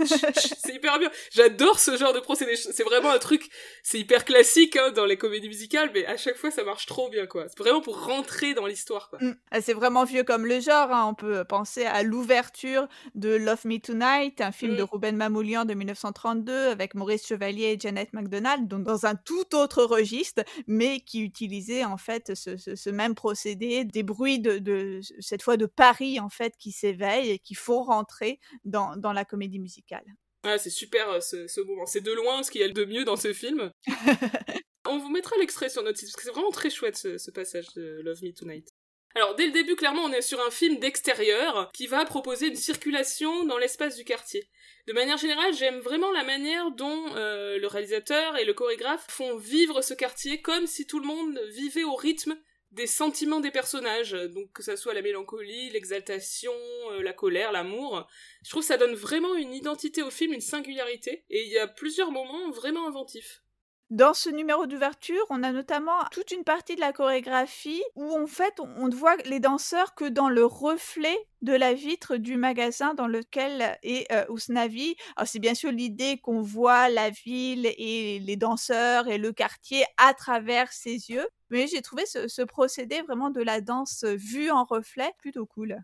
c'est 0.06 0.74
hyper 0.74 0.98
bien. 0.98 1.10
J'adore 1.32 1.78
ce 1.78 1.96
genre 1.96 2.12
de 2.12 2.20
procédé. 2.20 2.56
C'est 2.56 2.82
vraiment 2.84 3.10
un 3.10 3.18
truc, 3.18 3.48
c'est 3.82 3.98
hyper 3.98 4.24
classique 4.24 4.76
hein, 4.76 4.90
dans 4.90 5.04
les 5.04 5.16
comédies 5.16 5.48
musicales, 5.48 5.90
mais 5.94 6.06
à 6.06 6.16
chaque 6.16 6.36
fois 6.36 6.50
ça 6.50 6.64
marche 6.64 6.86
trop 6.86 7.08
bien 7.08 7.26
quoi. 7.26 7.46
C'est 7.48 7.58
vraiment 7.58 7.80
pour 7.80 8.04
rentrer 8.04 8.54
dans 8.54 8.66
l'histoire 8.66 9.08
quoi. 9.10 9.18
Mm. 9.20 9.36
Ah, 9.50 9.60
c'est 9.60 9.72
vraiment 9.72 10.04
vieux 10.04 10.24
comme 10.24 10.46
le 10.46 10.60
genre. 10.60 10.90
Hein. 10.90 11.06
On 11.08 11.14
peut 11.14 11.44
penser 11.44 11.84
à 11.84 12.02
l'ouverture 12.02 12.88
de 13.14 13.30
Love 13.30 13.66
Me 13.66 13.78
Tonight, 13.78 14.40
un 14.40 14.52
film 14.52 14.76
de 14.76 14.82
mm. 14.82 14.88
Ruben 14.90 15.16
Mamoulian 15.16 15.64
de 15.64 15.74
1932 15.74 16.68
avec 16.68 16.94
Maurice 16.94 17.26
Chevalier 17.26 17.74
et 17.76 17.80
Janet 17.80 18.12
MacDonald, 18.12 18.68
donc 18.68 18.84
dans 18.84 19.06
un 19.06 19.14
tout 19.14 19.54
autre 19.54 19.84
registre, 19.84 20.42
mais 20.66 21.00
qui 21.00 21.22
utilisait 21.22 21.84
en 21.84 21.96
fait 21.96 22.34
ce, 22.34 22.56
ce, 22.56 22.90
même 22.90 23.14
procédé, 23.14 23.84
des 23.84 24.02
bruits 24.02 24.38
de, 24.38 24.58
de, 24.58 25.00
cette 25.20 25.42
fois 25.42 25.56
de 25.56 25.66
Paris 25.66 26.20
en 26.20 26.28
fait 26.28 26.56
qui 26.58 26.72
s'éveillent 26.72 27.30
et 27.30 27.38
qui 27.38 27.54
font 27.54 27.82
rentrer 27.82 28.40
dans 28.64 28.96
dans 28.96 29.03
la 29.12 29.24
comédie 29.24 29.58
musicale. 29.58 30.04
Ah, 30.44 30.58
c'est 30.58 30.70
super 30.70 31.08
euh, 31.08 31.20
ce, 31.20 31.60
moment. 31.62 31.86
C'est 31.86 32.02
de 32.02 32.12
loin 32.12 32.42
ce 32.42 32.50
qu'il 32.50 32.60
y 32.60 32.64
a 32.64 32.68
de 32.68 32.84
mieux 32.84 33.04
dans 33.04 33.16
ce 33.16 33.32
film. 33.32 33.72
On 34.86 34.98
vous 34.98 35.08
mettra 35.08 35.36
l'extrait 35.38 35.70
sur 35.70 35.82
notre 35.82 35.98
site 35.98 36.08
parce 36.08 36.16
que 36.16 36.22
c'est 36.24 36.34
vraiment 36.34 36.50
très 36.50 36.68
chouette 36.68 36.96
ce, 36.96 37.30
passage 37.30 37.66
de 37.74 38.00
Love 38.02 38.22
Me 38.22 38.32
Tonight. 38.32 38.68
Alors 39.14 39.34
dès 39.34 39.46
le 39.46 39.52
début, 39.52 39.76
clairement, 39.76 40.02
on 40.02 40.12
est 40.12 40.20
sur 40.20 40.44
un 40.44 40.50
film 40.50 40.80
d'extérieur 40.80 41.70
qui 41.72 41.86
va 41.86 42.04
proposer 42.04 42.48
une 42.48 42.56
circulation 42.56 43.44
dans 43.46 43.56
l'espace 43.56 43.96
du 43.96 44.04
quartier. 44.04 44.50
De 44.88 44.92
manière 44.92 45.16
générale, 45.16 45.54
j'aime 45.54 45.78
vraiment 45.78 46.10
la 46.10 46.24
manière 46.24 46.72
dont 46.72 47.14
euh, 47.14 47.56
le 47.56 47.66
réalisateur 47.66 48.36
et 48.36 48.44
le 48.44 48.52
chorégraphe 48.52 49.06
font 49.08 49.38
vivre 49.38 49.80
ce 49.82 49.94
quartier 49.94 50.42
comme 50.42 50.66
si 50.66 50.86
tout 50.86 50.98
le 50.98 51.06
monde 51.06 51.40
vivait 51.52 51.84
au 51.84 51.94
rythme 51.94 52.36
des 52.74 52.86
sentiments 52.86 53.40
des 53.40 53.50
personnages, 53.50 54.12
donc 54.12 54.52
que 54.52 54.62
ça 54.62 54.76
soit 54.76 54.94
la 54.94 55.02
mélancolie, 55.02 55.70
l'exaltation, 55.70 56.52
euh, 56.90 57.02
la 57.02 57.12
colère, 57.12 57.52
l'amour. 57.52 58.06
Je 58.42 58.50
trouve 58.50 58.62
que 58.62 58.68
ça 58.68 58.76
donne 58.76 58.94
vraiment 58.94 59.34
une 59.36 59.54
identité 59.54 60.02
au 60.02 60.10
film, 60.10 60.32
une 60.32 60.40
singularité, 60.40 61.24
et 61.30 61.44
il 61.44 61.50
y 61.50 61.58
a 61.58 61.68
plusieurs 61.68 62.10
moments 62.10 62.50
vraiment 62.50 62.86
inventifs. 62.86 63.44
Dans 63.90 64.14
ce 64.14 64.30
numéro 64.30 64.66
d'ouverture, 64.66 65.24
on 65.28 65.42
a 65.42 65.52
notamment 65.52 65.92
toute 66.10 66.32
une 66.32 66.42
partie 66.42 66.74
de 66.74 66.80
la 66.80 66.92
chorégraphie 66.92 67.82
où 67.94 68.16
en 68.16 68.26
fait 68.26 68.58
on 68.58 68.88
ne 68.88 68.94
voit 68.94 69.16
les 69.26 69.40
danseurs 69.40 69.94
que 69.94 70.06
dans 70.06 70.30
le 70.30 70.44
reflet 70.44 71.16
de 71.42 71.52
la 71.52 71.74
vitre 71.74 72.16
du 72.16 72.36
magasin 72.36 72.94
dans 72.94 73.06
lequel 73.06 73.78
est 73.82 74.10
euh, 74.10 74.24
Ousnavi. 74.30 74.96
Alors 75.16 75.28
c'est 75.28 75.38
bien 75.38 75.54
sûr 75.54 75.70
l'idée 75.70 76.16
qu'on 76.16 76.40
voit 76.40 76.88
la 76.88 77.10
ville 77.10 77.66
et 77.76 78.20
les 78.20 78.36
danseurs 78.36 79.06
et 79.06 79.18
le 79.18 79.32
quartier 79.32 79.84
à 79.98 80.14
travers 80.14 80.72
ses 80.72 81.10
yeux, 81.10 81.28
mais 81.54 81.68
j'ai 81.68 81.82
trouvé 81.82 82.04
ce, 82.04 82.26
ce 82.26 82.42
procédé 82.42 83.00
vraiment 83.02 83.30
de 83.30 83.40
la 83.40 83.60
danse 83.60 84.04
vue 84.04 84.50
en 84.50 84.64
reflet 84.64 85.12
plutôt 85.18 85.46
cool. 85.46 85.78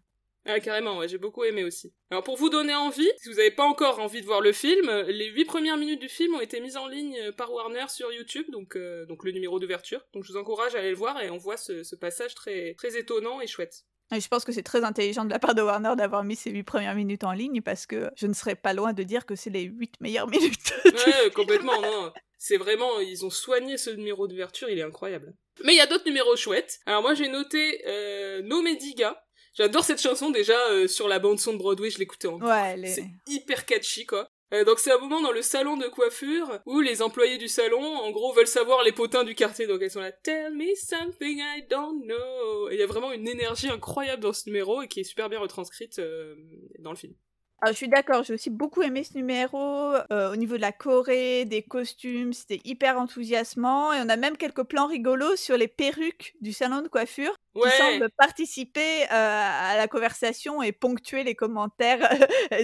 Ah, 0.46 0.58
carrément, 0.58 0.98
ouais, 0.98 1.06
j'ai 1.06 1.18
beaucoup 1.18 1.44
aimé 1.44 1.64
aussi. 1.64 1.92
Alors, 2.10 2.24
pour 2.24 2.36
vous 2.36 2.48
donner 2.48 2.74
envie, 2.74 3.08
si 3.18 3.28
vous 3.28 3.36
n'avez 3.36 3.50
pas 3.50 3.64
encore 3.64 4.00
envie 4.00 4.20
de 4.20 4.26
voir 4.26 4.40
le 4.40 4.52
film, 4.52 4.90
les 5.06 5.26
huit 5.26 5.44
premières 5.44 5.76
minutes 5.76 6.00
du 6.00 6.08
film 6.08 6.34
ont 6.34 6.40
été 6.40 6.60
mises 6.60 6.78
en 6.78 6.88
ligne 6.88 7.16
euh, 7.20 7.32
par 7.32 7.52
Warner 7.52 7.84
sur 7.88 8.10
YouTube, 8.10 8.46
donc, 8.50 8.74
euh, 8.74 9.04
donc 9.06 9.24
le 9.24 9.32
numéro 9.32 9.60
d'ouverture. 9.60 10.00
Donc, 10.14 10.24
je 10.24 10.32
vous 10.32 10.38
encourage 10.38 10.74
à 10.74 10.78
aller 10.78 10.90
le 10.90 10.96
voir 10.96 11.20
et 11.20 11.30
on 11.30 11.36
voit 11.36 11.58
ce, 11.58 11.94
passage 11.94 12.34
très, 12.34 12.74
très 12.74 12.98
étonnant 12.98 13.40
et 13.40 13.46
chouette. 13.46 13.84
Et 14.12 14.20
je 14.20 14.28
pense 14.28 14.44
que 14.44 14.50
c'est 14.50 14.62
très 14.62 14.82
intelligent 14.82 15.24
de 15.24 15.30
la 15.30 15.38
part 15.38 15.54
de 15.54 15.62
Warner 15.62 15.92
d'avoir 15.96 16.24
mis 16.24 16.34
ces 16.34 16.50
huit 16.50 16.64
premières 16.64 16.94
minutes 16.94 17.22
en 17.22 17.32
ligne 17.32 17.60
parce 17.60 17.86
que 17.86 18.10
je 18.16 18.26
ne 18.26 18.32
serais 18.32 18.56
pas 18.56 18.72
loin 18.72 18.92
de 18.92 19.02
dire 19.02 19.26
que 19.26 19.36
c'est 19.36 19.50
les 19.50 19.62
huit 19.62 19.94
meilleures 20.00 20.26
minutes. 20.30 20.74
ouais, 20.84 21.30
complètement, 21.32 21.80
non. 21.80 22.12
C'est 22.42 22.56
vraiment, 22.56 23.00
ils 23.00 23.26
ont 23.26 23.30
soigné 23.30 23.76
ce 23.76 23.90
numéro 23.90 24.26
d'ouverture, 24.26 24.70
il 24.70 24.78
est 24.78 24.82
incroyable. 24.82 25.34
Mais 25.62 25.74
il 25.74 25.76
y 25.76 25.80
a 25.80 25.86
d'autres 25.86 26.06
numéros 26.06 26.36
chouettes. 26.36 26.80
Alors 26.86 27.02
moi 27.02 27.12
j'ai 27.12 27.28
noté 27.28 27.82
euh, 27.86 28.40
No 28.42 28.62
Mediga, 28.62 29.22
J'adore 29.54 29.84
cette 29.84 30.00
chanson 30.00 30.30
déjà 30.30 30.58
euh, 30.70 30.86
sur 30.86 31.08
la 31.08 31.18
bande 31.18 31.40
son 31.40 31.52
de 31.52 31.58
Broadway, 31.58 31.90
je 31.90 31.98
l'écoutais 31.98 32.28
en 32.28 32.40
ouais, 32.40 32.86
c'est 32.86 33.10
hyper 33.26 33.66
catchy 33.66 34.06
quoi. 34.06 34.28
Euh, 34.52 34.64
donc 34.64 34.78
c'est 34.78 34.90
un 34.90 34.98
moment 34.98 35.20
dans 35.20 35.32
le 35.32 35.42
salon 35.42 35.76
de 35.76 35.86
coiffure 35.86 36.60
où 36.66 36.80
les 36.80 37.02
employés 37.02 37.38
du 37.38 37.46
salon 37.46 37.82
en 37.82 38.10
gros 38.10 38.32
veulent 38.32 38.46
savoir 38.46 38.82
les 38.84 38.92
potins 38.92 39.22
du 39.22 39.34
quartier 39.34 39.66
donc 39.66 39.82
elles 39.82 39.90
sont 39.90 40.00
là 40.00 40.12
Tell 40.12 40.54
me 40.54 40.74
something 40.74 41.38
I 41.38 41.66
don't 41.68 42.02
know. 42.04 42.70
Il 42.70 42.78
y 42.78 42.82
a 42.82 42.86
vraiment 42.86 43.12
une 43.12 43.28
énergie 43.28 43.68
incroyable 43.68 44.22
dans 44.22 44.32
ce 44.32 44.48
numéro 44.48 44.82
et 44.82 44.88
qui 44.88 45.00
est 45.00 45.04
super 45.04 45.28
bien 45.28 45.40
retranscrite 45.40 45.98
euh, 45.98 46.34
dans 46.78 46.90
le 46.90 46.96
film. 46.96 47.14
Ah, 47.62 47.72
je 47.72 47.76
suis 47.76 47.88
d'accord, 47.88 48.22
j'ai 48.22 48.32
aussi 48.32 48.48
beaucoup 48.48 48.80
aimé 48.80 49.04
ce 49.04 49.14
numéro, 49.18 49.92
heu, 50.10 50.30
au 50.32 50.36
niveau 50.36 50.56
de 50.56 50.62
la 50.62 50.72
choré, 50.72 51.44
des 51.44 51.62
costumes, 51.62 52.32
c'était 52.32 52.60
hyper 52.64 52.98
enthousiasmant 52.98 53.92
et 53.92 54.00
on 54.02 54.08
a 54.08 54.16
même 54.16 54.38
quelques 54.38 54.62
plans 54.62 54.86
rigolos 54.86 55.36
sur 55.36 55.58
les 55.58 55.68
perruques 55.68 56.34
du 56.40 56.54
salon 56.54 56.80
de 56.80 56.88
coiffure 56.88 57.34
qui 57.58 57.70
Ouais. 57.70 57.70
semblent 57.70 58.08
participer, 58.16 59.02
heu, 59.04 59.08
à 59.10 59.76
la 59.76 59.88
conversation 59.88 60.62
et 60.62 60.72
ponctuer 60.72 61.24
les 61.24 61.34
commentaires 61.34 62.08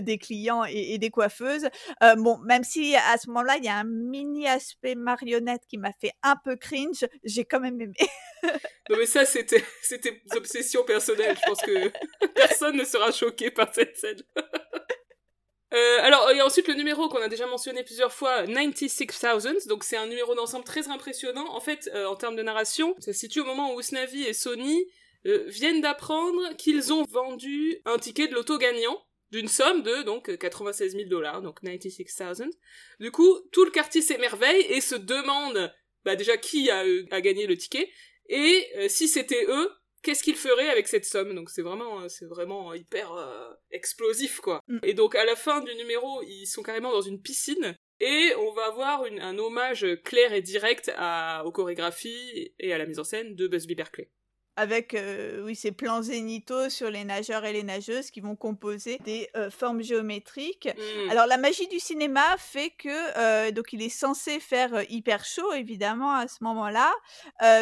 des 0.01 0.19
clients 0.19 0.65
et 0.65 0.95
et 0.95 0.99
des 0.99 1.11
coiffeuses. 1.11 1.67
Heu, 2.03 2.15
bon, 2.17 2.39
même 2.39 2.65
si 2.65 2.97
à 2.97 3.19
ce 3.19 3.29
moment-là, 3.29 3.57
il 3.59 3.65
y 3.65 3.69
a 3.69 3.77
un 3.77 3.85
mini 3.85 4.47
aspect 4.49 4.95
marionnette 4.95 5.63
qui 5.69 5.79
m'a 5.79 5.93
fait 6.01 6.13
un 6.23 6.37
peu 6.45 6.57
cringe, 6.57 7.05
j'ai 7.25 7.45
quand 7.45 7.61
même 7.61 7.81
aimé. 7.81 7.95
Non 8.89 8.97
mais 8.99 9.07
ça 9.07 9.25
c'était 9.25 9.65
c'était 9.83 10.23
obsessions 10.33 10.85
personnelles. 10.85 11.37
Je 11.37 11.43
pense 11.43 11.63
que 11.63 11.93
personne 12.35 12.77
ne 12.77 12.85
sera 12.85 13.11
choqué 13.13 13.51
par 13.51 13.75
cette 13.75 13.97
scène. 13.97 14.23
Euh, 15.75 15.99
alors, 16.03 16.31
et 16.31 16.41
ensuite 16.43 16.69
le 16.69 16.75
numéro 16.75 17.09
qu'on 17.09 17.21
a 17.21 17.29
déjà 17.29 17.47
mentionné 17.47 17.83
plusieurs 17.83 18.13
fois, 18.13 18.47
96,000, 18.47 19.67
donc 19.67 19.83
c'est 19.83 19.97
un 19.97 20.07
numéro 20.07 20.35
d'ensemble 20.35 20.65
très 20.65 20.89
impressionnant. 20.89 21.49
En 21.55 21.61
fait, 21.61 21.91
euh, 21.95 22.07
en 22.07 22.17
termes 22.17 22.37
de 22.37 22.43
narration, 22.43 22.95
ça 23.01 23.13
se 23.13 23.19
situe 23.19 23.41
au 23.41 23.45
moment 23.45 23.75
où 23.75 23.81
Usnavi 23.81 24.23
et 24.23 24.33
Sony 24.33 24.87
euh, 25.27 25.45
viennent 25.49 25.81
d'apprendre 25.81 26.55
qu'ils 26.57 26.93
ont 26.93 27.05
vendu 27.11 27.81
un 27.85 27.99
ticket 27.99 28.29
de 28.29 28.35
loto 28.35 28.59
gagnant 28.59 28.97
d'une 29.33 29.49
somme 29.49 29.83
de 29.83 30.03
donc 30.03 30.37
96 30.37 30.93
000 30.93 31.09
dollars, 31.09 31.43
donc 31.43 31.61
96,000. 31.63 32.51
Du 33.01 33.11
coup, 33.11 33.37
tout 33.53 33.65
le 33.65 33.73
quartier 33.73 34.03
s'émerveille 34.03 34.65
et 34.69 34.81
se 34.81 34.95
demande 34.95 35.73
bah, 36.05 36.15
déjà 36.15 36.37
qui 36.37 36.71
a, 36.71 36.85
euh, 36.85 37.05
a 37.11 37.21
gagné 37.21 37.47
le 37.47 37.57
ticket 37.57 37.91
et 38.29 38.67
euh, 38.77 38.89
si 38.89 39.09
c'était 39.09 39.47
eux, 39.49 39.71
qu'est-ce 40.07 40.23
qu'ils 40.23 40.37
feraient 40.37 40.69
avec 40.69 40.87
cette 40.87 41.05
somme? 41.05 41.35
Donc 41.35 41.51
c'est 41.51 41.63
vraiment, 41.63 42.01
euh, 42.03 42.09
c'est 42.09 42.27
vraiment 42.27 42.73
hyper 42.73 43.13
euh, 43.13 43.51
explosif 43.73 44.41
quoi. 44.41 44.61
Mm. 44.69 44.79
Et 44.85 44.95
donc 44.95 45.15
à 45.17 45.25
la 45.25 45.35
fin 45.37 45.61
du 45.61 45.75
numéro, 45.75 46.23
ils 46.23 46.47
sont 46.47 46.63
carrément 46.63 46.93
dans 46.93 47.01
une 47.03 47.21
piscine 47.21 47.77
et 48.01 48.33
on 48.39 48.53
va 48.53 48.67
avoir 48.67 49.07
une- 49.07 49.21
un 49.21 49.37
hommage 49.39 49.85
clair 50.05 50.33
et 50.33 50.43
direct 50.43 50.93
à, 50.97 51.43
aux 51.45 51.51
chorégraphies 51.53 52.55
et 52.59 52.73
à 52.73 52.79
la 52.79 52.87
mise 52.87 52.99
en 53.01 53.05
scène 53.05 53.35
de 53.35 53.49
Busby 53.49 53.75
Berkeley. 53.75 54.11
Avec, 54.57 54.95
heu, 54.95 55.43
oui, 55.45 55.55
ces 55.55 55.73
plans 55.73 56.03
zénithaux 56.03 56.69
sur 56.71 56.91
les 56.91 57.05
nageurs 57.05 57.45
et 57.45 57.53
les 57.53 57.63
nageuses 57.63 58.11
qui 58.11 58.21
vont 58.21 58.37
composer 58.37 58.99
des, 59.05 59.29
heu, 59.37 59.51
formes 59.51 59.83
géométriques. 59.83 60.69
Mm. 60.77 61.11
Alors 61.11 61.27
la 61.27 61.37
magie 61.37 61.69
du 61.69 61.79
cinéma 61.79 62.23
fait 62.39 62.71
que, 62.71 63.49
heu, 63.49 63.53
donc 63.53 63.73
il 63.73 63.83
est 63.83 63.89
censé 63.89 64.41
faire, 64.41 64.83
hyper 64.91 65.25
chaud 65.25 65.53
évidemment 65.53 66.13
à 66.15 66.29
ce 66.29 66.43
moment-là, 66.43 66.93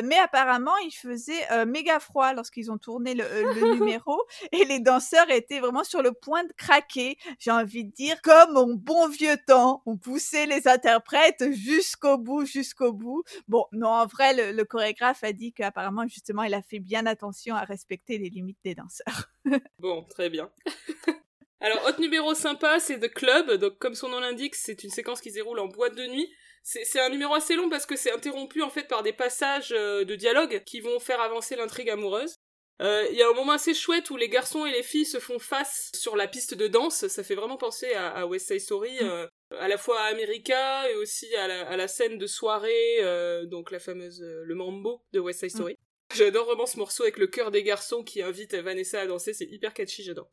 mais 0.02 0.16
apparemment 0.18 0.76
il 0.84 0.90
faisait, 0.92 1.64
méga 1.66 2.00
froid 2.00 2.32
lorsqu'ils 2.32 2.70
ont 2.70 2.78
tourné 2.78 3.14
le, 3.14 3.24
le 3.44 3.64
numéro 3.64 4.20
et 4.52 4.64
les 4.64 4.80
danseurs 4.80 5.30
étaient 5.30 5.60
vraiment 5.60 5.84
sur 5.84 6.02
le 6.02 6.12
point 6.12 6.44
de 6.44 6.52
craquer. 6.56 7.16
J'ai 7.38 7.50
envie 7.50 7.84
de 7.84 7.92
dire 7.92 8.20
comme 8.22 8.56
au 8.56 8.74
bon 8.76 9.08
vieux 9.08 9.36
temps, 9.46 9.82
on 9.86 9.96
poussait 9.96 10.46
les 10.46 10.68
interprètes 10.68 11.44
jusqu'au 11.52 12.18
bout, 12.18 12.44
jusqu'au 12.44 12.92
bout. 12.92 13.24
Bon, 13.48 13.66
non, 13.72 13.88
en 13.88 14.06
vrai, 14.06 14.34
le, 14.34 14.52
le 14.52 14.64
chorégraphe 14.64 15.24
a 15.24 15.32
dit 15.32 15.52
qu'apparemment, 15.52 16.06
justement, 16.06 16.42
il 16.42 16.54
a 16.54 16.62
fait 16.62 16.78
bien 16.84 17.06
attention 17.06 17.54
à 17.54 17.64
respecter 17.64 18.18
les 18.18 18.30
limites 18.30 18.58
des 18.64 18.74
danseurs. 18.74 19.30
Bon, 19.78 20.04
très 20.04 20.30
bien. 20.30 20.50
Alors, 21.60 21.84
autre 21.86 22.00
numéro 22.00 22.34
sympa, 22.34 22.78
c'est 22.78 22.98
The 22.98 23.12
Club. 23.12 23.52
Donc, 23.54 23.78
comme 23.78 23.94
son 23.94 24.08
nom 24.08 24.20
l'indique, 24.20 24.54
c'est 24.54 24.84
une 24.84 24.90
séquence 24.90 25.20
qui 25.20 25.30
se 25.30 25.34
déroule 25.34 25.58
en 25.60 25.66
boîte 25.68 25.94
de 25.96 26.06
nuit. 26.06 26.30
C'est 26.62 27.00
un 27.00 27.10
numéro 27.10 27.34
assez 27.34 27.56
long 27.56 27.68
parce 27.68 27.84
que 27.84 27.96
c'est 27.96 28.12
interrompu 28.12 28.62
en 28.62 28.70
fait 28.70 28.88
par 28.88 29.02
des 29.02 29.12
passages 29.12 29.72
euh, 29.72 30.04
de 30.04 30.14
dialogue 30.14 30.62
qui 30.64 30.80
vont 30.80 30.98
faire 30.98 31.20
avancer 31.20 31.56
l'intrigue 31.56 31.90
amoureuse. 31.90 32.36
Euh, 32.82 33.06
Il 33.10 33.16
y 33.16 33.22
a 33.22 33.28
un 33.28 33.34
moment 33.34 33.52
assez 33.52 33.74
chouette 33.74 34.10
où 34.10 34.16
les 34.16 34.28
garçons 34.28 34.66
et 34.66 34.72
les 34.72 34.82
filles 34.82 35.04
se 35.04 35.20
font 35.20 35.38
face 35.38 35.90
sur 35.94 36.16
la 36.16 36.26
piste 36.26 36.54
de 36.54 36.66
danse. 36.66 37.06
Ça 37.06 37.22
fait 37.22 37.34
vraiment 37.34 37.56
penser 37.56 37.92
à, 37.92 38.08
à 38.08 38.26
West 38.26 38.48
Side 38.48 38.60
Story, 38.60 38.96
euh, 39.02 39.26
à 39.58 39.68
la 39.68 39.76
fois 39.78 40.00
à 40.00 40.06
America 40.06 40.90
et 40.90 40.94
aussi 40.96 41.34
à 41.36 41.46
la, 41.46 41.68
à 41.68 41.76
la 41.76 41.86
scène 41.86 42.18
de 42.18 42.26
soirée, 42.26 42.96
euh, 43.00 43.46
donc 43.46 43.70
la 43.70 43.78
fameuse 43.78 44.20
le 44.22 44.54
mambo 44.54 45.02
de 45.12 45.20
West 45.20 45.40
Side 45.40 45.50
Story. 45.50 45.78
J'adore 46.14 46.46
vraiment 46.46 46.64
ce 46.64 46.78
morceau 46.78 47.02
avec 47.02 47.18
le 47.18 47.26
chœur 47.26 47.50
des 47.50 47.62
garçons 47.62 48.02
qui 48.04 48.22
invite 48.22 48.54
Vanessa 48.54 49.00
à 49.00 49.06
danser. 49.06 49.34
C'est 49.34 49.44
hyper 49.50 49.74
catchy, 49.74 50.02
j'adore. 50.02 50.30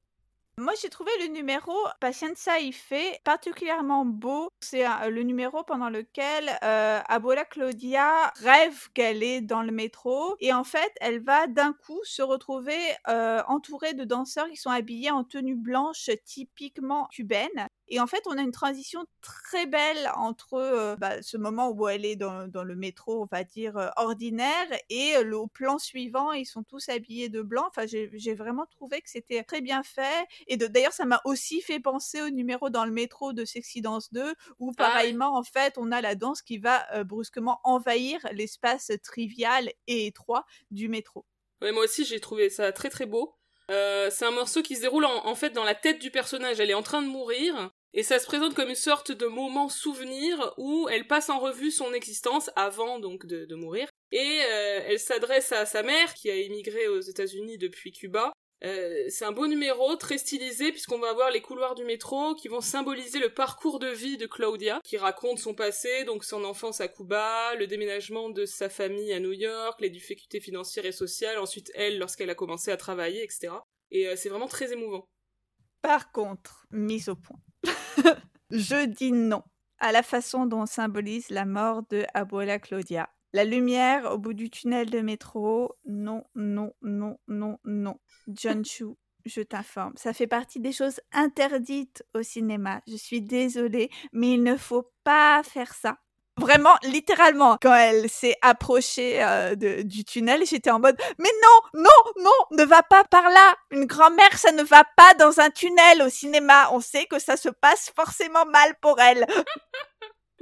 Moi, 0.58 0.74
j'ai 0.80 0.90
trouvé 0.90 1.12
le 1.22 1.28
numéro 1.28 1.74
Patienza 2.00 2.52
fait 2.72 3.20
particulièrement 3.24 4.06
beau. 4.06 4.50
C'est 4.60 4.84
un- 4.84 5.10
le 5.10 5.24
numéro 5.24 5.64
pendant 5.64 5.90
lequel 5.90 6.50
euh, 6.64 7.00
Abola 7.08 7.46
Claudia 7.46 8.32
rêve 8.36 8.90
qu'elle 8.94 9.24
est 9.24 9.42
dans 9.42 9.64
le 9.64 9.72
métro 9.72 10.36
et 10.40 10.54
en 10.54 10.64
fait, 10.64 10.92
elle 11.02 11.24
va 11.24 11.48
d'un 11.48 11.74
coup 11.74 12.00
se 12.04 12.22
retrouver 12.22 12.78
euh, 13.08 13.42
entourée 13.48 13.94
de 13.94 14.04
danseurs 14.04 14.50
qui 14.50 14.58
sont 14.58 14.70
habillés 14.70 15.10
en 15.10 15.24
tenue 15.24 15.56
blanche 15.56 16.10
typiquement 16.26 17.08
cubaine. 17.08 17.68
Et 17.94 18.00
en 18.00 18.08
fait, 18.08 18.24
on 18.26 18.38
a 18.38 18.42
une 18.42 18.54
transition 18.54 19.06
très 19.22 19.66
belle 19.66 20.10
entre 20.16 20.54
euh, 20.54 20.96
bah, 20.96 21.22
ce 21.22 21.36
moment 21.36 21.72
où 21.72 21.90
elle 21.90 22.06
est 22.06 22.16
dans, 22.16 22.48
dans 22.48 22.64
le 22.64 22.78
métro, 22.78 23.22
on 23.22 23.28
va 23.30 23.44
dire, 23.44 23.76
euh, 23.76 23.90
ordinaire, 23.98 24.66
et 24.90 25.18
euh, 25.18 25.24
le 25.24 25.38
au 25.38 25.48
plan 25.48 25.78
suivant, 25.78 26.32
ils 26.32 26.46
sont 26.46 26.64
tous 26.64 26.88
habillés 26.88 27.28
de 27.28 27.42
blanc. 27.42 27.66
Enfin, 27.68 27.86
j'ai 27.86 28.34
vraiment 28.34 28.66
trouvé 28.66 29.02
que 29.02 29.10
c'était 29.10 29.44
très 29.44 29.60
bien 29.60 29.84
fait. 29.84 30.26
Et 30.48 30.56
d'ailleurs, 30.56 30.94
ça 30.94 31.04
m'a 31.04 31.20
aussi 31.26 31.60
fait 31.60 31.82
penser 31.82 32.22
au 32.22 32.30
numéro 32.30 32.70
dans 32.70 32.86
le 32.86 32.92
métro 32.92 33.34
de 33.34 33.44
Sexy 33.44 33.82
Dance 33.82 34.14
2, 34.14 34.36
où 34.60 34.72
pareillement, 34.72 35.38
en 35.38 35.44
fait, 35.44 35.78
on 35.78 35.92
a 35.92 36.00
la 36.00 36.16
danse 36.16 36.42
qui 36.42 36.60
va 36.60 36.86
euh, 36.94 37.04
brusquement 37.04 37.60
envahir 37.66 38.26
l'espace 38.32 38.90
trivial 39.04 39.70
et 39.88 40.06
étroit 40.06 40.46
du 40.70 40.88
métro. 40.88 41.26
Ouais, 41.62 41.74
moi 41.74 41.84
aussi, 41.84 42.06
j'ai 42.06 42.22
trouvé 42.22 42.50
ça 42.50 42.72
très 42.72 42.90
très 42.90 43.06
beau. 43.06 43.36
Euh, 43.70 44.10
c'est 44.10 44.26
un 44.26 44.32
morceau 44.32 44.62
qui 44.62 44.76
se 44.76 44.82
déroule 44.82 45.06
en, 45.06 45.26
en 45.26 45.36
fait 45.36 45.52
dans 45.52 45.64
la 45.64 45.76
tête 45.76 46.00
du 46.00 46.12
personnage. 46.12 46.60
Elle 46.60 46.70
est 46.70 46.76
en 46.76 46.84
train 46.84 47.02
de 47.02 47.08
mourir. 47.08 47.72
Et 47.94 48.04
ça 48.04 48.20
se 48.20 48.26
présente 48.26 48.54
comme 48.54 48.70
une 48.70 48.76
sorte 48.76 49.12
de 49.12 49.26
moment 49.26 49.68
souvenir 49.68 50.54
où 50.58 50.88
elle 50.90 51.08
passe 51.08 51.30
en 51.30 51.40
revue 51.40 51.72
son 51.72 51.94
existence 51.94 52.50
avant 52.56 53.00
donc 53.00 53.26
de, 53.26 53.56
mourir. 53.56 53.90
Et 54.12 54.42
euh, 54.50 54.82
elle 54.86 55.00
s'adresse 55.00 55.52
à 55.52 55.66
sa 55.66 55.84
mère 55.84 56.14
qui 56.14 56.30
a 56.30 56.36
émigré 56.36 56.88
aux 56.88 57.02
États-Unis 57.02 57.58
depuis 57.58 57.92
Cuba. 57.92 58.32
Euh, 58.64 59.06
c'est 59.10 59.26
un 59.26 59.32
beau 59.32 59.48
numéro, 59.48 59.96
très 59.96 60.18
stylisé, 60.18 60.72
puisqu'on 60.72 61.00
va 61.00 61.14
voir 61.14 61.32
les 61.32 61.42
couloirs 61.42 61.76
du 61.76 61.84
métro 61.84 62.36
qui 62.36 62.48
vont 62.48 62.62
symboliser 62.62 63.20
le 63.20 63.34
parcours 63.34 63.80
de 63.80 63.88
vie 63.88 64.18
de 64.18 64.28
Claudia, 64.28 64.80
qui 64.84 64.98
raconte 64.98 65.40
son 65.40 65.56
passé, 65.56 66.04
donc 66.04 66.24
son 66.24 66.44
enfance 66.44 66.80
à 66.80 66.88
Cuba, 66.88 67.56
le 67.56 67.66
déménagement 67.66 68.30
de 68.30 68.46
sa 68.46 68.70
famille 68.70 69.14
à 69.14 69.20
New 69.20 69.32
York, 69.32 69.82
les 69.82 69.90
difficultés 69.90 70.40
financières 70.40 70.86
et 70.86 70.92
sociales, 70.92 71.40
ensuite 71.40 71.72
elle 71.74 71.98
lorsqu'elle 71.98 72.30
a 72.30 72.36
commencé 72.36 72.72
à 72.72 72.78
travailler, 72.78 73.24
etc. 73.24 73.54
Et 73.90 74.08
euh, 74.08 74.16
c'est 74.16 74.30
vraiment 74.30 74.48
très 74.48 74.72
émouvant. 74.72 75.06
Par 75.82 76.12
contre, 76.12 76.68
mise 76.70 77.10
au 77.10 77.16
point. 77.16 77.40
Je 78.52 78.86
dis 78.86 79.12
non 79.12 79.44
à 79.82 79.92
la 79.92 80.04
façon 80.04 80.46
dont 80.46 80.62
on 80.62 80.66
symbolise 80.66 81.30
la 81.30 81.46
mort 81.46 81.84
de 81.90 82.06
Abuela 82.14 82.60
Claudia. 82.60 83.10
La 83.34 83.44
lumière 83.44 84.12
au 84.12 84.18
bout 84.18 84.34
du 84.34 84.50
tunnel 84.50 84.90
de 84.90 85.00
métro, 85.00 85.76
non, 85.86 86.24
non, 86.36 86.74
non, 86.82 87.18
non, 87.28 87.58
non. 87.66 87.96
John 88.28 88.64
Chu, 88.64 88.86
je 89.26 89.42
t'informe, 89.42 89.94
ça 89.96 90.14
fait 90.14 90.28
partie 90.28 90.60
des 90.60 90.72
choses 90.72 91.00
interdites 91.12 92.04
au 92.14 92.24
cinéma. 92.24 92.82
Je 92.88 92.96
suis 92.96 93.22
désolée, 93.22 93.90
mais 94.12 94.34
il 94.34 94.44
ne 94.44 94.56
faut 94.56 94.92
pas 95.04 95.42
faire 95.44 95.74
ça. 95.74 95.98
Vraiment, 96.38 96.76
littéralement, 96.84 97.58
quand 97.62 97.76
elle 97.76 98.10
s'est 98.10 98.36
approchée 98.42 99.24
euh, 99.24 99.56
de- 99.56 99.82
du 99.84 100.06
tunnel, 100.06 100.46
j'étais 100.46 100.72
en 100.72 100.80
mode 100.80 100.98
Mais 101.20 101.30
non, 101.44 101.82
non, 101.84 102.24
non, 102.24 102.58
ne 102.58 102.64
va 102.64 102.82
pas 102.84 103.04
par 103.04 103.30
là. 103.30 103.56
Une 103.70 103.86
grand-mère, 103.86 104.38
ça 104.38 104.52
ne 104.52 104.64
va 104.64 104.84
pas 104.98 105.14
dans 105.16 105.40
un 105.40 105.50
tunnel 105.52 106.02
au 106.02 106.10
cinéma. 106.10 106.70
On 106.72 106.80
sait 106.80 107.06
que 107.06 107.20
ça 107.20 107.38
se 107.38 107.50
passe 107.50 107.92
forcément 107.96 108.46
mal 108.46 108.74
pour 108.82 109.00
elle. 109.00 109.26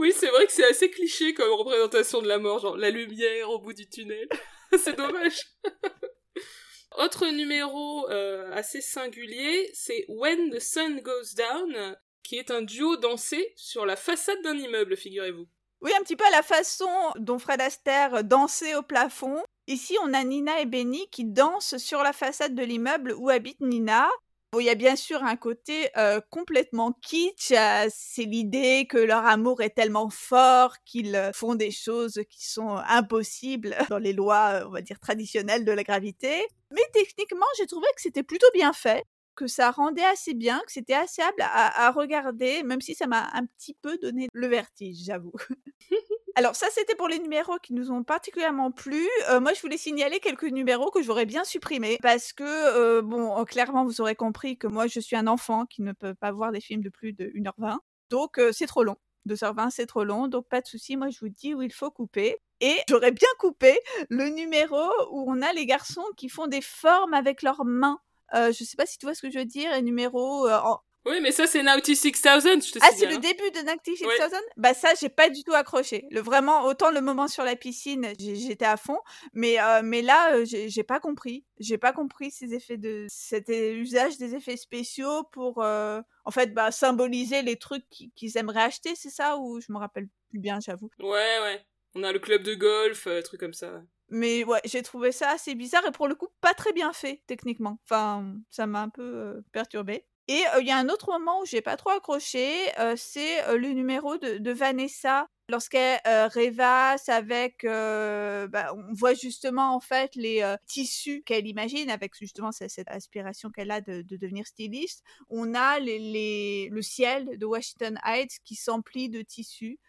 Oui, 0.02 0.14
c'est 0.18 0.30
vrai 0.30 0.46
que 0.46 0.54
c'est 0.54 0.64
assez 0.64 0.90
cliché 0.90 1.34
comme 1.34 1.52
représentation 1.52 2.22
de 2.22 2.28
la 2.30 2.38
mort, 2.38 2.60
genre 2.60 2.78
la 2.78 2.90
lumière 2.90 3.50
au 3.50 3.60
bout 3.60 3.74
du 3.74 3.86
tunnel. 3.90 4.30
c'est 4.82 4.96
dommage. 4.96 5.42
Autre 6.98 7.28
numéro 7.28 8.10
euh, 8.10 8.50
assez 8.54 8.80
singulier, 8.80 9.70
c'est 9.74 10.06
When 10.08 10.52
the 10.52 10.60
Sun 10.62 11.02
Goes 11.02 11.36
Down, 11.36 11.98
qui 12.24 12.38
est 12.38 12.50
un 12.50 12.62
duo 12.62 12.96
dansé 12.96 13.52
sur 13.58 13.86
la 13.86 13.98
façade 13.98 14.42
d'un 14.42 14.58
immeuble, 14.58 14.96
figurez-vous. 14.96 15.48
Oui, 15.82 15.92
un 15.98 16.04
petit 16.04 16.18
peu 16.18 16.26
à 16.26 16.32
la 16.32 16.42
façon 16.42 16.90
dont 17.18 17.40
Fred 17.40 17.62
Astaire 17.62 18.24
dansait 18.24 18.76
au 18.76 18.82
plafond. 18.82 19.42
Ici, 19.68 19.96
on 20.04 20.14
a 20.14 20.24
Nina 20.24 20.60
et 20.60 20.66
Benny 20.66 21.08
qui 21.10 21.24
dansent 21.24 21.78
sur 21.78 22.04
la 22.04 22.12
façade 22.12 22.54
de 22.54 22.64
l'immeuble 22.64 23.14
où 23.18 23.30
habite 23.30 23.62
Nina. 23.62 24.10
Bon, 24.52 24.60
il 24.60 24.66
y 24.66 24.70
a 24.70 24.76
bien 24.76 24.96
sûr 24.96 25.24
un 25.24 25.36
côté 25.36 25.90
euh, 25.96 26.20
complètement 26.32 26.92
kitsch. 27.04 27.52
euh, 27.52 27.88
c'est 27.94 28.24
l'idée 28.24 28.88
que 28.90 28.98
leur 28.98 29.26
amour 29.26 29.62
est 29.62 29.70
tellement 29.70 30.10
fort 30.10 30.74
qu'ils 30.86 31.16
euh, 31.16 31.32
font 31.34 31.54
des 31.54 31.70
choses 31.70 32.20
qui 32.32 32.50
sont 32.50 32.78
impossibles 32.88 33.78
dans 33.90 34.00
les 34.00 34.12
lois, 34.12 34.64
on 34.66 34.72
va 34.72 34.82
dire, 34.82 35.00
traditionnelles 35.00 35.66
de 35.66 35.72
la 35.72 35.84
gravité. 35.84 36.48
Mais 36.72 36.82
techniquement, 36.94 37.46
j'ai 37.58 37.68
trouvé 37.68 37.88
que 37.96 38.02
c'était 38.02 38.24
plutôt 38.24 38.50
bien 38.56 38.74
fait, 38.74 39.06
que 39.40 39.48
ça 39.48 39.72
rendait 39.72 40.04
assez 40.04 40.34
bien, 40.34 40.60
que 40.66 40.72
c'était 40.74 40.94
assez 40.94 41.22
à, 41.22 41.86
à 41.88 41.92
regarder, 41.92 42.62
même 42.64 42.82
si 42.82 42.94
ça 42.94 43.08
m'a 43.08 43.30
un 43.34 43.46
petit 43.46 43.74
peu 43.74 43.98
donné 43.98 44.28
le 44.34 44.48
vertige, 44.48 44.98
j'avoue. 45.06 45.32
Alors 46.36 46.58
ça, 46.58 46.68
c'était 46.72 46.96
pour 46.96 47.08
les 47.08 47.20
numéros 47.20 47.58
qui 47.64 47.74
nous 47.74 47.90
ont 47.90 48.04
particulièrement 48.04 48.70
plu. 48.70 49.08
Euh, 49.30 49.40
moi, 49.40 49.54
je 49.54 49.62
voulais 49.62 49.78
signaler 49.78 50.20
quelques 50.20 50.44
numéros 50.44 50.92
que 50.92 51.02
j'aurais 51.02 51.26
bien 51.26 51.46
supprimés 51.46 51.98
parce 52.02 52.34
que, 52.34 52.44
euh, 52.44 53.02
bon, 53.02 53.46
clairement, 53.46 53.86
vous 53.86 54.02
aurez 54.02 54.16
compris 54.16 54.58
que 54.58 54.68
moi, 54.68 54.88
je 54.88 55.00
suis 55.00 55.16
un 55.16 55.28
enfant 55.28 55.66
qui 55.66 55.84
ne 55.84 55.94
peut 55.94 56.16
pas 56.16 56.34
voir 56.34 56.52
des 56.52 56.60
films 56.60 56.84
de 56.84 56.90
plus 56.90 57.14
de 57.14 57.32
1h20. 57.34 57.78
Donc, 58.10 58.40
euh, 58.40 58.52
c'est 58.52 58.68
trop 58.68 58.84
long. 58.84 58.98
2h20, 59.26 59.70
c'est 59.70 59.86
trop 59.86 60.04
long. 60.04 60.28
Donc, 60.28 60.50
pas 60.50 60.60
de 60.60 60.68
souci. 60.68 60.98
Moi, 60.98 61.10
je 61.12 61.20
vous 61.22 61.30
dis 61.30 61.54
où 61.54 61.62
il 61.62 61.74
faut 61.74 61.92
couper. 61.92 62.38
Et 62.60 62.76
j'aurais 62.90 63.12
bien 63.12 63.30
coupé 63.40 63.80
le 64.10 64.28
numéro 64.28 64.82
où 65.12 65.24
on 65.32 65.42
a 65.42 65.54
les 65.54 65.66
garçons 65.66 66.04
qui 66.18 66.28
font 66.28 66.48
des 66.48 66.62
formes 66.62 67.14
avec 67.14 67.42
leurs 67.42 67.64
mains. 67.64 68.00
Euh, 68.36 68.52
je 68.52 68.64
sais 68.64 68.78
pas 68.78 68.86
si 68.86 68.98
tu 68.98 69.06
vois 69.06 69.16
ce 69.16 69.22
que 69.22 69.32
je 69.32 69.40
veux 69.40 69.46
dire. 69.46 69.72
Un 69.72 69.82
numéro 69.82 70.48
en, 70.50 70.80
oui, 71.06 71.20
mais 71.22 71.32
ça, 71.32 71.48
c'est 71.48 71.64
Naughty 71.64 71.96
6000, 71.96 72.62
je 72.62 72.74
te 72.74 72.80
Ah, 72.82 72.90
c'est 72.96 73.06
le 73.06 73.18
début 73.18 73.50
de 73.52 73.66
Naughty 73.66 73.96
6000 73.96 74.12
Bah 74.58 74.74
ça, 74.74 74.90
j'ai 75.00 75.08
pas 75.08 75.30
du 75.30 75.44
tout 75.44 75.54
accroché. 75.54 76.06
Le, 76.12 76.20
vraiment, 76.20 76.66
autant 76.66 76.92
le 76.92 77.00
moment 77.00 77.28
sur 77.28 77.44
la 77.44 77.56
piscine, 77.56 78.14
j'étais 78.20 78.66
à 78.66 78.76
fond, 78.76 79.00
mais, 79.34 79.60
euh, 79.62 79.82
mais 79.84 80.02
là, 80.02 80.36
euh, 80.36 80.46
j'ai 80.46 80.84
pas 80.84 81.00
compris. 81.00 81.46
J'ai 81.60 81.78
pas 81.78 81.94
compris 81.94 82.32
ces 82.32 82.54
effets 82.54 82.78
de... 82.78 83.08
Cet 83.10 83.48
usage 83.48 84.18
des 84.18 84.36
effets 84.36 84.58
spéciaux 84.58 85.24
pour, 85.32 85.64
euh, 85.64 86.02
en 86.26 86.32
fait, 86.32 86.54
bah, 86.54 86.72
symboliser 86.72 87.44
les 87.44 87.56
trucs 87.56 87.86
qu'ils 87.90 88.38
aimeraient 88.38 88.64
acheter, 88.64 88.94
c'est 88.96 89.10
ça? 89.10 89.38
Ou 89.38 89.62
je 89.62 89.72
me 89.72 89.78
rappelle 89.78 90.08
plus 90.30 90.40
bien, 90.40 90.60
j'avoue. 90.60 90.90
Ouais, 91.00 91.40
ouais. 91.42 91.66
On 91.96 92.04
a 92.04 92.12
le 92.12 92.20
club 92.20 92.44
de 92.44 92.56
golf, 92.56 93.08
euh, 93.08 93.22
trucs 93.22 93.40
comme 93.40 93.54
ça. 93.54 93.82
Mais 94.12 94.44
ouais, 94.44 94.62
j'ai 94.66 94.82
trouvé 94.82 95.12
ça 95.12 95.30
assez 95.30 95.56
bizarre 95.56 95.86
et 95.88 95.92
pour 95.92 96.08
le 96.08 96.16
coup, 96.16 96.28
pas 96.42 96.54
très 96.54 96.74
bien 96.74 96.94
fait, 96.94 97.22
techniquement. 97.28 97.80
Enfin, 97.86 98.36
ça 98.50 98.66
m'a 98.68 98.82
un 98.82 98.90
peu 98.90 99.44
perturbé. 99.52 100.06
Et 100.30 100.44
il 100.60 100.68
y 100.68 100.70
a 100.70 100.78
un 100.78 100.90
autre 100.90 101.10
moment 101.12 101.42
où 101.42 101.46
j'ai 101.48 101.62
pas 101.62 101.76
trop 101.76 101.90
accroché, 101.90 102.54
c'est 102.98 103.58
le 103.58 103.70
numéro 103.70 104.16
de, 104.18 104.52
Vanessa 104.52 105.28
lorsqu'elle 105.50 106.00
rêvasse 106.06 107.10
avec, 107.10 107.64
bah, 107.64 108.72
on 108.76 108.94
voit 108.94 109.16
justement 109.16 109.74
en 109.74 109.80
fait 109.80 110.14
les 110.14 110.56
tissus 110.68 111.24
qu'elle 111.26 111.48
imagine 111.48 111.90
avec 111.90 112.14
justement 112.16 112.52
cette, 112.52 112.88
aspiration 112.90 113.50
qu'elle 113.50 113.72
a 113.72 113.82
de, 113.82 114.04
devenir 114.04 114.46
styliste. 114.46 115.04
On 115.30 115.56
a 115.56 115.80
les, 115.80 116.70
le 116.72 116.82
ciel 116.84 117.40
de 117.40 117.46
Washington 117.48 118.00
Heights 118.06 118.38
qui 118.46 118.54
s'emplit 118.54 119.10
de 119.10 119.24
tissus. 119.24 119.80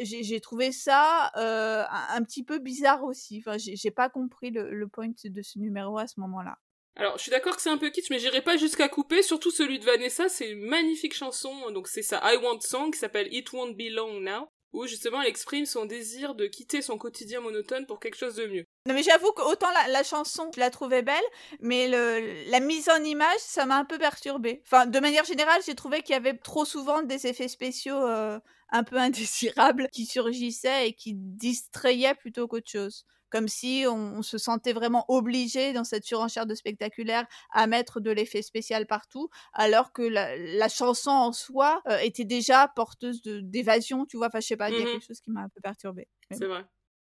J'ai 0.00 0.40
trouvé 0.40 0.72
ça 0.72 1.30
un, 1.34 2.22
petit 2.24 2.44
peu 2.44 2.58
bizarre 2.58 3.04
aussi. 3.04 3.42
Enfin, 3.44 3.56
j'ai 3.58 3.90
pas 3.90 4.08
compris 4.08 4.50
le, 4.50 4.70
le 4.70 4.88
point 4.88 5.08
de 5.08 5.42
ce 5.42 5.58
numéro 5.58 5.98
à 5.98 6.06
ce 6.06 6.20
moment-là. 6.20 6.56
Alors, 6.96 7.16
je 7.16 7.22
suis 7.22 7.30
d'accord 7.30 7.56
que 7.56 7.62
c'est 7.62 7.70
un 7.70 7.78
peu 7.78 7.90
kitsch, 7.90 8.10
mais 8.10 8.18
j'irai 8.18 8.42
pas 8.42 8.56
jusqu'à 8.56 8.88
couper. 8.88 9.22
Surtout 9.22 9.50
celui 9.50 9.78
de 9.78 9.84
Vanessa, 9.84 10.28
c'est 10.28 10.50
une 10.50 10.66
magnifique 10.66 11.14
chanson. 11.14 11.70
Donc, 11.70 11.88
c'est 11.88 12.02
sa 12.02 12.20
I 12.32 12.36
Want 12.36 12.60
Song 12.60 12.92
qui 12.92 12.98
s'appelle 12.98 13.32
It 13.32 13.50
Won't 13.52 13.74
Be 13.74 13.90
Long 13.90 14.20
Now. 14.20 14.48
Où 14.74 14.86
justement 14.86 15.20
elle 15.20 15.28
exprime 15.28 15.66
son 15.66 15.84
désir 15.84 16.34
de 16.34 16.46
quitter 16.46 16.80
son 16.80 16.96
quotidien 16.96 17.42
monotone 17.42 17.84
pour 17.84 18.00
quelque 18.00 18.16
chose 18.16 18.36
de 18.36 18.46
mieux. 18.46 18.64
Non 18.86 18.94
mais 18.94 19.02
j'avoue 19.02 19.30
qu'autant 19.32 19.70
la, 19.70 19.88
la, 19.88 20.02
chanson, 20.02 20.50
je 20.54 20.60
la 20.60 20.70
trouvais 20.70 21.02
belle, 21.02 21.22
mais 21.60 21.88
le, 21.88 22.50
la 22.50 22.58
mise 22.58 22.88
en 22.88 23.04
image, 23.04 23.38
ça 23.38 23.66
m'a 23.66 23.76
un 23.76 23.84
peu 23.84 23.98
perturbée. 23.98 24.62
Enfin, 24.64 24.86
de 24.86 24.98
manière 24.98 25.26
générale, 25.26 25.60
j'ai 25.66 25.74
trouvé 25.74 26.00
qu'il 26.00 26.14
y 26.14 26.16
avait 26.16 26.38
trop 26.38 26.64
souvent 26.64 27.02
des 27.02 27.26
effets 27.26 27.48
spéciaux 27.48 28.02
euh, 28.02 28.40
un 28.72 28.82
peu 28.82 28.96
indésirables 28.96 29.88
qui 29.92 30.06
surgissaient 30.06 30.88
et 30.88 30.92
qui 30.94 31.14
distrayaient 31.14 32.14
plutôt 32.16 32.48
qu'autre 32.48 32.70
chose 32.70 33.04
comme 33.32 33.48
si 33.48 33.86
on, 33.88 34.20
se 34.22 34.36
sentait 34.36 34.74
vraiment 34.74 35.06
obligé 35.08 35.72
dans 35.72 35.84
cette 35.84 36.04
surenchère 36.04 36.44
de 36.44 36.54
spectaculaire 36.54 37.26
à 37.50 37.66
mettre 37.66 37.98
de 37.98 38.10
l'effet 38.10 38.42
spécial 38.42 38.86
partout, 38.86 39.30
alors 39.54 39.92
que 39.92 40.02
la, 40.02 40.68
chanson 40.68 41.10
en 41.10 41.32
soi 41.32 41.80
euh, 41.88 41.96
était 41.98 42.26
déjà 42.26 42.68
porteuse 42.76 43.22
d'évasion, 43.24 44.04
tu 44.04 44.18
vois. 44.18 44.26
Enfin, 44.26 44.40
je 44.40 44.48
sais 44.48 44.56
pas, 44.56 44.68
il 44.68 44.76
y 44.76 44.82
a 44.82 44.84
mmh 44.84 44.86
quelque 44.92 45.06
chose 45.06 45.20
qui 45.22 45.30
m'a 45.30 45.40
un 45.40 45.48
peu 45.48 45.62
perturbée. 45.62 46.08
C'est 46.30 46.46
vrai. 46.46 46.66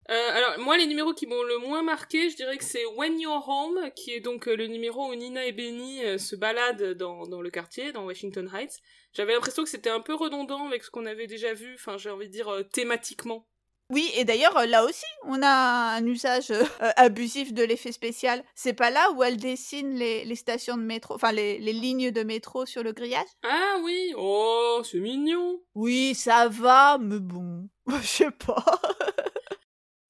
Euh, 0.10 0.32
alors 0.34 0.60
moi 0.60 0.78
les 0.78 0.88
numéros 0.88 1.14
qui 1.14 1.28
m'ont 1.28 1.43
le 1.43 1.60
moins 1.60 1.84
marqué, 1.84 2.30
je 2.30 2.36
dirais 2.36 2.57
que 2.57 2.64
c'est 2.64 2.86
When 2.86 3.20
You're 3.20 3.47
Home, 3.47 3.91
qui 3.95 4.12
est 4.12 4.20
donc 4.20 4.47
euh, 4.47 4.55
le 4.55 4.68
numéro 4.68 5.10
où 5.10 5.16
Nina 5.16 5.45
et 5.45 5.51
Benny 5.51 6.01
se 6.18 6.36
baladent 6.36 6.93
dans, 6.93 7.28
dans, 7.28 7.41
le 7.41 7.49
quartier, 7.49 7.91
dans 7.91 8.05
Washington 8.05 8.49
Heights. 8.53 8.80
J'avais 9.14 9.34
l'impression 9.34 9.64
que 9.64 9.70
c'était 9.70 9.89
un 9.89 10.01
peu 10.01 10.16
redondant 10.16 10.66
avec 10.68 10.84
ce 10.84 10.89
qu'on 10.89 11.05
avait 11.05 11.28
déjà 11.28 11.53
vu, 11.53 11.76
enfin 11.76 11.97
j'ai 11.97 12.10
envie 12.10 12.28
de 12.28 12.34
dire 12.34 12.64
thématiquement. 12.72 13.45
Oui, 13.91 14.12
et 14.16 14.24
d'ailleurs, 14.24 14.55
euh, 14.55 14.68
là 14.68 14.86
aussi, 14.86 15.05
on 15.24 15.41
a 15.41 15.95
un 15.97 16.05
usage 16.05 16.51
euh, 16.51 16.64
euh, 16.84 16.91
abusif 16.95 17.53
de 17.53 17.64
l'effet 17.64 17.91
spécial. 17.91 18.43
C'est 18.53 18.74
pas 18.74 18.91
là 18.91 19.12
où 19.14 19.24
elle 19.24 19.38
dessine 19.38 19.95
les, 19.95 20.36
stations 20.36 20.78
de 20.78 20.84
métro, 20.84 21.16
enfin 21.16 21.32
les, 21.32 21.57
lignes 21.57 22.12
de 22.12 22.22
métro 22.22 22.68
sur 22.68 22.84
le 22.84 22.91
grillage? 22.91 23.26
Ah 23.43 23.78
oui, 23.84 24.14
oh, 24.16 24.84
c'est 24.84 24.99
mignon. 24.99 25.60
Oui, 25.74 26.14
ça 26.14 26.49
va, 26.49 26.99
mais 26.99 27.20
bon, 27.20 27.68
je 28.01 28.07
sais 28.07 28.32
pas. 28.32 28.64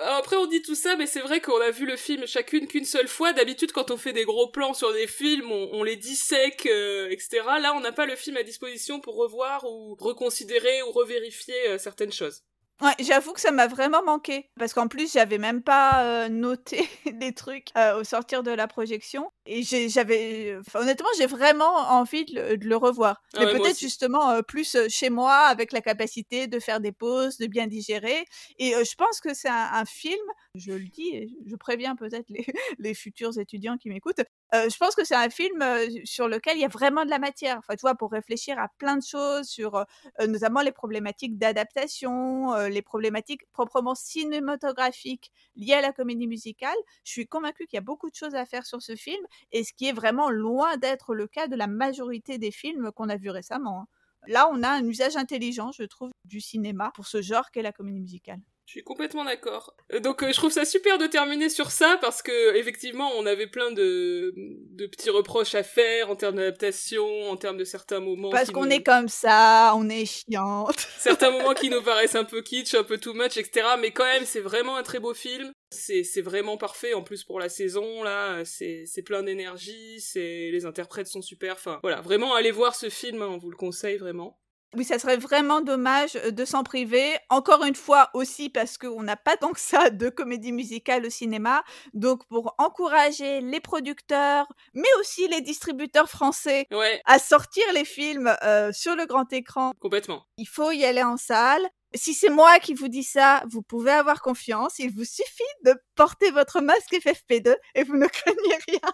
Après, 0.02 0.36
on 0.38 0.46
dit 0.46 0.62
tout 0.62 0.76
ça, 0.76 0.96
mais 0.96 1.08
c'est 1.08 1.20
vrai 1.20 1.42
qu'on 1.42 1.60
a 1.60 1.72
vu 1.72 1.86
le 1.86 1.98
film 1.98 2.26
chacune 2.26 2.68
qu'une 2.68 2.86
seule 2.86 3.08
fois. 3.08 3.34
D'habitude, 3.34 3.72
quand 3.72 3.92
on 3.92 3.98
fait 3.98 4.14
des 4.14 4.24
gros 4.24 4.50
plans 4.50 4.74
sur 4.74 4.94
des 4.94 5.08
films, 5.08 5.52
on, 5.52 5.84
les 5.84 5.98
dissèque, 5.98 6.66
etc. 6.66 7.42
Là, 7.62 7.74
on 7.76 7.82
n'a 7.82 7.92
pas 7.92 8.06
le 8.06 8.16
film 8.16 8.38
à 8.38 8.44
disposition 8.44 9.00
pour 9.02 9.16
revoir 9.16 9.66
ou 9.66 9.96
reconsidérer 10.00 10.84
ou 10.84 10.92
revérifier 10.92 11.78
certaines 11.78 12.14
choses. 12.14 12.44
Ouais, 12.82 12.94
j'avoue 13.00 13.34
que 13.34 13.42
ça 13.42 13.52
m'a 13.52 13.68
vraiment 13.68 14.02
manqué 14.04 14.50
parce 14.58 14.74
qu'en 14.74 14.88
plus 14.88 15.12
j'avais 15.12 15.38
même 15.38 15.62
pas 15.62 16.04
euh, 16.06 16.30
noté 16.30 16.88
des 17.12 17.34
trucs 17.34 17.68
euh, 17.78 18.00
au 18.00 18.06
sortir 18.06 18.42
de 18.42 18.52
la 18.52 18.68
projection 18.68 19.32
et 19.46 19.64
j'avais 19.64 20.58
honnêtement 20.74 21.10
j'ai 21.18 21.26
vraiment 21.26 21.76
envie 21.90 22.24
de 22.24 22.66
le, 22.66 22.76
revoir. 22.78 23.22
Ah 23.36 23.40
mais 23.40 23.52
peut-être 23.52 23.78
justement 23.78 24.30
euh, 24.32 24.42
plus 24.42 24.78
chez 24.88 25.10
moi 25.10 25.36
avec 25.36 25.74
la 25.74 25.82
capacité 25.82 26.48
de 26.48 26.58
faire 26.60 26.80
des 26.80 26.94
pauses, 26.94 27.38
de 27.38 27.48
bien 27.48 27.68
digérer 27.68 28.26
et 28.60 28.72
je 28.72 28.96
pense 28.96 29.20
que 29.20 29.34
c'est 29.34 29.50
un, 29.50 29.84
film, 29.86 30.20
je 30.56 30.72
le 30.72 30.86
dis, 30.86 31.10
et 31.10 31.30
je 31.48 31.56
préviens 31.56 31.96
peut-être 31.96 32.30
les, 32.30 32.46
les 32.80 32.94
futurs 32.94 33.38
étudiants 33.40 33.78
qui 33.78 33.90
m'écoutent, 33.90 34.22
je 34.54 34.78
pense 34.78 34.96
que 34.96 35.04
c'est 35.04 35.16
un 35.16 35.30
film 35.30 35.64
sur 36.06 36.28
lequel 36.28 36.58
il 36.58 36.62
y 36.62 36.66
a 36.66 36.70
vraiment 36.70 37.06
de 37.06 37.10
la 37.10 37.20
matière. 37.20 37.58
Enfin, 37.60 37.76
tu 37.76 37.82
vois, 37.82 37.96
pour 37.96 38.12
réfléchir 38.12 38.58
à 38.60 38.68
plein 38.78 38.98
de 38.98 39.04
choses 39.04 39.48
sur 39.48 39.86
notamment 40.20 40.62
les 40.62 40.72
problématiques 40.72 41.38
d'adaptation, 41.38 42.56
les 42.68 42.82
problématiques 42.82 43.42
proprement 43.52 43.96
cinématographiques 43.96 45.32
liées 45.56 45.74
à 45.74 45.82
la 45.82 45.94
comédie 45.94 46.28
musicale. 46.28 46.76
Je 47.04 47.12
suis 47.12 47.28
convaincue 47.28 47.68
qu'il 47.68 47.78
y 47.78 47.80
a 47.80 47.82
beaucoup 47.82 48.10
de 48.10 48.16
choses 48.16 48.36
à 48.36 48.46
faire 48.46 48.66
sur 48.66 48.82
ce 48.82 48.96
film, 48.96 49.24
et 49.52 49.64
ce 49.64 49.74
qui 49.74 49.88
est 49.88 49.94
vraiment 49.94 50.30
loin 50.30 50.78
d'être 50.78 51.14
le 51.14 51.28
cas 51.28 51.48
de 51.48 51.56
la 51.56 51.68
majorité 51.68 52.38
des 52.38 52.52
films 52.52 52.92
qu'on 52.92 53.10
a 53.10 53.18
vus 53.18 53.30
récemment. 53.30 53.82
Hein. 53.82 53.88
Là, 54.28 54.50
on 54.52 54.64
a 54.64 54.70
un 54.70 54.86
usage 54.86 55.16
intelligent, 55.16 55.72
je 55.72 55.84
trouve, 55.84 56.12
du 56.26 56.42
cinéma 56.42 56.92
pour 56.96 57.08
ce 57.08 57.22
genre 57.22 57.52
qu'est 57.52 57.62
la 57.62 57.72
comédie 57.72 58.02
musicale. 58.02 58.40
Je 58.70 58.74
suis 58.74 58.84
complètement 58.84 59.26
d'accord. 59.26 59.76
Euh, 59.92 60.00
donc 60.00 60.22
euh, 60.22 60.28
je 60.32 60.36
trouve 60.36 60.52
ça 60.52 60.64
super 60.64 61.00
de 61.00 61.08
terminer 61.08 61.50
sur 61.50 61.72
ça 61.72 61.98
parce 62.02 62.22
que 62.22 62.56
effectivement 62.56 63.10
on 63.18 63.26
avait 63.26 63.48
plein 63.48 63.72
de, 63.72 64.32
de 64.38 64.86
petits 64.86 65.10
reproches 65.10 65.56
à 65.56 65.64
faire 65.64 66.12
en 66.12 66.16
termes 66.16 66.36
d'adaptation, 66.36 67.32
en 67.32 67.36
termes 67.36 67.58
de 67.58 67.64
certains 67.64 68.00
moments. 68.00 68.30
Parce 68.30 68.52
qu'on 68.52 68.70
est 68.70 68.84
comme 68.84 69.08
ça, 69.08 69.74
on 69.76 69.90
est 69.90 70.06
chiante. 70.06 70.78
certains 71.00 71.32
moments 71.32 71.56
qui 71.56 71.72
nous 71.72 71.82
paraissent 71.82 72.14
un 72.14 72.26
peu 72.26 72.44
kitsch, 72.44 72.76
un 72.76 72.84
peu 72.84 73.00
too 73.00 73.16
much, 73.16 73.38
etc. 73.38 73.70
Mais 73.80 73.90
quand 73.90 74.06
même 74.06 74.26
c'est 74.26 74.40
vraiment 74.40 74.76
un 74.76 74.84
très 74.84 75.00
beau 75.00 75.16
film. 75.16 75.52
C'est 75.72 76.22
vraiment 76.22 76.58
parfait 76.58 76.94
en 76.94 77.02
plus 77.02 77.24
pour 77.24 77.40
la 77.40 77.50
saison 77.50 78.04
là. 78.04 78.46
C'est 78.46 78.84
c'est 78.86 79.02
plein 79.02 79.24
d'énergie, 79.24 80.00
c'est 80.00 80.52
les 80.52 80.68
interprètes 80.68 81.08
sont 81.08 81.24
super. 81.24 81.54
Enfin 81.54 81.80
voilà, 81.82 82.02
vraiment 82.02 82.36
allez 82.36 82.52
voir 82.52 82.76
ce 82.76 82.90
film, 82.90 83.24
hein, 83.24 83.30
on 83.32 83.40
vous 83.40 83.50
le 83.50 83.58
conseille 83.58 83.98
vraiment. 83.98 84.38
Oui, 84.76 84.86
ça 84.86 85.00
serait 85.00 85.18
vraiment 85.18 85.62
dommage 85.62 86.14
de 86.14 86.46
s'en 86.46 86.64
priver. 86.64 87.18
Encore 87.30 87.64
une 87.64 87.76
fois 87.76 88.10
aussi 88.14 88.50
parce 88.50 88.78
qu'on 88.78 89.02
n'a 89.02 89.16
pas 89.16 89.36
tant 89.36 89.52
que 89.52 89.60
ça 89.60 89.90
de 89.90 90.10
comédie 90.10 90.52
musicale 90.52 91.06
au 91.06 91.10
cinéma. 91.10 91.64
Donc 91.94 92.26
pour 92.28 92.54
encourager 92.58 93.42
les 93.42 93.60
producteurs, 93.60 94.48
mais 94.74 94.90
aussi 95.00 95.28
les 95.28 95.42
distributeurs 95.42 96.10
français 96.10 96.68
à 97.06 97.20
sortir 97.20 97.64
les 97.74 97.86
films 97.86 98.32
sur 98.72 98.96
le 98.96 99.06
grand 99.06 99.32
écran. 99.34 99.72
Complètement. 99.80 100.26
Il 100.38 100.48
faut 100.48 100.72
y 100.72 100.86
aller 100.86 101.04
en 101.04 101.18
salle. 101.18 101.68
Si 101.96 102.14
c'est 102.14 102.30
moi 102.30 102.60
qui 102.60 102.76
vous 102.76 102.88
dis 102.88 103.04
ça, 103.04 103.44
vous 103.50 103.64
pouvez 103.64 103.92
avoir 103.92 104.22
confiance. 104.22 104.78
Il 104.78 104.94
vous 104.94 105.06
suffit 105.06 105.44
de 105.66 105.74
porter 105.96 106.30
votre 106.30 106.62
masque 106.62 106.94
FFP2 106.94 107.56
et 107.74 107.84
vous 107.84 107.98
ne 107.98 108.06
craignez 108.08 108.58
rien. 108.68 108.94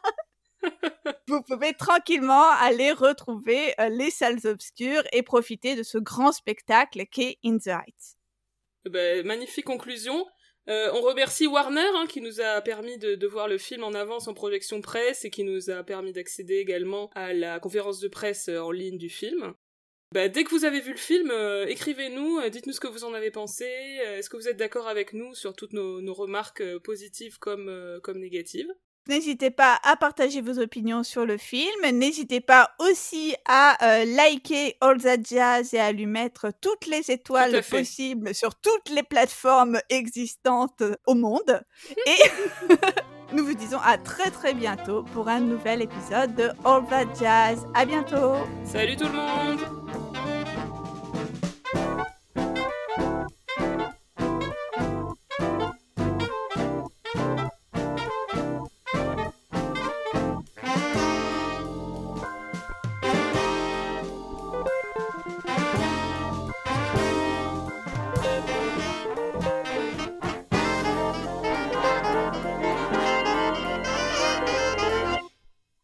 vous 1.27 1.41
pouvez 1.41 1.73
tranquillement 1.73 2.49
aller 2.59 2.91
retrouver 2.91 3.73
euh, 3.79 3.89
les 3.89 4.11
salles 4.11 4.45
obscures 4.45 5.03
et 5.11 5.23
profiter 5.23 5.75
de 5.75 5.83
ce 5.83 5.97
grand 5.97 6.31
spectacle 6.31 7.05
qu'est 7.11 7.37
In 7.43 7.57
the 7.57 7.67
Heights. 7.67 8.17
Eh 8.85 8.89
ben, 8.89 9.25
magnifique 9.25 9.65
conclusion. 9.65 10.25
Euh, 10.67 10.89
on 10.93 11.01
remercie 11.01 11.45
Warner 11.45 11.89
hein, 11.95 12.07
qui 12.07 12.21
nous 12.21 12.41
a 12.41 12.59
permis 12.61 12.97
de, 12.97 13.27
voir 13.27 13.47
le 13.47 13.59
film 13.59 13.83
en 13.83 13.93
avance 13.93 14.27
en 14.27 14.33
projection 14.33 14.81
presse 14.81 15.23
et 15.23 15.29
qui 15.29 15.43
nous 15.43 15.69
a 15.69 15.83
permis 15.83 16.11
d'accéder 16.11 16.55
également 16.55 17.11
à 17.13 17.33
la 17.33 17.59
conférence 17.59 17.99
de 17.99 18.07
presse 18.07 18.49
euh, 18.49 18.59
en 18.59 18.71
ligne 18.71 18.97
du 18.97 19.09
film. 19.09 19.53
Bah, 20.11 20.27
dès 20.27 20.43
que 20.43 20.49
vous 20.49 20.65
avez 20.65 20.79
vu 20.79 20.91
le 20.91 20.97
film, 20.97 21.31
écrivez-nous, 21.67 22.49
dites-nous 22.49 22.73
ce 22.73 22.79
que 22.79 22.87
vous 22.87 23.03
en 23.03 23.13
avez 23.13 23.31
pensé, 23.31 23.65
est-ce 23.65 24.29
que 24.29 24.37
vous 24.37 24.47
êtes 24.47 24.55
d'accord 24.55 24.87
avec 24.87 25.11
nous 25.13 25.33
sur 25.33 25.53
toutes 25.55 25.73
nos, 25.73 26.13
remarques 26.13 26.63
positives 26.83 27.37
comme, 27.37 27.99
comme 28.01 28.19
négatives? 28.19 28.71
N'hésitez 29.07 29.51
pas 29.51 29.79
à 29.83 29.95
partager 29.95 30.41
vos 30.41 30.59
opinions 30.59 31.03
sur 31.03 31.25
le 31.25 31.37
film. 31.37 31.91
N'hésitez 31.93 32.41
pas 32.41 32.71
aussi 32.79 33.35
à 33.45 33.77
euh, 33.85 34.05
liker 34.05 34.77
All 34.81 35.01
That 35.01 35.23
Jazz 35.23 35.73
et 35.73 35.79
à 35.79 35.91
lui 35.91 36.07
mettre 36.07 36.51
toutes 36.59 36.87
les 36.87 37.11
étoiles 37.11 37.61
possibles 37.69 38.33
sur 38.33 38.55
toutes 38.55 38.89
les 38.89 39.03
plateformes 39.03 39.79
existantes 39.89 40.83
au 41.05 41.13
monde. 41.13 41.61
Et 42.07 42.73
nous 43.33 43.45
vous 43.45 43.53
disons 43.53 43.79
à 43.83 43.97
très 43.97 44.31
très 44.31 44.53
bientôt 44.53 45.03
pour 45.13 45.27
un 45.27 45.39
nouvel 45.39 45.81
épisode 45.83 46.33
de 46.35 46.49
All 46.63 46.85
That 46.89 47.13
Jazz. 47.19 47.67
À 47.73 47.85
bientôt. 47.85 48.35
Salut 48.63 48.95
tout 48.95 49.05
le 49.05 49.13
monde. 49.13 50.04